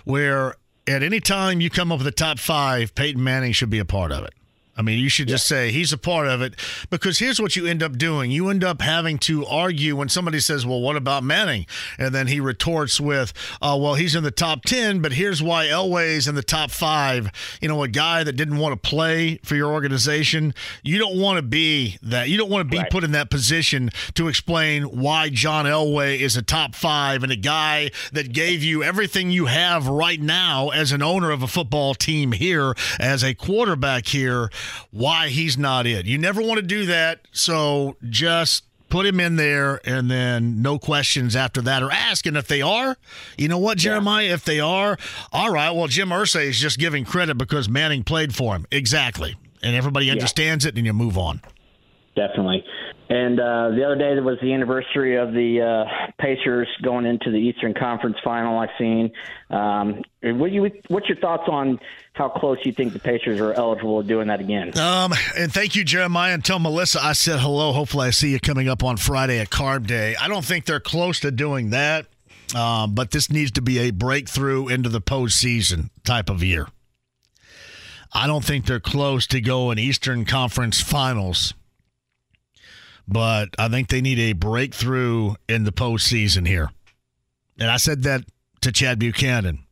where 0.05 0.55
at 0.87 1.03
any 1.03 1.19
time 1.19 1.59
you 1.59 1.69
come 1.69 1.91
up 1.91 1.97
with 1.97 2.07
a 2.07 2.11
top 2.11 2.39
five, 2.39 2.95
Peyton 2.95 3.21
Manning 3.21 3.51
should 3.51 3.69
be 3.69 3.79
a 3.79 3.85
part 3.85 4.13
of 4.13 4.23
it. 4.23 4.33
I 4.77 4.81
mean, 4.81 4.99
you 4.99 5.07
should 5.07 5.29
just 5.29 5.49
yeah. 5.49 5.57
say 5.57 5.71
he's 5.71 5.93
a 5.93 5.97
part 5.97 6.27
of 6.27 6.41
it 6.41 6.55
because 6.89 7.19
here's 7.19 7.41
what 7.41 7.55
you 7.55 7.65
end 7.65 7.81
up 7.81 7.97
doing. 7.97 8.29
You 8.29 8.49
end 8.49 8.63
up 8.63 8.81
having 8.81 9.17
to 9.19 9.45
argue 9.45 9.95
when 9.95 10.09
somebody 10.09 10.41
says, 10.41 10.65
Well, 10.65 10.81
what 10.81 10.97
about 10.97 11.23
Manning? 11.23 11.65
And 11.97 12.13
then 12.13 12.27
he 12.27 12.41
retorts 12.41 12.99
with, 12.99 13.31
uh, 13.61 13.77
Well, 13.79 13.93
he's 13.93 14.15
in 14.15 14.23
the 14.23 14.31
top 14.31 14.63
10, 14.63 14.99
but 14.99 15.13
here's 15.13 15.41
why 15.41 15.67
Elway's 15.67 16.27
in 16.27 16.35
the 16.35 16.43
top 16.43 16.71
five. 16.71 17.31
You 17.61 17.69
know, 17.69 17.83
a 17.83 17.87
guy 17.87 18.25
that 18.25 18.33
didn't 18.33 18.57
want 18.57 18.73
to 18.73 18.89
play 18.89 19.39
for 19.43 19.55
your 19.55 19.71
organization. 19.71 20.53
You 20.83 20.97
don't 20.97 21.17
want 21.17 21.37
to 21.37 21.41
be 21.41 21.97
that. 22.01 22.27
You 22.27 22.37
don't 22.37 22.49
want 22.49 22.69
to 22.69 22.69
be 22.69 22.79
right. 22.79 22.91
put 22.91 23.05
in 23.05 23.13
that 23.13 23.29
position 23.29 23.91
to 24.15 24.27
explain 24.27 24.83
why 24.83 25.29
John 25.29 25.65
Elway 25.65 26.19
is 26.19 26.35
a 26.35 26.41
top 26.41 26.75
five 26.75 27.23
and 27.23 27.31
a 27.31 27.37
guy 27.37 27.91
that 28.11 28.33
gave 28.33 28.61
you 28.61 28.83
everything 28.83 29.31
you 29.31 29.45
have 29.45 29.87
right 29.87 30.19
now 30.19 30.69
as 30.69 30.91
an 30.91 31.01
owner 31.01 31.31
of 31.31 31.43
a 31.43 31.47
football 31.47 31.95
team 31.95 32.33
here, 32.33 32.75
as 32.99 33.23
a 33.23 33.33
quarterback 33.33 34.07
here 34.07 34.49
why 34.91 35.29
he's 35.29 35.57
not 35.57 35.87
it. 35.87 36.05
You 36.05 36.17
never 36.17 36.41
want 36.41 36.57
to 36.57 36.65
do 36.65 36.85
that, 36.85 37.21
so 37.31 37.97
just 38.09 38.63
Put 38.89 39.07
him 39.07 39.19
in 39.19 39.35
there, 39.35 39.81
and 39.83 40.11
then 40.11 40.61
no 40.61 40.77
questions 40.77 41.35
after 41.35 41.61
that, 41.63 41.81
or 41.81 41.91
ask. 41.91 42.27
And 42.27 42.37
if 42.37 42.47
they 42.47 42.61
are, 42.61 42.95
you 43.35 43.47
know 43.47 43.57
what, 43.57 43.79
Jeremiah? 43.79 44.27
If 44.27 44.45
they 44.45 44.59
are, 44.59 44.97
all 45.33 45.51
right. 45.51 45.71
Well, 45.71 45.87
Jim 45.87 46.09
Irsay 46.09 46.45
is 46.45 46.59
just 46.59 46.77
giving 46.77 47.03
credit 47.03 47.37
because 47.37 47.67
Manning 47.67 48.03
played 48.03 48.35
for 48.35 48.55
him. 48.55 48.67
Exactly, 48.71 49.35
and 49.63 49.75
everybody 49.75 50.11
understands 50.11 50.65
it, 50.65 50.77
and 50.77 50.85
you 50.85 50.93
move 50.93 51.17
on. 51.17 51.41
Definitely. 52.15 52.63
And 53.09 53.39
uh, 53.39 53.69
the 53.75 53.83
other 53.83 53.95
day 53.95 54.13
there 54.13 54.23
was 54.23 54.37
the 54.41 54.53
anniversary 54.53 55.15
of 55.17 55.31
the 55.33 55.61
uh, 55.61 56.11
Pacers 56.19 56.67
going 56.81 57.05
into 57.05 57.31
the 57.31 57.37
Eastern 57.37 57.73
Conference 57.73 58.17
Final. 58.23 58.57
I've 58.59 58.69
seen. 58.79 59.11
Um, 59.49 60.03
what 60.21 60.51
you, 60.51 60.71
what's 60.87 61.09
your 61.09 61.17
thoughts 61.17 61.43
on 61.47 61.79
how 62.15 62.29
close 62.29 62.57
you 62.63 62.71
think 62.71 62.93
the 62.93 62.99
Pacers 62.99 63.39
are 63.39 63.53
eligible 63.53 64.01
to 64.01 64.07
doing 64.07 64.27
that 64.27 64.39
again? 64.39 64.77
Um, 64.77 65.13
and 65.37 65.53
thank 65.53 65.75
you, 65.75 65.83
Jeremiah. 65.83 66.33
And 66.33 66.43
tell 66.43 66.59
Melissa 66.59 67.03
I 67.03 67.13
said 67.13 67.39
hello. 67.39 67.71
Hopefully, 67.71 68.07
I 68.07 68.09
see 68.11 68.31
you 68.31 68.39
coming 68.39 68.67
up 68.67 68.83
on 68.83 68.97
Friday 68.97 69.39
at 69.39 69.49
Carb 69.49 69.87
Day. 69.87 70.15
I 70.19 70.27
don't 70.27 70.45
think 70.45 70.65
they're 70.65 70.79
close 70.79 71.19
to 71.21 71.31
doing 71.31 71.71
that, 71.71 72.07
um, 72.55 72.95
but 72.95 73.11
this 73.11 73.29
needs 73.29 73.51
to 73.51 73.61
be 73.61 73.79
a 73.79 73.91
breakthrough 73.91 74.67
into 74.67 74.89
the 74.89 75.01
postseason 75.01 75.89
type 76.03 76.29
of 76.29 76.43
year. 76.43 76.67
I 78.13 78.27
don't 78.27 78.45
think 78.45 78.65
they're 78.65 78.79
close 78.79 79.27
to 79.27 79.41
going 79.41 79.77
Eastern 79.77 80.25
Conference 80.25 80.81
Finals 80.81 81.53
but 83.07 83.49
I 83.57 83.69
think 83.69 83.89
they 83.89 84.01
need 84.01 84.19
a 84.19 84.33
breakthrough 84.33 85.35
in 85.47 85.63
the 85.63 85.71
postseason 85.71 86.47
here. 86.47 86.71
And 87.59 87.69
I 87.69 87.77
said 87.77 88.03
that 88.03 88.23
to 88.61 88.71
Chad 88.71 88.99
Buchanan 88.99 89.64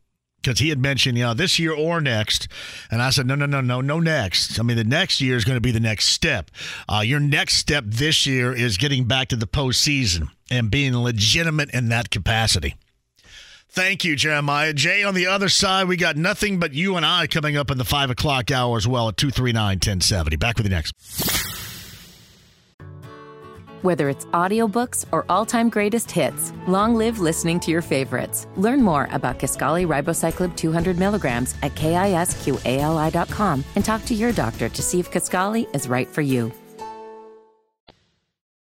because 0.44 0.60
he 0.60 0.70
had 0.70 0.80
mentioned, 0.80 1.18
you 1.18 1.24
know, 1.24 1.34
this 1.34 1.57
year 1.57 1.74
or 1.74 2.02
next. 2.02 2.48
And 2.91 3.02
I 3.02 3.10
said, 3.10 3.26
no, 3.26 3.36
no, 3.36 3.45
no, 3.45 3.61
no, 3.61 3.82
no 3.82 3.99
next. 3.99 4.60
I 4.60 4.64
mean, 4.64 4.78
the 4.78 4.84
next 4.84 5.22
year 5.22 5.36
is 5.36 5.45
going 5.45 5.57
to 5.57 5.61
be 5.61 5.72
the 5.72 5.80
next 5.80 6.10
step. 6.10 6.52
Uh, 6.88 7.02
your 7.03 7.20
next 7.20 7.57
step 7.57 7.86
this 7.88 8.26
year 8.26 8.53
is 8.53 8.78
getting 8.78 9.06
back 9.06 9.30
to 9.30 9.36
the 9.36 9.48
postseason 9.48 10.28
and 10.52 10.70
being 10.70 10.95
legitimate 10.95 11.70
in 11.72 11.90
that 11.90 12.10
capacity. 12.10 12.76
Thank 13.70 14.03
you, 14.03 14.15
Jeremiah. 14.15 14.72
Jay, 14.72 15.03
on 15.03 15.15
the 15.15 15.26
other 15.26 15.49
side, 15.49 15.88
we 15.88 15.98
got 15.98 16.15
nothing 16.15 16.60
but 16.60 16.74
you 16.76 16.95
and 16.95 17.03
I 17.03 17.26
coming 17.26 17.57
up 17.57 17.72
in 17.72 17.80
the 17.80 17.86
5 17.86 18.11
o'clock 18.11 18.52
hour 18.52 18.78
as 18.78 18.88
well 18.88 19.10
at 19.10 19.18
239 19.18 19.78
1070. 19.78 20.36
Back 20.36 20.57
with 20.57 20.68
you 20.68 20.70
next. 20.70 21.62
Whether 23.84 24.07
it's 24.07 24.23
audiobooks 24.27 25.03
or 25.11 25.26
all-time 25.27 25.68
greatest 25.68 26.10
hits, 26.10 26.53
long 26.68 26.95
live 26.95 27.19
listening 27.19 27.60
to 27.60 27.69
your 27.69 27.81
favorites. 27.81 28.47
Learn 28.55 28.81
more 28.81 29.10
about 29.11 29.39
Kisqali 29.39 29.85
Ribociclib 29.85 30.55
200 30.55 30.97
milligrams 30.97 31.53
at 31.61 31.76
kisqali.com 31.76 33.65
and 33.76 33.84
talk 33.84 34.05
to 34.05 34.14
your 34.14 34.31
doctor 34.31 34.69
to 34.69 34.81
see 34.81 35.01
if 35.01 35.11
Kisqali 35.11 35.68
is 35.76 35.89
right 35.89 36.07
for 36.07 36.22
you. 36.22 36.53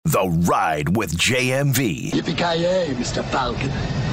The 0.06 0.30
Ride 0.48 0.96
with 0.96 1.18
JMV. 1.18 2.12
Yippee-ki-yay, 2.12 2.94
Mr. 2.94 3.26
Falcon. 3.26 3.70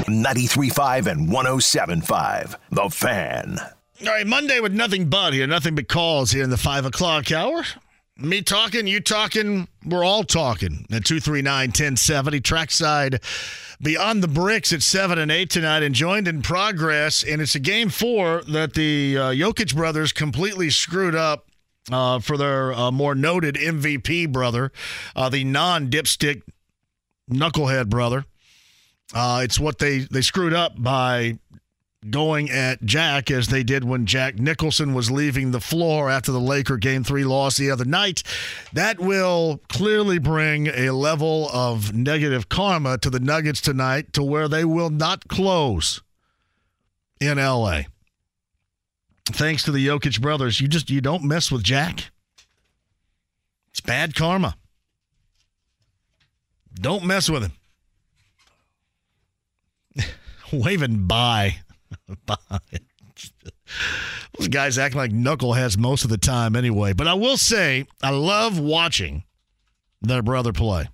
93.5 0.06 1.06
and 1.06 1.28
107.5. 1.28 2.56
The 2.70 2.88
Fan. 2.88 3.58
All 4.00 4.06
right, 4.06 4.26
Monday 4.26 4.60
with 4.60 4.72
nothing 4.72 5.10
but 5.10 5.34
here, 5.34 5.46
nothing 5.46 5.74
but 5.74 5.86
calls 5.86 6.30
here 6.30 6.44
in 6.44 6.50
the 6.50 6.56
5 6.56 6.86
o'clock 6.86 7.30
hour. 7.30 7.62
Me 8.16 8.42
talking, 8.42 8.86
you 8.86 9.00
talking, 9.00 9.66
we're 9.84 10.04
all 10.04 10.22
talking 10.22 10.86
at 10.92 11.04
239 11.04 11.70
1070. 11.70 12.40
Trackside 12.40 13.20
beyond 13.82 14.22
the 14.22 14.28
bricks 14.28 14.72
at 14.72 14.82
7 14.82 15.18
and 15.18 15.32
8 15.32 15.50
tonight 15.50 15.82
and 15.82 15.96
joined 15.96 16.28
in 16.28 16.40
progress. 16.40 17.24
And 17.24 17.42
it's 17.42 17.56
a 17.56 17.58
game 17.58 17.88
four 17.88 18.42
that 18.42 18.74
the 18.74 19.18
uh, 19.18 19.22
Jokic 19.32 19.74
brothers 19.74 20.12
completely 20.12 20.70
screwed 20.70 21.16
up 21.16 21.48
uh, 21.90 22.20
for 22.20 22.36
their 22.36 22.72
uh, 22.72 22.92
more 22.92 23.16
noted 23.16 23.56
MVP 23.56 24.30
brother, 24.30 24.70
uh, 25.16 25.28
the 25.28 25.42
non 25.42 25.90
dipstick 25.90 26.42
knucklehead 27.28 27.88
brother. 27.88 28.26
Uh, 29.12 29.40
it's 29.42 29.58
what 29.58 29.80
they, 29.80 29.98
they 29.98 30.22
screwed 30.22 30.54
up 30.54 30.80
by 30.80 31.38
going 32.10 32.50
at 32.50 32.82
Jack 32.84 33.30
as 33.30 33.48
they 33.48 33.62
did 33.62 33.84
when 33.84 34.06
Jack 34.06 34.38
Nicholson 34.38 34.94
was 34.94 35.10
leaving 35.10 35.50
the 35.50 35.60
floor 35.60 36.10
after 36.10 36.32
the 36.32 36.40
Laker 36.40 36.76
game 36.76 37.04
three 37.04 37.24
loss 37.24 37.56
the 37.56 37.70
other 37.70 37.84
night. 37.84 38.22
That 38.72 39.00
will 39.00 39.60
clearly 39.68 40.18
bring 40.18 40.66
a 40.68 40.90
level 40.90 41.48
of 41.52 41.94
negative 41.94 42.48
karma 42.48 42.98
to 42.98 43.10
the 43.10 43.20
Nuggets 43.20 43.60
tonight 43.60 44.12
to 44.12 44.22
where 44.22 44.48
they 44.48 44.64
will 44.64 44.90
not 44.90 45.28
close 45.28 46.02
in 47.20 47.38
LA. 47.38 47.82
Thanks 49.26 49.62
to 49.64 49.72
the 49.72 49.86
Jokic 49.86 50.20
brothers. 50.20 50.60
You 50.60 50.68
just 50.68 50.90
you 50.90 51.00
don't 51.00 51.24
mess 51.24 51.50
with 51.50 51.62
Jack. 51.62 52.10
It's 53.70 53.80
bad 53.80 54.14
karma. 54.14 54.56
Don't 56.74 57.04
mess 57.04 57.30
with 57.30 57.50
him. 59.96 60.04
Waving 60.52 61.06
bye. 61.06 61.56
Those 64.38 64.48
guys 64.48 64.78
act 64.78 64.94
like 64.94 65.10
knuckleheads 65.12 65.78
most 65.78 66.04
of 66.04 66.10
the 66.10 66.18
time 66.18 66.56
anyway. 66.56 66.92
But 66.92 67.08
I 67.08 67.14
will 67.14 67.36
say, 67.36 67.86
I 68.02 68.10
love 68.10 68.58
watching 68.58 69.24
their 70.02 70.22
brother 70.22 70.52
play. 70.52 70.88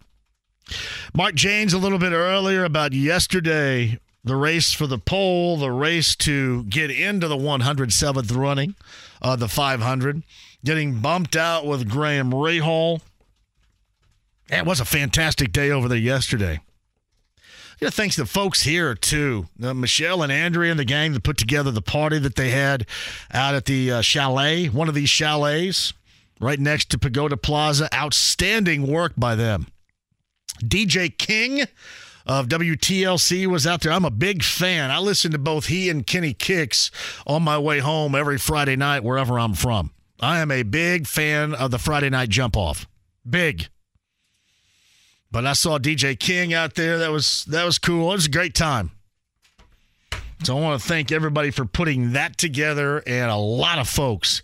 Mark 1.15 1.35
Jaynes 1.35 1.73
a 1.73 1.79
little 1.79 1.99
bit 1.99 2.13
earlier 2.13 2.65
about 2.65 2.93
yesterday, 2.93 3.99
the 4.23 4.37
race 4.37 4.73
for 4.73 4.87
the 4.87 4.99
pole, 4.99 5.57
the 5.57 5.73
race 5.73 6.15
to 6.17 6.65
get 6.65 6.91
into 6.91 7.27
the 7.27 7.37
107th 7.37 8.37
running 8.37 8.77
of 9.21 9.41
the 9.41 9.49
500, 9.49 10.23
getting 10.65 11.01
bumped 11.01 11.35
out 11.35 11.67
with 11.67 11.89
Graham 11.89 12.31
Rahal. 12.31 13.01
It 14.49 14.65
was 14.65 14.81
a 14.81 14.85
fantastic 14.85 15.53
day 15.53 15.71
over 15.71 15.89
there 15.89 15.99
yesterday. 15.99 16.61
You 17.81 17.87
know, 17.87 17.91
thanks 17.91 18.17
to 18.17 18.27
folks 18.27 18.63
here 18.63 18.95
too, 18.95 19.47
uh, 19.63 19.73
Michelle 19.73 20.23
and 20.23 20.31
Andrea 20.31 20.71
and 20.71 20.79
the 20.79 20.85
gang 20.85 21.15
that 21.15 21.23
put 21.23 21.39
together 21.39 21.71
the 21.71 21.81
party 21.81 22.19
that 22.19 22.37
they 22.37 22.51
had 22.51 22.87
out 23.33 23.55
at 23.55 23.65
the 23.65 23.91
uh, 23.91 24.01
chalet, 24.03 24.67
one 24.67 24.91
of 24.91 24.95
these 24.95 25.09
chalets 25.09 25.95
right 26.41 26.61
next 26.61 26.91
to 26.91 26.99
Pagoda 26.99 27.39
Plaza. 27.39 27.89
Outstanding 27.95 28.87
work 28.87 29.15
by 29.17 29.35
them. 29.35 29.67
DJ 30.63 31.17
King 31.17 31.63
of 32.27 32.49
WTLC 32.49 33.47
was 33.47 33.67
out 33.67 33.81
there. 33.81 33.93
I'm 33.93 34.05
a 34.05 34.11
big 34.11 34.43
fan. 34.43 34.91
I 34.91 34.99
listen 34.99 35.33
to 35.33 35.39
both 35.39 35.67
he 35.67 35.89
and 35.89 36.07
Kenny 36.07 36.35
Kicks 36.35 36.91
on 37.27 37.43
my 37.43 37.57
way 37.57 37.79
home 37.79 38.15
every 38.15 38.37
Friday 38.37 38.77
night 38.77 39.05
wherever 39.05 39.39
I'm 39.39 39.55
from. 39.55 39.91
I 40.21 40.41
am 40.41 40.51
a 40.51 40.65
big 40.65 41.07
fan 41.07 41.55
of 41.55 41.71
the 41.71 41.79
Friday 41.79 42.11
night 42.11 42.29
jump 42.29 42.59
off. 42.59 42.87
Big. 43.29 43.69
But 45.33 45.47
I 45.47 45.53
saw 45.53 45.79
DJ 45.79 46.19
King 46.19 46.53
out 46.53 46.75
there. 46.75 46.99
That 46.99 47.13
was 47.13 47.45
that 47.47 47.65
was 47.65 47.79
cool. 47.79 48.11
It 48.11 48.17
was 48.17 48.27
a 48.27 48.31
great 48.31 48.55
time. 48.55 48.91
So 50.43 50.57
I 50.57 50.61
want 50.61 50.81
to 50.81 50.89
thank 50.89 51.13
everybody 51.13 51.51
for 51.51 51.67
putting 51.67 52.13
that 52.13 52.39
together 52.39 53.03
and 53.07 53.31
a 53.31 53.37
lot 53.37 53.79
of 53.79 53.89
folks 53.89 54.41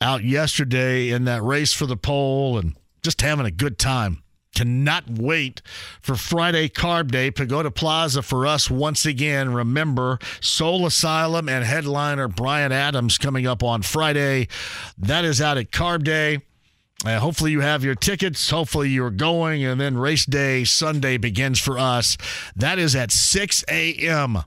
out 0.00 0.24
yesterday 0.24 1.10
in 1.10 1.24
that 1.24 1.42
race 1.42 1.72
for 1.72 1.86
the 1.86 1.96
pole 1.96 2.58
and 2.58 2.74
just 3.02 3.20
having 3.20 3.46
a 3.46 3.50
good 3.50 3.78
time. 3.78 4.22
Cannot 4.54 5.08
wait 5.08 5.62
for 6.00 6.16
Friday 6.16 6.68
Carb 6.68 7.12
Day, 7.12 7.30
Pagoda 7.30 7.70
Plaza 7.70 8.22
for 8.22 8.46
us 8.46 8.68
once 8.68 9.06
again. 9.06 9.52
Remember, 9.52 10.18
Soul 10.40 10.84
Asylum 10.84 11.48
and 11.48 11.64
headliner 11.64 12.26
Bryan 12.26 12.72
Adams 12.72 13.18
coming 13.18 13.46
up 13.46 13.62
on 13.62 13.82
Friday. 13.82 14.48
That 14.96 15.24
is 15.24 15.40
out 15.40 15.58
at 15.58 15.70
Carb 15.70 16.02
Day. 16.02 16.40
Uh, 17.04 17.20
hopefully, 17.20 17.52
you 17.52 17.60
have 17.60 17.84
your 17.84 17.94
tickets. 17.94 18.50
Hopefully, 18.50 18.88
you're 18.88 19.10
going. 19.10 19.64
And 19.64 19.80
then 19.80 19.96
race 19.96 20.26
day 20.26 20.64
Sunday 20.64 21.16
begins 21.16 21.60
for 21.60 21.78
us. 21.78 22.16
That 22.56 22.78
is 22.78 22.96
at 22.96 23.12
6 23.12 23.64
a.m. 23.68 24.38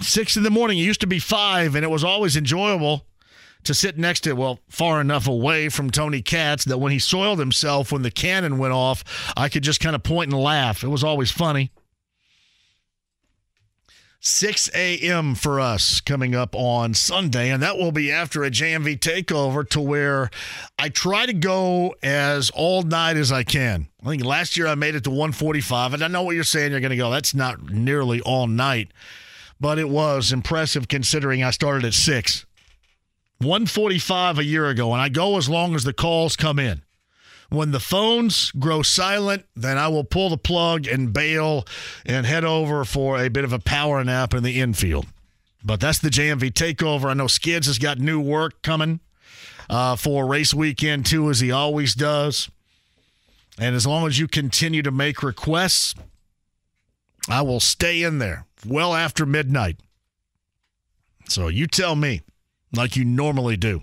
6 0.00 0.36
in 0.36 0.42
the 0.42 0.50
morning. 0.50 0.78
It 0.78 0.82
used 0.82 1.02
to 1.02 1.06
be 1.06 1.18
5, 1.18 1.74
and 1.74 1.84
it 1.84 1.90
was 1.90 2.02
always 2.02 2.36
enjoyable 2.36 3.06
to 3.64 3.74
sit 3.74 3.98
next 3.98 4.20
to, 4.20 4.32
well, 4.34 4.60
far 4.68 5.00
enough 5.00 5.26
away 5.26 5.68
from 5.68 5.90
Tony 5.90 6.22
Katz 6.22 6.64
that 6.64 6.78
when 6.78 6.92
he 6.92 6.98
soiled 6.98 7.38
himself 7.38 7.92
when 7.92 8.02
the 8.02 8.10
cannon 8.10 8.58
went 8.58 8.74
off, 8.74 9.04
I 9.36 9.48
could 9.48 9.62
just 9.62 9.80
kind 9.80 9.96
of 9.96 10.02
point 10.02 10.32
and 10.32 10.40
laugh. 10.40 10.84
It 10.84 10.88
was 10.88 11.04
always 11.04 11.30
funny. 11.30 11.70
6 14.26 14.70
a.m. 14.74 15.34
for 15.34 15.60
us 15.60 16.00
coming 16.00 16.34
up 16.34 16.56
on 16.56 16.94
Sunday, 16.94 17.50
and 17.50 17.62
that 17.62 17.76
will 17.76 17.92
be 17.92 18.10
after 18.10 18.42
a 18.42 18.50
JMV 18.50 18.98
takeover 18.98 19.68
to 19.68 19.82
where 19.82 20.30
I 20.78 20.88
try 20.88 21.26
to 21.26 21.34
go 21.34 21.94
as 22.02 22.48
all 22.54 22.82
night 22.82 23.18
as 23.18 23.30
I 23.30 23.42
can. 23.42 23.88
I 24.02 24.08
think 24.08 24.24
last 24.24 24.56
year 24.56 24.66
I 24.66 24.76
made 24.76 24.94
it 24.94 25.04
to 25.04 25.10
145, 25.10 25.92
and 25.92 26.02
I 26.02 26.08
know 26.08 26.22
what 26.22 26.34
you're 26.34 26.42
saying. 26.42 26.70
You're 26.70 26.80
going 26.80 26.90
to 26.90 26.96
go, 26.96 27.10
that's 27.10 27.34
not 27.34 27.70
nearly 27.70 28.22
all 28.22 28.46
night, 28.46 28.92
but 29.60 29.78
it 29.78 29.90
was 29.90 30.32
impressive 30.32 30.88
considering 30.88 31.44
I 31.44 31.50
started 31.50 31.84
at 31.84 31.92
6. 31.92 32.46
145 33.40 34.38
a 34.38 34.44
year 34.44 34.68
ago, 34.68 34.94
and 34.94 35.02
I 35.02 35.10
go 35.10 35.36
as 35.36 35.50
long 35.50 35.74
as 35.74 35.84
the 35.84 35.92
calls 35.92 36.34
come 36.34 36.58
in. 36.58 36.83
When 37.50 37.70
the 37.70 37.80
phones 37.80 38.50
grow 38.52 38.82
silent, 38.82 39.44
then 39.54 39.78
I 39.78 39.88
will 39.88 40.04
pull 40.04 40.30
the 40.30 40.38
plug 40.38 40.86
and 40.86 41.12
bail 41.12 41.64
and 42.04 42.26
head 42.26 42.44
over 42.44 42.84
for 42.84 43.18
a 43.18 43.28
bit 43.28 43.44
of 43.44 43.52
a 43.52 43.58
power 43.58 44.02
nap 44.02 44.34
in 44.34 44.42
the 44.42 44.60
infield. 44.60 45.06
But 45.64 45.80
that's 45.80 45.98
the 45.98 46.10
JMV 46.10 46.52
takeover. 46.52 47.06
I 47.06 47.14
know 47.14 47.26
Skids 47.26 47.66
has 47.66 47.78
got 47.78 47.98
new 47.98 48.20
work 48.20 48.62
coming 48.62 49.00
uh, 49.70 49.96
for 49.96 50.26
race 50.26 50.52
weekend, 50.52 51.06
too, 51.06 51.30
as 51.30 51.40
he 51.40 51.50
always 51.50 51.94
does. 51.94 52.50
And 53.58 53.74
as 53.74 53.86
long 53.86 54.06
as 54.06 54.18
you 54.18 54.26
continue 54.26 54.82
to 54.82 54.90
make 54.90 55.22
requests, 55.22 55.94
I 57.28 57.42
will 57.42 57.60
stay 57.60 58.02
in 58.02 58.18
there 58.18 58.46
well 58.66 58.94
after 58.94 59.24
midnight. 59.24 59.78
So 61.28 61.48
you 61.48 61.66
tell 61.66 61.96
me, 61.96 62.22
like 62.72 62.96
you 62.96 63.04
normally 63.04 63.56
do. 63.56 63.82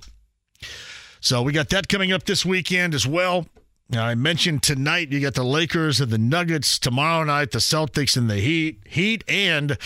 So 1.22 1.44
we 1.44 1.54
got 1.54 1.70
that 1.70 1.88
coming 1.88 2.12
up 2.12 2.24
this 2.24 2.44
weekend 2.44 2.96
as 2.96 3.06
well. 3.06 3.46
I 3.94 4.16
mentioned 4.16 4.64
tonight 4.64 5.12
you 5.12 5.20
got 5.20 5.36
the 5.36 5.44
Lakers 5.44 6.02
and 6.02 6.10
the 6.10 6.18
Nuggets. 6.18 6.80
Tomorrow 6.80 7.26
night, 7.26 7.52
the 7.52 7.60
Celtics 7.60 8.18
and 8.18 8.28
the 8.28 8.38
Heat. 8.38 8.80
Heat 8.88 9.24
and 9.28 9.78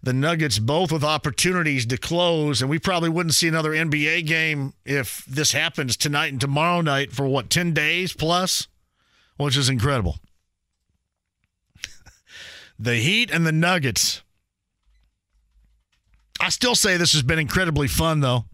the 0.00 0.12
Nuggets 0.12 0.60
both 0.60 0.92
with 0.92 1.02
opportunities 1.02 1.86
to 1.86 1.96
close. 1.96 2.60
And 2.60 2.70
we 2.70 2.78
probably 2.78 3.08
wouldn't 3.08 3.34
see 3.34 3.48
another 3.48 3.70
NBA 3.70 4.26
game 4.26 4.74
if 4.84 5.24
this 5.24 5.52
happens 5.52 5.96
tonight 5.96 6.32
and 6.32 6.40
tomorrow 6.40 6.82
night 6.82 7.12
for 7.12 7.26
what, 7.26 7.50
10 7.50 7.72
days 7.72 8.12
plus? 8.12 8.68
Which 9.38 9.56
is 9.56 9.68
incredible. 9.68 10.20
the 12.78 12.96
Heat 12.96 13.30
and 13.32 13.44
the 13.44 13.52
Nuggets. 13.52 14.22
I 16.38 16.50
still 16.50 16.76
say 16.76 16.96
this 16.96 17.14
has 17.14 17.22
been 17.22 17.38
incredibly 17.40 17.88
fun, 17.88 18.20
though. 18.20 18.44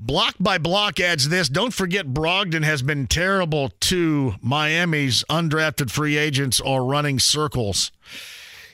Block 0.00 0.36
by 0.38 0.58
block 0.58 1.00
adds 1.00 1.28
this. 1.28 1.48
Don't 1.48 1.74
forget, 1.74 2.06
Brogdon 2.06 2.62
has 2.62 2.82
been 2.82 3.08
terrible 3.08 3.70
to 3.80 4.34
Miami's 4.40 5.24
undrafted 5.28 5.90
free 5.90 6.16
agents 6.16 6.60
or 6.60 6.84
running 6.84 7.18
circles. 7.18 7.90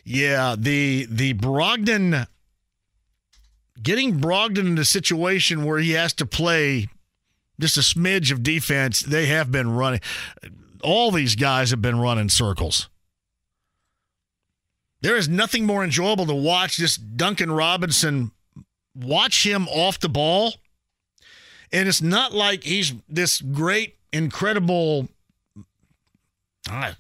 Yeah, 0.05 0.55
the 0.59 1.07
the 1.09 1.33
Brogdon 1.33 2.27
getting 3.83 4.21
Brogdon 4.21 4.67
in 4.67 4.79
a 4.79 4.85
situation 4.85 5.65
where 5.65 5.79
he 5.79 5.93
has 5.93 6.13
to 6.15 6.27
play 6.27 6.89
just 7.59 7.79
a 7.79 7.81
smidge 7.81 8.31
of 8.31 8.43
defense. 8.43 9.01
They 9.01 9.27
have 9.27 9.51
been 9.51 9.71
running. 9.71 10.01
All 10.83 11.11
these 11.11 11.37
guys 11.37 11.71
have 11.71 11.81
been 11.81 11.99
running 11.99 12.29
circles. 12.29 12.91
There 15.01 15.17
is 15.17 15.29
nothing 15.29 15.65
more 15.65 15.83
enjoyable 15.83 16.27
to 16.27 16.35
watch. 16.35 16.77
Just 16.77 17.17
Duncan 17.17 17.51
Robinson 17.51 18.31
watch 18.95 19.47
him 19.47 19.67
off 19.69 19.99
the 19.99 20.11
ball 20.11 20.55
and 21.75 21.89
it's 21.89 22.01
not 22.01 22.33
like 22.33 22.63
he's 22.63 22.95
this 23.09 23.41
great, 23.41 23.97
incredible 24.13 25.09
uh, 26.71 26.93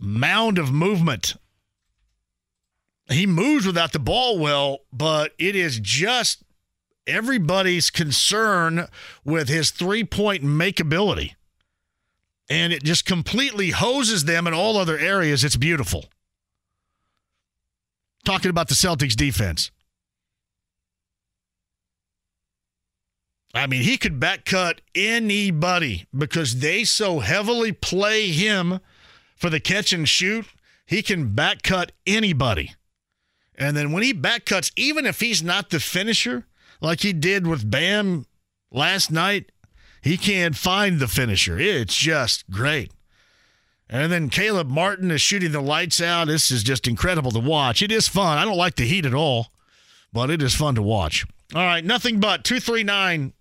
mound 0.00 0.58
of 0.58 0.72
movement. 0.72 1.36
He 3.08 3.24
moves 3.24 3.64
without 3.64 3.92
the 3.92 4.00
ball 4.00 4.38
well, 4.38 4.80
but 4.92 5.32
it 5.38 5.54
is 5.54 5.78
just 5.78 6.42
everybody's 7.06 7.88
concern 7.88 8.88
with 9.24 9.48
his 9.48 9.70
three 9.70 10.02
point 10.02 10.42
makeability. 10.42 11.36
And 12.50 12.72
it 12.72 12.82
just 12.82 13.06
completely 13.06 13.70
hoses 13.70 14.24
them 14.24 14.48
in 14.48 14.54
all 14.54 14.76
other 14.76 14.98
areas. 14.98 15.44
It's 15.44 15.56
beautiful. 15.56 16.06
Talking 18.24 18.50
about 18.50 18.68
the 18.68 18.74
Celtics 18.74 19.14
defense. 19.14 19.70
I 23.54 23.66
mean, 23.66 23.82
he 23.82 23.96
could 23.96 24.20
back 24.20 24.44
cut 24.44 24.80
anybody 24.94 26.06
because 26.16 26.60
they 26.60 26.84
so 26.84 27.20
heavily 27.20 27.72
play 27.72 28.28
him 28.28 28.80
for 29.36 29.48
the 29.50 29.60
catch 29.60 29.92
and 29.92 30.08
shoot. 30.08 30.46
He 30.86 31.02
can 31.02 31.34
back 31.34 31.62
cut 31.62 31.92
anybody. 32.06 32.74
And 33.56 33.76
then 33.76 33.92
when 33.92 34.02
he 34.02 34.12
back 34.12 34.44
cuts, 34.44 34.70
even 34.76 35.06
if 35.06 35.20
he's 35.20 35.42
not 35.42 35.70
the 35.70 35.80
finisher, 35.80 36.46
like 36.80 37.00
he 37.00 37.12
did 37.12 37.46
with 37.46 37.70
Bam 37.70 38.26
last 38.70 39.10
night, 39.10 39.50
he 40.02 40.16
can't 40.16 40.56
find 40.56 41.00
the 41.00 41.08
finisher. 41.08 41.58
It's 41.58 41.96
just 41.96 42.48
great. 42.50 42.92
And 43.90 44.12
then 44.12 44.28
Caleb 44.28 44.68
Martin 44.68 45.10
is 45.10 45.20
shooting 45.20 45.52
the 45.52 45.60
lights 45.60 46.00
out. 46.00 46.28
This 46.28 46.50
is 46.50 46.62
just 46.62 46.86
incredible 46.86 47.30
to 47.32 47.40
watch. 47.40 47.82
It 47.82 47.90
is 47.90 48.06
fun. 48.06 48.38
I 48.38 48.44
don't 48.44 48.56
like 48.56 48.76
the 48.76 48.84
heat 48.84 49.06
at 49.06 49.14
all, 49.14 49.48
but 50.12 50.30
it 50.30 50.42
is 50.42 50.54
fun 50.54 50.74
to 50.74 50.82
watch. 50.82 51.26
All 51.54 51.64
right, 51.64 51.84
nothing 51.84 52.20
but 52.20 52.44
239 52.44 53.32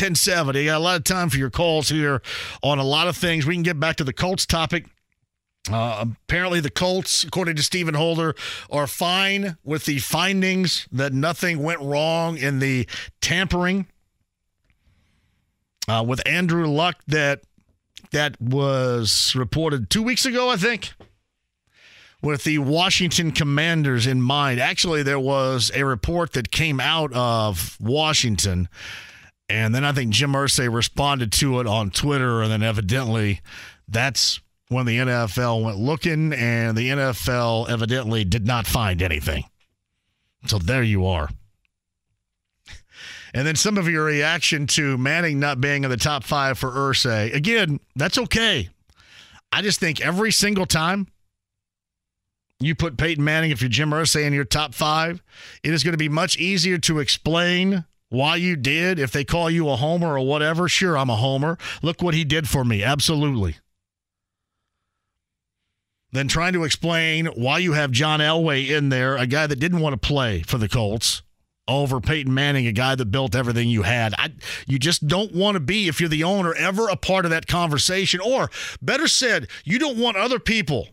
1070. 0.00 0.64
Got 0.64 0.76
a 0.76 0.78
lot 0.78 0.96
of 0.96 1.04
time 1.04 1.28
for 1.28 1.36
your 1.36 1.50
calls 1.50 1.90
here 1.90 2.22
on 2.62 2.78
a 2.78 2.84
lot 2.84 3.06
of 3.06 3.16
things. 3.16 3.44
We 3.44 3.54
can 3.54 3.62
get 3.62 3.78
back 3.78 3.96
to 3.96 4.04
the 4.04 4.12
Colts 4.12 4.46
topic. 4.46 4.86
Uh, 5.70 6.06
apparently, 6.24 6.60
the 6.60 6.70
Colts, 6.70 7.22
according 7.22 7.56
to 7.56 7.62
Stephen 7.62 7.94
Holder, 7.94 8.34
are 8.70 8.86
fine 8.86 9.58
with 9.62 9.84
the 9.84 9.98
findings 9.98 10.88
that 10.90 11.12
nothing 11.12 11.62
went 11.62 11.80
wrong 11.80 12.38
in 12.38 12.60
the 12.60 12.88
tampering 13.20 13.86
uh, 15.86 16.02
with 16.06 16.26
Andrew 16.26 16.66
Luck 16.66 17.02
that 17.06 17.42
that 18.12 18.40
was 18.40 19.34
reported 19.36 19.90
two 19.90 20.02
weeks 20.02 20.24
ago, 20.24 20.48
I 20.48 20.56
think, 20.56 20.92
with 22.22 22.44
the 22.44 22.58
Washington 22.58 23.30
Commanders 23.30 24.06
in 24.06 24.22
mind. 24.22 24.60
Actually, 24.60 25.02
there 25.02 25.20
was 25.20 25.70
a 25.74 25.84
report 25.84 26.32
that 26.32 26.50
came 26.50 26.80
out 26.80 27.12
of 27.12 27.76
Washington 27.80 28.68
and 29.50 29.74
then 29.74 29.84
I 29.84 29.92
think 29.92 30.12
Jim 30.12 30.32
Irsay 30.32 30.72
responded 30.72 31.32
to 31.32 31.60
it 31.60 31.66
on 31.66 31.90
Twitter, 31.90 32.40
and 32.40 32.50
then 32.50 32.62
evidently 32.62 33.40
that's 33.88 34.40
when 34.68 34.86
the 34.86 34.98
NFL 34.98 35.64
went 35.64 35.78
looking, 35.78 36.32
and 36.32 36.78
the 36.78 36.90
NFL 36.90 37.68
evidently 37.68 38.24
did 38.24 38.46
not 38.46 38.66
find 38.66 39.02
anything. 39.02 39.44
So 40.46 40.58
there 40.58 40.84
you 40.84 41.06
are. 41.06 41.28
And 43.34 43.46
then 43.46 43.56
some 43.56 43.78
of 43.78 43.88
your 43.88 44.04
reaction 44.04 44.66
to 44.68 44.96
Manning 44.96 45.38
not 45.38 45.60
being 45.60 45.84
in 45.84 45.90
the 45.90 45.96
top 45.96 46.24
five 46.24 46.58
for 46.58 46.70
Irsay. 46.70 47.34
Again, 47.34 47.78
that's 47.94 48.18
okay. 48.18 48.68
I 49.52 49.62
just 49.62 49.80
think 49.80 50.00
every 50.00 50.32
single 50.32 50.66
time 50.66 51.08
you 52.60 52.74
put 52.74 52.96
Peyton 52.96 53.24
Manning, 53.24 53.50
if 53.50 53.62
you're 53.62 53.68
Jim 53.68 53.90
Irsay 53.90 54.24
in 54.24 54.32
your 54.32 54.44
top 54.44 54.74
five, 54.74 55.22
it 55.62 55.72
is 55.72 55.82
going 55.82 55.92
to 55.92 55.98
be 55.98 56.08
much 56.08 56.36
easier 56.38 56.78
to 56.78 56.98
explain 56.98 57.84
why 58.10 58.36
you 58.36 58.56
did, 58.56 58.98
if 58.98 59.10
they 59.10 59.24
call 59.24 59.48
you 59.48 59.68
a 59.70 59.76
homer 59.76 60.18
or 60.18 60.26
whatever, 60.26 60.68
sure, 60.68 60.98
I'm 60.98 61.10
a 61.10 61.16
homer. 61.16 61.56
Look 61.80 62.02
what 62.02 62.14
he 62.14 62.24
did 62.24 62.48
for 62.48 62.64
me. 62.64 62.82
Absolutely. 62.82 63.56
Then 66.12 66.28
trying 66.28 66.52
to 66.54 66.64
explain 66.64 67.26
why 67.26 67.58
you 67.58 67.72
have 67.72 67.92
John 67.92 68.20
Elway 68.20 68.68
in 68.68 68.88
there, 68.88 69.16
a 69.16 69.26
guy 69.26 69.46
that 69.46 69.60
didn't 69.60 69.80
want 69.80 70.00
to 70.00 70.08
play 70.08 70.42
for 70.42 70.58
the 70.58 70.68
Colts, 70.68 71.22
over 71.68 72.00
Peyton 72.00 72.34
Manning, 72.34 72.66
a 72.66 72.72
guy 72.72 72.96
that 72.96 73.06
built 73.06 73.36
everything 73.36 73.68
you 73.68 73.82
had. 73.82 74.12
I, 74.18 74.32
you 74.66 74.78
just 74.78 75.06
don't 75.06 75.32
want 75.32 75.54
to 75.54 75.60
be, 75.60 75.86
if 75.86 76.00
you're 76.00 76.08
the 76.08 76.24
owner, 76.24 76.52
ever 76.54 76.88
a 76.88 76.96
part 76.96 77.24
of 77.24 77.30
that 77.30 77.46
conversation. 77.46 78.20
Or 78.20 78.50
better 78.82 79.06
said, 79.06 79.46
you 79.64 79.78
don't 79.78 79.96
want 79.96 80.16
other 80.16 80.40
people 80.40 80.88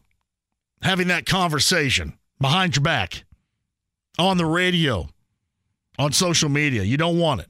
having 0.84 1.08
that 1.08 1.26
conversation 1.26 2.14
behind 2.40 2.76
your 2.76 2.84
back 2.84 3.24
on 4.20 4.38
the 4.38 4.46
radio 4.46 5.10
on 5.98 6.12
social 6.12 6.50
media. 6.50 6.84
You 6.84 6.98
don't 6.98 7.20
want 7.20 7.42
it. 7.42 7.50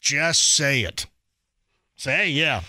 Just 0.00 0.54
say 0.54 0.82
it. 0.82 1.06
Say, 1.96 2.16
hey, 2.16 2.28
yeah, 2.30 2.62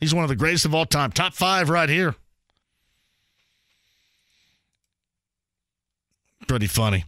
he's 0.00 0.14
one 0.14 0.24
of 0.24 0.30
the 0.30 0.36
greatest 0.36 0.64
of 0.64 0.74
all 0.74 0.86
time. 0.86 1.12
Top 1.12 1.34
five 1.34 1.68
right 1.68 1.88
here. 1.88 2.14
Pretty 6.46 6.66
funny. 6.66 7.04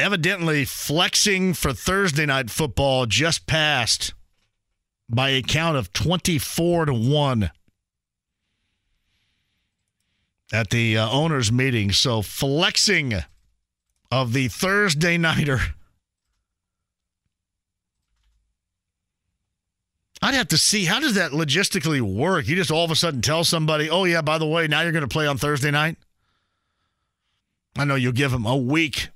Evidently, 0.00 0.64
flexing 0.64 1.54
for 1.54 1.72
Thursday 1.72 2.26
night 2.26 2.50
football 2.50 3.06
just 3.06 3.46
passed 3.46 4.12
by 5.08 5.30
a 5.30 5.42
count 5.42 5.76
of 5.76 5.92
24 5.92 6.86
to 6.86 6.94
1 6.94 7.50
at 10.52 10.70
the 10.70 10.98
uh, 10.98 11.08
owners' 11.10 11.52
meeting. 11.52 11.92
So, 11.92 12.22
flexing 12.22 13.14
of 14.14 14.32
the 14.32 14.46
Thursday 14.46 15.18
Nighter. 15.18 15.58
I'd 20.22 20.34
have 20.34 20.48
to 20.48 20.58
see 20.58 20.84
how 20.84 21.00
does 21.00 21.14
that 21.14 21.32
logistically 21.32 22.00
work? 22.00 22.46
You 22.46 22.54
just 22.54 22.70
all 22.70 22.84
of 22.84 22.92
a 22.92 22.96
sudden 22.96 23.20
tell 23.22 23.42
somebody, 23.42 23.90
"Oh 23.90 24.04
yeah, 24.04 24.22
by 24.22 24.38
the 24.38 24.46
way, 24.46 24.68
now 24.68 24.82
you're 24.82 24.92
going 24.92 25.02
to 25.02 25.08
play 25.08 25.26
on 25.26 25.36
Thursday 25.36 25.72
night." 25.72 25.96
I 27.76 27.84
know 27.84 27.96
you'll 27.96 28.12
give 28.12 28.30
them 28.30 28.46
a 28.46 28.56
week. 28.56 29.08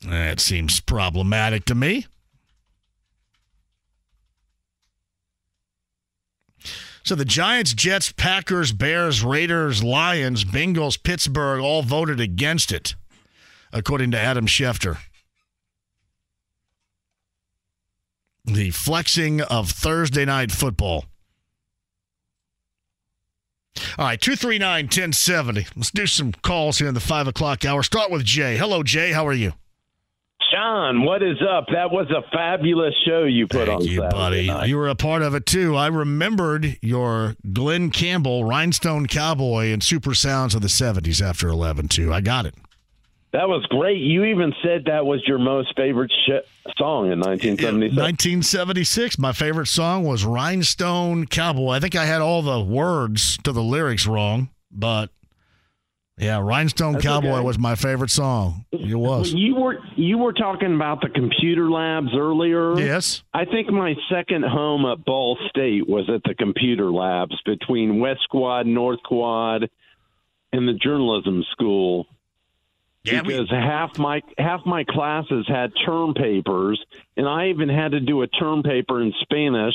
That 0.00 0.40
seems 0.40 0.80
problematic 0.80 1.66
to 1.66 1.74
me. 1.74 2.06
So 7.08 7.14
the 7.14 7.24
Giants, 7.24 7.72
Jets, 7.72 8.12
Packers, 8.12 8.70
Bears, 8.72 9.24
Raiders, 9.24 9.82
Lions, 9.82 10.44
Bengals, 10.44 11.02
Pittsburgh 11.02 11.58
all 11.58 11.80
voted 11.80 12.20
against 12.20 12.70
it, 12.70 12.96
according 13.72 14.10
to 14.10 14.20
Adam 14.20 14.46
Schefter. 14.46 14.98
The 18.44 18.72
flexing 18.72 19.40
of 19.40 19.70
Thursday 19.70 20.26
night 20.26 20.52
football. 20.52 21.06
All 23.96 24.04
right, 24.04 24.20
239 24.20 24.84
1070. 24.84 25.66
Let's 25.76 25.90
do 25.90 26.06
some 26.06 26.32
calls 26.32 26.78
here 26.78 26.88
in 26.88 26.94
the 26.94 27.00
5 27.00 27.26
o'clock 27.26 27.64
hour. 27.64 27.82
Start 27.82 28.10
with 28.10 28.22
Jay. 28.22 28.58
Hello, 28.58 28.82
Jay. 28.82 29.12
How 29.12 29.26
are 29.26 29.32
you? 29.32 29.54
John, 30.52 31.04
what 31.04 31.22
is 31.22 31.36
up? 31.42 31.66
That 31.72 31.90
was 31.90 32.06
a 32.10 32.22
fabulous 32.30 32.94
show 33.06 33.24
you 33.24 33.46
put 33.46 33.66
Thank 33.66 33.80
on 33.82 33.86
you, 33.86 33.96
Saturday 34.00 34.12
buddy. 34.16 34.46
night. 34.46 34.68
You 34.68 34.76
were 34.78 34.88
a 34.88 34.94
part 34.94 35.20
of 35.22 35.34
it 35.34 35.44
too. 35.44 35.76
I 35.76 35.88
remembered 35.88 36.78
your 36.80 37.36
Glen 37.52 37.90
Campbell 37.90 38.44
Rhinestone 38.44 39.06
Cowboy 39.06 39.66
and 39.72 39.82
Super 39.82 40.14
Sounds 40.14 40.54
of 40.54 40.62
the 40.62 40.68
70s 40.68 41.20
after 41.20 41.48
11 41.48 41.88
too. 41.88 42.12
I 42.14 42.22
got 42.22 42.46
it. 42.46 42.54
That 43.32 43.46
was 43.46 43.62
great. 43.66 43.98
You 43.98 44.24
even 44.24 44.54
said 44.62 44.84
that 44.86 45.04
was 45.04 45.22
your 45.26 45.38
most 45.38 45.76
favorite 45.76 46.10
sh- 46.10 46.70
song 46.78 47.12
in 47.12 47.20
1976. 47.20 47.94
1976. 47.94 49.18
My 49.18 49.32
favorite 49.32 49.66
song 49.66 50.04
was 50.04 50.24
Rhinestone 50.24 51.26
Cowboy. 51.26 51.72
I 51.72 51.80
think 51.80 51.94
I 51.94 52.06
had 52.06 52.22
all 52.22 52.40
the 52.40 52.60
words 52.60 53.36
to 53.44 53.52
the 53.52 53.62
lyrics 53.62 54.06
wrong, 54.06 54.48
but 54.72 55.10
yeah, 56.18 56.40
Rhinestone 56.40 56.94
That's 56.94 57.04
Cowboy 57.04 57.36
okay. 57.36 57.44
was 57.44 57.58
my 57.58 57.74
favorite 57.74 58.10
song. 58.10 58.64
It 58.72 58.94
was. 58.94 59.32
You 59.32 59.54
were 59.56 59.78
you 59.96 60.18
were 60.18 60.32
talking 60.32 60.74
about 60.74 61.00
the 61.00 61.08
computer 61.08 61.70
labs 61.70 62.08
earlier. 62.16 62.78
Yes. 62.78 63.22
I 63.32 63.44
think 63.44 63.70
my 63.70 63.94
second 64.10 64.44
home 64.44 64.84
at 64.86 65.04
Ball 65.04 65.38
State 65.48 65.88
was 65.88 66.08
at 66.08 66.22
the 66.24 66.34
computer 66.34 66.90
labs 66.90 67.40
between 67.44 68.00
West 68.00 68.28
Quad, 68.30 68.66
North 68.66 69.02
Quad, 69.04 69.68
and 70.52 70.68
the 70.68 70.74
journalism 70.74 71.44
school. 71.52 72.06
Yeah, 73.04 73.22
we- 73.22 73.28
because 73.28 73.50
half 73.50 73.98
my 73.98 74.22
half 74.36 74.66
my 74.66 74.84
classes 74.84 75.46
had 75.48 75.72
term 75.86 76.14
papers, 76.14 76.82
and 77.16 77.28
I 77.28 77.48
even 77.48 77.68
had 77.68 77.92
to 77.92 78.00
do 78.00 78.22
a 78.22 78.26
term 78.26 78.62
paper 78.62 79.00
in 79.00 79.12
Spanish 79.22 79.74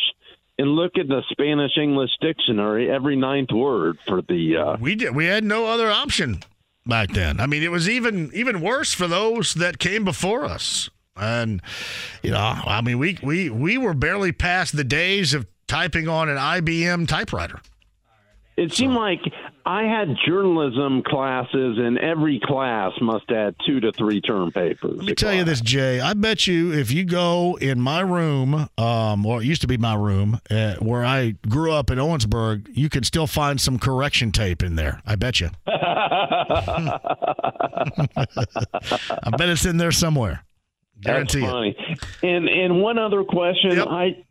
and 0.58 0.70
look 0.70 0.94
at 0.98 1.08
the 1.08 1.22
Spanish 1.32 1.78
English 1.78 2.12
dictionary 2.22 2.90
every 2.90 3.16
ninth 3.16 3.52
word 3.52 3.98
for 4.08 4.22
the. 4.22 4.58
Uh, 4.58 4.78
We 4.80 4.96
did. 4.96 5.16
We 5.16 5.26
had 5.26 5.44
no 5.44 5.66
other 5.66 5.90
option 5.90 6.42
back 6.86 7.10
then. 7.12 7.40
I 7.40 7.48
mean, 7.48 7.64
it 7.64 7.72
was 7.72 7.90
even 7.90 8.32
even 8.34 8.62
worse 8.62 8.94
for 8.94 9.08
those 9.08 9.54
that 9.56 9.80
came 9.80 10.06
before 10.06 10.46
us. 10.46 10.90
And 11.16 11.62
you 12.22 12.32
know, 12.32 12.38
I 12.40 12.82
mean, 12.82 13.00
we 13.00 13.18
we 13.22 13.50
we 13.50 13.78
were 13.78 13.94
barely 13.94 14.32
past 14.32 14.76
the 14.76 14.84
days 14.84 15.34
of 15.34 15.48
typing 15.68 16.08
on 16.08 16.30
an 16.30 16.38
IBM 16.38 17.08
typewriter. 17.08 17.60
It 18.56 18.72
seemed 18.72 18.94
like 18.94 19.20
I 19.66 19.84
had 19.84 20.16
journalism 20.28 21.02
classes, 21.04 21.78
and 21.80 21.98
every 21.98 22.40
class 22.44 22.92
must 23.02 23.32
add 23.32 23.56
two 23.66 23.80
to 23.80 23.92
three 23.92 24.22
term 24.22 24.52
papers. 24.52 24.98
Let 24.98 25.06
me 25.06 25.16
tell 25.16 25.34
you 25.34 25.44
this, 25.44 25.60
Jay. 25.62 26.00
I 26.00 26.14
bet 26.14 26.46
you 26.46 26.72
if 26.74 26.92
you 26.92 27.04
go 27.06 27.58
in 27.60 27.82
my 27.82 28.02
room, 28.02 28.68
um, 28.78 29.26
or 29.26 29.42
it 29.42 29.46
used 29.46 29.62
to 29.62 29.68
be 29.68 29.78
my 29.78 29.96
room, 29.96 30.40
uh, 30.52 30.76
where 30.76 31.04
I 31.04 31.36
grew 31.50 31.72
up 31.72 31.90
in 31.90 31.98
Owensburg, 31.98 32.68
you 32.74 32.90
can 32.90 33.04
still 33.04 33.26
find 33.28 33.60
some 33.60 33.80
correction 33.80 34.32
tape 34.32 34.62
in 34.62 34.76
there. 34.76 35.02
I 35.06 35.16
bet 35.16 35.40
you. 35.40 35.50
I 35.68 37.00
bet 39.38 39.50
it's 39.50 39.66
in 39.66 39.78
there 39.78 39.92
somewhere. 39.92 40.44
Guarantee 41.02 41.42
That's 41.42 41.50
it. 41.50 41.52
funny. 41.52 41.98
And 42.22 42.48
and 42.48 42.82
one 42.82 42.98
other 42.98 43.24
question, 43.24 43.80
I 43.80 44.24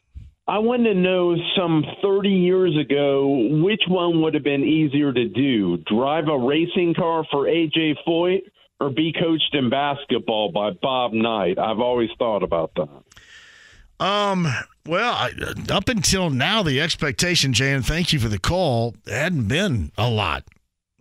I 0.47 0.59
wanted 0.59 0.95
to 0.95 1.01
know 1.01 1.37
some 1.57 1.85
30 2.03 2.29
years 2.29 2.77
ago 2.77 3.49
which 3.63 3.83
one 3.87 4.23
would 4.23 4.35
have 4.35 4.43
been 4.43 4.65
easier 4.65 5.13
to 5.13 5.29
do: 5.29 5.77
drive 5.87 6.29
a 6.29 6.39
racing 6.39 6.95
car 6.95 7.25
for 7.31 7.47
AJ 7.47 7.97
Foyt 8.07 8.43
or 8.81 8.91
be 8.91 9.13
coached 9.13 9.55
in 9.55 9.71
basketball 9.71 10.51
by 10.51 10.71
Bob 10.71 11.13
Knight. 11.13 11.59
I've 11.59 11.79
always 11.79 12.11
thought 12.19 12.43
about 12.43 12.73
that. 12.75 14.05
Um. 14.05 14.49
Well, 14.85 15.13
I, 15.13 15.31
up 15.71 15.89
until 15.89 16.29
now, 16.29 16.65
the 16.65 16.81
expectation, 16.81 17.53
Jan, 17.53 17.83
thank 17.83 18.13
you 18.13 18.19
for 18.19 18.29
the 18.29 18.41
call, 18.41 18.97
hadn't 19.07 19.47
been 19.47 19.93
a 19.97 20.11
lot 20.11 20.43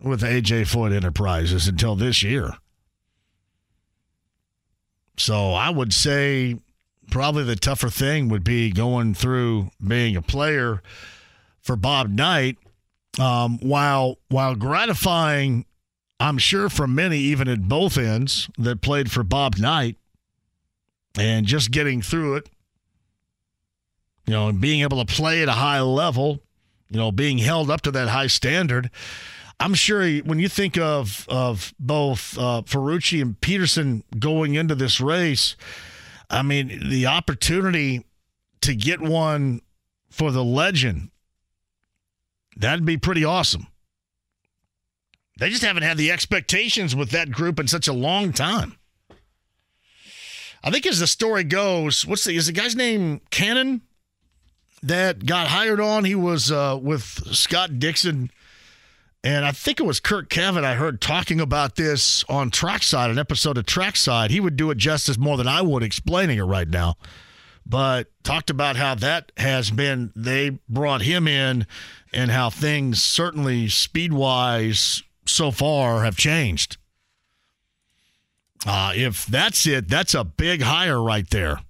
with 0.00 0.22
AJ 0.22 0.72
Foyt 0.72 0.94
Enterprises 0.94 1.66
until 1.66 1.96
this 1.96 2.22
year. 2.22 2.54
So 5.16 5.52
I 5.52 5.70
would 5.70 5.92
say 5.92 6.58
probably 7.12 7.44
the 7.44 7.56
tougher 7.56 7.90
thing 7.90 8.28
would 8.28 8.42
be 8.42 8.70
going 8.70 9.14
through 9.14 9.70
being 9.86 10.16
a 10.16 10.22
player 10.22 10.82
for 11.60 11.76
Bob 11.76 12.08
Knight. 12.10 12.58
Um, 13.20 13.58
while 13.60 14.18
while 14.28 14.54
gratifying, 14.54 15.66
I'm 16.18 16.38
sure 16.38 16.68
for 16.68 16.86
many, 16.86 17.18
even 17.18 17.46
at 17.46 17.68
both 17.68 17.98
ends 17.98 18.48
that 18.58 18.80
played 18.80 19.12
for 19.12 19.22
Bob 19.22 19.58
Knight, 19.58 19.96
and 21.16 21.46
just 21.46 21.70
getting 21.70 22.00
through 22.02 22.36
it 22.36 22.48
you 24.26 24.32
know, 24.32 24.48
and 24.48 24.60
being 24.60 24.82
able 24.82 25.04
to 25.04 25.14
play 25.14 25.42
at 25.42 25.48
a 25.48 25.52
high 25.52 25.80
level, 25.80 26.40
you 26.88 26.96
know, 26.96 27.10
being 27.10 27.38
held 27.38 27.70
up 27.70 27.80
to 27.82 27.90
that 27.90 28.08
high 28.08 28.26
standard. 28.26 28.90
I'm 29.58 29.74
sure 29.74 30.08
when 30.18 30.38
you 30.38 30.48
think 30.48 30.76
of 30.78 31.26
of 31.28 31.74
both 31.78 32.36
uh, 32.38 32.62
Ferrucci 32.62 33.22
and 33.22 33.40
Pedersen 33.40 34.04
going 34.18 34.54
into 34.54 34.74
this 34.74 35.00
race, 35.00 35.56
I 36.32 36.42
mean, 36.42 36.88
the 36.88 37.06
opportunity 37.06 38.04
to 38.62 38.74
get 38.74 39.00
one 39.00 39.60
for 40.10 40.32
the 40.32 40.42
legend, 40.42 41.10
that'd 42.56 42.84
be 42.84 42.96
pretty 42.96 43.24
awesome. 43.24 43.68
They 45.38 45.50
just 45.50 45.62
haven't 45.62 45.82
had 45.82 45.96
the 45.96 46.10
expectations 46.10 46.96
with 46.96 47.10
that 47.10 47.30
group 47.30 47.60
in 47.60 47.68
such 47.68 47.88
a 47.88 47.92
long 47.92 48.32
time. 48.32 48.76
I 50.64 50.70
think 50.70 50.86
as 50.86 51.00
the 51.00 51.06
story 51.06 51.44
goes, 51.44 52.06
what's 52.06 52.24
the 52.24 52.36
is 52.36 52.46
the 52.46 52.52
guy's 52.52 52.76
name 52.76 53.20
Cannon? 53.30 53.82
that 54.82 55.24
got 55.24 55.48
hired 55.48 55.80
on. 55.80 56.04
He 56.04 56.14
was 56.14 56.50
uh, 56.50 56.78
with 56.80 57.02
Scott 57.02 57.78
Dixon, 57.78 58.30
and 59.24 59.44
I 59.44 59.52
think 59.52 59.78
it 59.78 59.84
was 59.84 60.00
Curt 60.00 60.28
Cavin. 60.28 60.64
I 60.64 60.74
heard 60.74 61.00
talking 61.00 61.40
about 61.40 61.76
this 61.76 62.24
on 62.28 62.50
Trackside, 62.50 63.10
an 63.10 63.18
episode 63.18 63.56
of 63.56 63.66
Trackside. 63.66 64.30
He 64.30 64.40
would 64.40 64.56
do 64.56 64.70
it 64.70 64.78
justice 64.78 65.16
more 65.16 65.36
than 65.36 65.46
I 65.46 65.62
would 65.62 65.82
explaining 65.82 66.38
it 66.38 66.42
right 66.42 66.68
now. 66.68 66.96
But 67.64 68.10
talked 68.24 68.50
about 68.50 68.74
how 68.76 68.96
that 68.96 69.30
has 69.36 69.70
been. 69.70 70.12
They 70.16 70.58
brought 70.68 71.02
him 71.02 71.28
in, 71.28 71.66
and 72.12 72.30
how 72.30 72.50
things 72.50 73.02
certainly 73.02 73.68
speed 73.68 74.12
wise 74.12 75.02
so 75.26 75.52
far 75.52 76.02
have 76.02 76.16
changed. 76.16 76.76
Uh, 78.66 78.92
if 78.94 79.26
that's 79.26 79.66
it, 79.66 79.88
that's 79.88 80.14
a 80.14 80.24
big 80.24 80.62
hire 80.62 81.00
right 81.00 81.28
there. 81.30 81.60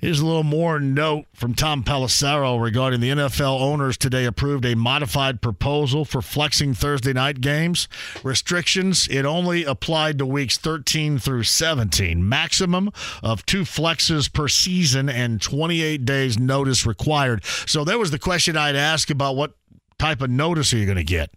Here's 0.00 0.20
a 0.20 0.26
little 0.26 0.44
more 0.44 0.78
note 0.78 1.24
from 1.34 1.54
Tom 1.54 1.82
Pelissero 1.82 2.62
regarding 2.62 3.00
the 3.00 3.10
NFL 3.10 3.60
owners 3.60 3.96
today 3.96 4.26
approved 4.26 4.64
a 4.64 4.76
modified 4.76 5.42
proposal 5.42 6.04
for 6.04 6.22
flexing 6.22 6.74
Thursday 6.74 7.12
night 7.12 7.40
games. 7.40 7.88
Restrictions, 8.22 9.08
it 9.10 9.24
only 9.24 9.64
applied 9.64 10.18
to 10.18 10.24
weeks 10.24 10.56
13 10.56 11.18
through 11.18 11.42
17. 11.42 12.28
Maximum 12.28 12.92
of 13.24 13.44
two 13.44 13.62
flexes 13.62 14.32
per 14.32 14.46
season 14.46 15.08
and 15.08 15.42
28 15.42 16.04
days 16.04 16.38
notice 16.38 16.86
required. 16.86 17.44
So 17.66 17.82
there 17.82 17.98
was 17.98 18.12
the 18.12 18.20
question 18.20 18.56
I'd 18.56 18.76
ask 18.76 19.10
about 19.10 19.34
what 19.34 19.56
type 19.98 20.22
of 20.22 20.30
notice 20.30 20.72
are 20.72 20.76
you 20.78 20.86
going 20.86 20.96
to 20.96 21.02
get? 21.02 21.30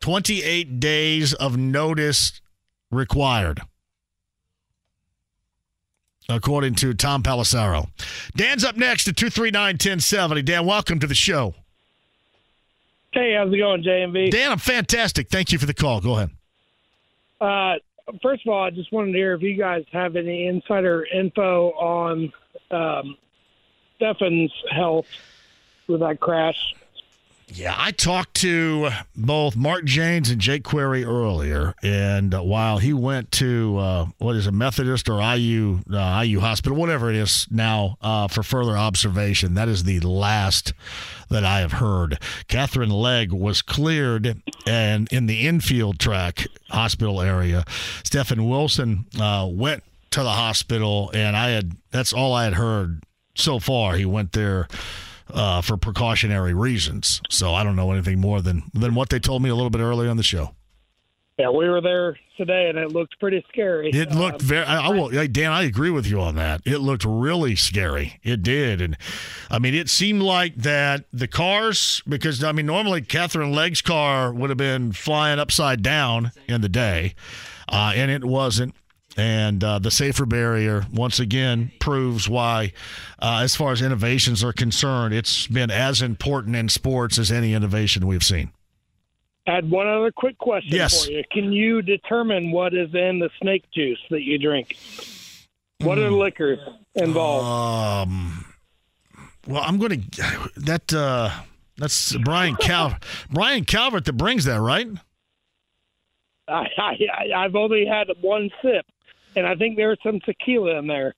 28 0.00 0.80
days 0.80 1.34
of 1.34 1.58
notice 1.58 2.40
required 2.90 3.60
according 6.28 6.74
to 6.76 6.94
Tom 6.94 7.22
Pelissero. 7.22 7.88
Dan's 8.34 8.64
up 8.64 8.76
next 8.76 9.08
at 9.08 9.16
239 9.16 9.74
1070. 9.74 10.42
Dan, 10.42 10.66
welcome 10.66 10.98
to 10.98 11.06
the 11.06 11.14
show. 11.14 11.54
Hey, 13.12 13.34
how's 13.34 13.52
it 13.52 13.56
going, 13.56 13.82
JMV? 13.82 14.30
Dan, 14.30 14.52
I'm 14.52 14.58
fantastic. 14.58 15.28
Thank 15.28 15.52
you 15.52 15.58
for 15.58 15.66
the 15.66 15.74
call. 15.74 16.00
Go 16.00 16.16
ahead. 16.16 16.30
Uh, 17.40 17.74
first 18.22 18.46
of 18.46 18.52
all, 18.52 18.62
I 18.62 18.70
just 18.70 18.92
wanted 18.92 19.12
to 19.12 19.18
hear 19.18 19.34
if 19.34 19.42
you 19.42 19.56
guys 19.56 19.84
have 19.92 20.16
any 20.16 20.46
insider 20.46 21.06
info 21.06 21.70
on 21.70 22.32
um, 22.70 23.16
Stefan's 23.96 24.52
health 24.70 25.06
with 25.86 26.00
that 26.00 26.20
crash. 26.20 26.74
Yeah, 27.48 27.76
I 27.78 27.92
talked 27.92 28.34
to 28.38 28.90
both 29.14 29.54
Mark 29.54 29.84
Jaynes 29.84 30.30
and 30.30 30.40
Jake 30.40 30.64
Query 30.64 31.04
earlier, 31.04 31.74
and 31.80 32.34
uh, 32.34 32.42
while 32.42 32.78
he 32.78 32.92
went 32.92 33.30
to 33.32 33.78
uh, 33.78 34.06
what 34.18 34.34
is 34.34 34.48
a 34.48 34.52
Methodist 34.52 35.08
or 35.08 35.22
IU 35.22 35.78
uh, 35.92 36.22
IU 36.24 36.40
hospital, 36.40 36.76
whatever 36.76 37.08
it 37.08 37.14
is 37.14 37.46
now, 37.48 37.98
uh, 38.02 38.26
for 38.26 38.42
further 38.42 38.76
observation, 38.76 39.54
that 39.54 39.68
is 39.68 39.84
the 39.84 40.00
last 40.00 40.72
that 41.30 41.44
I 41.44 41.60
have 41.60 41.74
heard. 41.74 42.18
Katherine 42.48 42.90
Legge 42.90 43.32
was 43.32 43.62
cleared, 43.62 44.42
and 44.66 45.06
in 45.12 45.26
the 45.26 45.46
infield 45.46 46.00
track 46.00 46.48
hospital 46.70 47.20
area, 47.20 47.64
Stefan 48.02 48.48
Wilson 48.48 49.06
uh, 49.20 49.48
went 49.48 49.84
to 50.10 50.24
the 50.24 50.30
hospital, 50.30 51.12
and 51.14 51.36
I 51.36 51.50
had 51.50 51.76
that's 51.92 52.12
all 52.12 52.34
I 52.34 52.42
had 52.42 52.54
heard 52.54 53.04
so 53.36 53.60
far. 53.60 53.94
He 53.94 54.04
went 54.04 54.32
there 54.32 54.66
uh, 55.32 55.60
for 55.62 55.76
precautionary 55.76 56.54
reasons. 56.54 57.20
So 57.30 57.54
I 57.54 57.62
don't 57.64 57.76
know 57.76 57.90
anything 57.92 58.20
more 58.20 58.40
than 58.40 58.64
than 58.74 58.94
what 58.94 59.10
they 59.10 59.18
told 59.18 59.42
me 59.42 59.48
a 59.50 59.54
little 59.54 59.70
bit 59.70 59.80
earlier 59.80 60.10
on 60.10 60.16
the 60.16 60.22
show. 60.22 60.52
Yeah, 61.38 61.50
we 61.50 61.68
were 61.68 61.82
there 61.82 62.16
today, 62.38 62.70
and 62.70 62.78
it 62.78 62.92
looked 62.92 63.20
pretty 63.20 63.44
scary. 63.52 63.90
It 63.90 64.10
looked 64.12 64.40
Um, 64.40 64.48
very. 64.48 64.64
I, 64.64 64.86
I 64.86 64.88
will, 64.88 65.10
Dan. 65.26 65.52
I 65.52 65.64
agree 65.64 65.90
with 65.90 66.06
you 66.06 66.18
on 66.18 66.34
that. 66.36 66.62
It 66.64 66.78
looked 66.78 67.04
really 67.04 67.54
scary. 67.56 68.18
It 68.22 68.42
did, 68.42 68.80
and 68.80 68.96
I 69.50 69.58
mean, 69.58 69.74
it 69.74 69.90
seemed 69.90 70.22
like 70.22 70.54
that 70.56 71.04
the 71.12 71.28
cars 71.28 72.02
because 72.08 72.42
I 72.42 72.52
mean, 72.52 72.64
normally 72.64 73.02
Katherine 73.02 73.52
Legge's 73.52 73.82
car 73.82 74.32
would 74.32 74.48
have 74.48 74.56
been 74.56 74.92
flying 74.92 75.38
upside 75.38 75.82
down 75.82 76.32
in 76.48 76.62
the 76.62 76.70
day, 76.70 77.14
uh, 77.68 77.92
and 77.94 78.10
it 78.10 78.24
wasn't. 78.24 78.74
And 79.18 79.64
uh, 79.64 79.78
the 79.78 79.90
safer 79.90 80.26
barrier 80.26 80.84
once 80.92 81.18
again 81.18 81.72
proves 81.80 82.28
why, 82.28 82.72
uh, 83.18 83.40
as 83.42 83.56
far 83.56 83.72
as 83.72 83.80
innovations 83.80 84.44
are 84.44 84.52
concerned, 84.52 85.14
it's 85.14 85.46
been 85.46 85.70
as 85.70 86.02
important 86.02 86.54
in 86.54 86.68
sports 86.68 87.18
as 87.18 87.32
any 87.32 87.54
innovation 87.54 88.06
we've 88.06 88.22
seen. 88.22 88.50
I 89.46 89.52
had 89.54 89.70
one 89.70 89.86
other 89.86 90.10
quick 90.12 90.36
question 90.38 90.74
Yes. 90.74 91.06
for 91.06 91.12
you. 91.12 91.22
Can 91.32 91.52
you 91.52 91.80
determine 91.80 92.50
what 92.50 92.74
is 92.74 92.92
in 92.94 93.20
the 93.20 93.30
snake 93.40 93.64
juice 93.72 94.00
that 94.10 94.22
you 94.22 94.38
drink? 94.38 94.76
What 95.78 95.96
Hmm. 95.98 96.04
are 96.04 96.10
the 96.10 96.16
liquors 96.16 96.58
involved? 96.94 98.08
Um, 98.08 98.44
well, 99.46 99.62
I'm 99.62 99.78
going 99.78 100.02
to 100.10 100.50
that. 100.56 100.92
Uh, 100.92 101.30
that's 101.78 102.14
Brian 102.16 102.56
Cal 102.60 102.96
Brian 103.30 103.64
Calvert 103.64 104.04
that 104.06 104.14
brings 104.14 104.44
that, 104.46 104.60
right? 104.60 104.88
I, 106.48 106.66
I, 106.78 106.96
I've 107.36 107.54
only 107.54 107.86
had 107.86 108.08
one 108.20 108.50
sip, 108.62 108.86
and 109.36 109.46
I 109.46 109.54
think 109.54 109.76
there's 109.76 109.98
some 110.02 110.18
tequila 110.20 110.78
in 110.78 110.86
there. 110.86 111.14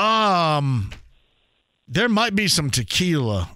Um, 0.00 0.90
there 1.88 2.08
might 2.08 2.34
be 2.34 2.48
some 2.48 2.70
tequila. 2.70 3.50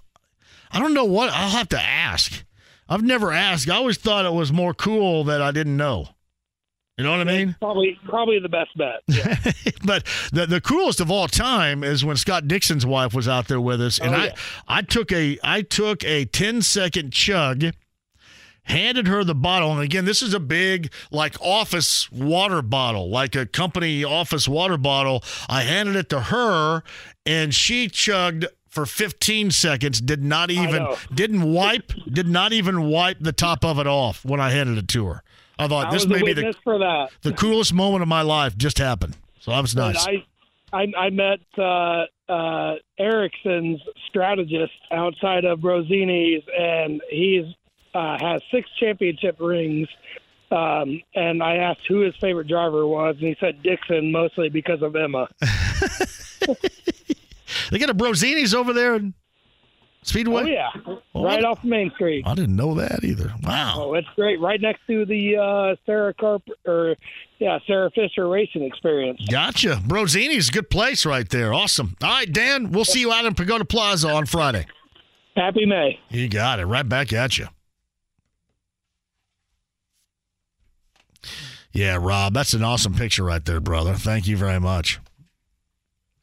I 0.71 0.79
don't 0.79 0.93
know 0.93 1.05
what. 1.05 1.29
I'll 1.31 1.49
have 1.51 1.69
to 1.69 1.81
ask. 1.81 2.43
I've 2.89 3.03
never 3.03 3.31
asked. 3.31 3.69
I 3.69 3.75
always 3.75 3.97
thought 3.97 4.25
it 4.25 4.33
was 4.33 4.51
more 4.51 4.73
cool 4.73 5.23
that 5.25 5.41
I 5.41 5.51
didn't 5.51 5.77
know. 5.77 6.09
You 6.97 7.05
know 7.05 7.11
what 7.17 7.21
I 7.21 7.23
mean? 7.37 7.55
Probably, 7.59 7.97
probably 8.05 8.39
the 8.39 8.49
best 8.49 8.77
bet. 8.77 9.01
but 9.85 10.05
the 10.31 10.45
the 10.45 10.61
coolest 10.61 10.99
of 10.99 11.09
all 11.09 11.27
time 11.27 11.83
is 11.83 12.05
when 12.05 12.15
Scott 12.17 12.47
Dixon's 12.47 12.85
wife 12.85 13.13
was 13.13 13.27
out 13.27 13.47
there 13.47 13.61
with 13.61 13.81
us, 13.81 13.97
and 13.97 14.13
Oh, 14.13 14.17
I. 14.17 14.33
I 14.67 14.81
took 14.81 15.11
a 15.11 15.39
I 15.43 15.61
took 15.63 16.03
a 16.03 16.25
10 16.25 16.61
second 16.61 17.11
chug, 17.11 17.63
handed 18.63 19.07
her 19.07 19.23
the 19.23 19.35
bottle, 19.35 19.71
and 19.71 19.81
again, 19.81 20.05
this 20.05 20.21
is 20.21 20.33
a 20.33 20.39
big 20.39 20.91
like 21.11 21.35
office 21.41 22.11
water 22.11 22.61
bottle, 22.61 23.09
like 23.09 23.35
a 23.35 23.45
company 23.45 24.03
office 24.03 24.47
water 24.47 24.77
bottle. 24.77 25.23
I 25.49 25.61
handed 25.61 25.95
it 25.95 26.09
to 26.09 26.19
her, 26.21 26.83
and 27.25 27.53
she 27.53 27.87
chugged. 27.87 28.45
For 28.67 28.85
15 28.85 29.51
seconds, 29.51 29.99
did 29.99 30.23
not 30.23 30.49
even 30.49 30.87
didn't 31.13 31.43
wipe, 31.51 31.91
did 32.09 32.29
not 32.29 32.53
even 32.53 32.83
wipe 32.83 33.17
the 33.19 33.33
top 33.33 33.65
of 33.65 33.79
it 33.79 33.85
off 33.85 34.23
when 34.23 34.39
I 34.39 34.51
handed 34.51 34.77
it 34.77 34.87
to 34.87 35.07
her. 35.07 35.23
I 35.59 35.67
thought 35.67 35.87
I 35.87 35.91
this 35.91 36.07
may 36.07 36.23
be 36.23 36.31
the 36.31 36.55
for 36.63 36.79
that. 36.79 37.09
the 37.21 37.33
coolest 37.33 37.73
moment 37.73 38.01
of 38.01 38.07
my 38.07 38.21
life 38.21 38.55
just 38.55 38.77
happened. 38.77 39.17
So 39.41 39.51
that 39.51 39.61
was 39.61 39.75
nice. 39.75 40.07
I, 40.07 40.25
I, 40.71 40.87
I 40.97 41.09
met 41.09 41.39
uh, 41.57 42.05
uh, 42.31 42.75
Ericsson's 42.97 43.81
strategist 44.07 44.71
outside 44.91 45.43
of 45.43 45.63
Rosini's, 45.63 46.43
and 46.57 47.01
he's 47.09 47.45
uh, 47.93 48.17
has 48.19 48.41
six 48.51 48.69
championship 48.79 49.37
rings. 49.39 49.87
Um, 50.51 51.01
and 51.15 51.41
I 51.41 51.55
asked 51.57 51.81
who 51.87 52.01
his 52.01 52.13
favorite 52.19 52.47
driver 52.47 52.85
was, 52.85 53.15
and 53.19 53.27
he 53.27 53.37
said 53.39 53.63
Dixon, 53.63 54.11
mostly 54.11 54.49
because 54.49 54.81
of 54.81 54.95
Emma. 54.95 55.29
They 57.69 57.79
got 57.79 57.89
a 57.89 57.93
Brozini's 57.93 58.53
over 58.53 58.73
there 58.73 58.95
in 58.95 59.13
Speedway. 60.03 60.43
Oh 60.43 60.45
yeah, 60.45 60.97
Oh, 61.15 61.23
right 61.23 61.43
off 61.43 61.63
Main 61.63 61.91
Street. 61.91 62.23
I 62.27 62.33
didn't 62.33 62.55
know 62.55 62.73
that 62.75 63.03
either. 63.03 63.33
Wow. 63.43 63.73
Oh, 63.77 63.93
it's 63.93 64.07
great. 64.15 64.39
Right 64.41 64.59
next 64.59 64.81
to 64.87 65.05
the 65.05 65.37
uh, 65.37 65.75
Sarah 65.85 66.13
Carp 66.13 66.43
or 66.65 66.95
yeah 67.39 67.59
Sarah 67.67 67.89
Fisher 67.91 68.27
Racing 68.27 68.63
Experience. 68.63 69.21
Gotcha. 69.29 69.81
Brozini's 69.85 70.49
a 70.49 70.51
good 70.51 70.69
place 70.69 71.05
right 71.05 71.27
there. 71.29 71.53
Awesome. 71.53 71.95
All 72.01 72.09
right, 72.09 72.31
Dan, 72.31 72.71
we'll 72.71 72.85
see 72.85 72.99
you 73.01 73.11
out 73.11 73.25
in 73.25 73.35
Pagoda 73.35 73.65
Plaza 73.65 74.09
on 74.09 74.25
Friday. 74.25 74.65
Happy 75.35 75.65
May. 75.65 75.99
You 76.09 76.27
got 76.27 76.59
it. 76.59 76.65
Right 76.65 76.87
back 76.87 77.13
at 77.13 77.37
you. 77.37 77.47
Yeah, 81.73 81.97
Rob, 82.01 82.33
that's 82.33 82.53
an 82.53 82.63
awesome 82.63 82.93
picture 82.93 83.23
right 83.23 83.43
there, 83.43 83.61
brother. 83.61 83.93
Thank 83.93 84.27
you 84.27 84.35
very 84.35 84.59
much. 84.59 84.99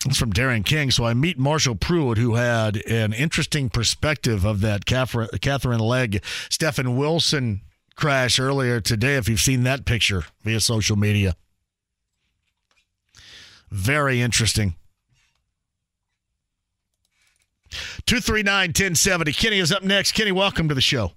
It's 0.05 0.19
from 0.19 0.33
Darren 0.33 0.65
King. 0.65 0.91
So 0.91 1.05
I 1.05 1.15
meet 1.15 1.39
Marshall 1.39 1.75
Pruett, 1.75 2.19
who 2.19 2.35
had 2.35 2.77
an 2.87 3.13
interesting 3.13 3.71
perspective 3.71 4.45
of 4.45 4.61
that 4.61 4.85
Katherine, 4.85 5.81
Legge, 5.81 6.23
Stefan 6.51 6.97
Wilson 6.97 7.63
crash 7.97 8.39
earlier 8.39 8.81
today, 8.81 9.17
if 9.17 9.29
you've 9.29 9.41
seen 9.41 9.65
that 9.65 9.85
picture 9.85 10.25
via 10.45 10.61
social 10.61 10.97
media. 10.97 11.35
Very 13.71 14.21
interesting. 14.21 14.77
239 18.07 18.69
1070. 18.69 19.33
Kenny 19.33 19.59
is 19.59 19.73
up 19.73 19.83
next. 19.83 20.13
Kenny, 20.13 20.31
welcome 20.31 20.69
to 20.69 20.75
the 20.75 20.81
show. 20.81 21.13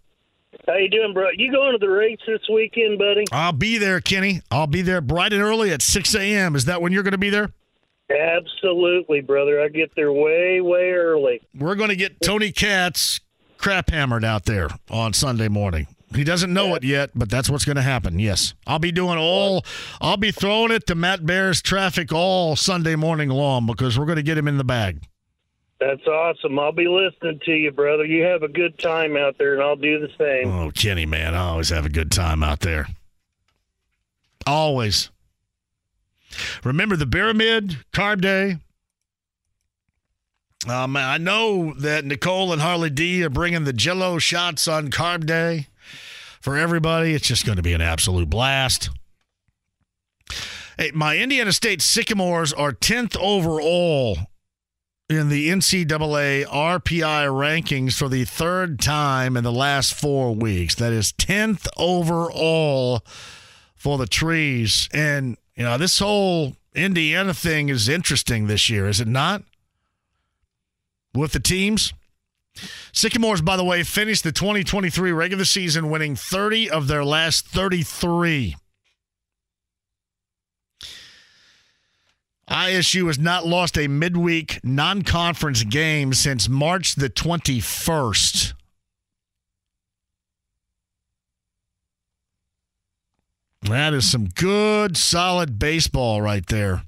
How 0.67 0.75
you 0.75 0.89
doing, 0.89 1.13
bro? 1.13 1.29
You 1.35 1.51
going 1.51 1.71
to 1.73 1.77
the 1.77 1.89
race 1.89 2.19
this 2.27 2.41
weekend, 2.51 2.99
buddy? 2.99 3.25
I'll 3.31 3.51
be 3.51 3.77
there, 3.77 3.99
Kenny. 3.99 4.41
I'll 4.51 4.67
be 4.67 4.81
there 4.81 5.01
bright 5.01 5.33
and 5.33 5.41
early 5.41 5.71
at 5.71 5.81
6 5.81 6.15
a.m. 6.15 6.55
Is 6.55 6.65
that 6.65 6.81
when 6.81 6.91
you're 6.91 7.03
going 7.03 7.13
to 7.13 7.17
be 7.17 7.29
there? 7.29 7.51
Absolutely, 8.11 9.21
brother. 9.21 9.61
I 9.61 9.69
get 9.69 9.91
there 9.95 10.11
way, 10.11 10.61
way 10.61 10.91
early. 10.91 11.41
We're 11.55 11.75
going 11.75 11.89
to 11.89 11.95
get 11.95 12.21
Tony 12.21 12.51
Katz 12.51 13.21
crap 13.57 13.89
hammered 13.89 14.25
out 14.25 14.45
there 14.45 14.69
on 14.89 15.13
Sunday 15.13 15.47
morning. 15.47 15.87
He 16.13 16.25
doesn't 16.25 16.53
know 16.53 16.75
it 16.75 16.83
yet, 16.83 17.11
but 17.15 17.29
that's 17.29 17.49
what's 17.49 17.63
going 17.63 17.77
to 17.77 17.81
happen. 17.81 18.19
Yes. 18.19 18.53
I'll 18.67 18.79
be 18.79 18.91
doing 18.91 19.17
all, 19.17 19.63
I'll 20.01 20.17
be 20.17 20.31
throwing 20.31 20.71
it 20.71 20.85
to 20.87 20.95
Matt 20.95 21.25
Bear's 21.25 21.61
traffic 21.61 22.11
all 22.11 22.57
Sunday 22.57 22.95
morning 22.95 23.29
long 23.29 23.65
because 23.65 23.97
we're 23.97 24.05
going 24.05 24.17
to 24.17 24.23
get 24.23 24.37
him 24.37 24.47
in 24.47 24.57
the 24.57 24.65
bag. 24.65 25.01
That's 25.81 26.05
awesome. 26.05 26.59
I'll 26.59 26.71
be 26.71 26.87
listening 26.87 27.39
to 27.43 27.51
you, 27.53 27.71
brother. 27.71 28.05
You 28.05 28.21
have 28.25 28.43
a 28.43 28.47
good 28.47 28.77
time 28.77 29.17
out 29.17 29.39
there, 29.39 29.53
and 29.53 29.63
I'll 29.63 29.75
do 29.75 29.99
the 29.99 30.09
same. 30.15 30.53
Oh, 30.53 30.69
Kenny, 30.69 31.07
man, 31.07 31.33
I 31.33 31.39
always 31.39 31.69
have 31.69 31.87
a 31.87 31.89
good 31.89 32.11
time 32.11 32.43
out 32.43 32.59
there. 32.59 32.87
Always. 34.45 35.09
Remember 36.63 36.95
the 36.95 37.07
Pyramid 37.07 37.77
Carb 37.91 38.21
Day? 38.21 38.59
Um, 40.69 40.95
I 40.95 41.17
know 41.17 41.73
that 41.73 42.05
Nicole 42.05 42.53
and 42.53 42.61
Harley 42.61 42.91
D 42.91 43.23
are 43.23 43.31
bringing 43.31 43.63
the 43.63 43.73
Jello 43.73 44.19
shots 44.19 44.67
on 44.67 44.91
Carb 44.91 45.25
Day 45.25 45.65
for 46.41 46.57
everybody. 46.57 47.15
It's 47.15 47.27
just 47.27 47.43
going 47.43 47.55
to 47.55 47.63
be 47.63 47.73
an 47.73 47.81
absolute 47.81 48.29
blast. 48.29 48.91
Hey, 50.77 50.91
my 50.93 51.17
Indiana 51.17 51.51
State 51.51 51.81
Sycamores 51.81 52.53
are 52.53 52.71
10th 52.71 53.17
overall 53.17 54.19
in 55.11 55.29
the 55.29 55.49
NCAA 55.49 56.45
RPI 56.45 57.27
rankings 57.27 57.93
for 57.93 58.09
the 58.09 58.25
third 58.25 58.79
time 58.79 59.37
in 59.37 59.43
the 59.43 59.51
last 59.51 59.93
four 59.93 60.33
weeks. 60.33 60.75
That 60.75 60.93
is 60.93 61.11
10th 61.13 61.67
overall 61.77 63.03
for 63.75 63.97
the 63.97 64.07
trees. 64.07 64.89
And, 64.93 65.37
you 65.55 65.63
know, 65.63 65.77
this 65.77 65.99
whole 65.99 66.55
Indiana 66.73 67.33
thing 67.33 67.69
is 67.69 67.89
interesting 67.89 68.47
this 68.47 68.69
year, 68.69 68.87
is 68.87 69.01
it 69.01 69.07
not? 69.07 69.43
With 71.13 71.33
the 71.33 71.39
teams? 71.39 71.93
Sycamores, 72.91 73.41
by 73.41 73.57
the 73.57 73.63
way, 73.63 73.83
finished 73.83 74.23
the 74.23 74.31
2023 74.31 75.11
regular 75.11 75.45
season 75.45 75.89
winning 75.89 76.15
30 76.15 76.69
of 76.69 76.87
their 76.87 77.03
last 77.03 77.47
33. 77.47 78.55
ISU 82.51 83.07
has 83.07 83.17
not 83.17 83.47
lost 83.47 83.77
a 83.77 83.87
midweek 83.87 84.59
non 84.61 85.03
conference 85.03 85.63
game 85.63 86.13
since 86.13 86.49
March 86.49 86.95
the 86.95 87.09
21st. 87.09 88.53
That 93.61 93.93
is 93.93 94.11
some 94.11 94.25
good, 94.25 94.97
solid 94.97 95.59
baseball 95.59 96.21
right 96.21 96.45
there. 96.47 96.83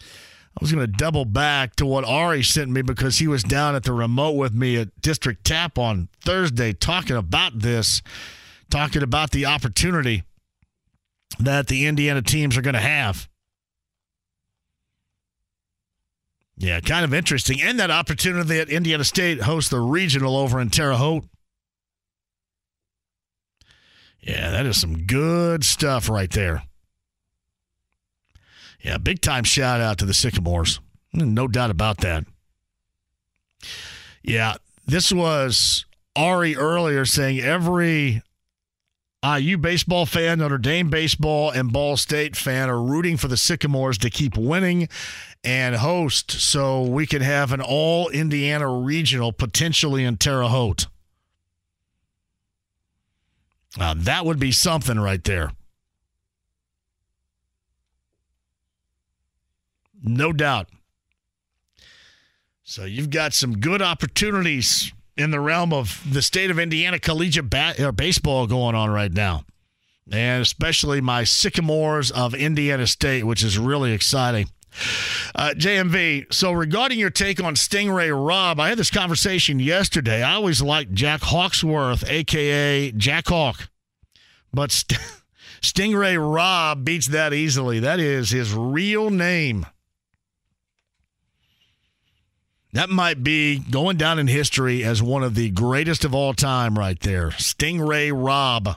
I 0.00 0.60
was 0.60 0.70
going 0.70 0.86
to 0.86 0.92
double 0.92 1.24
back 1.24 1.74
to 1.76 1.86
what 1.86 2.04
Ari 2.04 2.44
sent 2.44 2.70
me 2.70 2.82
because 2.82 3.18
he 3.18 3.26
was 3.26 3.42
down 3.42 3.74
at 3.74 3.82
the 3.82 3.92
remote 3.92 4.32
with 4.32 4.54
me 4.54 4.76
at 4.76 5.00
District 5.00 5.42
Tap 5.44 5.78
on 5.78 6.08
Thursday 6.24 6.72
talking 6.72 7.16
about 7.16 7.58
this, 7.58 8.02
talking 8.70 9.02
about 9.02 9.32
the 9.32 9.46
opportunity 9.46 10.22
that 11.40 11.66
the 11.66 11.86
Indiana 11.86 12.22
teams 12.22 12.56
are 12.56 12.62
going 12.62 12.74
to 12.74 12.80
have. 12.80 13.28
Yeah, 16.58 16.80
kind 16.80 17.04
of 17.04 17.14
interesting. 17.14 17.62
And 17.62 17.78
that 17.78 17.90
opportunity 17.90 18.56
that 18.56 18.68
Indiana 18.68 19.04
State 19.04 19.42
hosts 19.42 19.70
the 19.70 19.78
regional 19.78 20.36
over 20.36 20.60
in 20.60 20.70
Terre 20.70 20.94
Haute. 20.94 21.24
Yeah, 24.20 24.50
that 24.50 24.66
is 24.66 24.80
some 24.80 25.06
good 25.06 25.64
stuff 25.64 26.08
right 26.08 26.30
there. 26.30 26.64
Yeah, 28.80 28.98
big 28.98 29.20
time 29.20 29.44
shout 29.44 29.80
out 29.80 29.98
to 29.98 30.04
the 30.04 30.14
Sycamores. 30.14 30.80
No 31.12 31.46
doubt 31.46 31.70
about 31.70 31.98
that. 31.98 32.24
Yeah, 34.22 34.56
this 34.86 35.12
was 35.12 35.86
Ari 36.16 36.56
earlier 36.56 37.04
saying 37.04 37.40
every 37.40 38.22
IU 39.24 39.58
baseball 39.58 40.06
fan, 40.06 40.38
Notre 40.38 40.58
Dame 40.58 40.90
baseball, 40.90 41.50
and 41.50 41.72
Ball 41.72 41.96
State 41.96 42.36
fan 42.36 42.68
are 42.68 42.82
rooting 42.82 43.16
for 43.16 43.28
the 43.28 43.36
Sycamores 43.36 43.98
to 43.98 44.10
keep 44.10 44.36
winning 44.36 44.88
and 45.44 45.76
host 45.76 46.30
so 46.30 46.82
we 46.82 47.06
can 47.06 47.22
have 47.22 47.52
an 47.52 47.60
all 47.60 48.08
Indiana 48.08 48.68
regional 48.68 49.32
potentially 49.32 50.04
in 50.04 50.16
Terre 50.16 50.48
Haute. 50.48 50.86
That 53.76 54.24
would 54.26 54.38
be 54.38 54.52
something 54.52 54.98
right 54.98 55.22
there. 55.22 55.52
No 60.02 60.32
doubt. 60.32 60.68
So 62.64 62.84
you've 62.84 63.10
got 63.10 63.32
some 63.32 63.58
good 63.58 63.80
opportunities 63.80 64.92
in 65.16 65.30
the 65.30 65.40
realm 65.40 65.72
of 65.72 66.02
the 66.10 66.22
state 66.22 66.50
of 66.50 66.58
Indiana 66.58 66.98
collegiate 66.98 67.50
ba- 67.50 67.74
uh, 67.78 67.92
baseball 67.92 68.46
going 68.46 68.74
on 68.74 68.90
right 68.90 69.12
now. 69.12 69.44
And 70.10 70.42
especially 70.42 71.00
my 71.00 71.24
Sycamores 71.24 72.10
of 72.10 72.34
Indiana 72.34 72.86
State, 72.86 73.24
which 73.24 73.42
is 73.42 73.58
really 73.58 73.92
exciting. 73.92 74.48
Uh, 75.34 75.50
JMV, 75.56 76.32
so 76.32 76.52
regarding 76.52 76.98
your 76.98 77.10
take 77.10 77.42
on 77.42 77.56
Sting 77.56 77.90
Ray 77.90 78.10
Robb, 78.10 78.60
I 78.60 78.68
had 78.68 78.78
this 78.78 78.90
conversation 78.90 79.58
yesterday. 79.58 80.22
I 80.22 80.34
always 80.34 80.62
liked 80.62 80.94
Jack 80.94 81.20
Hawksworth, 81.22 82.04
a.k.a. 82.08 82.92
Jack 82.92 83.28
Hawk. 83.28 83.68
But 84.52 84.72
St- 84.72 85.00
Sting 85.60 85.94
Ray 85.94 86.16
Robb 86.16 86.84
beats 86.84 87.08
that 87.08 87.32
easily. 87.32 87.80
That 87.80 88.00
is 88.00 88.30
his 88.30 88.54
real 88.54 89.10
name. 89.10 89.66
That 92.72 92.90
might 92.90 93.24
be 93.24 93.58
going 93.58 93.96
down 93.96 94.18
in 94.18 94.26
history 94.26 94.84
as 94.84 95.02
one 95.02 95.24
of 95.24 95.34
the 95.34 95.50
greatest 95.50 96.04
of 96.04 96.14
all 96.14 96.34
time, 96.34 96.78
right 96.78 97.00
there. 97.00 97.30
Sting 97.32 97.80
Ray 97.80 98.12
Robb. 98.12 98.76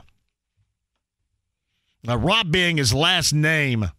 Now, 2.02 2.16
Robb 2.16 2.50
being 2.50 2.78
his 2.78 2.94
last 2.94 3.32
name. 3.32 3.90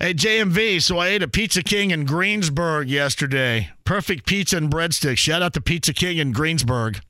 Hey, 0.00 0.14
JMV, 0.14 0.80
so 0.80 0.98
I 0.98 1.08
ate 1.08 1.24
a 1.24 1.28
Pizza 1.28 1.60
King 1.60 1.90
in 1.90 2.04
Greensburg 2.04 2.88
yesterday. 2.88 3.70
Perfect 3.82 4.26
pizza 4.26 4.56
and 4.56 4.70
breadsticks. 4.70 5.18
Shout 5.18 5.42
out 5.42 5.54
to 5.54 5.60
Pizza 5.60 5.92
King 5.92 6.18
in 6.18 6.30
Greensburg. 6.30 7.00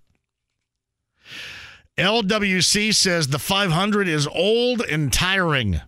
LWC 1.98 2.94
says 2.94 3.28
the 3.28 3.38
500 3.38 4.08
is 4.08 4.26
old 4.28 4.80
and 4.80 5.12
tiring. 5.12 5.82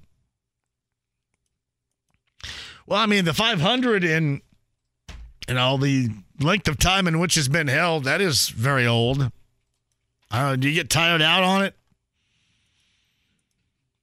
Well, 2.86 2.98
I 2.98 3.06
mean, 3.06 3.24
the 3.24 3.32
500 3.32 4.05
in 4.05 4.43
you 5.48 5.59
all 5.59 5.78
the 5.78 6.10
length 6.39 6.68
of 6.68 6.77
time 6.77 7.06
in 7.06 7.18
which 7.18 7.39
it's 7.39 7.48
been 7.48 7.68
held, 7.68 8.05
that 8.05 8.20
is 8.20 8.51
very 8.51 8.86
old. 8.86 9.32
Uh, 10.31 10.55
do 10.55 10.68
you 10.68 10.74
get 10.74 10.90
tired 10.90 11.22
out 11.22 11.44
on 11.44 11.64
it? 11.64 11.74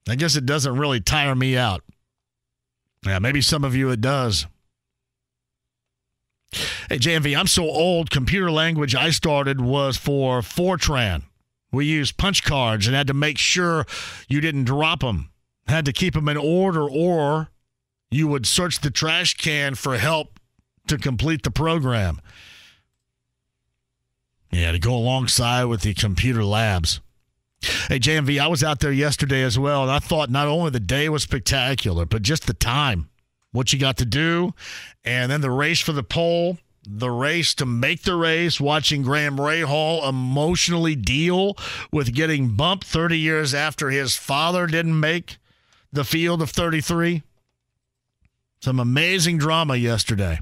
I 0.09 0.15
guess 0.15 0.35
it 0.35 0.47
doesn't 0.47 0.75
really 0.75 0.99
tire 0.99 1.35
me 1.35 1.55
out. 1.55 1.83
Yeah, 3.05 3.19
maybe 3.19 3.41
some 3.41 3.63
of 3.63 3.75
you 3.75 3.89
it 3.89 4.01
does. 4.01 4.47
Hey, 6.89 6.97
JMV, 6.97 7.37
I'm 7.37 7.47
so 7.47 7.63
old. 7.63 8.09
Computer 8.09 8.49
language 8.49 8.95
I 8.95 9.09
started 9.09 9.59
was 9.59 9.97
for 9.97 10.41
Fortran. 10.41 11.23
We 11.71 11.85
used 11.85 12.17
punch 12.17 12.43
cards 12.43 12.87
and 12.87 12.95
had 12.95 13.07
to 13.07 13.13
make 13.13 13.37
sure 13.37 13.85
you 14.29 14.39
didn't 14.39 14.63
drop 14.63 15.01
them. 15.01 15.31
Had 15.67 15.85
to 15.85 15.93
keep 15.93 16.13
them 16.13 16.29
in 16.29 16.37
order, 16.37 16.89
or 16.89 17.49
you 18.09 18.27
would 18.29 18.45
search 18.45 18.79
the 18.79 18.89
trash 18.89 19.33
can 19.33 19.75
for 19.75 19.97
help 19.97 20.39
to 20.87 20.97
complete 20.97 21.43
the 21.43 21.51
program. 21.51 22.21
Yeah, 24.49 24.71
to 24.71 24.79
go 24.79 24.95
alongside 24.95 25.65
with 25.65 25.81
the 25.81 25.93
computer 25.93 26.45
labs. 26.45 27.01
Hey, 27.61 27.99
JMV, 27.99 28.39
I 28.39 28.47
was 28.47 28.63
out 28.63 28.79
there 28.79 28.91
yesterday 28.91 29.41
as 29.43 29.57
well, 29.57 29.81
and 29.81 29.91
I 29.91 29.99
thought 29.99 30.29
not 30.29 30.47
only 30.47 30.69
the 30.69 30.79
day 30.79 31.09
was 31.09 31.23
spectacular, 31.23 32.05
but 32.05 32.21
just 32.21 32.45
the 32.45 32.53
time, 32.53 33.09
what 33.51 33.73
you 33.73 33.79
got 33.79 33.97
to 33.97 34.05
do, 34.05 34.53
and 35.03 35.31
then 35.31 35.41
the 35.41 35.51
race 35.51 35.79
for 35.79 35.91
the 35.91 36.03
pole, 36.03 36.57
the 36.85 37.09
race 37.09 37.53
to 37.55 37.65
make 37.65 38.03
the 38.03 38.15
race, 38.15 38.61
watching 38.61 39.01
Graham 39.01 39.37
Rahal 39.37 40.07
emotionally 40.07 40.95
deal 40.95 41.57
with 41.91 42.13
getting 42.13 42.55
bumped 42.55 42.85
30 42.85 43.17
years 43.17 43.53
after 43.53 43.89
his 43.89 44.15
father 44.15 44.67
didn't 44.67 44.99
make 44.99 45.37
the 45.91 46.03
field 46.03 46.41
of 46.41 46.51
33. 46.51 47.23
Some 48.61 48.79
amazing 48.79 49.37
drama 49.37 49.75
yesterday. 49.75 50.39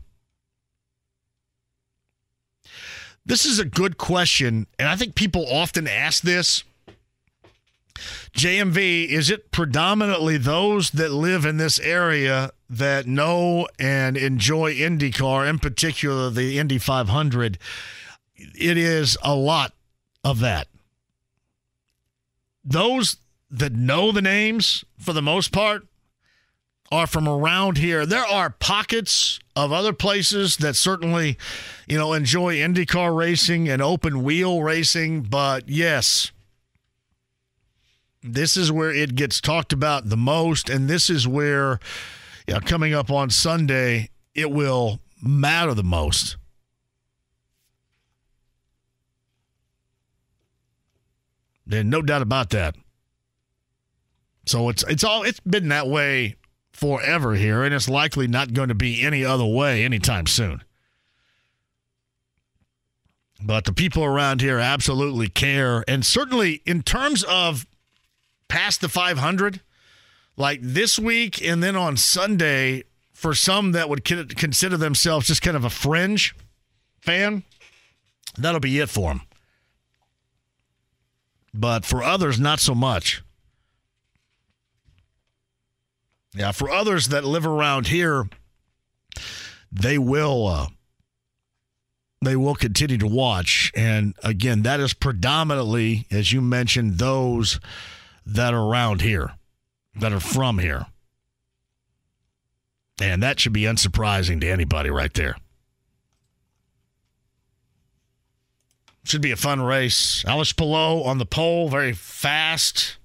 This 3.25 3.45
is 3.45 3.57
a 3.57 3.65
good 3.65 3.97
question, 3.97 4.67
and 4.77 4.87
I 4.87 4.95
think 4.95 5.15
people 5.15 5.45
often 5.49 5.87
ask 5.87 6.21
this. 6.21 6.63
JMV, 8.33 9.07
is 9.07 9.29
it 9.29 9.51
predominantly 9.51 10.37
those 10.37 10.91
that 10.91 11.11
live 11.11 11.45
in 11.45 11.57
this 11.57 11.79
area 11.79 12.51
that 12.69 13.07
know 13.07 13.67
and 13.79 14.17
enjoy 14.17 14.73
IndyCar, 14.73 15.49
in 15.49 15.59
particular 15.59 16.29
the 16.29 16.59
Indy 16.59 16.77
500? 16.77 17.57
It 18.35 18.77
is 18.77 19.17
a 19.23 19.35
lot 19.35 19.73
of 20.23 20.39
that. 20.39 20.67
Those 22.63 23.17
that 23.49 23.73
know 23.73 24.11
the 24.11 24.21
names, 24.21 24.83
for 24.99 25.13
the 25.13 25.21
most 25.21 25.51
part, 25.51 25.87
are 26.91 27.07
from 27.07 27.27
around 27.27 27.77
here. 27.77 28.05
There 28.05 28.25
are 28.25 28.49
pockets 28.49 29.39
of 29.55 29.71
other 29.71 29.93
places 29.93 30.57
that 30.57 30.75
certainly, 30.75 31.37
you 31.87 31.97
know, 31.97 32.13
enjoy 32.13 32.57
IndyCar 32.57 33.15
racing 33.15 33.69
and 33.69 33.81
open 33.81 34.23
wheel 34.23 34.61
racing, 34.61 35.21
but 35.21 35.69
yes, 35.69 36.31
this 38.33 38.57
is 38.57 38.71
where 38.71 38.91
it 38.91 39.15
gets 39.15 39.39
talked 39.39 39.73
about 39.73 40.09
the 40.09 40.17
most, 40.17 40.69
and 40.69 40.89
this 40.89 41.09
is 41.09 41.27
where, 41.27 41.79
yeah, 42.47 42.59
coming 42.59 42.93
up 42.93 43.09
on 43.11 43.29
Sunday, 43.29 44.09
it 44.33 44.51
will 44.51 44.99
matter 45.21 45.73
the 45.73 45.83
most. 45.83 46.37
There's 51.67 51.85
no 51.85 52.01
doubt 52.01 52.21
about 52.21 52.51
that. 52.51 52.75
So 54.45 54.69
it's 54.69 54.83
it's 54.83 55.03
all 55.03 55.23
it's 55.23 55.39
been 55.39 55.69
that 55.69 55.87
way 55.87 56.35
forever 56.71 57.33
here, 57.35 57.63
and 57.63 57.73
it's 57.73 57.89
likely 57.89 58.27
not 58.27 58.53
going 58.53 58.69
to 58.69 58.75
be 58.75 59.03
any 59.03 59.25
other 59.25 59.45
way 59.45 59.83
anytime 59.83 60.27
soon. 60.27 60.63
But 63.41 63.65
the 63.65 63.73
people 63.73 64.03
around 64.03 64.41
here 64.41 64.59
absolutely 64.59 65.27
care. 65.27 65.83
And 65.87 66.05
certainly 66.05 66.61
in 66.65 66.83
terms 66.83 67.23
of 67.23 67.65
past 68.47 68.81
the 68.81 68.89
500, 68.89 69.61
like 70.37 70.59
this 70.61 70.99
week 70.99 71.41
and 71.43 71.61
then 71.63 71.75
on 71.75 71.97
Sunday, 71.97 72.83
for 73.13 73.33
some 73.33 73.71
that 73.71 73.89
would 73.89 74.03
consider 74.03 74.77
themselves 74.77 75.27
just 75.27 75.41
kind 75.41 75.55
of 75.55 75.63
a 75.63 75.69
fringe 75.69 76.35
fan, 76.99 77.43
that'll 78.37 78.59
be 78.59 78.79
it 78.79 78.89
for 78.89 79.09
them. 79.09 79.21
But 81.53 81.85
for 81.85 82.03
others, 82.03 82.39
not 82.39 82.59
so 82.59 82.75
much. 82.75 83.23
Yeah, 86.35 86.51
for 86.51 86.69
others 86.69 87.07
that 87.07 87.23
live 87.23 87.47
around 87.47 87.87
here, 87.87 88.27
they 89.71 89.97
will 89.97 90.47
uh, 90.47 90.67
they 92.21 92.35
will 92.35 92.55
continue 92.55 92.97
to 92.97 93.07
watch. 93.07 93.71
And 93.73 94.15
again, 94.21 94.63
that 94.63 94.81
is 94.81 94.93
predominantly, 94.93 96.07
as 96.11 96.33
you 96.33 96.41
mentioned, 96.41 96.97
those 96.97 97.61
that 98.25 98.53
are 98.53 98.63
around 98.63 99.01
here, 99.01 99.33
that 99.95 100.13
are 100.13 100.19
from 100.19 100.59
here. 100.59 100.87
And 103.01 103.21
that 103.21 103.39
should 103.39 103.53
be 103.53 103.63
unsurprising 103.63 104.41
to 104.41 104.49
anybody 104.49 104.89
right 104.89 105.13
there. 105.13 105.35
Should 109.03 109.21
be 109.21 109.31
a 109.31 109.35
fun 109.35 109.61
race. 109.61 110.23
Alex 110.25 110.51
Palou 110.53 111.03
on 111.03 111.19
the 111.19 111.25
pole, 111.25 111.69
very 111.69 111.93
fast 111.93 112.97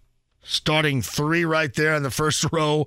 starting 0.50 1.00
three 1.00 1.44
right 1.44 1.72
there 1.74 1.94
in 1.94 2.02
the 2.02 2.10
first 2.10 2.44
row. 2.52 2.86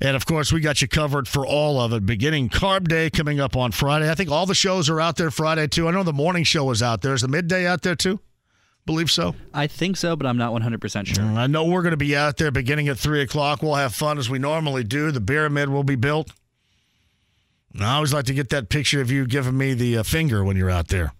And 0.00 0.16
of 0.16 0.26
course, 0.26 0.52
we 0.52 0.60
got 0.60 0.82
you 0.82 0.88
covered 0.88 1.26
for 1.28 1.46
all 1.46 1.80
of 1.80 1.92
it. 1.92 2.06
Beginning 2.06 2.48
Carb 2.48 2.88
Day 2.88 3.10
coming 3.10 3.40
up 3.40 3.56
on 3.56 3.72
Friday. 3.72 4.10
I 4.10 4.14
think 4.14 4.30
all 4.30 4.46
the 4.46 4.54
shows 4.54 4.88
are 4.88 5.00
out 5.00 5.16
there 5.16 5.30
Friday 5.30 5.66
too. 5.66 5.88
I 5.88 5.92
know 5.92 6.02
the 6.02 6.12
morning 6.12 6.44
show 6.44 6.70
is 6.70 6.82
out 6.82 7.02
there. 7.02 7.14
Is 7.14 7.22
the 7.22 7.28
midday 7.28 7.66
out 7.66 7.82
there 7.82 7.96
too? 7.96 8.20
Believe 8.86 9.10
so? 9.10 9.34
I 9.54 9.66
think 9.66 9.96
so, 9.96 10.16
but 10.16 10.26
I'm 10.26 10.36
not 10.36 10.52
100% 10.52 11.06
sure. 11.06 11.24
I 11.24 11.46
know 11.46 11.64
we're 11.64 11.82
going 11.82 11.92
to 11.92 11.96
be 11.96 12.16
out 12.16 12.38
there 12.38 12.50
beginning 12.50 12.88
at 12.88 12.98
3 12.98 13.20
o'clock. 13.20 13.62
We'll 13.62 13.74
have 13.74 13.94
fun 13.94 14.18
as 14.18 14.28
we 14.28 14.38
normally 14.38 14.84
do. 14.84 15.10
The 15.12 15.20
pyramid 15.20 15.68
will 15.68 15.84
be 15.84 15.96
built. 15.96 16.32
And 17.72 17.84
I 17.84 17.94
always 17.94 18.12
like 18.12 18.24
to 18.26 18.34
get 18.34 18.48
that 18.48 18.68
picture 18.68 19.00
of 19.00 19.10
you 19.10 19.26
giving 19.26 19.56
me 19.56 19.74
the 19.74 19.98
uh, 19.98 20.02
finger 20.02 20.42
when 20.42 20.56
you're 20.56 20.70
out 20.70 20.88
there. 20.88 21.12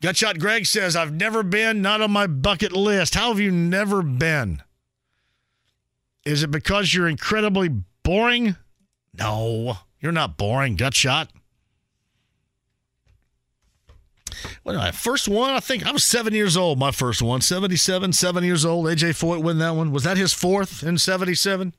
Gutshot 0.00 0.38
Greg 0.38 0.66
says, 0.66 0.94
I've 0.94 1.12
never 1.12 1.42
been, 1.42 1.80
not 1.80 2.02
on 2.02 2.10
my 2.10 2.26
bucket 2.26 2.72
list. 2.72 3.14
How 3.14 3.28
have 3.28 3.40
you 3.40 3.50
never 3.50 4.02
been? 4.02 4.62
Is 6.24 6.42
it 6.42 6.50
because 6.50 6.92
you're 6.92 7.08
incredibly 7.08 7.70
boring? 8.02 8.56
No, 9.14 9.78
you're 10.00 10.12
not 10.12 10.36
boring, 10.36 10.76
Gutshot. 10.76 11.28
Well, 14.64 14.76
my 14.76 14.90
first 14.90 15.28
one, 15.28 15.50
I 15.50 15.60
think 15.60 15.86
I 15.86 15.92
was 15.92 16.04
seven 16.04 16.34
years 16.34 16.56
old. 16.56 16.78
My 16.78 16.90
first 16.90 17.22
one, 17.22 17.40
77, 17.40 18.12
seven 18.12 18.44
years 18.44 18.64
old. 18.64 18.86
AJ 18.86 19.10
Foyt 19.10 19.42
win 19.42 19.58
that 19.58 19.74
one. 19.74 19.92
Was 19.92 20.04
that 20.04 20.16
his 20.16 20.32
fourth 20.32 20.82
in 20.82 20.98
77? 20.98 21.74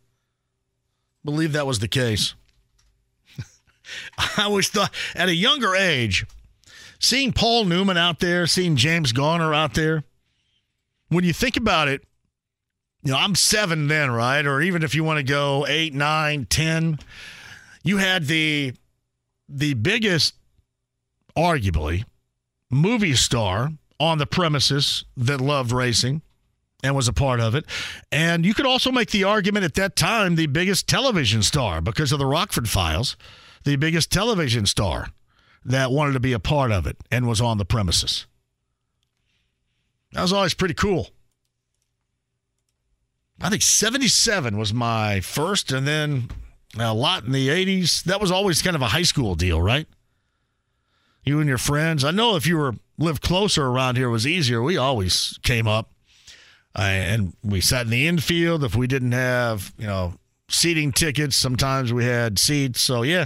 Believe 1.23 1.53
that 1.53 1.67
was 1.67 1.79
the 1.79 1.87
case. 1.87 2.35
I 4.17 4.43
always 4.43 4.69
thought 4.69 4.93
at 5.15 5.29
a 5.29 5.35
younger 5.35 5.75
age, 5.75 6.25
seeing 6.99 7.33
Paul 7.33 7.65
Newman 7.65 7.97
out 7.97 8.19
there, 8.19 8.47
seeing 8.47 8.75
James 8.75 9.11
Garner 9.11 9.53
out 9.53 9.73
there, 9.73 10.03
when 11.09 11.23
you 11.23 11.33
think 11.33 11.57
about 11.57 11.87
it, 11.87 12.03
you 13.03 13.11
know, 13.11 13.17
I'm 13.17 13.35
seven 13.35 13.87
then, 13.87 14.11
right? 14.11 14.45
Or 14.45 14.61
even 14.61 14.83
if 14.83 14.95
you 14.95 15.03
want 15.03 15.17
to 15.17 15.23
go 15.23 15.65
eight, 15.67 15.93
nine, 15.93 16.45
ten, 16.45 16.99
you 17.83 17.97
had 17.97 18.25
the 18.25 18.73
the 19.47 19.75
biggest, 19.75 20.33
arguably, 21.37 22.03
movie 22.69 23.15
star 23.15 23.71
on 23.99 24.17
the 24.17 24.25
premises 24.25 25.05
that 25.15 25.41
loved 25.41 25.71
racing 25.71 26.21
and 26.83 26.95
was 26.95 27.07
a 27.07 27.13
part 27.13 27.39
of 27.39 27.55
it. 27.55 27.65
And 28.11 28.45
you 28.45 28.53
could 28.53 28.65
also 28.65 28.91
make 28.91 29.11
the 29.11 29.23
argument 29.23 29.65
at 29.65 29.73
that 29.75 29.95
time 29.95 30.35
the 30.35 30.47
biggest 30.47 30.87
television 30.87 31.41
star 31.41 31.81
because 31.81 32.11
of 32.11 32.19
the 32.19 32.25
Rockford 32.25 32.69
Files, 32.69 33.17
the 33.63 33.75
biggest 33.75 34.11
television 34.11 34.65
star 34.65 35.09
that 35.65 35.91
wanted 35.91 36.13
to 36.13 36.19
be 36.19 36.33
a 36.33 36.39
part 36.39 36.71
of 36.71 36.85
it 36.85 36.97
and 37.11 37.27
was 37.27 37.41
on 37.41 37.57
the 37.57 37.65
premises. 37.65 38.27
That 40.13 40.21
was 40.21 40.33
always 40.33 40.53
pretty 40.53 40.73
cool. 40.73 41.09
I 43.41 43.49
think 43.49 43.61
77 43.61 44.57
was 44.57 44.73
my 44.73 45.19
first, 45.19 45.71
and 45.71 45.87
then 45.87 46.29
a 46.77 46.93
lot 46.93 47.23
in 47.23 47.31
the 47.31 47.49
80s. 47.49 48.03
That 48.03 48.19
was 48.19 48.31
always 48.31 48.61
kind 48.61 48.75
of 48.75 48.81
a 48.81 48.87
high 48.87 49.03
school 49.03 49.35
deal, 49.35 49.61
right? 49.61 49.87
You 51.27 51.39
and 51.39 51.47
your 51.47 51.57
friends. 51.57 52.03
I 52.03 52.11
know 52.11 52.35
if 52.35 52.47
you 52.47 52.57
were 52.57 52.75
lived 52.97 53.21
closer 53.21 53.65
around 53.65 53.97
here, 53.97 54.07
it 54.07 54.11
was 54.11 54.25
easier. 54.25 54.61
We 54.61 54.77
always 54.77 55.37
came 55.43 55.67
up 55.67 55.91
uh, 56.75 56.81
and 56.81 57.33
we 57.43 57.61
sat 57.61 57.85
in 57.85 57.89
the 57.89 58.07
infield. 58.07 58.63
If 58.63 58.75
we 58.75 58.87
didn't 58.87 59.11
have, 59.11 59.73
you 59.77 59.87
know, 59.87 60.13
seating 60.47 60.91
tickets, 60.91 61.35
sometimes 61.35 61.91
we 61.91 62.05
had 62.05 62.39
seats. 62.39 62.81
So, 62.81 63.01
yeah. 63.01 63.25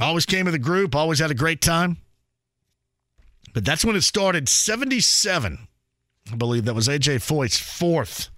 Always 0.00 0.24
came 0.24 0.46
with 0.46 0.54
a 0.54 0.58
group, 0.58 0.94
always 0.94 1.18
had 1.18 1.30
a 1.30 1.34
great 1.34 1.60
time. 1.60 1.98
But 3.52 3.64
that's 3.64 3.84
when 3.84 3.96
it 3.96 4.02
started 4.02 4.48
77. 4.48 5.66
I 6.32 6.36
believe 6.36 6.64
that 6.64 6.74
was 6.74 6.88
AJ 6.88 7.20
Foyt's 7.20 7.58
fourth. 7.58 8.30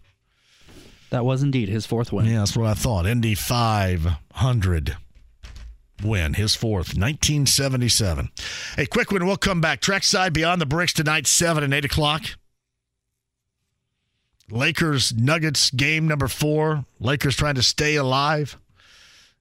That 1.11 1.25
was 1.25 1.43
indeed 1.43 1.69
his 1.69 1.85
fourth 1.85 2.11
win. 2.11 2.25
Yeah, 2.25 2.39
that's 2.39 2.57
what 2.57 2.67
I 2.67 2.75
thought. 2.75 3.07
Indy 3.07 3.35
500 3.35 4.97
win, 6.03 6.35
his 6.35 6.55
fourth, 6.55 6.89
1977. 6.97 8.31
A 8.79 8.87
quick 8.87 9.13
one. 9.13 9.27
We'll 9.27 9.37
come 9.37 9.61
back. 9.61 9.81
Trackside 9.81 10.33
Beyond 10.33 10.61
the 10.61 10.67
Bricks 10.67 10.93
tonight, 10.93 11.27
7 11.27 11.63
and 11.63 11.75
8 11.75 11.85
o'clock. 11.85 12.23
Lakers 14.51 15.15
Nuggets 15.15 15.71
game 15.71 16.07
number 16.07 16.29
four. 16.29 16.85
Lakers 17.01 17.37
trying 17.37 17.55
to 17.55 17.63
stay 17.63 17.97
alive. 17.97 18.59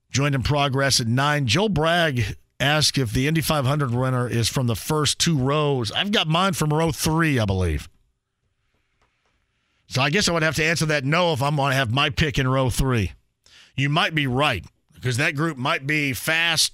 Joined 0.10 0.36
in 0.36 0.44
progress 0.44 1.00
at 1.00 1.08
9. 1.08 1.48
Joe 1.48 1.70
Bragg 1.70 2.38
asked 2.60 2.98
if 2.98 3.12
the 3.12 3.28
Indy 3.28 3.42
500 3.42 3.92
winner 3.92 4.28
is 4.28 4.48
from 4.48 4.68
the 4.68 4.76
first 4.76 5.20
two 5.20 5.38
rows. 5.38 5.92
I've 5.92 6.12
got 6.12 6.28
mine 6.28 6.54
from 6.54 6.72
row 6.72 6.92
three, 6.92 7.40
I 7.40 7.46
believe. 7.46 7.90
So 9.88 10.02
I 10.02 10.10
guess 10.10 10.30
I 10.30 10.32
would 10.32 10.44
have 10.44 10.56
to 10.56 10.64
answer 10.64 10.86
that 10.86 11.04
no 11.04 11.34
if 11.34 11.42
I'm 11.42 11.58
going 11.58 11.72
to 11.72 11.76
have 11.76 11.92
my 11.92 12.10
pick 12.10 12.40
in 12.40 12.48
row 12.48 12.70
three. 12.70 13.12
You 13.76 13.90
might 13.90 14.16
be 14.16 14.28
right 14.28 14.64
because 15.02 15.18
that 15.18 15.36
group 15.36 15.58
might 15.58 15.88
be 15.88 16.14
fast. 16.14 16.74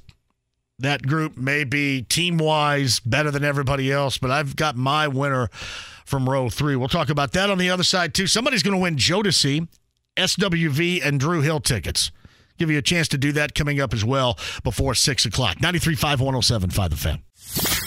That 0.79 1.07
group 1.07 1.37
may 1.37 1.63
be 1.63 2.03
team 2.03 2.37
wise 2.37 2.99
better 2.99 3.31
than 3.31 3.43
everybody 3.43 3.91
else, 3.91 4.17
but 4.17 4.29
I've 4.29 4.55
got 4.55 4.75
my 4.75 5.07
winner 5.07 5.49
from 6.05 6.29
row 6.29 6.49
three. 6.49 6.75
We'll 6.75 6.89
talk 6.89 7.09
about 7.09 7.31
that 7.31 7.49
on 7.49 7.57
the 7.57 7.69
other 7.69 7.83
side 7.83 8.13
too. 8.13 8.27
Somebody's 8.27 8.61
going 8.61 8.75
to 8.75 8.81
win 8.81 8.95
Jodeci, 8.95 9.67
SWV, 10.17 11.03
and 11.03 11.19
Dru 11.19 11.41
Hill 11.41 11.61
tickets. 11.61 12.11
Give 12.57 12.69
you 12.69 12.77
a 12.77 12.83
chance 12.83 13.07
to 13.09 13.17
do 13.17 13.31
that 13.33 13.55
coming 13.55 13.79
up 13.79 13.93
as 13.93 14.03
well 14.03 14.37
before 14.63 14.93
6 14.93 15.25
o'clock. 15.25 15.57
93.5, 15.57 16.17
107.5 16.17 16.89
The 16.89 16.95
Fan. 16.95 17.86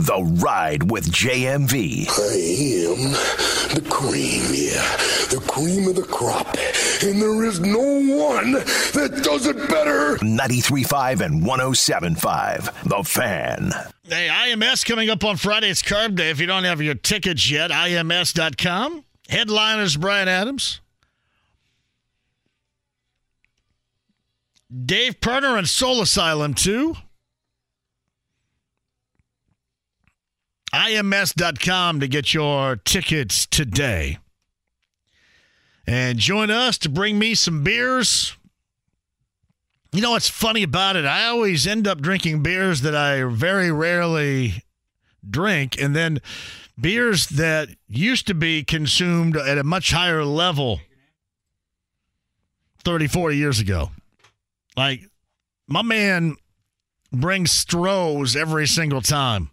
The 0.00 0.22
Ride 0.22 0.90
with 0.92 1.10
JMV. 1.10 2.08
I 2.08 2.22
am 2.86 3.10
the 3.74 3.84
cream, 3.90 4.44
yeah, 4.52 4.96
the 5.26 5.44
cream 5.48 5.88
of 5.88 5.96
the 5.96 6.04
crop. 6.04 6.56
And 7.02 7.20
there 7.20 7.44
is 7.44 7.58
no 7.58 7.78
one 7.78 8.52
that 8.52 9.22
does 9.24 9.46
it 9.46 9.56
better. 9.68 10.16
93.5 10.18 11.20
and 11.20 11.42
107.5. 11.42 12.88
The 12.88 13.02
Fan. 13.02 13.72
Hey, 14.04 14.28
IMS 14.28 14.86
coming 14.86 15.10
up 15.10 15.24
on 15.24 15.36
Friday. 15.36 15.68
It's 15.68 15.82
Carb 15.82 16.14
Day. 16.14 16.30
If 16.30 16.38
you 16.38 16.46
don't 16.46 16.62
have 16.64 16.80
your 16.80 16.94
tickets 16.94 17.50
yet, 17.50 17.72
IMS.com. 17.72 19.04
Headliners 19.28 19.96
Bryan 19.96 20.28
Adams. 20.28 20.80
Dave 24.84 25.20
Pirner 25.20 25.56
and 25.56 25.68
Soul 25.68 26.00
Asylum, 26.02 26.54
too. 26.54 26.94
IMS.com 30.72 32.00
to 32.00 32.08
get 32.08 32.34
your 32.34 32.76
tickets 32.76 33.46
today. 33.46 34.18
And 35.86 36.18
join 36.18 36.50
us 36.50 36.76
to 36.78 36.88
bring 36.88 37.18
me 37.18 37.34
some 37.34 37.64
beers. 37.64 38.36
You 39.92 40.02
know 40.02 40.10
what's 40.10 40.28
funny 40.28 40.62
about 40.62 40.96
it? 40.96 41.06
I 41.06 41.26
always 41.26 41.66
end 41.66 41.88
up 41.88 42.02
drinking 42.02 42.42
beers 42.42 42.82
that 42.82 42.94
I 42.94 43.24
very 43.24 43.72
rarely 43.72 44.62
drink, 45.28 45.80
and 45.80 45.96
then 45.96 46.20
beers 46.78 47.26
that 47.28 47.70
used 47.88 48.26
to 48.26 48.34
be 48.34 48.62
consumed 48.64 49.36
at 49.36 49.56
a 49.56 49.64
much 49.64 49.90
higher 49.92 50.24
level 50.24 50.80
30, 52.84 53.08
40 53.08 53.36
years 53.36 53.58
ago. 53.58 53.90
Like, 54.76 55.00
my 55.66 55.82
man 55.82 56.36
brings 57.10 57.52
Strohs 57.52 58.36
every 58.36 58.66
single 58.66 59.00
time. 59.00 59.50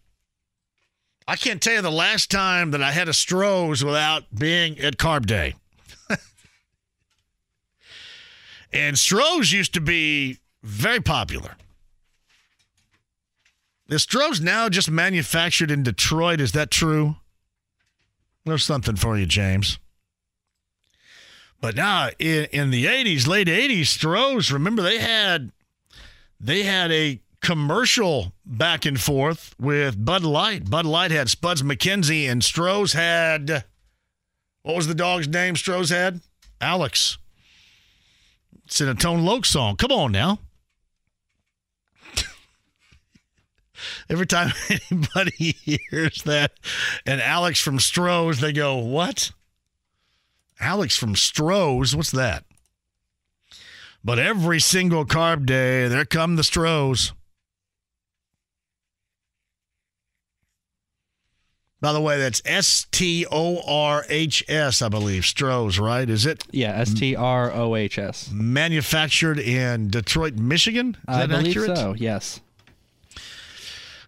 I 1.28 1.36
can't 1.36 1.62
tell 1.62 1.74
you 1.74 1.82
the 1.82 1.92
last 1.92 2.30
time 2.30 2.72
that 2.72 2.84
I 2.84 2.92
had 2.92 3.08
a 3.08 3.12
Strohs 3.12 3.84
without 3.84 4.24
being 4.34 4.80
at 4.80 4.98
Carb 4.98 5.26
Day. 5.26 5.56
and 8.72 8.96
Strohs 8.96 9.52
used 9.52 9.74
to 9.74 9.82
be 9.82 10.38
very 10.62 11.02
popular. 11.02 11.56
Is 13.88 14.06
Strohs 14.06 14.42
now 14.42 14.70
just 14.70 14.90
manufactured 14.90 15.72
in 15.72 15.84
Detroit? 15.84 16.40
Is 16.40 16.52
that 16.54 16.72
true? 16.72 17.16
There's 18.46 18.64
something 18.64 18.96
for 18.96 19.18
you, 19.18 19.26
James. 19.26 19.80
But 21.60 21.76
now 21.76 22.10
in, 22.20 22.46
in 22.52 22.70
the 22.70 22.86
80s, 22.86 23.28
late 23.28 23.48
80s, 23.48 23.82
Strohs, 23.82 24.52
remember 24.52 24.84
they 24.84 25.00
had 25.00 25.52
they 26.40 26.64
had 26.64 26.92
a 26.92 27.20
commercial 27.46 28.34
back 28.44 28.86
and 28.88 29.00
forth 29.00 29.54
with 29.60 30.04
Bud 30.04 30.24
Light. 30.24 30.68
Bud 30.68 30.88
Light 30.88 31.12
had 31.12 31.30
Spuds 31.30 31.62
MacKenzie, 31.62 32.28
and 32.28 32.42
Strohs 32.42 32.94
had 32.94 33.64
what 34.64 34.76
was 34.76 34.88
the 34.88 34.96
dog's 34.96 35.28
name? 35.28 35.54
Strohs 35.54 35.92
had 35.92 36.22
Alex. 36.60 37.20
It's 38.66 38.82
in 38.82 38.88
a 38.88 38.96
Tone 38.96 39.24
Loc 39.24 39.46
song. 39.46 39.76
Come 39.76 39.92
on 39.92 40.12
now. 40.12 40.40
Every 44.10 44.26
time 44.26 44.52
anybody 44.92 45.56
hears 45.62 46.24
that, 46.24 46.54
and 47.06 47.22
Alex 47.22 47.62
from 47.62 47.78
Strohs, 47.78 48.40
they 48.40 48.54
go, 48.54 48.76
"What? 48.78 49.30
Alex 50.60 50.98
from 50.98 51.14
Strohs? 51.14 51.94
What's 51.94 52.10
that?" 52.10 52.44
But 54.04 54.18
every 54.18 54.60
single 54.60 55.06
carb 55.06 55.46
day, 55.46 55.88
there 55.88 56.06
come 56.06 56.38
the 56.38 56.42
Strohs. 56.42 57.12
By 61.82 61.94
the 61.94 62.02
way, 62.02 62.18
that's 62.18 62.42
S 62.46 62.88
T 62.92 63.26
O 63.32 63.62
R 63.68 64.06
H 64.10 64.44
S, 64.48 64.82
I 64.82 64.90
believe. 64.90 65.24
Strohs, 65.24 65.80
right? 65.80 66.10
Is 66.10 66.26
it? 66.26 66.44
Yeah, 66.52 66.72
S 66.72 66.94
T 66.94 67.16
R 67.16 67.52
O 67.54 67.76
H 67.76 68.00
S. 68.00 68.30
Manufactured 68.34 69.40
in 69.40 69.90
Detroit, 69.90 70.36
Michigan? 70.36 70.98
Is 71.10 71.16
I 71.16 71.26
that 71.26 71.30
believe 71.30 71.48
accurate? 71.58 71.78
so. 71.78 71.94
Yes. 71.98 72.40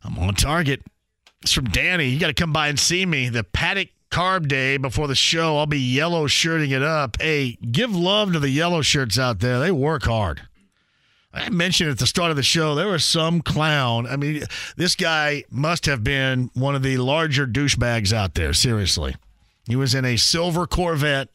I'm 0.03 0.17
on 0.19 0.35
target. 0.35 0.81
It's 1.41 1.51
from 1.51 1.65
Danny. 1.65 2.05
You 2.09 2.19
got 2.19 2.27
to 2.27 2.33
come 2.33 2.53
by 2.53 2.69
and 2.69 2.79
see 2.79 3.05
me. 3.05 3.29
The 3.29 3.43
Paddock 3.43 3.89
Carb 4.09 4.47
Day 4.47 4.77
before 4.77 5.07
the 5.07 5.15
show. 5.15 5.57
I'll 5.57 5.65
be 5.65 5.79
yellow 5.79 6.27
shirting 6.27 6.71
it 6.71 6.81
up. 6.81 7.21
Hey, 7.21 7.57
give 7.71 7.93
love 7.95 8.33
to 8.33 8.39
the 8.39 8.49
yellow 8.49 8.81
shirts 8.81 9.19
out 9.19 9.39
there. 9.39 9.59
They 9.59 9.71
work 9.71 10.03
hard. 10.03 10.41
I 11.37 11.49
mentioned 11.49 11.89
at 11.89 11.99
the 11.99 12.07
start 12.07 12.31
of 12.31 12.37
the 12.37 12.43
show, 12.43 12.75
there 12.75 12.87
was 12.87 13.03
some 13.03 13.41
clown. 13.41 14.07
I 14.07 14.15
mean, 14.15 14.43
this 14.75 14.95
guy 14.95 15.43
must 15.49 15.85
have 15.85 16.03
been 16.03 16.49
one 16.53 16.75
of 16.75 16.83
the 16.83 16.97
larger 16.97 17.45
douchebags 17.45 18.11
out 18.11 18.33
there, 18.33 18.53
seriously. 18.53 19.15
He 19.67 19.75
was 19.75 19.93
in 19.93 20.05
a 20.05 20.17
silver 20.17 20.65
Corvette 20.65 21.29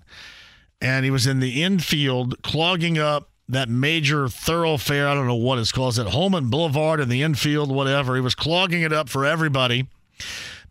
and 0.80 1.04
he 1.04 1.10
was 1.10 1.26
in 1.26 1.40
the 1.40 1.62
infield 1.62 2.42
clogging 2.42 2.98
up 2.98 3.28
that 3.48 3.68
major 3.68 4.28
thoroughfare. 4.28 5.06
I 5.06 5.14
don't 5.14 5.26
know 5.26 5.34
what 5.34 5.58
it's 5.58 5.72
called. 5.72 5.92
Is 5.92 5.98
it 5.98 6.08
Hulman 6.08 6.48
Boulevard 6.48 7.00
in 7.00 7.08
the 7.08 7.22
infield, 7.22 7.70
whatever? 7.70 8.14
He 8.14 8.20
was 8.20 8.34
clogging 8.34 8.82
it 8.82 8.92
up 8.92 9.08
for 9.08 9.24
everybody 9.24 9.86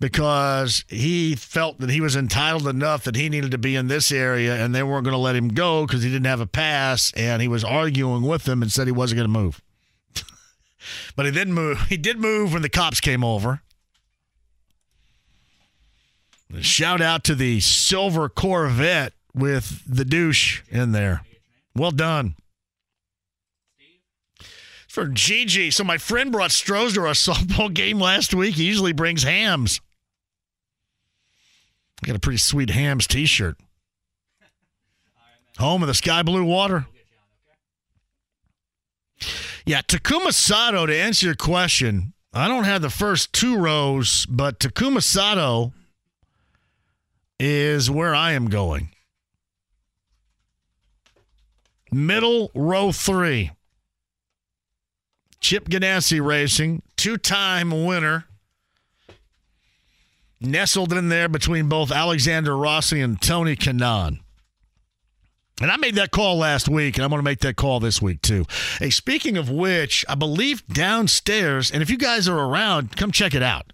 because 0.01 0.83
he 0.87 1.35
felt 1.35 1.79
that 1.79 1.91
he 1.91 2.01
was 2.01 2.15
entitled 2.15 2.67
enough 2.67 3.03
that 3.03 3.15
he 3.15 3.29
needed 3.29 3.51
to 3.51 3.57
be 3.59 3.75
in 3.75 3.87
this 3.87 4.11
area 4.11 4.55
and 4.55 4.73
they 4.73 4.81
weren't 4.81 5.05
going 5.05 5.13
to 5.13 5.17
let 5.17 5.35
him 5.35 5.49
go 5.49 5.85
because 5.85 6.01
he 6.01 6.09
didn't 6.09 6.25
have 6.25 6.41
a 6.41 6.47
pass 6.47 7.13
and 7.15 7.39
he 7.39 7.47
was 7.47 7.63
arguing 7.63 8.23
with 8.23 8.43
them 8.45 8.63
and 8.63 8.71
said 8.71 8.87
he 8.87 8.91
wasn't 8.91 9.17
going 9.17 9.31
to 9.31 9.39
move. 9.39 9.61
but 11.15 11.27
he 11.27 11.31
didn't 11.31 11.53
move. 11.53 11.79
He 11.83 11.97
did 11.97 12.17
move 12.17 12.51
when 12.51 12.63
the 12.63 12.69
cops 12.69 12.99
came 12.99 13.23
over. 13.23 13.61
Shout 16.61 16.99
out 16.99 17.23
to 17.25 17.35
the 17.35 17.59
silver 17.59 18.27
Corvette 18.27 19.13
with 19.35 19.83
the 19.87 20.03
douche 20.03 20.63
in 20.69 20.93
there. 20.93 21.21
Well 21.75 21.91
done. 21.91 22.35
For 24.87 25.07
Gigi. 25.07 25.69
So 25.69 25.83
my 25.83 25.99
friend 25.99 26.31
brought 26.31 26.49
to 26.49 26.73
our 26.73 27.13
softball 27.13 27.71
game 27.71 27.99
last 27.99 28.33
week. 28.33 28.55
He 28.55 28.65
usually 28.65 28.93
brings 28.93 29.21
Hamm's. 29.21 29.79
I 32.03 32.07
got 32.07 32.15
a 32.15 32.19
pretty 32.19 32.37
sweet 32.37 32.69
Hamm's 32.69 33.07
t-shirt. 33.07 33.57
Home 35.59 35.83
of 35.83 35.87
the 35.87 35.93
sky 35.93 36.23
blue 36.23 36.43
water. 36.43 36.87
Yeah, 39.65 39.81
Takuma 39.81 40.33
Sato, 40.33 40.87
to 40.87 40.95
answer 40.95 41.27
your 41.27 41.35
question, 41.35 42.13
I 42.33 42.47
don't 42.47 42.63
have 42.63 42.81
the 42.81 42.89
first 42.89 43.33
two 43.33 43.57
rows, 43.57 44.25
but 44.27 44.59
Takuma 44.59 45.03
Sato 45.03 45.73
is 47.39 47.91
where 47.91 48.15
I 48.15 48.31
am 48.31 48.47
going. 48.47 48.89
Middle 51.91 52.49
row 52.55 52.91
three. 52.91 53.51
Chip 55.41 55.67
Ganassi 55.69 56.23
Racing, 56.25 56.81
two 56.95 57.17
time 57.17 57.85
winner. 57.85 58.25
Nestled 60.41 60.91
in 60.91 61.09
there 61.09 61.29
between 61.29 61.69
both 61.69 61.91
Alexander 61.91 62.57
Rossi 62.57 62.99
and 62.99 63.21
Tony 63.21 63.55
Kanaan. 63.55 64.19
And 65.61 65.69
I 65.69 65.77
made 65.77 65.93
that 65.95 66.09
call 66.09 66.37
last 66.37 66.67
week, 66.67 66.97
and 66.97 67.03
I'm 67.03 67.11
going 67.11 67.19
to 67.19 67.23
make 67.23 67.41
that 67.41 67.55
call 67.55 67.79
this 67.79 68.01
week 68.01 68.23
too. 68.23 68.45
Hey, 68.79 68.89
speaking 68.89 69.37
of 69.37 69.51
which, 69.51 70.03
I 70.09 70.15
believe 70.15 70.65
downstairs, 70.67 71.69
and 71.69 71.83
if 71.83 71.89
you 71.91 71.97
guys 71.97 72.27
are 72.27 72.39
around, 72.39 72.97
come 72.97 73.11
check 73.11 73.35
it 73.35 73.43
out. 73.43 73.71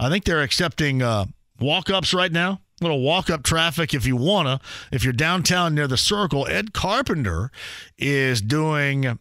I 0.00 0.08
think 0.08 0.24
they're 0.24 0.42
accepting 0.42 1.00
uh, 1.00 1.26
walk 1.60 1.90
ups 1.90 2.12
right 2.12 2.32
now. 2.32 2.62
Little 2.80 3.00
walk 3.00 3.30
up 3.30 3.44
traffic 3.44 3.94
if 3.94 4.04
you 4.04 4.16
wanna. 4.16 4.60
If 4.90 5.04
you're 5.04 5.12
downtown 5.12 5.76
near 5.76 5.86
the 5.86 5.96
circle, 5.96 6.46
Ed 6.48 6.72
Carpenter 6.72 7.52
is 7.96 8.40
doing 8.40 9.18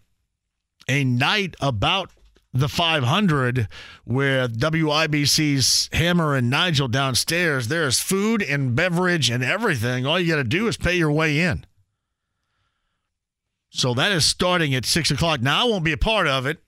a 0.88 1.04
night 1.04 1.56
about 1.60 2.12
the 2.54 2.70
500 2.70 3.68
with 4.06 4.60
WIBC's 4.60 5.90
Hammer 5.94 6.36
and 6.36 6.50
Nigel 6.50 6.88
downstairs. 6.88 7.68
There's 7.68 8.00
food 8.00 8.42
and 8.42 8.76
beverage 8.76 9.30
and 9.30 9.44
everything. 9.44 10.06
All 10.06 10.20
you 10.20 10.32
got 10.34 10.38
to 10.38 10.44
do 10.44 10.68
is 10.68 10.78
pay 10.78 10.96
your 10.96 11.12
way 11.12 11.40
in. 11.40 11.66
So 13.70 13.94
that 13.94 14.12
is 14.12 14.26
starting 14.26 14.74
at 14.74 14.86
6 14.86 15.12
o'clock. 15.12 15.42
Now, 15.42 15.66
I 15.66 15.70
won't 15.70 15.84
be 15.84 15.92
a 15.92 15.98
part 15.98 16.28
of 16.28 16.46
it. 16.46 16.60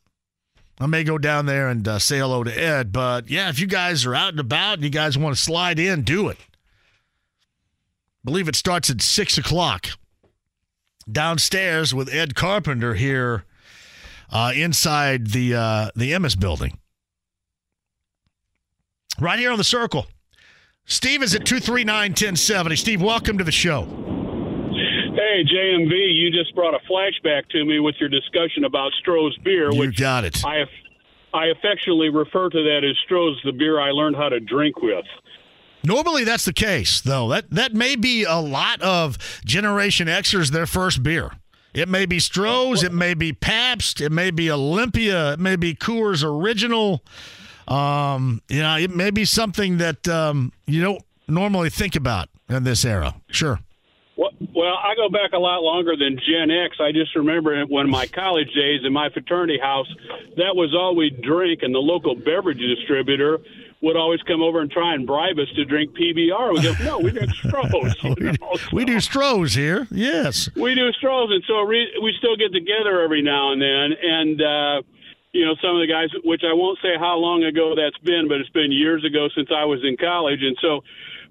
I 0.80 0.86
may 0.86 1.04
go 1.04 1.18
down 1.18 1.46
there 1.46 1.70
and 1.70 1.88
uh, 1.88 2.00
say 2.00 2.20
hello 2.20 2.44
to 2.44 2.52
Ed. 2.52 2.92
But 2.92 3.30
yeah, 3.30 3.50
if 3.50 3.60
you 3.60 3.68
guys 3.68 4.06
are 4.06 4.16
out 4.16 4.30
and 4.30 4.40
about 4.40 4.76
and 4.76 4.84
you 4.84 4.90
guys 4.90 5.18
want 5.18 5.36
to 5.36 5.42
slide 5.42 5.80
in, 5.80 6.04
do 6.04 6.30
it 6.30 6.38
believe 8.24 8.48
it 8.48 8.56
starts 8.56 8.90
at 8.90 9.02
six 9.02 9.38
o'clock 9.38 9.88
downstairs 11.12 11.94
with 11.94 12.14
Ed 12.14 12.36
Carpenter 12.36 12.94
here 12.94 13.46
uh, 14.32 14.52
inside 14.56 15.28
the 15.28 15.56
uh, 15.56 15.90
the 15.96 16.12
Emmis 16.12 16.40
building, 16.40 16.78
right 19.20 19.40
here 19.40 19.52
on 19.52 19.58
the 19.58 19.64
circle. 19.64 20.08
Steve 20.86 21.22
is 21.22 21.36
at 21.36 21.42
239-1070. 21.42 22.76
Steve, 22.76 23.00
welcome 23.00 23.38
to 23.38 23.44
the 23.44 23.52
show. 23.52 23.84
Hey, 23.84 25.44
JMV, 25.44 25.92
you 25.92 26.32
just 26.32 26.56
brought 26.56 26.74
a 26.74 26.80
flashback 26.92 27.48
to 27.50 27.64
me 27.64 27.80
with 27.80 27.94
your 28.00 28.10
discussion 28.10 28.64
about 28.64 28.92
Stroh's 29.06 29.38
beer. 29.44 29.72
You 29.72 29.80
which 29.80 30.00
got 30.00 30.24
it. 30.24 30.44
I, 30.44 30.64
I 31.32 31.48
affectionately 31.48 32.10
refer 32.10 32.50
to 32.50 32.64
that 32.64 32.82
as 32.84 32.96
Stroh's 33.08 33.40
the 33.46 33.52
beer 33.52 33.80
I 33.80 33.92
learned 33.92 34.16
how 34.16 34.30
to 34.30 34.40
drink 34.40 34.82
with. 34.82 35.06
Normally 35.84 36.24
that's 36.24 36.46
the 36.46 36.54
case, 36.54 37.02
though. 37.02 37.30
That 37.30 37.52
that 37.52 37.74
may 37.74 37.96
be 37.96 38.24
a 38.24 38.38
lot 38.38 38.82
of 38.82 39.18
Generation 39.46 40.08
Xers 40.08 40.50
their 40.50 40.66
first 40.66 41.04
beer. 41.04 41.32
It 41.80 41.88
may 41.88 42.06
be 42.06 42.18
Stroh's, 42.18 42.84
it 42.84 42.94
may 42.94 43.14
be 43.14 43.32
Pabst, 43.32 44.02
it 44.02 44.12
may 44.12 44.32
be 44.32 44.52
Olympia, 44.52 45.34
it 45.34 45.40
may 45.40 45.56
be 45.56 45.74
Coors 45.74 46.24
Original. 46.24 47.04
Um, 47.70 48.42
you 48.50 48.62
know, 48.62 48.78
it 48.78 48.94
may 48.94 49.12
be 49.12 49.24
something 49.24 49.78
that 49.78 50.08
um, 50.08 50.52
you 50.66 50.82
don't 50.82 51.02
normally 51.28 51.70
think 51.70 51.96
about 51.96 52.28
in 52.50 52.64
this 52.64 52.84
era. 52.84 53.16
Sure. 53.30 53.60
Well, 54.18 54.76
I 54.76 54.96
go 54.96 55.08
back 55.10 55.32
a 55.34 55.38
lot 55.38 55.60
longer 55.60 55.96
than 55.96 56.18
Gen 56.18 56.52
X. 56.52 56.78
I 56.82 56.92
just 56.92 57.16
remember 57.16 57.64
when 57.64 57.90
my 57.90 58.08
college 58.08 58.54
days 58.54 58.82
in 58.84 58.92
my 58.92 59.10
fraternity 59.10 59.58
house, 59.62 59.88
that 60.36 60.56
was 60.56 60.76
all 60.78 60.96
we 60.96 61.10
drink, 61.10 61.60
and 61.62 61.74
the 61.74 61.80
local 61.80 62.16
beverage 62.16 62.60
distributor 62.60 63.40
would 63.82 63.96
always 63.96 64.22
come 64.24 64.42
over 64.42 64.60
and 64.60 64.70
try 64.70 64.94
and 64.94 65.08
bribe 65.08 65.40
us 65.40 65.48
to 65.56 65.64
drink 65.66 65.96
PBR. 65.96 66.54
We 66.54 66.62
go, 66.62 66.74
no, 66.84 67.00
we 67.00 67.12
drink 67.12 67.32
Stroh's. 67.32 68.04
we, 68.04 68.32
do, 68.32 68.38
we 68.74 68.86
do 68.86 68.98
Stroh's 68.98 69.56
here. 69.56 69.88
Yes, 69.92 70.50
we 70.56 70.76
do 70.76 70.92
Stroh's, 71.02 71.32
and 71.32 71.44
so 71.48 71.66
we, 71.66 71.88
we 72.04 72.14
still 72.18 72.36
get 72.36 72.52
together 72.52 73.02
every 73.02 73.22
now 73.22 73.52
and 73.52 73.62
then, 73.62 73.98
and. 74.02 74.42
uh 74.42 74.82
you 75.32 75.46
know, 75.46 75.54
some 75.62 75.76
of 75.76 75.82
the 75.82 75.88
guys, 75.88 76.10
which 76.24 76.42
I 76.44 76.54
won't 76.54 76.80
say 76.82 76.98
how 76.98 77.16
long 77.18 77.44
ago 77.44 77.76
that's 77.76 77.98
been, 78.00 78.28
but 78.28 78.40
it's 78.40 78.50
been 78.50 78.72
years 78.72 79.06
ago 79.06 79.30
since 79.36 79.50
I 79.56 79.64
was 79.66 79.80
in 79.84 79.96
college. 79.96 80.40
And 80.42 80.58
so 80.60 80.82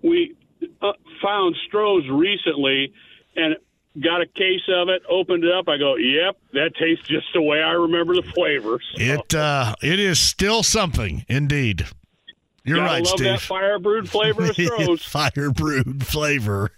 we 0.02 0.36
uh, 0.80 0.92
found 1.22 1.56
Stroh's 1.68 2.08
recently 2.08 2.92
and 3.34 3.56
got 4.00 4.20
a 4.20 4.26
case 4.26 4.62
of 4.68 4.88
it, 4.88 5.02
opened 5.08 5.44
it 5.44 5.52
up. 5.52 5.68
I 5.68 5.78
go, 5.78 5.96
yep, 5.96 6.36
that 6.52 6.76
tastes 6.78 7.08
just 7.08 7.26
the 7.34 7.42
way 7.42 7.60
I 7.60 7.72
remember 7.72 8.14
the 8.14 8.22
flavor. 8.22 8.78
So. 8.94 9.02
It, 9.02 9.34
uh, 9.34 9.74
it 9.82 9.98
is 9.98 10.20
still 10.20 10.62
something, 10.62 11.24
indeed. 11.28 11.86
You're 12.68 12.78
Gotta 12.78 12.88
right, 12.90 13.04
love 13.04 13.14
Steve. 13.18 13.24
that 13.26 13.40
fire 13.40 13.78
brewed 13.78 14.08
flavor 14.08 14.44
of 14.44 14.50
Stroh's. 14.56 15.02
fire 15.04 15.50
brewed 15.50 16.06
flavor. 16.06 16.70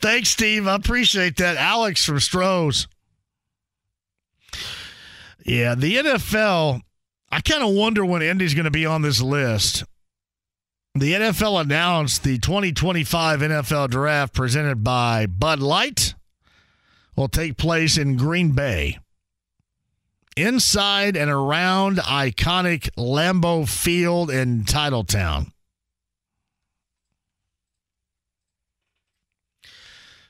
Thanks, 0.00 0.30
Steve. 0.30 0.66
I 0.68 0.76
appreciate 0.76 1.36
that. 1.38 1.56
Alex 1.56 2.04
from 2.04 2.16
Stroh's. 2.18 2.86
Yeah, 5.44 5.74
the 5.74 5.96
NFL, 5.96 6.80
I 7.30 7.40
kind 7.40 7.62
of 7.62 7.74
wonder 7.74 8.04
when 8.04 8.22
Indy's 8.22 8.54
going 8.54 8.64
to 8.66 8.70
be 8.70 8.86
on 8.86 9.02
this 9.02 9.20
list. 9.20 9.84
The 10.94 11.12
NFL 11.14 11.60
announced 11.62 12.22
the 12.24 12.38
2025 12.38 13.40
NFL 13.40 13.90
draft 13.90 14.34
presented 14.34 14.82
by 14.84 15.26
Bud 15.26 15.60
Light 15.60 16.14
will 17.16 17.28
take 17.28 17.56
place 17.56 17.96
in 17.96 18.16
Green 18.16 18.52
Bay. 18.52 18.98
Inside 20.38 21.16
and 21.16 21.28
around 21.28 21.96
iconic 21.98 22.90
Lambeau 22.96 23.68
Field 23.68 24.30
in 24.30 24.62
Titletown. 24.62 25.50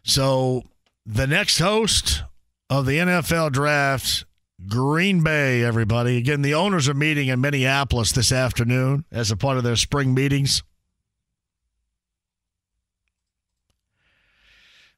So, 0.02 0.62
the 1.04 1.26
next 1.26 1.58
host 1.58 2.22
of 2.70 2.86
the 2.86 2.96
NFL 2.96 3.52
draft 3.52 4.24
Green 4.66 5.22
Bay, 5.22 5.62
everybody. 5.62 6.16
Again, 6.16 6.40
the 6.40 6.54
owners 6.54 6.88
are 6.88 6.94
meeting 6.94 7.28
in 7.28 7.42
Minneapolis 7.42 8.12
this 8.12 8.32
afternoon 8.32 9.04
as 9.12 9.30
a 9.30 9.36
part 9.36 9.58
of 9.58 9.62
their 9.62 9.76
spring 9.76 10.14
meetings. 10.14 10.62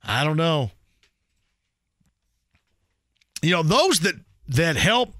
I 0.05 0.23
don't 0.23 0.37
know. 0.37 0.71
You 3.43 3.51
know, 3.51 3.63
those 3.65 4.01
that 4.01 4.15
that 4.51 4.77
help 4.77 5.15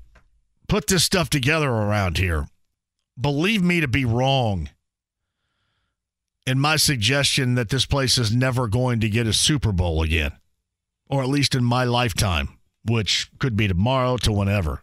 put 0.69 0.87
this 0.87 1.05
stuff 1.05 1.31
together 1.31 1.69
around 1.69 2.19
here, 2.19 2.49
believe 3.21 3.63
me 3.63 3.81
to 3.81 3.89
be 3.89 4.05
wrong 4.05 4.69
in 6.47 6.59
my 6.59 6.77
suggestion 6.77 7.55
that 7.55 7.69
this 7.69 7.87
place 7.87 8.19
is 8.19 8.35
never 8.35 8.67
going 8.67 9.01
to 9.01 9.09
get 9.09 9.27
a 9.27 9.33
Super 9.33 9.73
Bowl 9.73 10.03
again, 10.03 10.33
or 11.09 11.23
at 11.23 11.29
least 11.29 11.55
in 11.55 11.65
my 11.65 11.85
lifetime 11.85 12.57
which 12.85 13.31
could 13.39 13.57
be 13.57 13.69
tomorrow 13.69 14.17
to 14.19 14.33
whenever. 14.33 14.83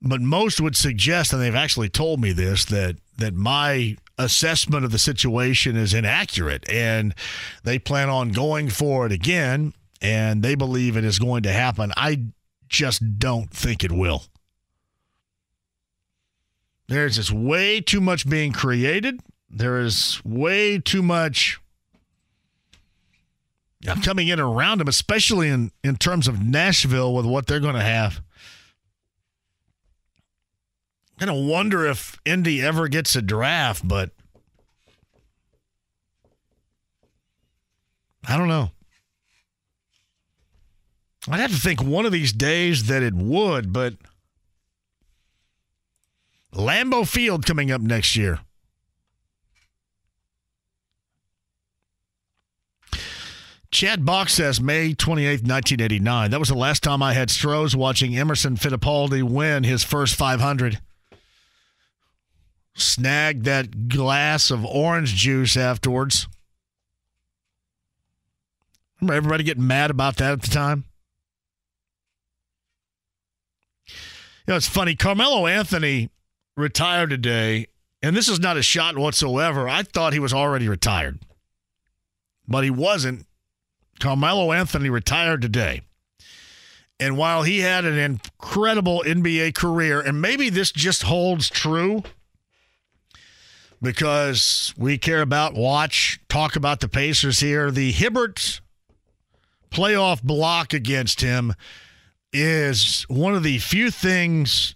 But 0.00 0.20
most 0.20 0.60
would 0.60 0.76
suggest, 0.76 1.32
and 1.32 1.40
they've 1.40 1.54
actually 1.54 1.88
told 1.88 2.20
me 2.20 2.32
this, 2.32 2.64
that 2.66 2.96
that 3.16 3.34
my 3.34 3.96
assessment 4.18 4.84
of 4.84 4.90
the 4.90 4.98
situation 4.98 5.76
is 5.76 5.94
inaccurate, 5.94 6.68
and 6.70 7.14
they 7.62 7.78
plan 7.78 8.08
on 8.08 8.30
going 8.30 8.68
for 8.68 9.06
it 9.06 9.12
again, 9.12 9.72
and 10.00 10.42
they 10.42 10.54
believe 10.54 10.96
it 10.96 11.04
is 11.04 11.18
going 11.18 11.42
to 11.44 11.52
happen. 11.52 11.92
I 11.96 12.24
just 12.68 13.18
don't 13.18 13.50
think 13.50 13.84
it 13.84 13.92
will. 13.92 14.24
There's 16.88 17.16
just 17.16 17.32
way 17.32 17.80
too 17.80 18.00
much 18.00 18.28
being 18.28 18.52
created. 18.52 19.20
There 19.48 19.80
is 19.80 20.20
way 20.24 20.78
too 20.78 21.02
much 21.02 21.58
coming 24.02 24.28
in 24.28 24.40
around 24.40 24.78
them, 24.78 24.88
especially 24.88 25.48
in, 25.48 25.70
in 25.82 25.96
terms 25.96 26.28
of 26.28 26.42
Nashville 26.42 27.14
with 27.14 27.26
what 27.26 27.46
they're 27.46 27.60
going 27.60 27.74
to 27.74 27.80
have. 27.80 28.20
I'm 31.20 31.26
going 31.26 31.46
to 31.46 31.52
wonder 31.52 31.86
if 31.86 32.18
Indy 32.24 32.60
ever 32.60 32.88
gets 32.88 33.14
a 33.14 33.22
draft, 33.22 33.86
but 33.86 34.10
I 38.26 38.36
don't 38.36 38.48
know. 38.48 38.70
I'd 41.28 41.40
have 41.40 41.52
to 41.52 41.60
think 41.60 41.82
one 41.82 42.04
of 42.04 42.12
these 42.12 42.32
days 42.32 42.86
that 42.86 43.02
it 43.02 43.14
would, 43.14 43.72
but 43.72 43.94
Lambeau 46.52 47.06
Field 47.06 47.46
coming 47.46 47.70
up 47.70 47.80
next 47.80 48.14
year. 48.14 48.40
Chad 53.70 54.04
Box 54.04 54.34
says 54.34 54.60
May 54.60 54.94
28th, 54.94 55.42
1989. 55.42 56.30
That 56.30 56.38
was 56.38 56.48
the 56.48 56.54
last 56.54 56.84
time 56.84 57.02
I 57.02 57.12
had 57.12 57.28
Strohs 57.28 57.74
watching 57.74 58.16
Emerson 58.16 58.56
Fittipaldi 58.56 59.20
win 59.24 59.64
his 59.64 59.82
first 59.82 60.14
500. 60.14 60.80
Snagged 62.74 63.44
that 63.46 63.88
glass 63.88 64.52
of 64.52 64.64
orange 64.64 65.16
juice 65.16 65.56
afterwards. 65.56 66.28
Remember 69.00 69.16
everybody 69.16 69.42
getting 69.42 69.66
mad 69.66 69.90
about 69.90 70.18
that 70.18 70.32
at 70.32 70.42
the 70.42 70.50
time? 70.50 70.84
You 74.46 74.52
know, 74.52 74.56
it's 74.56 74.68
funny. 74.68 74.94
Carmelo 74.94 75.46
Anthony 75.46 76.10
retired 76.56 77.10
today, 77.10 77.68
and 78.02 78.14
this 78.14 78.28
is 78.28 78.38
not 78.38 78.58
a 78.58 78.62
shot 78.62 78.98
whatsoever. 78.98 79.68
I 79.68 79.82
thought 79.82 80.12
he 80.12 80.18
was 80.18 80.34
already 80.34 80.68
retired, 80.68 81.18
but 82.46 82.62
he 82.62 82.70
wasn't. 82.70 83.26
Carmelo 84.00 84.52
Anthony 84.52 84.90
retired 84.90 85.40
today. 85.40 85.82
And 87.00 87.16
while 87.16 87.42
he 87.42 87.60
had 87.60 87.84
an 87.84 87.98
incredible 87.98 89.02
NBA 89.06 89.54
career, 89.54 90.00
and 90.00 90.20
maybe 90.20 90.50
this 90.50 90.70
just 90.70 91.04
holds 91.04 91.48
true 91.48 92.02
because 93.82 94.74
we 94.76 94.98
care 94.98 95.22
about, 95.22 95.54
watch, 95.54 96.20
talk 96.28 96.54
about 96.54 96.80
the 96.80 96.88
Pacers 96.88 97.40
here, 97.40 97.70
the 97.70 97.92
Hibbert 97.92 98.60
playoff 99.70 100.22
block 100.22 100.72
against 100.72 101.20
him 101.20 101.54
is 102.34 103.06
one 103.08 103.34
of 103.34 103.42
the 103.42 103.58
few 103.58 103.90
things 103.90 104.74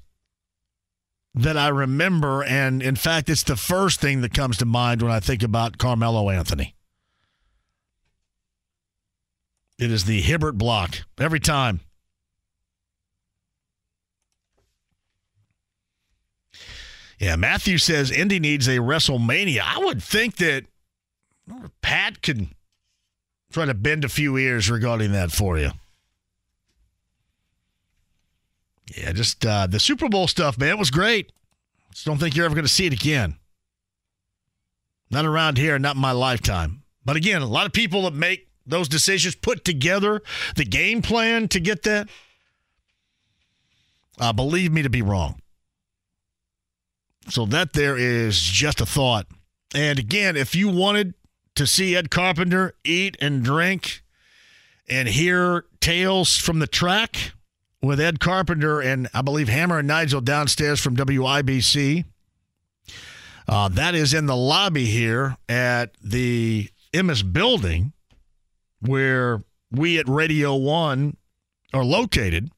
that 1.34 1.56
I 1.56 1.68
remember. 1.68 2.42
And 2.44 2.82
in 2.82 2.96
fact, 2.96 3.28
it's 3.28 3.42
the 3.42 3.56
first 3.56 4.00
thing 4.00 4.22
that 4.22 4.32
comes 4.32 4.56
to 4.58 4.64
mind 4.64 5.02
when 5.02 5.12
I 5.12 5.20
think 5.20 5.42
about 5.42 5.78
Carmelo 5.78 6.30
Anthony. 6.30 6.74
It 9.78 9.90
is 9.90 10.04
the 10.04 10.20
Hibbert 10.20 10.56
block 10.56 10.98
every 11.18 11.40
time. 11.40 11.80
Yeah, 17.18 17.36
Matthew 17.36 17.78
says 17.78 18.10
Indy 18.10 18.38
needs 18.38 18.68
a 18.68 18.78
WrestleMania. 18.78 19.62
I 19.64 19.78
would 19.78 20.02
think 20.02 20.36
that 20.36 20.64
Pat 21.82 22.22
could 22.22 22.48
try 23.50 23.64
to 23.64 23.74
bend 23.74 24.04
a 24.04 24.08
few 24.08 24.36
ears 24.36 24.70
regarding 24.70 25.12
that 25.12 25.32
for 25.32 25.58
you. 25.58 25.70
Yeah, 28.96 29.12
just 29.12 29.44
uh, 29.44 29.66
the 29.66 29.80
Super 29.80 30.08
Bowl 30.08 30.28
stuff, 30.28 30.58
man, 30.58 30.70
it 30.70 30.78
was 30.78 30.90
great. 30.90 31.32
Just 31.92 32.06
don't 32.06 32.18
think 32.18 32.36
you're 32.36 32.46
ever 32.46 32.54
going 32.54 32.64
to 32.64 32.72
see 32.72 32.86
it 32.86 32.92
again. 32.92 33.36
Not 35.10 35.24
around 35.24 35.58
here, 35.58 35.78
not 35.78 35.96
in 35.96 36.02
my 36.02 36.12
lifetime. 36.12 36.82
But 37.04 37.16
again, 37.16 37.42
a 37.42 37.46
lot 37.46 37.66
of 37.66 37.72
people 37.72 38.02
that 38.02 38.14
make 38.14 38.48
those 38.66 38.88
decisions 38.88 39.34
put 39.34 39.64
together 39.64 40.22
the 40.56 40.64
game 40.64 41.00
plan 41.02 41.48
to 41.48 41.60
get 41.60 41.82
that. 41.84 42.08
Uh, 44.20 44.32
believe 44.32 44.72
me 44.72 44.82
to 44.82 44.90
be 44.90 45.02
wrong. 45.02 45.40
So 47.30 47.46
that 47.46 47.72
there 47.72 47.96
is 47.96 48.40
just 48.40 48.80
a 48.80 48.86
thought. 48.86 49.26
And 49.74 49.98
again, 49.98 50.36
if 50.36 50.54
you 50.54 50.68
wanted 50.68 51.14
to 51.54 51.66
see 51.66 51.96
Ed 51.96 52.10
Carpenter 52.10 52.74
eat 52.84 53.16
and 53.20 53.42
drink 53.42 54.02
and 54.88 55.08
hear 55.08 55.64
tales 55.80 56.36
from 56.36 56.58
the 56.58 56.66
track 56.66 57.32
with 57.82 58.00
Ed 58.00 58.20
Carpenter 58.20 58.80
and 58.80 59.08
I 59.14 59.22
believe 59.22 59.48
Hammer 59.48 59.78
and 59.78 59.88
Nigel 59.88 60.20
downstairs 60.20 60.80
from 60.80 60.96
WIBC. 60.96 62.04
Uh, 63.46 63.68
that 63.68 63.94
is 63.94 64.12
in 64.12 64.26
the 64.26 64.36
lobby 64.36 64.84
here 64.84 65.36
at 65.48 65.92
the 66.02 66.68
Emmis 66.92 67.32
building 67.32 67.92
where 68.80 69.42
we 69.70 69.98
at 69.98 70.08
Radio 70.08 70.54
One 70.54 71.16
are 71.72 71.84
located 71.84 72.50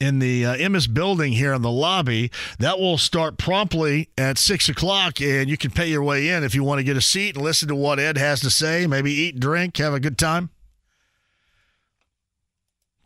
in 0.00 0.18
the 0.18 0.44
uh, 0.44 0.56
Emmis 0.56 0.92
building 0.92 1.32
here 1.32 1.52
in 1.54 1.62
the 1.62 1.70
lobby. 1.70 2.30
That 2.58 2.78
will 2.78 2.98
start 2.98 3.38
promptly 3.38 4.10
at 4.18 4.38
six 4.38 4.68
o'clock, 4.68 5.20
and 5.20 5.48
you 5.48 5.56
can 5.56 5.70
pay 5.70 5.88
your 5.88 6.02
way 6.02 6.28
in 6.28 6.42
if 6.44 6.54
you 6.54 6.64
want 6.64 6.78
to 6.78 6.84
get 6.84 6.96
a 6.96 7.00
seat 7.00 7.36
and 7.36 7.44
listen 7.44 7.68
to 7.68 7.76
what 7.76 7.98
Ed 7.98 8.18
has 8.18 8.40
to 8.40 8.50
say. 8.50 8.86
Maybe 8.86 9.12
eat, 9.12 9.38
drink, 9.40 9.76
have 9.76 9.94
a 9.94 10.00
good 10.00 10.18
time. 10.18 10.50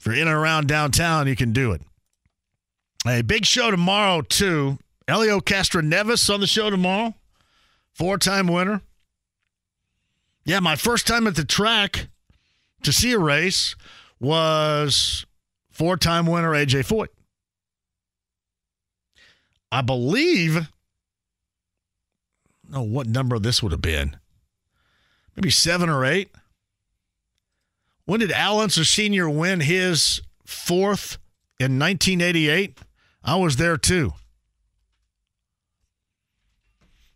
You're 0.06 0.14
in 0.14 0.28
and 0.28 0.36
around 0.36 0.68
downtown, 0.68 1.26
you 1.26 1.34
can 1.34 1.52
do 1.52 1.72
it. 1.72 1.82
A 3.06 3.22
big 3.22 3.44
show 3.44 3.72
tomorrow 3.72 4.20
too. 4.20 4.78
Helio 5.08 5.40
Castroneves 5.40 6.32
on 6.32 6.40
the 6.40 6.46
show 6.46 6.70
tomorrow, 6.70 7.14
four-time 7.92 8.46
winner. 8.46 8.82
Yeah, 10.44 10.60
my 10.60 10.76
first 10.76 11.08
time 11.08 11.26
at 11.26 11.34
the 11.34 11.44
track 11.44 12.06
to 12.84 12.92
see 12.92 13.12
a 13.12 13.18
race 13.18 13.74
was 14.20 15.26
four 15.72 15.96
time 15.96 16.26
winner 16.26 16.52
AJ 16.52 16.86
Foyt. 16.86 17.08
I 19.72 19.82
believe, 19.82 20.70
oh, 22.72 22.82
what 22.82 23.08
number 23.08 23.40
this 23.40 23.60
would 23.60 23.72
have 23.72 23.82
been? 23.82 24.16
Maybe 25.34 25.50
seven 25.50 25.88
or 25.90 26.04
eight. 26.04 26.30
When 28.06 28.20
did 28.20 28.32
Al 28.32 28.60
Unser 28.60 28.84
Sr. 28.84 29.28
win 29.28 29.60
his 29.60 30.20
fourth 30.46 31.18
in 31.58 31.78
1988? 31.78 32.78
I 33.24 33.36
was 33.36 33.56
there 33.56 33.76
too. 33.76 34.12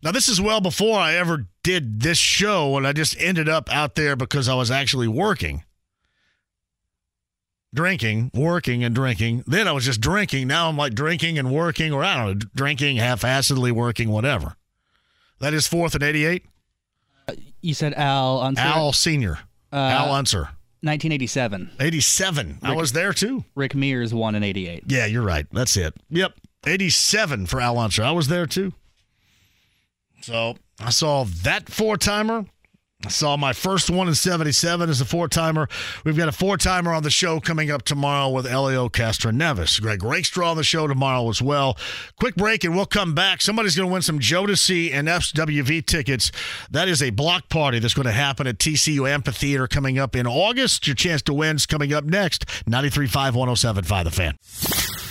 Now, 0.02 0.12
this 0.12 0.28
is 0.28 0.40
well 0.40 0.60
before 0.60 0.98
I 0.98 1.14
ever 1.14 1.46
did 1.62 2.00
this 2.00 2.18
show, 2.18 2.76
and 2.76 2.86
I 2.86 2.92
just 2.92 3.20
ended 3.20 3.48
up 3.48 3.72
out 3.72 3.94
there 3.94 4.16
because 4.16 4.48
I 4.48 4.54
was 4.54 4.70
actually 4.70 5.08
working. 5.08 5.62
Drinking, 7.72 8.30
working, 8.34 8.82
and 8.82 8.94
drinking. 8.94 9.44
Then 9.46 9.68
I 9.68 9.72
was 9.72 9.84
just 9.84 10.00
drinking. 10.00 10.48
Now 10.48 10.68
I'm 10.68 10.76
like 10.76 10.94
drinking 10.94 11.38
and 11.38 11.52
working, 11.52 11.92
or 11.92 12.02
I 12.02 12.16
don't 12.16 12.38
know, 12.38 12.48
drinking, 12.56 12.96
half 12.96 13.20
assedly 13.22 13.70
working, 13.70 14.08
whatever. 14.08 14.56
That 15.38 15.54
is 15.54 15.68
fourth 15.68 15.94
and 15.94 16.02
88? 16.02 16.44
You 17.60 17.74
said 17.74 17.94
Al 17.94 18.40
Unser? 18.40 18.62
Al 18.62 18.92
Sr. 18.92 19.38
Uh, 19.72 19.76
Al 19.76 20.12
Unser. 20.12 20.48
1987. 20.82 21.70
87. 21.78 22.58
I 22.62 22.74
was 22.74 22.92
there 22.92 23.12
too. 23.12 23.44
Rick 23.54 23.74
Mears 23.74 24.14
won 24.14 24.34
in 24.34 24.42
88. 24.42 24.84
Yeah, 24.86 25.06
you're 25.06 25.22
right. 25.22 25.46
That's 25.52 25.76
it. 25.76 25.94
Yep. 26.08 26.32
87 26.66 27.46
for 27.46 27.60
Al 27.60 27.78
Unser. 27.78 28.02
I 28.02 28.10
was 28.12 28.28
there 28.28 28.46
too. 28.46 28.72
So 30.22 30.56
I 30.78 30.90
saw 30.90 31.24
that 31.42 31.68
four 31.70 31.96
timer. 31.96 32.46
I 33.04 33.08
saw 33.08 33.36
my 33.38 33.54
first 33.54 33.88
one 33.88 34.08
in 34.08 34.14
77 34.14 34.90
as 34.90 35.00
a 35.00 35.06
four 35.06 35.26
timer. 35.26 35.68
We've 36.04 36.16
got 36.16 36.28
a 36.28 36.32
four 36.32 36.58
timer 36.58 36.92
on 36.92 37.02
the 37.02 37.10
show 37.10 37.40
coming 37.40 37.70
up 37.70 37.82
tomorrow 37.82 38.28
with 38.28 38.46
Helio 38.46 38.90
Castroneves. 38.90 39.80
Greg 39.80 40.02
Rakestraw 40.02 40.50
on 40.50 40.58
the 40.58 40.64
show 40.64 40.86
tomorrow 40.86 41.28
as 41.30 41.40
well. 41.40 41.78
Quick 42.18 42.34
break 42.34 42.62
and 42.62 42.76
we'll 42.76 42.84
come 42.84 43.14
back. 43.14 43.40
Somebody's 43.40 43.74
going 43.74 43.88
to 43.88 43.92
win 43.92 44.02
some 44.02 44.18
Jodeci 44.18 44.92
and 44.92 45.08
SWV 45.08 45.86
tickets. 45.86 46.30
That 46.70 46.88
is 46.88 47.02
a 47.02 47.08
block 47.08 47.48
party 47.48 47.78
that's 47.78 47.94
going 47.94 48.06
to 48.06 48.12
happen 48.12 48.46
at 48.46 48.58
TCU 48.58 49.08
Amphitheater 49.08 49.66
coming 49.66 49.98
up 49.98 50.14
in 50.14 50.26
August. 50.26 50.86
Your 50.86 50.96
chance 50.96 51.22
to 51.22 51.32
win 51.32 51.56
is 51.56 51.64
coming 51.64 51.94
up 51.94 52.04
next. 52.04 52.44
93.5, 52.66 53.32
107.5 53.32 54.04
The 54.04 54.10
Fan. 54.10 55.09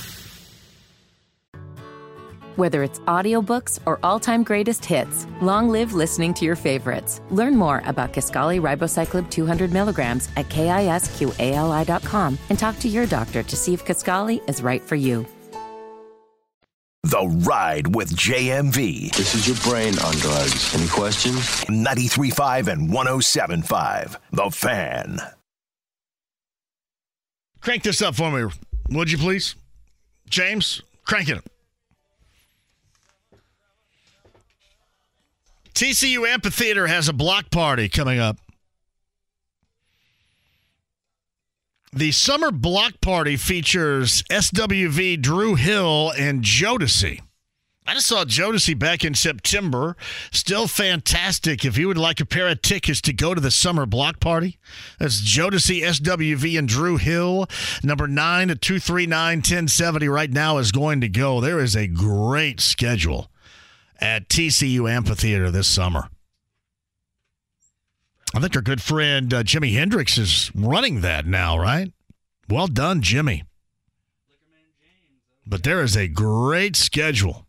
Whether 2.60 2.84
it's 2.84 3.00
audiobooks 3.08 3.80
or 3.86 4.02
all-time 4.04 4.44
greatest 4.44 4.84
hits, 4.84 5.26
long 5.42 5.70
live 5.70 5.94
listening 5.94 6.34
to 6.34 6.44
your 6.44 6.58
favorites. 6.58 7.22
Learn 7.30 7.56
more 7.56 7.82
about 7.86 8.12
Kisqali 8.12 8.60
Ribociclib 8.60 9.32
200 9.32 9.72
milligrams 9.72 10.28
at 10.36 10.50
kisqali.com 10.50 12.38
and 12.50 12.60
talk 12.60 12.78
to 12.80 12.90
your 12.90 13.06
doctor 13.06 13.44
to 13.44 13.56
see 13.56 13.74
if 13.74 13.86
Kaskali 13.86 14.42
is 14.50 14.62
right 14.62 14.82
for 14.82 14.98
you. 14.98 15.26
The 17.04 17.26
Ride 17.48 17.96
with 17.96 18.14
JMV. 18.14 19.16
This 19.16 19.36
is 19.36 19.48
your 19.48 19.56
brain 19.64 19.98
on 20.00 20.16
drugs. 20.16 20.76
Any 20.76 20.90
questions? 20.90 21.64
93.5 21.70 22.68
and 22.68 22.90
107.5. 22.90 24.18
The 24.34 24.50
Fan. 24.50 25.20
Crank 27.62 27.84
this 27.84 28.02
up 28.02 28.16
for 28.16 28.30
me 28.30 28.52
Would 28.90 29.14
you 29.14 29.18
please? 29.18 29.56
James, 30.30 30.82
crank 31.06 31.30
it. 31.30 31.42
TCU 35.74 36.28
Amphitheater 36.28 36.88
has 36.88 37.08
a 37.08 37.14
block 37.14 37.52
party 37.52 37.90
coming 37.90 38.20
up. 38.20 38.38
The 41.92 42.12
summer 42.12 42.52
block 42.52 43.02
party 43.02 43.36
features 43.36 44.22
SWV 44.30 45.20
Dru 45.22 45.56
Hill 45.56 46.12
and 46.16 46.44
Jodeci. 46.44 47.22
I 47.88 47.96
just 47.96 48.06
saw 48.06 48.24
Jodeci 48.24 48.78
back 48.78 49.04
in 49.04 49.16
September. 49.16 49.98
Still 50.32 50.68
fantastic. 50.68 51.66
If 51.66 51.80
you 51.80 51.88
would 51.88 51.98
like 51.98 52.20
a 52.20 52.26
pair 52.26 52.48
of 52.48 52.62
tickets 52.62 53.02
to 53.02 53.14
go 53.14 53.34
to 53.34 53.42
the 53.42 53.50
summer 53.50 53.88
block 53.88 54.20
party, 54.20 54.60
that's 55.00 55.20
Jodeci, 55.20 55.82
SWV, 55.82 56.60
and 56.60 56.68
Dru 56.68 56.98
Hill. 56.98 57.48
Number 57.82 58.08
9 58.08 58.52
at 58.52 58.62
239 58.62 59.38
1070 59.40 60.08
right 60.08 60.30
now 60.30 60.60
is 60.60 60.72
going 60.72 61.02
to 61.02 61.10
go. 61.10 61.42
There 61.42 61.60
is 61.60 61.76
a 61.76 61.88
great 61.88 62.60
schedule 62.60 63.32
at 64.00 64.30
TCU 64.30 64.90
Amphitheater 64.90 65.52
this 65.52 65.68
summer. 65.68 66.10
I 68.34 68.40
think 68.40 68.56
our 68.56 68.62
good 68.62 68.82
friend 68.82 69.34
uh, 69.34 69.44
Jimmy 69.44 69.74
Hendrix 69.74 70.18
is 70.18 70.52
running 70.54 71.02
that 71.02 71.26
now, 71.26 71.58
right? 71.58 71.92
Well 72.48 72.68
done, 72.68 73.02
Jimmy. 73.02 73.44
But 75.46 75.64
there 75.64 75.82
is 75.82 75.98
a 75.98 76.08
great 76.08 76.76
schedule. 76.76 77.46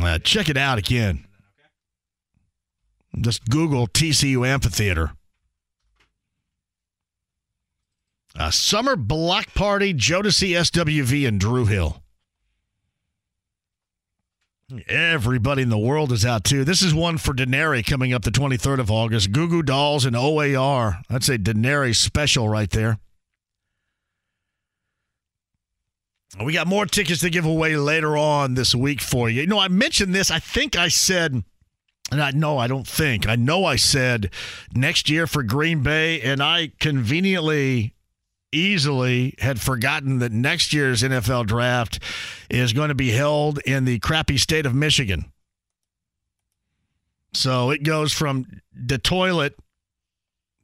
Uh, 0.00 0.18
check 0.18 0.48
it 0.48 0.56
out 0.56 0.78
again. 0.78 1.24
Just 3.18 3.48
Google 3.48 3.86
TCU 3.88 4.46
Amphitheater. 4.46 5.12
A 8.36 8.52
summer 8.52 8.96
block 8.96 9.52
party, 9.54 9.92
Jodeci, 9.92 10.50
SWV, 10.50 11.26
and 11.26 11.40
Dru 11.40 11.64
Hill. 11.64 12.02
Everybody 14.88 15.62
in 15.62 15.68
the 15.68 15.78
world 15.78 16.12
is 16.12 16.24
out 16.24 16.44
too. 16.44 16.64
This 16.64 16.82
is 16.82 16.94
one 16.94 17.18
for 17.18 17.34
Denary 17.34 17.84
coming 17.84 18.12
up 18.12 18.22
the 18.22 18.30
23rd 18.30 18.78
of 18.78 18.90
August. 18.90 19.32
Goo 19.32 19.48
Goo 19.48 19.62
Dolls 19.62 20.04
and 20.04 20.16
OAR. 20.16 21.00
That's 21.08 21.28
a 21.28 21.38
Denary 21.38 21.94
special 21.94 22.48
right 22.48 22.70
there. 22.70 22.98
We 26.44 26.52
got 26.52 26.68
more 26.68 26.86
tickets 26.86 27.20
to 27.20 27.30
give 27.30 27.44
away 27.44 27.76
later 27.76 28.16
on 28.16 28.54
this 28.54 28.74
week 28.74 29.00
for 29.00 29.28
you. 29.28 29.40
You 29.40 29.46
know, 29.48 29.58
I 29.58 29.68
mentioned 29.68 30.14
this. 30.14 30.30
I 30.30 30.38
think 30.38 30.76
I 30.76 30.88
said, 30.88 31.42
and 32.12 32.22
I 32.22 32.30
know 32.30 32.56
I 32.56 32.68
don't 32.68 32.86
think, 32.86 33.28
I 33.28 33.34
know 33.34 33.64
I 33.64 33.76
said 33.76 34.32
next 34.72 35.10
year 35.10 35.26
for 35.26 35.42
Green 35.42 35.82
Bay, 35.82 36.20
and 36.20 36.40
I 36.40 36.70
conveniently 36.78 37.94
easily 38.52 39.34
had 39.38 39.60
forgotten 39.60 40.18
that 40.18 40.32
next 40.32 40.72
year's 40.72 41.02
NFL 41.02 41.46
draft 41.46 41.98
is 42.48 42.72
going 42.72 42.88
to 42.88 42.94
be 42.94 43.10
held 43.10 43.58
in 43.60 43.84
the 43.84 43.98
crappy 43.98 44.36
state 44.36 44.66
of 44.66 44.74
Michigan. 44.74 45.32
So 47.32 47.70
it 47.70 47.82
goes 47.82 48.12
from 48.12 48.46
the 48.74 48.98
toilet 48.98 49.56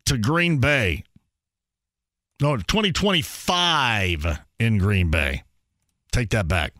to 0.06 0.18
Green 0.18 0.58
Bay. 0.58 1.04
No, 2.40 2.56
2025 2.56 4.40
in 4.58 4.78
Green 4.78 5.10
Bay. 5.10 5.44
Take 6.12 6.30
that 6.30 6.48
back. 6.48 6.72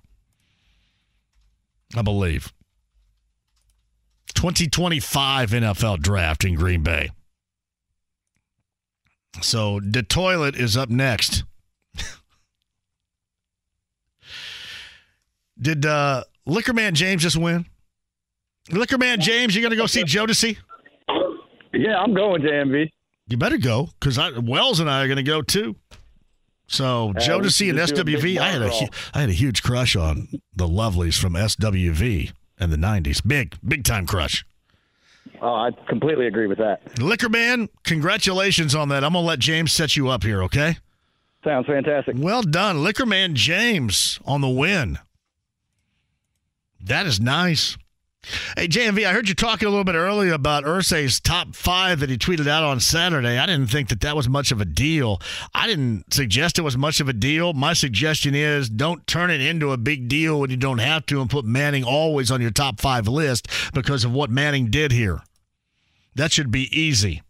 I 1.96 2.02
believe. 2.02 2.52
2025 4.34 5.50
NFL 5.50 6.00
draft 6.00 6.44
in 6.44 6.54
Green 6.54 6.82
Bay. 6.82 7.10
So 9.42 9.80
the 9.80 10.02
toilet 10.02 10.56
is 10.56 10.76
up 10.76 10.88
next. 10.88 11.44
Did 15.58 15.86
uh, 15.86 16.24
Liquor 16.44 16.72
Man 16.72 16.94
James 16.94 17.22
just 17.22 17.36
win? 17.36 17.66
Liquor 18.70 18.98
Man 18.98 19.20
James, 19.20 19.54
you 19.54 19.62
gonna 19.62 19.76
go 19.76 19.86
see 19.86 20.02
Jodeci? 20.04 20.56
Yeah, 21.72 21.98
I'm 21.98 22.14
going, 22.14 22.42
JMV. 22.42 22.90
You 23.28 23.36
better 23.36 23.58
go 23.58 23.88
because 23.98 24.18
Wells 24.42 24.80
and 24.80 24.90
I 24.90 25.02
are 25.04 25.08
gonna 25.08 25.22
go 25.22 25.42
too. 25.42 25.76
So 26.68 27.12
Yeah, 27.16 27.26
Jodeci 27.26 27.70
and 27.70 27.78
should 27.88 27.94
do 27.94 28.00
a 28.02 28.04
big 28.04 28.16
SWV, 28.18 28.38
I 28.38 28.48
had 28.50 28.62
a 28.62 28.88
I 29.14 29.20
had 29.20 29.28
a 29.28 29.32
huge 29.32 29.62
crush 29.62 29.96
on 29.96 30.28
the 30.54 30.66
lovelies 30.66 31.18
from 31.18 31.34
SWV 31.34 32.32
in 32.60 32.70
the 32.70 32.76
'90s. 32.76 33.26
Big, 33.26 33.56
big 33.66 33.84
time 33.84 34.06
crush. 34.06 34.44
Oh, 35.42 35.54
I 35.54 35.70
completely 35.88 36.26
agree 36.26 36.46
with 36.46 36.58
that. 36.58 37.00
Liquor 37.00 37.28
Man, 37.28 37.68
congratulations 37.84 38.74
on 38.74 38.88
that. 38.90 39.04
I'm 39.04 39.12
gonna 39.12 39.26
let 39.26 39.38
James 39.38 39.72
set 39.72 39.96
you 39.96 40.08
up 40.08 40.22
here, 40.22 40.42
okay? 40.44 40.78
Sounds 41.44 41.66
fantastic. 41.66 42.16
Well 42.18 42.42
done, 42.42 42.82
Liquor 42.82 43.06
Man 43.06 43.34
James 43.34 44.18
on 44.24 44.40
the 44.40 44.48
win. 44.48 44.98
That 46.80 47.06
is 47.06 47.20
nice. 47.20 47.76
Hey, 48.56 48.66
JMV, 48.66 49.06
I 49.06 49.12
heard 49.12 49.28
you 49.28 49.34
talking 49.34 49.68
a 49.68 49.70
little 49.70 49.84
bit 49.84 49.94
earlier 49.94 50.32
about 50.32 50.64
Irsay's 50.64 51.20
top 51.20 51.54
five 51.54 52.00
that 52.00 52.10
he 52.10 52.18
tweeted 52.18 52.48
out 52.48 52.64
on 52.64 52.80
Saturday. 52.80 53.38
I 53.38 53.46
didn't 53.46 53.68
think 53.68 53.88
that 53.88 54.00
that 54.00 54.16
was 54.16 54.28
much 54.28 54.50
of 54.50 54.60
a 54.60 54.64
deal. 54.64 55.20
I 55.54 55.66
didn't 55.66 56.12
suggest 56.12 56.58
it 56.58 56.62
was 56.62 56.76
much 56.76 57.00
of 57.00 57.08
a 57.08 57.12
deal. 57.12 57.52
My 57.52 57.72
suggestion 57.72 58.34
is 58.34 58.68
don't 58.68 59.06
turn 59.06 59.30
it 59.30 59.40
into 59.40 59.72
a 59.72 59.76
big 59.76 60.08
deal 60.08 60.40
when 60.40 60.50
you 60.50 60.56
don't 60.56 60.78
have 60.78 61.06
to 61.06 61.20
and 61.20 61.30
put 61.30 61.44
Manning 61.44 61.84
always 61.84 62.30
on 62.30 62.40
your 62.40 62.50
top 62.50 62.80
five 62.80 63.06
list 63.06 63.48
because 63.72 64.04
of 64.04 64.12
what 64.12 64.30
Manning 64.30 64.70
did 64.70 64.90
here. 64.90 65.20
That 66.16 66.32
should 66.32 66.50
be 66.50 66.68
easy. 66.76 67.22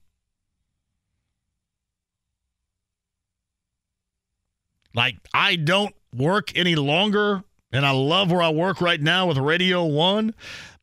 Like, 4.94 5.16
I 5.34 5.56
don't 5.56 5.94
work 6.14 6.56
any 6.56 6.74
longer, 6.74 7.44
and 7.70 7.84
I 7.84 7.90
love 7.90 8.30
where 8.30 8.40
I 8.40 8.48
work 8.48 8.80
right 8.80 9.00
now 9.00 9.26
with 9.26 9.36
Radio 9.36 9.84
One. 9.84 10.34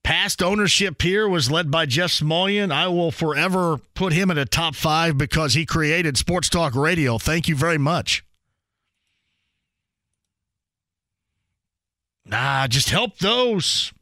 Past 0.03 0.43
ownership 0.43 1.01
here 1.01 1.29
was 1.29 1.49
led 1.49 1.71
by 1.71 1.85
Jeff 1.85 2.11
Smulyan. 2.11 2.73
I 2.73 2.87
will 2.89 3.11
forever 3.11 3.79
put 3.95 4.11
him 4.11 4.29
in 4.29 4.37
a 4.37 4.45
top 4.45 4.75
five 4.75 5.17
because 5.17 5.53
he 5.53 5.65
created 5.65 6.17
Sports 6.17 6.49
Talk 6.49 6.75
Radio. 6.75 7.17
Thank 7.17 7.47
you 7.47 7.55
very 7.55 7.77
much. 7.77 8.25
Nah, 12.25 12.67
just 12.67 12.89
help 12.89 13.17
those. 13.19 13.93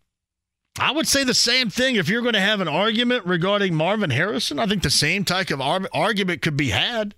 I 0.80 0.92
would 0.92 1.08
say 1.08 1.24
the 1.24 1.34
same 1.34 1.70
thing 1.70 1.96
if 1.96 2.08
you're 2.10 2.22
going 2.22 2.34
to 2.34 2.40
have 2.40 2.62
an 2.62 2.68
argument 2.68 3.26
regarding 3.26 3.76
Marvin 3.76 4.10
Harrison. 4.10 4.58
I 4.58 4.66
think 4.66 4.84
the 4.84 4.90
same 4.90 5.24
type 5.24 5.52
of 5.52 5.62
ar- 5.62 5.90
argument 5.94 6.42
could 6.42 6.58
be 6.58 6.70
had. 6.70 7.14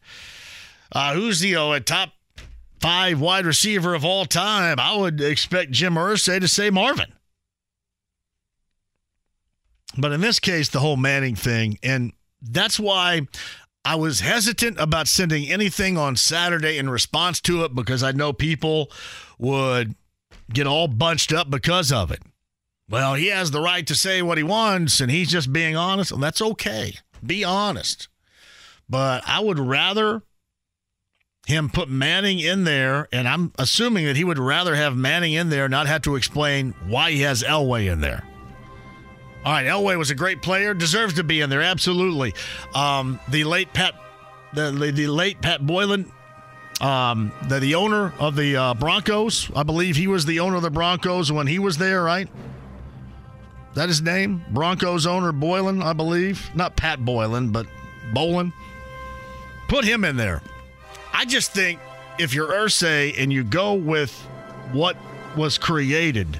Uh, 0.91 1.13
who's 1.13 1.39
the 1.39 1.49
you 1.49 1.79
top 1.79 2.11
five 2.81 3.19
wide 3.21 3.45
receiver 3.45 3.93
of 3.93 4.03
all 4.03 4.25
time? 4.25 4.79
I 4.79 4.95
would 4.97 5.21
expect 5.21 5.71
Jim 5.71 5.93
Irsay 5.93 6.41
to 6.41 6.47
say 6.47 6.69
Marvin. 6.69 7.13
But 9.97 10.11
in 10.11 10.21
this 10.21 10.39
case, 10.39 10.69
the 10.69 10.79
whole 10.79 10.97
Manning 10.97 11.35
thing, 11.35 11.77
and 11.83 12.13
that's 12.41 12.79
why 12.79 13.27
I 13.85 13.95
was 13.95 14.21
hesitant 14.21 14.79
about 14.79 15.07
sending 15.07 15.51
anything 15.51 15.97
on 15.97 16.15
Saturday 16.15 16.77
in 16.77 16.89
response 16.89 17.41
to 17.41 17.63
it 17.63 17.75
because 17.75 18.01
I 18.01 18.11
know 18.11 18.33
people 18.33 18.91
would 19.37 19.95
get 20.51 20.67
all 20.67 20.87
bunched 20.87 21.33
up 21.33 21.49
because 21.49 21.91
of 21.91 22.11
it. 22.11 22.21
Well, 22.89 23.15
he 23.15 23.27
has 23.27 23.51
the 23.51 23.61
right 23.61 23.85
to 23.87 23.95
say 23.95 24.21
what 24.21 24.37
he 24.37 24.43
wants 24.43 24.99
and 24.99 25.11
he's 25.11 25.29
just 25.29 25.51
being 25.51 25.75
honest, 25.75 26.11
and 26.11 26.23
that's 26.23 26.41
okay. 26.41 26.95
Be 27.25 27.43
honest. 27.43 28.07
But 28.89 29.23
I 29.25 29.39
would 29.39 29.59
rather 29.59 30.23
him 31.45 31.69
put 31.69 31.89
Manning 31.89 32.39
in 32.39 32.63
there, 32.63 33.07
and 33.11 33.27
I'm 33.27 33.51
assuming 33.57 34.05
that 34.05 34.15
he 34.15 34.23
would 34.23 34.39
rather 34.39 34.75
have 34.75 34.95
Manning 34.95 35.33
in 35.33 35.49
there, 35.49 35.67
not 35.67 35.87
have 35.87 36.01
to 36.03 36.15
explain 36.15 36.73
why 36.87 37.11
he 37.11 37.21
has 37.21 37.43
Elway 37.43 37.91
in 37.91 38.01
there. 38.01 38.23
All 39.45 39.51
right, 39.51 39.65
Elway 39.65 39.97
was 39.97 40.09
a 40.09 40.15
great 40.15 40.41
player, 40.41 40.73
deserves 40.73 41.15
to 41.15 41.23
be 41.23 41.41
in 41.41 41.49
there, 41.49 41.61
absolutely. 41.61 42.33
Um, 42.73 43.19
the 43.27 43.43
late 43.43 43.73
Pat, 43.73 43.93
the, 44.53 44.71
the, 44.71 45.07
late 45.07 45.41
Pat 45.41 45.65
Boylan, 45.65 46.09
um, 46.79 47.33
the, 47.49 47.59
the 47.59 47.75
owner 47.75 48.13
of 48.19 48.37
the 48.37 48.55
uh, 48.55 48.73
Broncos, 48.73 49.51
I 49.53 49.63
believe 49.63 49.97
he 49.97 50.07
was 50.07 50.25
the 50.25 50.39
owner 50.39 50.55
of 50.55 50.61
the 50.61 50.71
Broncos 50.71 51.29
when 51.29 51.47
he 51.47 51.59
was 51.59 51.77
there, 51.77 52.01
right? 52.03 52.29
That 53.73 53.89
his 53.89 54.01
name? 54.01 54.45
Broncos 54.51 55.05
owner 55.05 55.33
Boylan, 55.33 55.81
I 55.81 55.91
believe. 55.91 56.49
Not 56.55 56.77
Pat 56.77 57.03
Boylan, 57.03 57.49
but 57.49 57.65
Bowlen. 58.13 58.53
Put 59.67 59.83
him 59.83 60.05
in 60.05 60.15
there. 60.15 60.41
I 61.11 61.25
just 61.25 61.51
think 61.51 61.79
if 62.17 62.33
you're 62.33 62.47
Irsay 62.47 63.15
and 63.17 63.33
you 63.33 63.43
go 63.43 63.73
with 63.73 64.13
what 64.71 64.95
was 65.35 65.57
created 65.57 66.39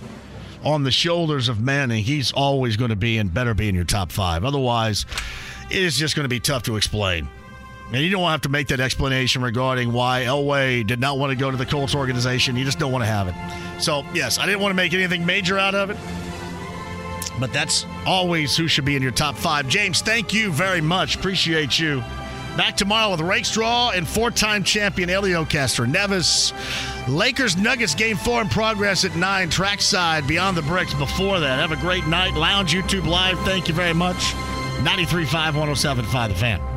on 0.63 0.83
the 0.83 0.91
shoulders 0.91 1.49
of 1.49 1.59
Manning, 1.61 2.03
he's 2.03 2.31
always 2.31 2.77
going 2.77 2.89
to 2.89 2.95
be 2.95 3.17
and 3.17 3.33
better 3.33 3.53
be 3.53 3.69
in 3.69 3.75
your 3.75 3.83
top 3.83 4.11
five. 4.11 4.45
Otherwise, 4.45 5.05
it 5.69 5.77
is 5.77 5.97
just 5.97 6.15
going 6.15 6.25
to 6.25 6.29
be 6.29 6.39
tough 6.39 6.63
to 6.63 6.75
explain. 6.75 7.27
And 7.91 8.01
you 8.01 8.09
don't 8.09 8.29
have 8.29 8.41
to 8.41 8.49
make 8.49 8.69
that 8.69 8.79
explanation 8.79 9.41
regarding 9.43 9.93
why 9.93 10.23
Elway 10.25 10.85
did 10.85 10.99
not 10.99 11.19
want 11.19 11.31
to 11.31 11.35
go 11.35 11.51
to 11.51 11.57
the 11.57 11.65
Colts 11.65 11.93
organization. 11.93 12.55
You 12.55 12.65
just 12.65 12.79
don't 12.79 12.91
want 12.91 13.03
to 13.03 13.07
have 13.07 13.27
it. 13.27 13.81
So, 13.81 14.03
yes, 14.13 14.39
I 14.39 14.45
didn't 14.45 14.61
want 14.61 14.71
to 14.71 14.75
make 14.75 14.93
anything 14.93 15.25
major 15.25 15.59
out 15.59 15.75
of 15.75 15.89
it. 15.91 15.97
But 17.39 17.51
that's 17.53 17.85
always 18.05 18.55
who 18.55 18.67
should 18.67 18.85
be 18.85 18.95
in 18.95 19.03
your 19.03 19.11
top 19.11 19.35
five. 19.35 19.67
James, 19.67 20.01
thank 20.01 20.33
you 20.33 20.51
very 20.51 20.81
much. 20.81 21.15
Appreciate 21.15 21.77
you 21.79 22.03
Back 22.55 22.77
tomorrow 22.77 23.09
with 23.09 23.21
Rakestraw 23.21 23.91
and 23.91 24.07
four-time 24.07 24.63
champion 24.63 25.09
Helio 25.09 25.43
Castroneves. 25.43 26.53
Lakers 27.07 27.57
Nuggets 27.57 27.95
game 27.95 28.15
four 28.15 28.41
in 28.41 28.49
progress 28.49 29.03
at 29.05 29.15
nine. 29.15 29.49
Trackside 29.49 30.27
beyond 30.27 30.55
the 30.55 30.61
bricks 30.61 30.93
before 30.93 31.39
that. 31.39 31.59
Have 31.59 31.71
a 31.71 31.81
great 31.81 32.05
night. 32.05 32.35
Lounge 32.35 32.73
YouTube 32.73 33.07
Live. 33.07 33.39
Thank 33.39 33.67
you 33.67 33.73
very 33.73 33.93
much. 33.93 34.17
93.5, 34.83 35.25
107.5 35.53 36.27
The 36.29 36.35
Fan. 36.35 36.72